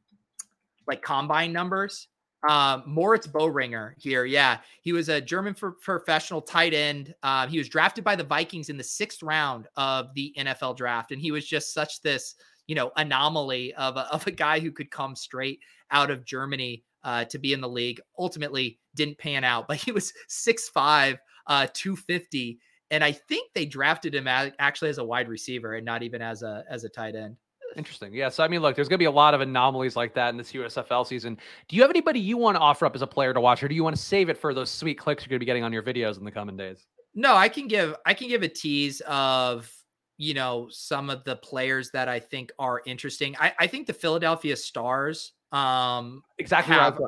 like 0.86 1.02
combine 1.02 1.52
numbers. 1.52 2.08
Um, 2.48 2.82
Moritz 2.86 3.26
Boehringer 3.26 3.94
here, 3.96 4.26
yeah, 4.26 4.58
he 4.82 4.92
was 4.92 5.08
a 5.08 5.20
German 5.20 5.54
for, 5.54 5.72
professional 5.72 6.42
tight 6.42 6.74
end. 6.74 7.14
Uh, 7.22 7.46
he 7.46 7.56
was 7.56 7.70
drafted 7.70 8.04
by 8.04 8.14
the 8.14 8.24
Vikings 8.24 8.68
in 8.68 8.76
the 8.76 8.84
sixth 8.84 9.22
round 9.22 9.66
of 9.76 10.12
the 10.14 10.34
NFL 10.36 10.76
draft, 10.76 11.10
and 11.10 11.20
he 11.20 11.30
was 11.30 11.46
just 11.46 11.72
such 11.72 12.02
this, 12.02 12.34
you 12.66 12.74
know, 12.74 12.92
anomaly 12.96 13.72
of 13.74 13.96
a, 13.96 14.12
of 14.12 14.26
a 14.26 14.30
guy 14.30 14.60
who 14.60 14.70
could 14.70 14.90
come 14.90 15.16
straight 15.16 15.58
out 15.90 16.10
of 16.10 16.26
Germany 16.26 16.84
uh, 17.04 17.24
to 17.26 17.38
be 17.38 17.52
in 17.52 17.60
the 17.60 17.68
league. 17.68 18.00
Ultimately, 18.18 18.78
didn't 18.94 19.18
pan 19.18 19.44
out, 19.44 19.68
but 19.68 19.76
he 19.76 19.92
was 19.92 20.12
6'5, 20.28 21.18
uh, 21.46 21.66
250. 21.72 22.58
And 22.90 23.04
I 23.04 23.12
think 23.12 23.52
they 23.54 23.66
drafted 23.66 24.14
him 24.14 24.26
actually 24.28 24.90
as 24.90 24.98
a 24.98 25.04
wide 25.04 25.28
receiver 25.28 25.74
and 25.74 25.84
not 25.84 26.02
even 26.02 26.22
as 26.22 26.42
a 26.42 26.64
as 26.68 26.84
a 26.84 26.88
tight 26.88 27.14
end. 27.14 27.36
Interesting. 27.76 28.14
Yeah. 28.14 28.28
So 28.28 28.44
I 28.44 28.48
mean, 28.48 28.60
look, 28.60 28.76
there's 28.76 28.88
going 28.88 28.98
to 28.98 29.02
be 29.02 29.06
a 29.06 29.10
lot 29.10 29.34
of 29.34 29.40
anomalies 29.40 29.96
like 29.96 30.14
that 30.14 30.28
in 30.28 30.36
this 30.36 30.52
USFL 30.52 31.06
season. 31.06 31.36
Do 31.68 31.76
you 31.76 31.82
have 31.82 31.90
anybody 31.90 32.20
you 32.20 32.36
want 32.36 32.56
to 32.56 32.60
offer 32.60 32.86
up 32.86 32.94
as 32.94 33.02
a 33.02 33.06
player 33.06 33.34
to 33.34 33.40
watch, 33.40 33.62
or 33.62 33.68
do 33.68 33.74
you 33.74 33.82
want 33.82 33.96
to 33.96 34.02
save 34.02 34.28
it 34.28 34.38
for 34.38 34.54
those 34.54 34.70
sweet 34.70 34.98
clicks 34.98 35.24
you're 35.24 35.30
going 35.30 35.38
to 35.38 35.40
be 35.40 35.46
getting 35.46 35.64
on 35.64 35.72
your 35.72 35.82
videos 35.82 36.18
in 36.18 36.24
the 36.24 36.30
coming 36.30 36.56
days? 36.56 36.86
No, 37.14 37.34
I 37.34 37.48
can 37.48 37.66
give 37.66 37.96
I 38.06 38.14
can 38.14 38.28
give 38.28 38.42
a 38.42 38.48
tease 38.48 39.00
of 39.02 39.70
you 40.16 40.34
know 40.34 40.68
some 40.70 41.10
of 41.10 41.24
the 41.24 41.36
players 41.36 41.90
that 41.92 42.08
I 42.08 42.20
think 42.20 42.52
are 42.58 42.82
interesting. 42.86 43.34
I, 43.40 43.52
I 43.58 43.66
think 43.66 43.86
the 43.86 43.92
Philadelphia 43.92 44.56
Stars 44.56 45.32
um, 45.54 46.22
exactly. 46.38 46.74
Have, 46.74 46.98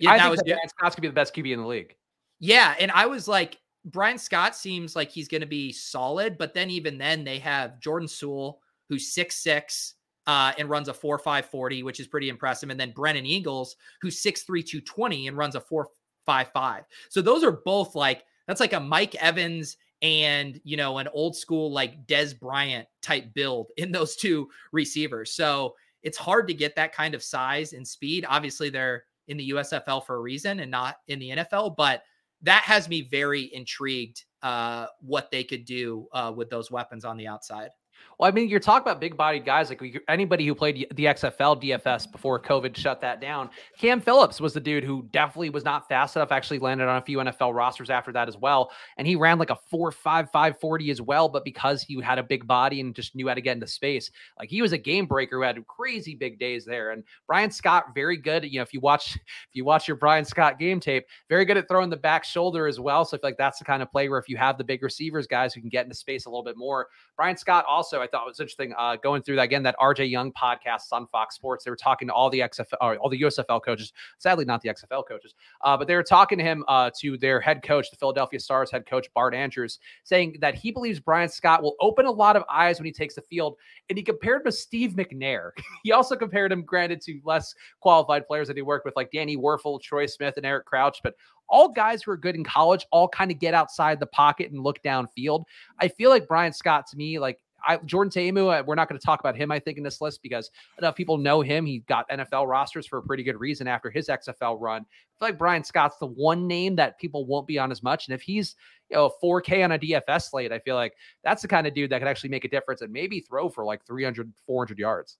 yeah, 0.00 0.12
I 0.12 0.18
think 0.18 0.30
was, 0.30 0.42
Brian 0.42 0.68
Scott's 0.68 0.96
gonna 0.96 1.02
be 1.02 1.08
the 1.08 1.14
best 1.14 1.34
QB 1.34 1.52
in 1.52 1.60
the 1.60 1.66
league. 1.66 1.94
Yeah, 2.40 2.74
and 2.80 2.90
I 2.90 3.06
was 3.06 3.28
like, 3.28 3.58
Brian 3.84 4.18
Scott 4.18 4.56
seems 4.56 4.96
like 4.96 5.10
he's 5.10 5.28
to 5.28 5.46
be 5.46 5.70
solid, 5.70 6.38
but 6.38 6.54
then 6.54 6.70
even 6.70 6.96
then 6.96 7.24
they 7.24 7.38
have 7.40 7.80
Jordan 7.80 8.08
Sewell, 8.08 8.60
who's 8.88 9.12
six 9.12 9.36
six 9.36 9.94
uh, 10.26 10.52
and 10.58 10.70
runs 10.70 10.88
a 10.88 10.94
four 10.94 11.18
five 11.18 11.46
forty, 11.46 11.82
which 11.82 12.00
is 12.00 12.06
pretty 12.06 12.30
impressive, 12.30 12.70
and 12.70 12.80
then 12.80 12.92
Brennan 12.92 13.26
Eagles, 13.26 13.76
who's 14.00 14.20
six 14.20 14.42
three 14.42 14.62
two 14.62 14.80
twenty 14.80 15.28
and 15.28 15.36
runs 15.36 15.54
a 15.54 15.60
four 15.60 15.88
five 16.24 16.48
five. 16.52 16.84
So 17.10 17.20
those 17.20 17.44
are 17.44 17.60
both 17.64 17.94
like 17.94 18.24
that's 18.48 18.60
like 18.60 18.72
a 18.72 18.80
Mike 18.80 19.14
Evans 19.16 19.76
and 20.00 20.58
you 20.64 20.76
know 20.78 20.98
an 20.98 21.08
old 21.12 21.36
school 21.36 21.70
like 21.70 22.06
Dez 22.06 22.38
Bryant 22.38 22.88
type 23.02 23.34
build 23.34 23.68
in 23.76 23.92
those 23.92 24.16
two 24.16 24.48
receivers. 24.72 25.32
So 25.32 25.74
it's 26.04 26.18
hard 26.18 26.46
to 26.46 26.54
get 26.54 26.76
that 26.76 26.94
kind 26.94 27.14
of 27.14 27.22
size 27.22 27.72
and 27.72 27.86
speed. 27.86 28.24
Obviously, 28.28 28.70
they're 28.70 29.04
in 29.26 29.36
the 29.36 29.50
USFL 29.50 30.04
for 30.04 30.16
a 30.16 30.20
reason 30.20 30.60
and 30.60 30.70
not 30.70 30.96
in 31.08 31.18
the 31.18 31.30
NFL, 31.30 31.76
but 31.76 32.02
that 32.42 32.62
has 32.62 32.88
me 32.88 33.00
very 33.00 33.52
intrigued 33.54 34.22
uh, 34.42 34.86
what 35.00 35.30
they 35.30 35.42
could 35.42 35.64
do 35.64 36.06
uh, 36.12 36.32
with 36.34 36.50
those 36.50 36.70
weapons 36.70 37.04
on 37.04 37.16
the 37.16 37.26
outside. 37.26 37.70
Well, 38.18 38.28
I 38.28 38.32
mean, 38.32 38.48
you're 38.48 38.60
talking 38.60 38.82
about 38.82 39.00
big 39.00 39.16
bodied 39.16 39.44
guys 39.44 39.68
like 39.68 39.82
anybody 40.08 40.46
who 40.46 40.54
played 40.54 40.86
the 40.94 41.06
XFL 41.06 41.60
DFS 41.60 42.10
before 42.10 42.40
COVID 42.40 42.76
shut 42.76 43.00
that 43.00 43.20
down. 43.20 43.50
Cam 43.78 44.00
Phillips 44.00 44.40
was 44.40 44.52
the 44.52 44.60
dude 44.60 44.84
who 44.84 45.08
definitely 45.12 45.50
was 45.50 45.64
not 45.64 45.88
fast 45.88 46.16
enough, 46.16 46.30
actually 46.30 46.58
landed 46.58 46.88
on 46.88 46.96
a 46.96 47.02
few 47.02 47.18
NFL 47.18 47.54
rosters 47.54 47.90
after 47.90 48.12
that 48.12 48.28
as 48.28 48.36
well. 48.36 48.70
And 48.98 49.06
he 49.06 49.16
ran 49.16 49.38
like 49.38 49.50
a 49.50 49.56
4 49.70 49.90
5 49.90 50.30
5 50.30 50.60
40 50.60 50.90
as 50.90 51.00
well. 51.00 51.28
But 51.28 51.44
because 51.44 51.82
he 51.82 52.00
had 52.00 52.18
a 52.18 52.22
big 52.22 52.46
body 52.46 52.80
and 52.80 52.94
just 52.94 53.14
knew 53.14 53.28
how 53.28 53.34
to 53.34 53.40
get 53.40 53.54
into 53.54 53.66
space, 53.66 54.10
like 54.38 54.48
he 54.48 54.62
was 54.62 54.72
a 54.72 54.78
game 54.78 55.06
breaker 55.06 55.36
who 55.36 55.42
had 55.42 55.66
crazy 55.66 56.14
big 56.14 56.38
days 56.38 56.64
there. 56.64 56.92
And 56.92 57.02
Brian 57.26 57.50
Scott, 57.50 57.94
very 57.94 58.16
good. 58.16 58.44
You 58.44 58.58
know, 58.58 58.62
if 58.62 58.72
you 58.72 58.80
watch, 58.80 59.16
if 59.16 59.54
you 59.54 59.64
watch 59.64 59.88
your 59.88 59.96
Brian 59.96 60.24
Scott 60.24 60.58
game 60.58 60.78
tape, 60.80 61.04
very 61.28 61.44
good 61.44 61.56
at 61.56 61.68
throwing 61.68 61.90
the 61.90 61.96
back 61.96 62.24
shoulder 62.24 62.66
as 62.66 62.78
well. 62.78 63.04
So 63.04 63.16
I 63.16 63.20
feel 63.20 63.28
like 63.28 63.38
that's 63.38 63.58
the 63.58 63.64
kind 63.64 63.82
of 63.82 63.90
play 63.90 64.08
where 64.08 64.18
if 64.18 64.28
you 64.28 64.36
have 64.36 64.56
the 64.56 64.64
big 64.64 64.82
receivers, 64.82 65.26
guys 65.26 65.52
who 65.52 65.60
can 65.60 65.70
get 65.70 65.84
into 65.84 65.96
space 65.96 66.26
a 66.26 66.30
little 66.30 66.44
bit 66.44 66.56
more. 66.56 66.88
Brian 67.16 67.36
Scott 67.36 67.64
also, 67.68 67.83
I 67.92 68.06
thought 68.06 68.22
it 68.26 68.28
was 68.28 68.40
interesting 68.40 68.72
uh, 68.78 68.96
going 68.96 69.22
through 69.22 69.36
that 69.36 69.42
again. 69.42 69.62
That 69.62 69.76
RJ 69.80 70.10
Young 70.10 70.32
podcast 70.32 70.92
on 70.92 71.06
Fox 71.08 71.34
Sports. 71.34 71.64
They 71.64 71.70
were 71.70 71.76
talking 71.76 72.08
to 72.08 72.14
all 72.14 72.30
the 72.30 72.40
XFL, 72.40 72.98
all 73.00 73.08
the 73.08 73.20
USFL 73.20 73.62
coaches. 73.64 73.92
Sadly, 74.18 74.44
not 74.44 74.62
the 74.62 74.68
XFL 74.70 75.06
coaches, 75.06 75.34
uh, 75.62 75.76
but 75.76 75.86
they 75.86 75.94
were 75.94 76.02
talking 76.02 76.38
to 76.38 76.44
him 76.44 76.64
uh, 76.68 76.90
to 77.00 77.16
their 77.18 77.40
head 77.40 77.62
coach, 77.62 77.90
the 77.90 77.96
Philadelphia 77.96 78.40
Stars 78.40 78.70
head 78.70 78.86
coach 78.86 79.08
Bart 79.14 79.34
Andrews, 79.34 79.78
saying 80.04 80.36
that 80.40 80.54
he 80.54 80.70
believes 80.70 81.00
Brian 81.00 81.28
Scott 81.28 81.62
will 81.62 81.76
open 81.80 82.06
a 82.06 82.10
lot 82.10 82.36
of 82.36 82.44
eyes 82.50 82.78
when 82.78 82.86
he 82.86 82.92
takes 82.92 83.14
the 83.14 83.22
field. 83.22 83.56
And 83.88 83.98
he 83.98 84.02
compared 84.02 84.40
him 84.40 84.46
to 84.46 84.52
Steve 84.52 84.92
McNair. 84.92 85.50
he 85.82 85.92
also 85.92 86.16
compared 86.16 86.52
him, 86.52 86.62
granted, 86.62 87.00
to 87.02 87.20
less 87.24 87.54
qualified 87.80 88.26
players 88.26 88.48
that 88.48 88.56
he 88.56 88.62
worked 88.62 88.84
with, 88.84 88.96
like 88.96 89.10
Danny 89.10 89.36
Wuerffel, 89.36 89.80
Troy 89.80 90.06
Smith, 90.06 90.34
and 90.36 90.46
Eric 90.46 90.66
Crouch, 90.66 91.00
but 91.02 91.14
all 91.48 91.68
guys 91.68 92.02
who 92.02 92.10
are 92.10 92.16
good 92.16 92.34
in 92.34 92.44
college 92.44 92.86
all 92.90 93.08
kind 93.08 93.30
of 93.30 93.38
get 93.38 93.54
outside 93.54 94.00
the 94.00 94.06
pocket 94.06 94.50
and 94.50 94.62
look 94.62 94.82
downfield. 94.82 95.44
I 95.78 95.88
feel 95.88 96.10
like 96.10 96.28
Brian 96.28 96.52
Scott 96.52 96.86
to 96.88 96.96
me, 96.96 97.18
like 97.18 97.38
I, 97.66 97.78
Jordan 97.84 98.10
Ta'amu, 98.10 98.48
uh, 98.48 98.62
we're 98.66 98.74
not 98.74 98.88
going 98.88 98.98
to 98.98 99.04
talk 99.04 99.20
about 99.20 99.36
him, 99.36 99.50
I 99.50 99.58
think, 99.58 99.78
in 99.78 99.84
this 99.84 100.00
list 100.00 100.22
because 100.22 100.50
enough 100.78 100.94
people 100.94 101.18
know 101.18 101.40
him. 101.40 101.66
He 101.66 101.80
got 101.80 102.08
NFL 102.08 102.46
rosters 102.48 102.86
for 102.86 102.98
a 102.98 103.02
pretty 103.02 103.22
good 103.22 103.38
reason 103.38 103.66
after 103.66 103.90
his 103.90 104.08
XFL 104.08 104.60
run. 104.60 104.82
I 104.82 105.18
feel 105.18 105.28
like 105.28 105.38
Brian 105.38 105.64
Scott's 105.64 105.96
the 105.98 106.06
one 106.06 106.46
name 106.46 106.76
that 106.76 106.98
people 106.98 107.26
won't 107.26 107.46
be 107.46 107.58
on 107.58 107.70
as 107.70 107.82
much. 107.82 108.08
And 108.08 108.14
if 108.14 108.22
he's, 108.22 108.56
you 108.90 108.96
know, 108.96 109.12
4K 109.22 109.64
on 109.64 109.72
a 109.72 109.78
DFS 109.78 110.30
slate, 110.30 110.52
I 110.52 110.58
feel 110.58 110.76
like 110.76 110.94
that's 111.22 111.42
the 111.42 111.48
kind 111.48 111.66
of 111.66 111.74
dude 111.74 111.90
that 111.90 111.98
could 112.00 112.08
actually 112.08 112.30
make 112.30 112.44
a 112.44 112.48
difference 112.48 112.80
and 112.80 112.92
maybe 112.92 113.20
throw 113.20 113.48
for 113.48 113.64
like 113.64 113.84
300, 113.86 114.32
400 114.46 114.78
yards. 114.78 115.18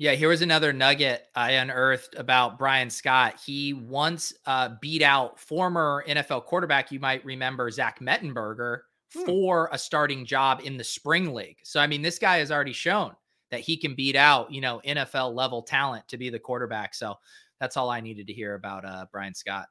Yeah, 0.00 0.12
here 0.12 0.30
was 0.30 0.40
another 0.40 0.72
nugget 0.72 1.26
I 1.34 1.52
unearthed 1.52 2.14
about 2.16 2.58
Brian 2.58 2.88
Scott. 2.88 3.38
He 3.44 3.74
once 3.74 4.32
uh, 4.46 4.70
beat 4.80 5.02
out 5.02 5.38
former 5.38 6.02
NFL 6.08 6.46
quarterback, 6.46 6.90
you 6.90 6.98
might 6.98 7.22
remember 7.22 7.70
Zach 7.70 8.00
Mettenberger, 8.00 8.78
hmm. 9.12 9.24
for 9.24 9.68
a 9.72 9.78
starting 9.78 10.24
job 10.24 10.60
in 10.64 10.76
the 10.76 10.84
spring 10.84 11.34
league. 11.34 11.58
So 11.62 11.80
I 11.80 11.86
mean, 11.86 12.02
this 12.02 12.18
guy 12.18 12.38
has 12.38 12.50
already 12.50 12.72
shown 12.72 13.14
that 13.50 13.60
he 13.60 13.76
can 13.76 13.94
beat 13.94 14.16
out, 14.16 14.52
you 14.52 14.60
know, 14.60 14.80
NFL 14.86 15.34
level 15.34 15.62
talent 15.62 16.06
to 16.08 16.16
be 16.16 16.30
the 16.30 16.38
quarterback. 16.38 16.94
So 16.94 17.16
that's 17.60 17.76
all 17.76 17.90
I 17.90 18.00
needed 18.00 18.26
to 18.28 18.32
hear 18.32 18.54
about 18.54 18.84
uh, 18.84 19.06
Brian 19.12 19.34
Scott. 19.34 19.66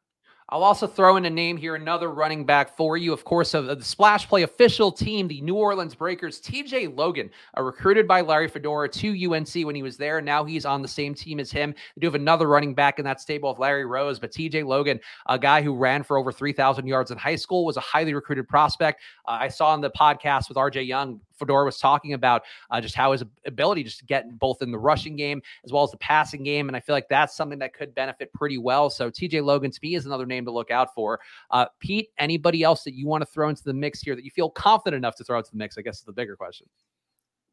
I'll 0.52 0.64
also 0.64 0.88
throw 0.88 1.16
in 1.18 1.26
a 1.26 1.30
name 1.30 1.58
here, 1.58 1.76
another 1.76 2.10
running 2.10 2.44
back 2.44 2.76
for 2.76 2.98
you. 2.98 3.14
Of 3.14 3.24
course, 3.24 3.54
of 3.54 3.68
the 3.68 3.84
Splash 3.84 4.28
Play 4.28 4.42
official 4.42 4.92
team, 4.92 5.28
the 5.28 5.42
New 5.42 5.54
Orleans 5.54 5.94
Breakers, 5.94 6.42
TJ 6.42 6.98
Logan, 6.98 7.30
uh, 7.56 7.62
recruited 7.62 8.08
by 8.08 8.22
Larry 8.22 8.48
Fedora 8.48 8.90
to 8.90 9.32
UNC 9.32 9.54
when 9.64 9.76
he 9.76 9.84
was 9.84 9.96
there. 9.96 10.22
Now 10.22 10.44
he's 10.44 10.66
on 10.66 10.82
the 10.82 10.88
same 10.88 11.14
team 11.14 11.40
as 11.40 11.52
him. 11.52 11.76
They 11.96 12.00
do 12.02 12.08
have 12.08 12.16
another 12.16 12.48
running 12.48 12.74
back 12.74 12.98
in 12.98 13.06
that 13.06 13.22
stable 13.22 13.52
of 13.52 13.60
Larry 13.60 13.86
Rose, 13.86 14.20
but 14.20 14.32
TJ 14.32 14.66
Logan, 14.66 15.00
a 15.28 15.38
guy 15.38 15.62
who 15.62 15.76
ran 15.76 16.02
for 16.02 16.18
over 16.18 16.32
3,000 16.32 16.88
yards 16.88 17.12
in 17.12 17.18
high 17.20 17.36
school, 17.36 17.64
was 17.64 17.78
a 17.78 17.82
highly 17.82 18.16
recruited 18.16 18.48
prospect. 18.48 19.02
Uh, 19.28 19.38
I 19.42 19.50
saw 19.50 19.68
on 19.68 19.82
the 19.82 19.92
podcast 19.92 20.50
with 20.50 20.58
RJ 20.58 20.88
Young 20.88 21.22
Fedora 21.40 21.66
was 21.66 21.80
talking 21.80 22.14
about 22.14 22.44
uh, 22.70 22.80
just 22.82 22.96
how 22.96 23.12
his 23.12 23.24
ability 23.46 23.84
just 23.84 24.00
to 24.00 24.06
get 24.06 24.38
both 24.38 24.62
in 24.62 24.72
the 24.72 24.78
rushing 24.78 25.16
game 25.16 25.42
as 25.66 25.72
well 25.72 25.84
as 25.84 25.92
the 25.92 25.98
passing 25.98 26.44
game. 26.44 26.68
And 26.68 26.76
I 26.76 26.80
feel 26.80 26.96
like 26.96 27.08
that's 27.10 27.36
something 27.36 27.60
that 27.60 27.74
could 27.74 27.96
benefit 27.96 28.32
pretty 28.34 28.58
well. 28.58 28.90
So 28.90 29.10
TJ 29.10 29.44
Logan 29.44 29.72
to 29.72 29.80
me 29.82 29.96
is 29.96 30.06
another 30.06 30.26
name 30.26 30.46
to 30.46 30.52
look 30.52 30.72
out 30.72 30.94
for. 30.94 31.20
Uh, 31.52 31.66
Pete, 31.80 32.10
anybody 32.18 32.64
else 32.64 32.84
that 32.84 32.94
you 32.94 33.08
want 33.08 33.22
to 33.22 33.26
throw 33.26 33.50
into 33.50 33.64
the 33.64 33.74
mix 33.74 34.02
here 34.02 34.16
that 34.16 34.26
you 34.26 34.32
feel 34.32 34.50
confident 34.50 35.00
enough 35.00 35.16
to 35.16 35.24
throw 35.24 35.38
into 35.38 35.52
the 35.52 35.58
mix? 35.58 35.78
I 35.78 35.82
guess 35.82 36.00
is 36.00 36.04
the 36.04 36.12
bigger 36.12 36.36
question. 36.36 36.68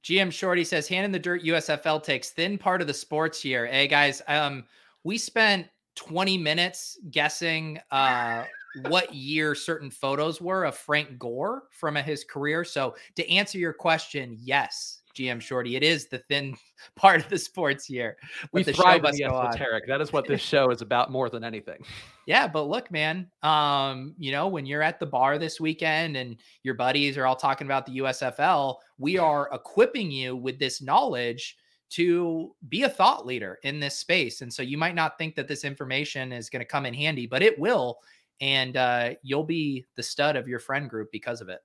GM 0.05 0.31
Shorty 0.31 0.63
says, 0.65 0.87
hand 0.87 1.05
in 1.05 1.13
the 1.13 1.19
dirt 1.19 1.43
USFL 1.43 2.03
takes 2.03 2.31
thin 2.31 2.59
part 2.59 2.81
of 2.81 2.87
the 2.87 2.95
sports 2.95 3.43
here. 3.43 3.67
Hey 3.67 3.89
guys, 3.89 4.23
um, 4.29 4.65
we 5.03 5.19
spent 5.19 5.67
20 5.97 6.39
minutes 6.39 6.99
guessing 7.11 7.81
uh 7.91 8.45
what 8.89 9.15
year 9.15 9.55
certain 9.55 9.91
photos 9.91 10.41
were 10.41 10.65
of 10.65 10.77
Frank 10.77 11.19
Gore 11.19 11.65
from 11.71 11.97
his 11.97 12.25
career. 12.25 12.65
So 12.65 12.95
to 13.17 13.31
answer 13.31 13.59
your 13.59 13.73
question, 13.73 14.37
yes, 14.39 15.01
GM 15.17 15.41
Shorty, 15.41 15.77
it 15.77 15.83
is 15.83 16.07
the 16.07 16.19
thin 16.19 16.57
part 16.97 17.21
of 17.21 17.29
the 17.29 17.39
sports 17.39 17.89
year. 17.89 18.17
We 18.53 18.63
the 18.63 18.73
thrive 18.73 19.05
on 19.05 19.13
the 19.15 19.25
esoteric. 19.25 19.87
That 19.87 20.01
is 20.01 20.13
what 20.13 20.27
this 20.27 20.41
show 20.43 20.71
is 20.71 20.83
about 20.83 21.11
more 21.11 21.31
than 21.31 21.43
anything. 21.43 21.83
Yeah, 22.27 22.47
but 22.47 22.69
look, 22.69 22.91
man, 22.91 23.31
um, 23.43 24.15
you 24.19 24.33
know, 24.33 24.49
when 24.49 24.67
you're 24.67 24.83
at 24.83 25.01
the 25.01 25.07
bar 25.07 25.39
this 25.39 25.61
weekend 25.61 26.17
and 26.17 26.37
your 26.63 26.75
buddies 26.75 27.17
are 27.17 27.27
all 27.27 27.37
talking 27.37 27.67
about 27.67 27.87
the 27.87 27.99
USFL, 27.99 28.77
we 28.99 29.17
are 29.17 29.49
equipping 29.53 30.11
you 30.11 30.37
with 30.37 30.59
this 30.59 30.83
knowledge 30.83 31.57
to 31.89 32.55
be 32.69 32.83
a 32.83 32.89
thought 32.89 33.25
leader 33.25 33.59
in 33.63 33.79
this 33.79 33.97
space. 33.97 34.41
And 34.41 34.53
so 34.53 34.63
you 34.63 34.77
might 34.77 34.97
not 34.97 35.19
think 35.19 35.37
that 35.37 35.47
this 35.47 35.65
information 35.65 36.33
is 36.33 36.51
going 36.51 36.61
to 36.61 36.67
come 36.67 36.85
in 36.85 36.93
handy, 36.93 37.27
but 37.27 37.43
it 37.43 37.59
will 37.59 37.99
and 38.41 38.77
uh, 38.77 39.11
you'll 39.23 39.45
be 39.45 39.85
the 39.97 40.03
stud 40.03 40.37
of 40.37 40.49
your 40.49 40.59
friend 40.59 40.89
group 40.89 41.11
because 41.13 41.41
of 41.41 41.49
it. 41.49 41.61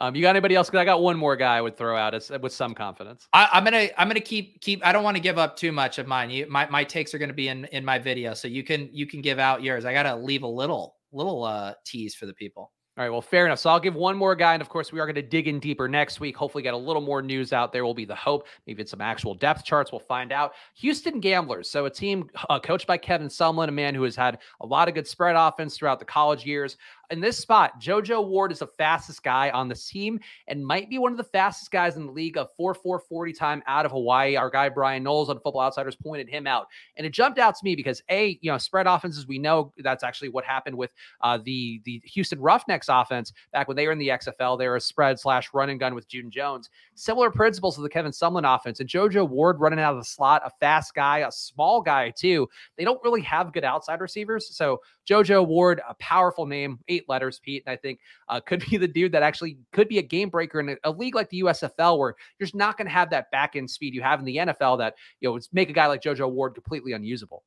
Um, 0.00 0.14
you 0.14 0.22
got 0.22 0.30
anybody 0.30 0.54
else? 0.54 0.68
Because 0.68 0.80
I 0.80 0.84
got 0.84 1.02
one 1.02 1.16
more 1.16 1.34
guy 1.34 1.56
I 1.56 1.60
would 1.60 1.76
throw 1.76 1.96
out 1.96 2.14
as, 2.14 2.30
with 2.30 2.52
some 2.52 2.72
confidence. 2.72 3.26
I, 3.32 3.48
am 3.52 3.64
gonna 3.64 3.88
I'm 3.98 4.08
gonna 4.08 4.20
keep 4.20 4.60
keep. 4.60 4.84
I 4.86 4.92
don't 4.92 5.02
want 5.02 5.16
to 5.16 5.20
give 5.22 5.38
up 5.38 5.56
too 5.56 5.72
much 5.72 5.98
of 5.98 6.06
mine. 6.06 6.30
You, 6.30 6.46
my 6.48 6.68
my 6.70 6.84
takes 6.84 7.12
are 7.14 7.18
gonna 7.18 7.32
be 7.32 7.48
in 7.48 7.64
in 7.66 7.84
my 7.84 7.98
video, 7.98 8.32
so 8.34 8.46
you 8.46 8.62
can 8.62 8.88
you 8.92 9.06
can 9.06 9.20
give 9.20 9.40
out 9.40 9.62
yours. 9.62 9.84
I 9.84 9.92
gotta 9.92 10.14
leave 10.14 10.44
a 10.44 10.48
little 10.48 10.96
little 11.10 11.42
uh 11.42 11.74
tease 11.84 12.14
for 12.14 12.26
the 12.26 12.34
people. 12.34 12.70
All 12.98 13.04
right, 13.04 13.10
well, 13.10 13.22
fair 13.22 13.46
enough. 13.46 13.60
So 13.60 13.70
I'll 13.70 13.78
give 13.78 13.94
one 13.94 14.16
more 14.16 14.34
guy, 14.34 14.54
and 14.54 14.60
of 14.60 14.68
course, 14.68 14.90
we 14.90 14.98
are 14.98 15.06
going 15.06 15.14
to 15.14 15.22
dig 15.22 15.46
in 15.46 15.60
deeper 15.60 15.86
next 15.86 16.18
week. 16.18 16.36
Hopefully, 16.36 16.64
get 16.64 16.74
a 16.74 16.76
little 16.76 17.00
more 17.00 17.22
news 17.22 17.52
out 17.52 17.72
there. 17.72 17.84
Will 17.84 17.94
be 17.94 18.04
the 18.04 18.16
hope. 18.16 18.48
Maybe 18.66 18.82
it's 18.82 18.90
some 18.90 19.00
actual 19.00 19.36
depth 19.36 19.64
charts. 19.64 19.92
We'll 19.92 20.00
find 20.00 20.32
out. 20.32 20.54
Houston 20.74 21.20
Gamblers, 21.20 21.70
so 21.70 21.84
a 21.84 21.90
team 21.90 22.28
uh, 22.50 22.58
coached 22.58 22.88
by 22.88 22.98
Kevin 22.98 23.28
Sumlin, 23.28 23.68
a 23.68 23.70
man 23.70 23.94
who 23.94 24.02
has 24.02 24.16
had 24.16 24.38
a 24.62 24.66
lot 24.66 24.88
of 24.88 24.96
good 24.96 25.06
spread 25.06 25.36
offense 25.36 25.76
throughout 25.76 26.00
the 26.00 26.04
college 26.04 26.44
years 26.44 26.76
in 27.10 27.20
this 27.20 27.38
spot, 27.38 27.80
JoJo 27.80 28.26
Ward 28.26 28.52
is 28.52 28.58
the 28.58 28.66
fastest 28.66 29.22
guy 29.22 29.50
on 29.50 29.68
the 29.68 29.74
team 29.74 30.20
and 30.46 30.64
might 30.64 30.90
be 30.90 30.98
one 30.98 31.10
of 31.10 31.18
the 31.18 31.24
fastest 31.24 31.70
guys 31.70 31.96
in 31.96 32.06
the 32.06 32.12
league 32.12 32.36
of 32.36 32.48
4 32.56 32.74
4 32.74 32.98
40 32.98 33.32
time 33.32 33.62
out 33.66 33.86
of 33.86 33.92
Hawaii. 33.92 34.36
Our 34.36 34.50
guy 34.50 34.68
Bryan 34.68 35.02
Knowles 35.02 35.30
on 35.30 35.40
Football 35.40 35.62
Outsiders 35.62 35.96
pointed 35.96 36.28
him 36.28 36.46
out. 36.46 36.66
And 36.96 37.06
it 37.06 37.10
jumped 37.10 37.38
out 37.38 37.54
to 37.54 37.64
me 37.64 37.74
because 37.74 38.02
A, 38.10 38.38
you 38.42 38.50
know, 38.50 38.58
spread 38.58 38.86
offenses, 38.86 39.26
we 39.26 39.38
know 39.38 39.72
that's 39.78 40.04
actually 40.04 40.28
what 40.28 40.44
happened 40.44 40.76
with 40.76 40.90
uh, 41.22 41.38
the, 41.42 41.80
the 41.84 42.02
Houston 42.04 42.40
Roughnecks 42.40 42.88
offense 42.90 43.32
back 43.52 43.68
when 43.68 43.76
they 43.76 43.86
were 43.86 43.92
in 43.92 43.98
the 43.98 44.08
XFL. 44.08 44.58
They 44.58 44.68
were 44.68 44.76
a 44.76 44.80
spread 44.80 45.18
slash 45.18 45.48
run 45.54 45.70
and 45.70 45.80
gun 45.80 45.94
with 45.94 46.08
June 46.08 46.30
Jones. 46.30 46.68
Similar 46.98 47.30
principles 47.30 47.76
to 47.76 47.82
the 47.82 47.88
Kevin 47.88 48.12
Sumlin 48.12 48.42
offense. 48.44 48.80
And 48.80 48.88
JoJo 48.88 49.28
Ward 49.28 49.60
running 49.60 49.78
out 49.78 49.94
of 49.94 50.00
the 50.00 50.04
slot, 50.04 50.42
a 50.44 50.50
fast 50.58 50.94
guy, 50.94 51.18
a 51.18 51.30
small 51.30 51.80
guy 51.80 52.10
too. 52.10 52.48
They 52.76 52.84
don't 52.84 53.02
really 53.04 53.22
have 53.22 53.52
good 53.52 53.64
outside 53.64 54.00
receivers. 54.00 54.54
So 54.56 54.80
JoJo 55.08 55.46
Ward, 55.46 55.80
a 55.88 55.94
powerful 55.94 56.46
name, 56.46 56.80
eight 56.88 57.08
letters, 57.08 57.38
Pete, 57.38 57.62
and 57.66 57.72
I 57.72 57.76
think 57.76 58.00
uh, 58.28 58.40
could 58.46 58.64
be 58.68 58.76
the 58.76 58.88
dude 58.88 59.12
that 59.12 59.22
actually 59.22 59.58
could 59.72 59.88
be 59.88 59.98
a 59.98 60.02
game 60.02 60.28
breaker 60.28 60.60
in 60.60 60.70
a, 60.70 60.76
a 60.84 60.90
league 60.90 61.14
like 61.14 61.30
the 61.30 61.42
USFL, 61.42 61.98
where 61.98 62.14
you're 62.38 62.46
just 62.46 62.54
not 62.54 62.76
going 62.76 62.86
to 62.86 62.92
have 62.92 63.10
that 63.10 63.30
back 63.30 63.56
end 63.56 63.70
speed 63.70 63.94
you 63.94 64.02
have 64.02 64.18
in 64.18 64.24
the 64.24 64.36
NFL 64.36 64.78
that 64.78 64.94
you 65.20 65.28
know 65.28 65.32
would 65.32 65.46
make 65.52 65.70
a 65.70 65.72
guy 65.72 65.86
like 65.86 66.02
JoJo 66.02 66.30
Ward 66.30 66.54
completely 66.54 66.92
unusable. 66.92 67.44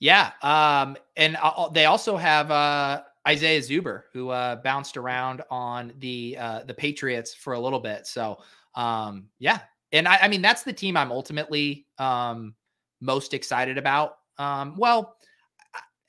Yeah, 0.00 0.32
um, 0.42 0.96
and 1.16 1.36
uh, 1.40 1.68
they 1.70 1.86
also 1.86 2.16
have 2.16 2.50
uh, 2.50 3.02
Isaiah 3.26 3.60
Zuber, 3.60 4.02
who 4.12 4.28
uh, 4.30 4.56
bounced 4.56 4.96
around 4.96 5.42
on 5.50 5.92
the 5.98 6.36
uh, 6.38 6.64
the 6.64 6.74
Patriots 6.74 7.34
for 7.34 7.54
a 7.54 7.60
little 7.60 7.80
bit. 7.80 8.06
So 8.06 8.38
um, 8.74 9.28
yeah, 9.38 9.60
and 9.92 10.08
I, 10.08 10.18
I 10.22 10.28
mean 10.28 10.42
that's 10.42 10.62
the 10.62 10.72
team 10.72 10.96
I'm 10.96 11.12
ultimately 11.12 11.86
um, 11.98 12.54
most 13.00 13.34
excited 13.34 13.78
about. 13.78 14.16
Um, 14.38 14.74
well, 14.76 15.16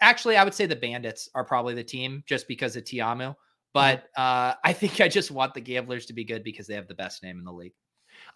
actually, 0.02 0.38
I 0.38 0.44
would 0.44 0.54
say 0.54 0.66
the 0.66 0.76
Bandits 0.76 1.30
are 1.36 1.44
probably 1.44 1.74
the 1.74 1.84
team 1.84 2.24
just 2.28 2.48
because 2.48 2.76
of 2.76 2.86
Ta'amu. 2.86 3.30
Mm-hmm. 3.30 3.32
But 3.74 4.06
uh, 4.18 4.54
I 4.64 4.74
think 4.74 5.02
I 5.02 5.08
just 5.08 5.32
want 5.32 5.54
the 5.54 5.62
Gamblers 5.62 6.06
to 6.08 6.14
be 6.14 6.24
good 6.24 6.44
because 6.44 6.68
they 6.68 6.76
have 6.76 6.88
the 6.88 6.96
best 6.96 7.24
name 7.24 7.38
in 7.40 7.46
the 7.46 7.52
league. 7.52 7.74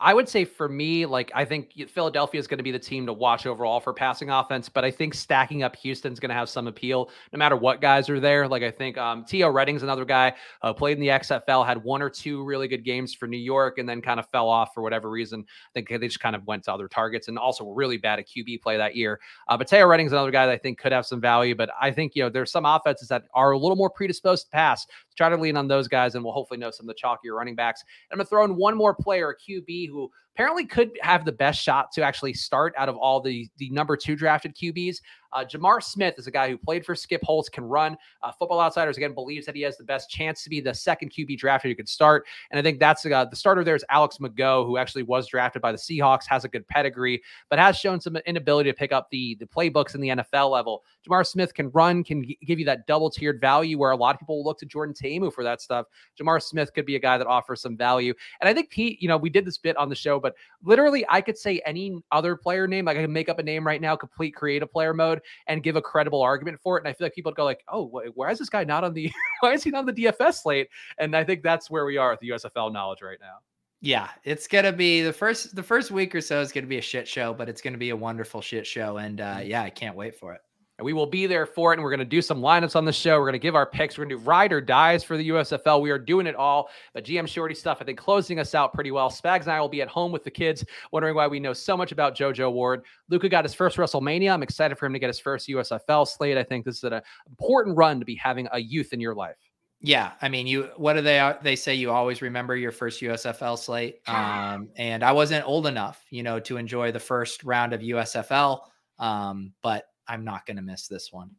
I 0.02 0.14
would 0.14 0.30
say 0.30 0.46
for 0.46 0.70
me, 0.70 1.06
like 1.06 1.32
I 1.36 1.44
think 1.44 1.74
Philadelphia 1.90 2.40
is 2.40 2.48
going 2.48 2.60
to 2.60 2.64
be 2.64 2.72
the 2.72 2.80
team 2.80 3.06
to 3.06 3.14
watch 3.14 3.46
overall 3.46 3.80
for 3.82 3.94
passing 3.94 4.30
offense, 4.30 4.70
but 4.70 4.86
I 4.86 4.92
think 4.92 5.14
stacking 5.14 5.64
up 5.64 5.76
Houston's 5.76 6.20
going 6.20 6.30
to 6.30 6.36
have 6.36 6.50
some 6.50 6.68
appeal 6.68 7.10
no 7.34 7.38
matter 7.38 7.58
what 7.58 7.82
guys 7.82 8.10
are 8.10 8.20
there. 8.20 8.48
Like 8.48 8.64
I 8.64 8.72
think 8.72 8.98
um, 8.98 9.26
Teo 9.26 9.50
Redding's 9.50 9.84
another 9.84 10.06
guy 10.06 10.34
uh, 10.62 10.72
played 10.74 10.98
in 10.98 11.02
the 11.02 11.10
XFL, 11.10 11.66
had 11.66 11.84
one 11.84 12.02
or 12.02 12.10
two 12.10 12.44
really 12.44 12.68
good 12.68 12.86
games 12.86 13.14
for 13.14 13.28
New 13.28 13.38
York, 13.38 13.78
and 13.78 13.90
then 13.90 14.02
kind 14.02 14.20
of 14.20 14.30
fell 14.30 14.48
off 14.48 14.74
for 14.74 14.82
whatever 14.82 15.10
reason. 15.10 15.46
I 15.48 15.70
think 15.74 15.90
they 15.90 16.08
just 16.08 16.22
kind 16.22 16.36
of 16.36 16.48
went 16.48 16.64
to 16.66 16.74
other 16.74 16.88
targets 16.88 17.28
and 17.28 17.38
also 17.38 17.66
were 17.66 17.76
really 17.76 17.98
bad 17.98 18.20
at 18.20 18.28
QB 18.28 18.62
play 18.62 18.78
that 18.78 18.96
year. 18.96 19.20
Uh, 19.50 19.58
but 19.58 19.68
Teo 19.68 19.86
Redding's 19.86 20.14
another 20.14 20.32
guy 20.32 20.46
that 20.46 20.54
I 20.54 20.58
think 20.58 20.80
could 20.80 20.94
have 20.94 21.06
some 21.06 21.20
value, 21.20 21.56
but 21.56 21.70
I 21.80 21.92
think 21.92 22.16
you 22.16 22.24
know 22.24 22.30
there's 22.30 22.52
some 22.52 22.66
offenses 22.66 23.10
that 23.10 23.24
are 23.34 23.52
a 23.52 23.58
little 23.58 23.76
more 23.76 23.90
predisposed 23.90 24.46
to 24.46 24.52
pass. 24.52 24.88
Try 25.20 25.28
to 25.28 25.36
lean 25.36 25.58
on 25.58 25.68
those 25.68 25.90
guys, 25.90 26.16
and 26.16 26.24
we'll 26.24 26.32
hopefully 26.32 26.62
know 26.62 26.72
some 26.72 26.88
of 26.88 26.96
the 26.96 27.02
chalkier 27.04 27.36
running 27.36 27.54
backs. 27.54 27.84
I'm 28.10 28.18
going 28.18 28.26
to 28.26 28.30
throw 28.30 28.46
in 28.46 28.56
one 28.56 28.78
more 28.78 28.94
player, 28.96 29.32
a 29.32 29.36
QB, 29.36 29.90
who 29.90 30.10
apparently 30.40 30.66
could 30.66 30.98
have 31.02 31.26
the 31.26 31.34
best 31.34 31.62
shot 31.62 31.92
to 31.92 32.02
actually 32.02 32.34
start 32.34 32.74
out 32.78 32.88
of 32.88 32.96
all 32.96 33.20
the 33.20 33.50
the 33.58 33.70
number 33.72 33.98
two 33.98 34.16
drafted 34.16 34.56
QBs. 34.56 35.00
Uh, 35.32 35.46
J'Mar 35.46 35.82
Smith 35.84 36.16
is 36.18 36.28
a 36.28 36.32
guy 36.32 36.50
who 36.50 36.58
played 36.58 36.86
for 36.86 36.96
Skip 36.96 37.22
Holtz, 37.24 37.50
can 37.50 37.64
run. 37.64 37.96
Uh, 38.24 38.32
Football 38.32 38.62
Outsiders 38.62 38.98
again 38.98 39.14
believes 39.14 39.46
that 39.46 39.56
he 39.56 39.62
has 39.62 39.78
the 39.78 39.84
best 39.84 40.10
chance 40.10 40.44
to 40.44 40.50
be 40.50 40.60
the 40.60 40.74
second 40.74 41.12
QB 41.12 41.38
drafted 41.38 41.70
who 41.70 41.76
could 41.76 41.90
start, 41.90 42.26
and 42.52 42.60
I 42.60 42.64
think 42.64 42.80
that's 42.80 43.06
uh, 43.06 43.26
the 43.26 43.36
starter. 43.36 43.64
There 43.64 43.76
is 43.76 43.86
Alex 43.90 44.18
McGough, 44.18 44.66
who 44.66 44.78
actually 44.78 45.04
was 45.04 45.28
drafted 45.28 45.62
by 45.62 45.72
the 45.72 45.78
Seahawks, 45.78 46.24
has 46.28 46.46
a 46.46 46.50
good 46.50 46.68
pedigree, 46.68 47.22
but 47.50 47.60
has 47.60 47.78
shown 47.78 48.00
some 48.00 48.16
inability 48.26 48.72
to 48.72 48.76
pick 48.76 48.92
up 48.92 49.10
the 49.12 49.36
the 49.40 49.46
playbooks 49.46 49.94
in 49.94 50.02
the 50.02 50.10
NFL 50.10 50.50
level. 50.50 50.84
J'Mar 51.08 51.26
Smith 51.26 51.54
can 51.54 51.70
run, 51.72 52.04
can 52.04 52.24
g- 52.24 52.40
give 52.46 52.60
you 52.60 52.66
that 52.66 52.88
double 52.88 53.10
tiered 53.10 53.40
value 53.40 53.78
where 53.78 53.92
a 53.92 53.98
lot 53.98 54.16
of 54.16 54.20
people 54.20 54.44
look 54.44 54.58
to 54.60 54.66
Jordan 54.66 54.96
Ta'amu 54.96 55.32
for 55.32 55.44
that 55.44 55.62
stuff. 55.62 55.86
J'Mar 56.20 56.42
Smith 56.42 56.74
could 56.74 56.86
be 56.86 56.96
a 56.96 57.00
guy 57.00 57.18
that 57.18 57.28
offers 57.28 57.62
some 57.62 57.78
value, 57.78 58.14
and 58.42 58.50
I 58.50 58.54
think 58.54 58.70
Pete, 58.70 59.02
you 59.02 59.08
know, 59.08 59.18
we 59.18 59.30
did 59.30 59.46
this 59.46 59.58
bit 59.58 59.78
on 59.78 59.90
the 59.90 59.96
show, 59.96 60.20
but 60.20 60.29
literally 60.64 61.06
I 61.10 61.22
could 61.22 61.38
say 61.38 61.62
any 61.66 62.02
other 62.12 62.36
player 62.36 62.68
name, 62.68 62.86
like 62.86 62.98
I 62.98 63.02
can 63.02 63.14
make 63.14 63.30
up 63.30 63.40
a 63.40 63.44
name 63.44 63.66
right 63.66 63.82
now, 63.82 63.96
complete 63.96 64.36
creative 64.36 64.72
player 64.72 64.94
mode, 64.94 65.22
and 65.48 65.64
give 65.64 65.76
a 65.76 65.82
credible 65.82 66.22
argument 66.22 66.60
for 66.62 66.78
it. 66.78 66.82
And 66.82 66.90
I 66.90 66.94
feel 66.94 67.06
like 67.06 67.14
people 67.14 67.32
would 67.32 67.38
go 67.38 67.46
like, 67.46 67.64
"Oh, 67.68 67.86
why 68.14 68.32
is 68.32 68.40
this 68.40 68.50
guy 68.50 68.64
not 68.64 68.84
on 68.84 68.94
the? 68.94 69.12
why 69.42 69.54
is 69.54 69.64
he 69.64 69.72
not 69.72 69.80
on 69.80 69.86
the 69.86 69.94
DFS 69.94 70.42
slate?" 70.42 70.70
And 70.98 71.16
I 71.16 71.24
think 71.24 71.44
that's 71.44 71.70
where 71.70 71.86
we 71.86 71.98
are 71.98 72.12
with 72.12 72.20
the 72.20 72.30
USFL 72.30 72.72
knowledge 72.72 73.02
right 73.02 73.20
now. 73.22 73.38
Yeah, 73.82 74.10
it's 74.24 74.48
gonna 74.48 74.74
be 74.74 75.02
the 75.02 75.14
first 75.14 75.56
the 75.56 75.64
first 75.64 75.92
week 75.92 76.14
or 76.14 76.22
so 76.22 76.42
is 76.42 76.52
gonna 76.52 76.68
be 76.68 76.78
a 76.78 76.82
shit 76.82 77.08
show, 77.08 77.34
but 77.34 77.48
it's 77.48 77.62
gonna 77.62 77.78
be 77.78 77.92
a 77.92 77.96
wonderful 77.96 78.42
shit 78.42 78.68
show, 78.68 78.98
and 78.98 79.22
uh, 79.22 79.36
mm-hmm. 79.36 79.50
yeah, 79.50 79.64
I 79.64 79.70
can't 79.70 79.96
wait 79.96 80.16
for 80.16 80.34
it. 80.34 80.42
And 80.80 80.86
we 80.86 80.94
will 80.94 81.06
be 81.06 81.26
there 81.26 81.46
for 81.46 81.74
it. 81.74 81.76
And 81.76 81.84
we're 81.84 81.90
going 81.90 82.00
to 82.00 82.06
do 82.06 82.22
some 82.22 82.40
lineups 82.40 82.78
on 82.78 82.86
the 82.86 82.94
show. 82.94 83.20
We're 83.20 83.26
going 83.26 83.34
to 83.34 83.40
give 83.40 83.54
our 83.54 83.66
picks. 83.66 83.98
We're 83.98 84.06
going 84.06 84.18
to 84.18 84.24
do 84.24 84.30
ride 84.30 84.54
or 84.54 84.62
dies 84.62 85.04
for 85.04 85.18
the 85.18 85.28
USFL. 85.28 85.82
We 85.82 85.92
are 85.92 86.00
doing 86.00 86.26
it 86.26 86.36
all. 86.36 86.70
But 86.94 87.04
GM 87.04 87.28
Shorty 87.28 87.54
stuff, 87.54 87.80
I 87.82 87.84
think, 87.84 88.00
closing 88.00 88.40
us 88.40 88.56
out 88.56 88.74
pretty 88.74 88.92
well. 88.92 89.10
Spags 89.10 89.42
and 89.42 89.52
I 89.52 89.60
will 89.60 89.68
be 89.68 89.82
at 89.82 89.90
home 89.90 90.14
with 90.14 90.24
the 90.24 90.32
kids, 90.32 90.64
wondering 90.94 91.16
why 91.16 91.28
we 91.28 91.38
know 91.38 91.52
so 91.52 91.76
much 91.76 91.92
about 91.92 92.16
JoJo 92.16 92.54
Ward. 92.54 92.86
Luca 93.10 93.28
got 93.28 93.44
his 93.44 93.54
first 93.54 93.76
WrestleMania. 93.76 94.32
I'm 94.32 94.42
excited 94.42 94.78
for 94.78 94.86
him 94.86 94.94
to 94.94 95.00
get 95.00 95.08
his 95.08 95.20
first 95.20 95.50
USFL 95.50 96.08
slate. 96.08 96.38
I 96.38 96.44
think 96.44 96.64
this 96.64 96.78
is 96.78 96.86
an 96.86 97.02
important 97.28 97.76
run 97.76 98.00
to 98.00 98.06
be 98.06 98.16
having 98.16 98.48
a 98.54 98.60
youth 98.60 98.94
in 98.94 99.02
your 99.02 99.16
life. 99.16 99.36
Yeah, 99.82 100.12
I 100.22 100.30
mean, 100.30 100.48
you. 100.48 100.70
What 100.78 100.94
do 100.94 101.02
they? 101.02 101.36
They 101.42 101.58
say 101.58 101.76
you 101.76 101.92
always 101.92 102.22
remember 102.22 102.56
your 102.56 102.72
first 102.72 103.02
USFL 103.02 103.58
slate. 103.58 104.00
Um, 104.08 104.70
and 104.78 105.04
I 105.04 105.12
wasn't 105.12 105.46
old 105.46 105.68
enough, 105.68 106.06
you 106.10 106.24
know, 106.24 106.40
to 106.42 106.56
enjoy 106.56 106.94
the 106.94 107.00
first 107.00 107.44
round 107.44 107.74
of 107.74 107.82
USFL. 107.82 108.62
Um, 108.98 109.54
but 109.62 109.89
I'm 110.10 110.26
not 110.26 110.46
going 110.46 110.58
to 110.58 110.64
miss 110.64 110.88
this 110.88 111.14
one. 111.14 111.30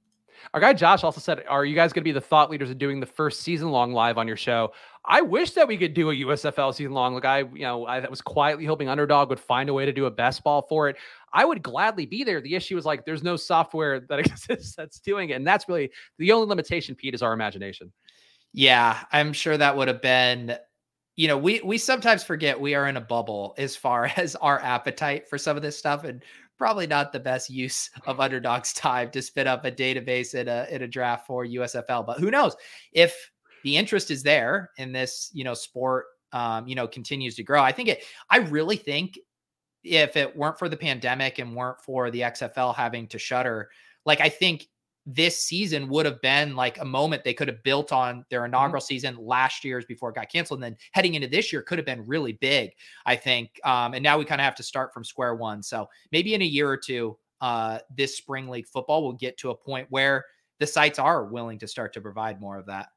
Our 0.55 0.61
guy 0.61 0.73
Josh 0.73 1.05
also 1.05 1.21
said, 1.21 1.45
Are 1.49 1.65
you 1.65 1.75
guys 1.75 1.93
going 1.93 2.03
to 2.03 2.09
be 2.09 2.13
the 2.13 2.21
thought 2.21 2.51
leaders 2.51 2.71
of 2.71 2.79
doing 2.79 2.99
the 2.99 3.07
first 3.07 3.41
season 3.41 3.71
long 3.71 3.93
live 3.93 4.17
on 4.17 4.27
your 4.27 4.37
show? 4.37 4.73
I 5.05 5.21
wish 5.21 5.51
that 5.53 5.69
we 5.69 5.77
could 5.77 5.93
do 5.93 6.11
a 6.11 6.15
USFL 6.15 6.75
season 6.75 6.93
long. 6.93 7.15
Like, 7.15 7.25
I, 7.25 7.39
you 7.41 7.61
know, 7.61 7.85
I 7.85 8.09
was 8.09 8.23
quietly 8.23 8.65
hoping 8.65 8.89
Underdog 8.89 9.29
would 9.29 9.41
find 9.41 9.69
a 9.69 9.75
way 9.75 9.85
to 9.85 9.93
do 9.93 10.07
a 10.07 10.11
best 10.11 10.43
ball 10.43 10.63
for 10.63 10.89
it. 10.89 10.97
I 11.33 11.45
would 11.45 11.63
gladly 11.63 12.07
be 12.07 12.25
there. 12.25 12.41
The 12.41 12.55
issue 12.55 12.79
is 12.79 12.87
like, 12.87 13.05
there's 13.05 13.23
no 13.23 13.37
software 13.37 14.01
that 14.01 14.19
exists 14.27 14.75
that's 14.75 15.01
doing 15.01 15.31
it. 15.31 15.35
And 15.35 15.47
that's 15.47 15.69
really 15.69 15.91
the 16.19 16.33
only 16.33 16.47
limitation, 16.47 16.95
Pete, 16.95 17.15
is 17.15 17.23
our 17.23 17.33
imagination. 17.33 17.93
Yeah, 18.53 18.99
I'm 19.13 19.33
sure 19.33 19.57
that 19.57 19.77
would 19.77 19.89
have 19.89 20.03
been 20.03 20.57
you 21.17 21.29
know, 21.29 21.37
we 21.37 21.61
we 21.63 21.77
sometimes 21.77 22.25
forget 22.25 22.59
we 22.59 22.75
are 22.75 22.89
in 22.89 22.97
a 22.97 23.01
bubble 23.01 23.55
as 23.59 23.77
far 23.77 24.07
as 24.17 24.37
our 24.37 24.59
appetite 24.61 25.29
for 25.29 25.37
some 25.37 25.55
of 25.55 25.63
this 25.63 25.79
stuff, 25.79 26.05
and 26.05 26.23
probably 26.61 26.87
not 26.87 27.11
the 27.11 27.19
best 27.19 27.51
use 27.51 27.91
of 28.07 28.21
underdogs 28.21 28.73
time 28.73 29.11
to 29.11 29.23
spin 29.23 29.49
up 29.49 29.65
a 29.65 29.73
database 29.73 30.35
in 30.35 30.47
a 30.47 30.69
in 30.71 30.83
a 30.83 30.87
draft 30.87 31.27
for 31.27 31.45
USFL. 31.45 32.07
But 32.07 32.21
who 32.21 32.31
knows 32.31 32.55
if 32.93 33.17
the 33.65 33.77
interest 33.77 34.11
is 34.11 34.23
there 34.23 34.71
in 34.79 34.93
this, 34.93 35.31
you 35.33 35.43
know, 35.43 35.55
sport 35.55 36.07
um, 36.33 36.69
you 36.69 36.75
know, 36.75 36.87
continues 36.87 37.35
to 37.37 37.43
grow. 37.43 37.63
I 37.63 37.73
think 37.73 37.89
it 37.89 38.05
I 38.29 38.39
really 38.39 38.77
think 38.77 39.19
if 39.83 40.17
it 40.17 40.37
weren't 40.37 40.59
for 40.59 40.69
the 40.69 40.77
pandemic 40.77 41.39
and 41.39 41.57
weren't 41.57 41.81
for 41.81 42.11
the 42.11 42.21
XFL 42.21 42.75
having 42.75 43.09
to 43.09 43.19
shutter, 43.19 43.71
like 44.05 44.21
I 44.21 44.29
think 44.29 44.67
this 45.07 45.43
season 45.43 45.89
would 45.89 46.07
have 46.07 46.21
been 46.21 46.55
like 46.55 46.79
a 46.79 46.85
moment 46.85 47.25
they 47.25 47.35
could 47.35 47.49
have 47.49 47.63
built 47.63 47.93
on 47.93 48.25
their 48.31 48.41
mm-hmm. 48.41 48.47
inaugural 48.47 48.81
mm-hmm. 48.81 48.87
season 48.87 49.17
last 49.21 49.65
year's 49.65 49.85
before 49.85 50.11
it 50.11 50.15
got 50.15 50.31
canceled. 50.31 50.59
And 50.59 50.65
then 50.65 50.77
heading 50.93 51.15
into 51.15 51.29
this 51.29 51.53
year 51.53 51.63
could 51.63 51.79
have 51.79 51.87
been 51.87 52.07
really 52.07 52.35
big, 52.35 52.71
I 53.07 53.17
think. 53.17 53.59
Um, 53.65 53.95
and 53.95 54.03
now 54.03 54.19
we 54.19 54.25
kind 54.25 54.41
of 54.41 54.45
have 54.45 54.57
to 54.57 54.63
start 54.63 54.93
from 54.93 55.05
square 55.05 55.35
one. 55.35 55.63
So 55.63 55.89
maybe 56.13 56.35
in 56.35 56.43
a 56.43 56.47
year 56.47 56.69
or 56.69 56.77
two, 56.77 57.17
uh, 57.41 57.79
this 57.97 58.17
spring 58.17 58.49
league 58.49 58.67
football 58.67 59.03
will 59.03 59.15
get 59.15 59.39
to 59.39 59.51
a 59.51 59.55
point 59.55 59.87
where 59.91 60.25
the 60.59 60.67
sites 60.67 60.99
are 60.99 61.25
willing 61.25 61.59
to 61.59 61.67
start 61.67 61.93
to 61.95 62.01
provide 62.01 62.41
more 62.41 62.59
of 62.59 62.67
that. 62.67 62.89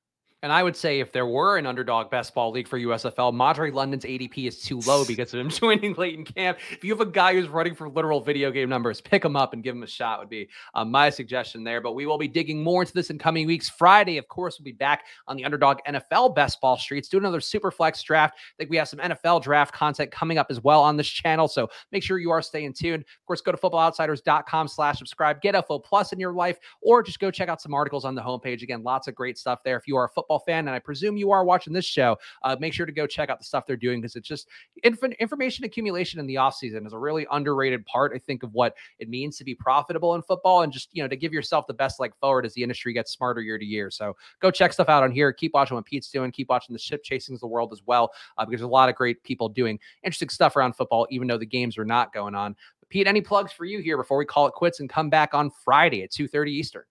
And 0.43 0.51
I 0.51 0.61
would 0.61 0.75
say 0.75 0.99
if 0.99 1.13
there 1.13 1.25
were 1.25 1.57
an 1.57 1.65
underdog 1.65 2.11
best 2.11 2.35
ball 2.35 2.51
league 2.51 2.67
for 2.67 2.77
USFL, 2.77 3.33
Madre 3.33 3.71
London's 3.71 4.03
ADP 4.03 4.45
is 4.45 4.59
too 4.59 4.81
low 4.81 5.05
because 5.07 5.33
of 5.33 5.39
him 5.39 5.49
joining 5.49 5.93
late 5.93 6.15
in 6.15 6.25
camp. 6.25 6.59
If 6.69 6.83
you 6.83 6.91
have 6.91 6.99
a 6.99 7.09
guy 7.09 7.33
who's 7.33 7.47
running 7.47 7.73
for 7.73 7.87
literal 7.87 8.19
video 8.19 8.51
game 8.51 8.67
numbers, 8.67 8.99
pick 8.99 9.23
him 9.23 9.37
up 9.37 9.53
and 9.53 9.63
give 9.63 9.73
him 9.73 9.83
a 9.83 9.87
shot 9.87 10.19
would 10.19 10.27
be 10.27 10.49
uh, 10.73 10.83
my 10.83 11.09
suggestion 11.09 11.63
there. 11.63 11.79
But 11.79 11.93
we 11.93 12.05
will 12.05 12.17
be 12.17 12.27
digging 12.27 12.61
more 12.61 12.81
into 12.81 12.93
this 12.93 13.09
in 13.09 13.17
coming 13.17 13.47
weeks. 13.47 13.69
Friday, 13.69 14.17
of 14.17 14.27
course, 14.27 14.59
we'll 14.59 14.65
be 14.65 14.73
back 14.73 15.05
on 15.29 15.37
the 15.37 15.45
underdog 15.45 15.79
NFL 15.87 16.35
best 16.35 16.59
ball 16.59 16.75
streets, 16.75 17.07
do 17.07 17.17
another 17.17 17.39
super 17.39 17.71
flex 17.71 18.03
draft. 18.03 18.35
I 18.35 18.53
think 18.57 18.69
we 18.69 18.75
have 18.75 18.89
some 18.89 18.99
NFL 18.99 19.43
draft 19.43 19.73
content 19.73 20.11
coming 20.11 20.37
up 20.37 20.47
as 20.49 20.61
well 20.61 20.81
on 20.81 20.97
this 20.97 21.07
channel. 21.07 21.47
So 21.47 21.69
make 21.93 22.03
sure 22.03 22.19
you 22.19 22.31
are 22.31 22.41
staying 22.41 22.73
tuned. 22.73 23.03
Of 23.03 23.25
course, 23.25 23.39
go 23.39 23.53
to 23.53 23.57
footballoutsiders.com 23.57 24.67
slash 24.67 24.97
subscribe, 24.97 25.41
get 25.41 25.55
FO 25.65 25.79
plus 25.79 26.11
in 26.11 26.19
your 26.19 26.33
life, 26.33 26.57
or 26.81 27.01
just 27.01 27.21
go 27.21 27.31
check 27.31 27.47
out 27.47 27.61
some 27.61 27.73
articles 27.73 28.03
on 28.03 28.13
the 28.13 28.21
homepage. 28.21 28.61
Again, 28.61 28.83
lots 28.83 29.07
of 29.07 29.15
great 29.15 29.37
stuff 29.37 29.59
there. 29.63 29.77
If 29.77 29.87
you 29.87 29.95
are 29.95 30.05
a 30.05 30.09
football 30.09 30.32
football 30.33 30.53
fan, 30.53 30.67
and 30.67 30.75
I 30.75 30.79
presume 30.79 31.17
you 31.17 31.31
are 31.31 31.43
watching 31.45 31.73
this 31.73 31.85
show, 31.85 32.17
uh, 32.43 32.55
make 32.59 32.73
sure 32.73 32.85
to 32.85 32.91
go 32.91 33.05
check 33.05 33.29
out 33.29 33.39
the 33.39 33.45
stuff 33.45 33.65
they're 33.65 33.77
doing 33.77 34.01
because 34.01 34.15
it's 34.15 34.27
just 34.27 34.47
inf- 34.83 35.03
information 35.19 35.65
accumulation 35.65 36.19
in 36.19 36.25
the 36.25 36.35
offseason 36.35 36.85
is 36.85 36.93
a 36.93 36.97
really 36.97 37.27
underrated 37.31 37.85
part, 37.85 38.13
I 38.15 38.19
think, 38.19 38.43
of 38.43 38.53
what 38.53 38.75
it 38.99 39.09
means 39.09 39.37
to 39.37 39.43
be 39.43 39.55
profitable 39.55 40.15
in 40.15 40.21
football 40.21 40.61
and 40.63 40.73
just, 40.73 40.89
you 40.93 41.03
know, 41.03 41.07
to 41.07 41.15
give 41.15 41.33
yourself 41.33 41.67
the 41.67 41.73
best 41.73 41.99
leg 41.99 42.13
forward 42.19 42.45
as 42.45 42.53
the 42.53 42.63
industry 42.63 42.93
gets 42.93 43.11
smarter 43.11 43.41
year 43.41 43.57
to 43.57 43.65
year. 43.65 43.91
So 43.91 44.15
go 44.39 44.49
check 44.49 44.73
stuff 44.73 44.89
out 44.89 45.03
on 45.03 45.11
here. 45.11 45.31
Keep 45.31 45.53
watching 45.53 45.75
what 45.75 45.85
Pete's 45.85 46.09
doing. 46.09 46.31
Keep 46.31 46.49
watching 46.49 46.73
the 46.73 46.79
ship 46.79 47.03
chasings 47.03 47.35
of 47.35 47.41
the 47.41 47.47
world 47.47 47.71
as 47.71 47.81
well, 47.85 48.11
uh, 48.37 48.45
because 48.45 48.59
there's 48.59 48.67
a 48.67 48.67
lot 48.67 48.89
of 48.89 48.95
great 48.95 49.21
people 49.23 49.49
doing 49.49 49.79
interesting 50.03 50.29
stuff 50.29 50.55
around 50.55 50.75
football, 50.75 51.07
even 51.09 51.27
though 51.27 51.37
the 51.37 51.45
games 51.45 51.77
are 51.77 51.85
not 51.85 52.13
going 52.13 52.35
on. 52.35 52.55
Pete, 52.89 53.07
any 53.07 53.21
plugs 53.21 53.51
for 53.51 53.65
you 53.65 53.79
here 53.79 53.97
before 53.97 54.17
we 54.17 54.25
call 54.25 54.45
it 54.45 54.53
quits 54.53 54.79
and 54.79 54.89
come 54.89 55.09
back 55.09 55.33
on 55.33 55.49
Friday 55.49 56.03
at 56.03 56.11
2:30 56.11 56.51
Eastern? 56.51 56.83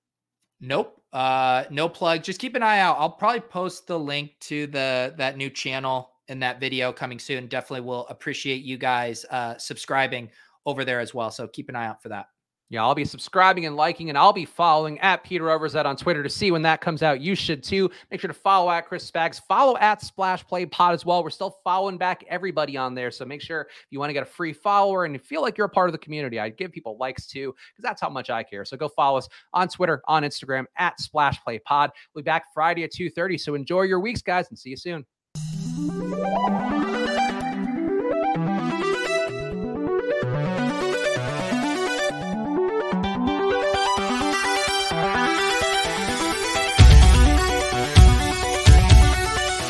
Nope. 0.63 1.03
Uh, 1.13 1.65
no 1.71 1.89
plug. 1.89 2.23
Just 2.23 2.41
keep 2.41 2.55
an 2.55 2.63
eye 2.63 2.79
out. 2.79 2.97
I'll 2.99 3.11
probably 3.11 3.41
post 3.41 3.87
the 3.89 3.99
link 3.99 4.33
to 4.43 4.69
the 4.69 5.13
that 5.19 5.37
new 5.37 5.51
channel 5.51 6.13
in 6.29 6.39
that 6.39 6.61
video 6.61 6.93
coming 6.93 7.19
soon. 7.19 7.49
Definitely 7.49 7.85
will 7.87 8.07
appreciate 8.07 8.63
you 8.63 8.79
guys 8.79 9.27
uh 9.31 9.59
subscribing 9.59 10.31
over 10.65 10.85
there 10.85 11.01
as 11.01 11.13
well. 11.13 11.31
So 11.31 11.49
keep 11.49 11.69
an 11.69 11.77
eye 11.77 11.87
out 11.87 12.01
for 12.03 12.09
that. 12.11 12.29
Yeah, 12.73 12.85
I'll 12.85 12.95
be 12.95 13.05
subscribing 13.05 13.67
and 13.67 13.77
liking, 13.77 14.09
and 14.09 14.17
I'll 14.17 14.33
be 14.33 14.47
following 14.47 14.99
at 15.01 15.23
Peter 15.23 15.45
Overzet 15.45 15.85
on 15.85 15.95
Twitter 15.95 16.23
to 16.23 16.31
see 16.31 16.51
when 16.51 16.63
that 16.63 16.81
comes 16.81 17.03
out. 17.03 17.21
You 17.21 17.35
should 17.35 17.63
too. 17.63 17.91
Make 18.11 18.23
sure 18.23 18.29
to 18.29 18.35
follow 18.35 18.71
at 18.71 18.87
Chris 18.87 19.11
Spags. 19.11 19.43
Follow 19.47 19.77
at 19.77 20.01
Splash 20.01 20.43
Play 20.47 20.65
Pod 20.65 20.95
as 20.95 21.05
well. 21.05 21.23
We're 21.23 21.29
still 21.29 21.59
following 21.63 21.99
back 21.99 22.25
everybody 22.31 22.79
on 22.79 22.95
there. 22.95 23.11
So 23.11 23.27
make 23.27 23.43
sure 23.43 23.61
if 23.61 23.87
you 23.91 23.99
want 23.99 24.09
to 24.09 24.15
get 24.15 24.23
a 24.23 24.27
free 24.27 24.55
follower 24.55 25.05
and 25.05 25.15
you 25.15 25.19
feel 25.19 25.43
like 25.43 25.59
you're 25.59 25.67
a 25.67 25.71
part 25.71 25.91
of 25.91 25.93
the 25.93 25.99
community, 25.99 26.41
I 26.41 26.49
give 26.49 26.73
people 26.73 26.97
likes 26.97 27.27
too, 27.27 27.55
because 27.75 27.83
that's 27.83 28.01
how 28.01 28.09
much 28.09 28.31
I 28.31 28.43
care. 28.43 28.65
So 28.65 28.79
go 28.79 28.89
follow 28.89 29.19
us 29.19 29.29
on 29.53 29.69
Twitter, 29.69 30.01
on 30.09 30.23
Instagram, 30.23 30.65
at 30.79 30.99
Splash 30.99 31.45
Play 31.45 31.59
Pod. 31.59 31.91
We'll 32.15 32.23
be 32.23 32.25
back 32.25 32.45
Friday 32.55 32.85
at 32.85 32.93
2:30. 32.93 33.39
So 33.39 33.55
enjoy 33.55 33.83
your 33.83 34.01
weeks, 34.01 34.23
guys, 34.23 34.49
and 34.49 34.59
see 34.59 34.71
you 34.71 34.79
soon. 34.79 35.05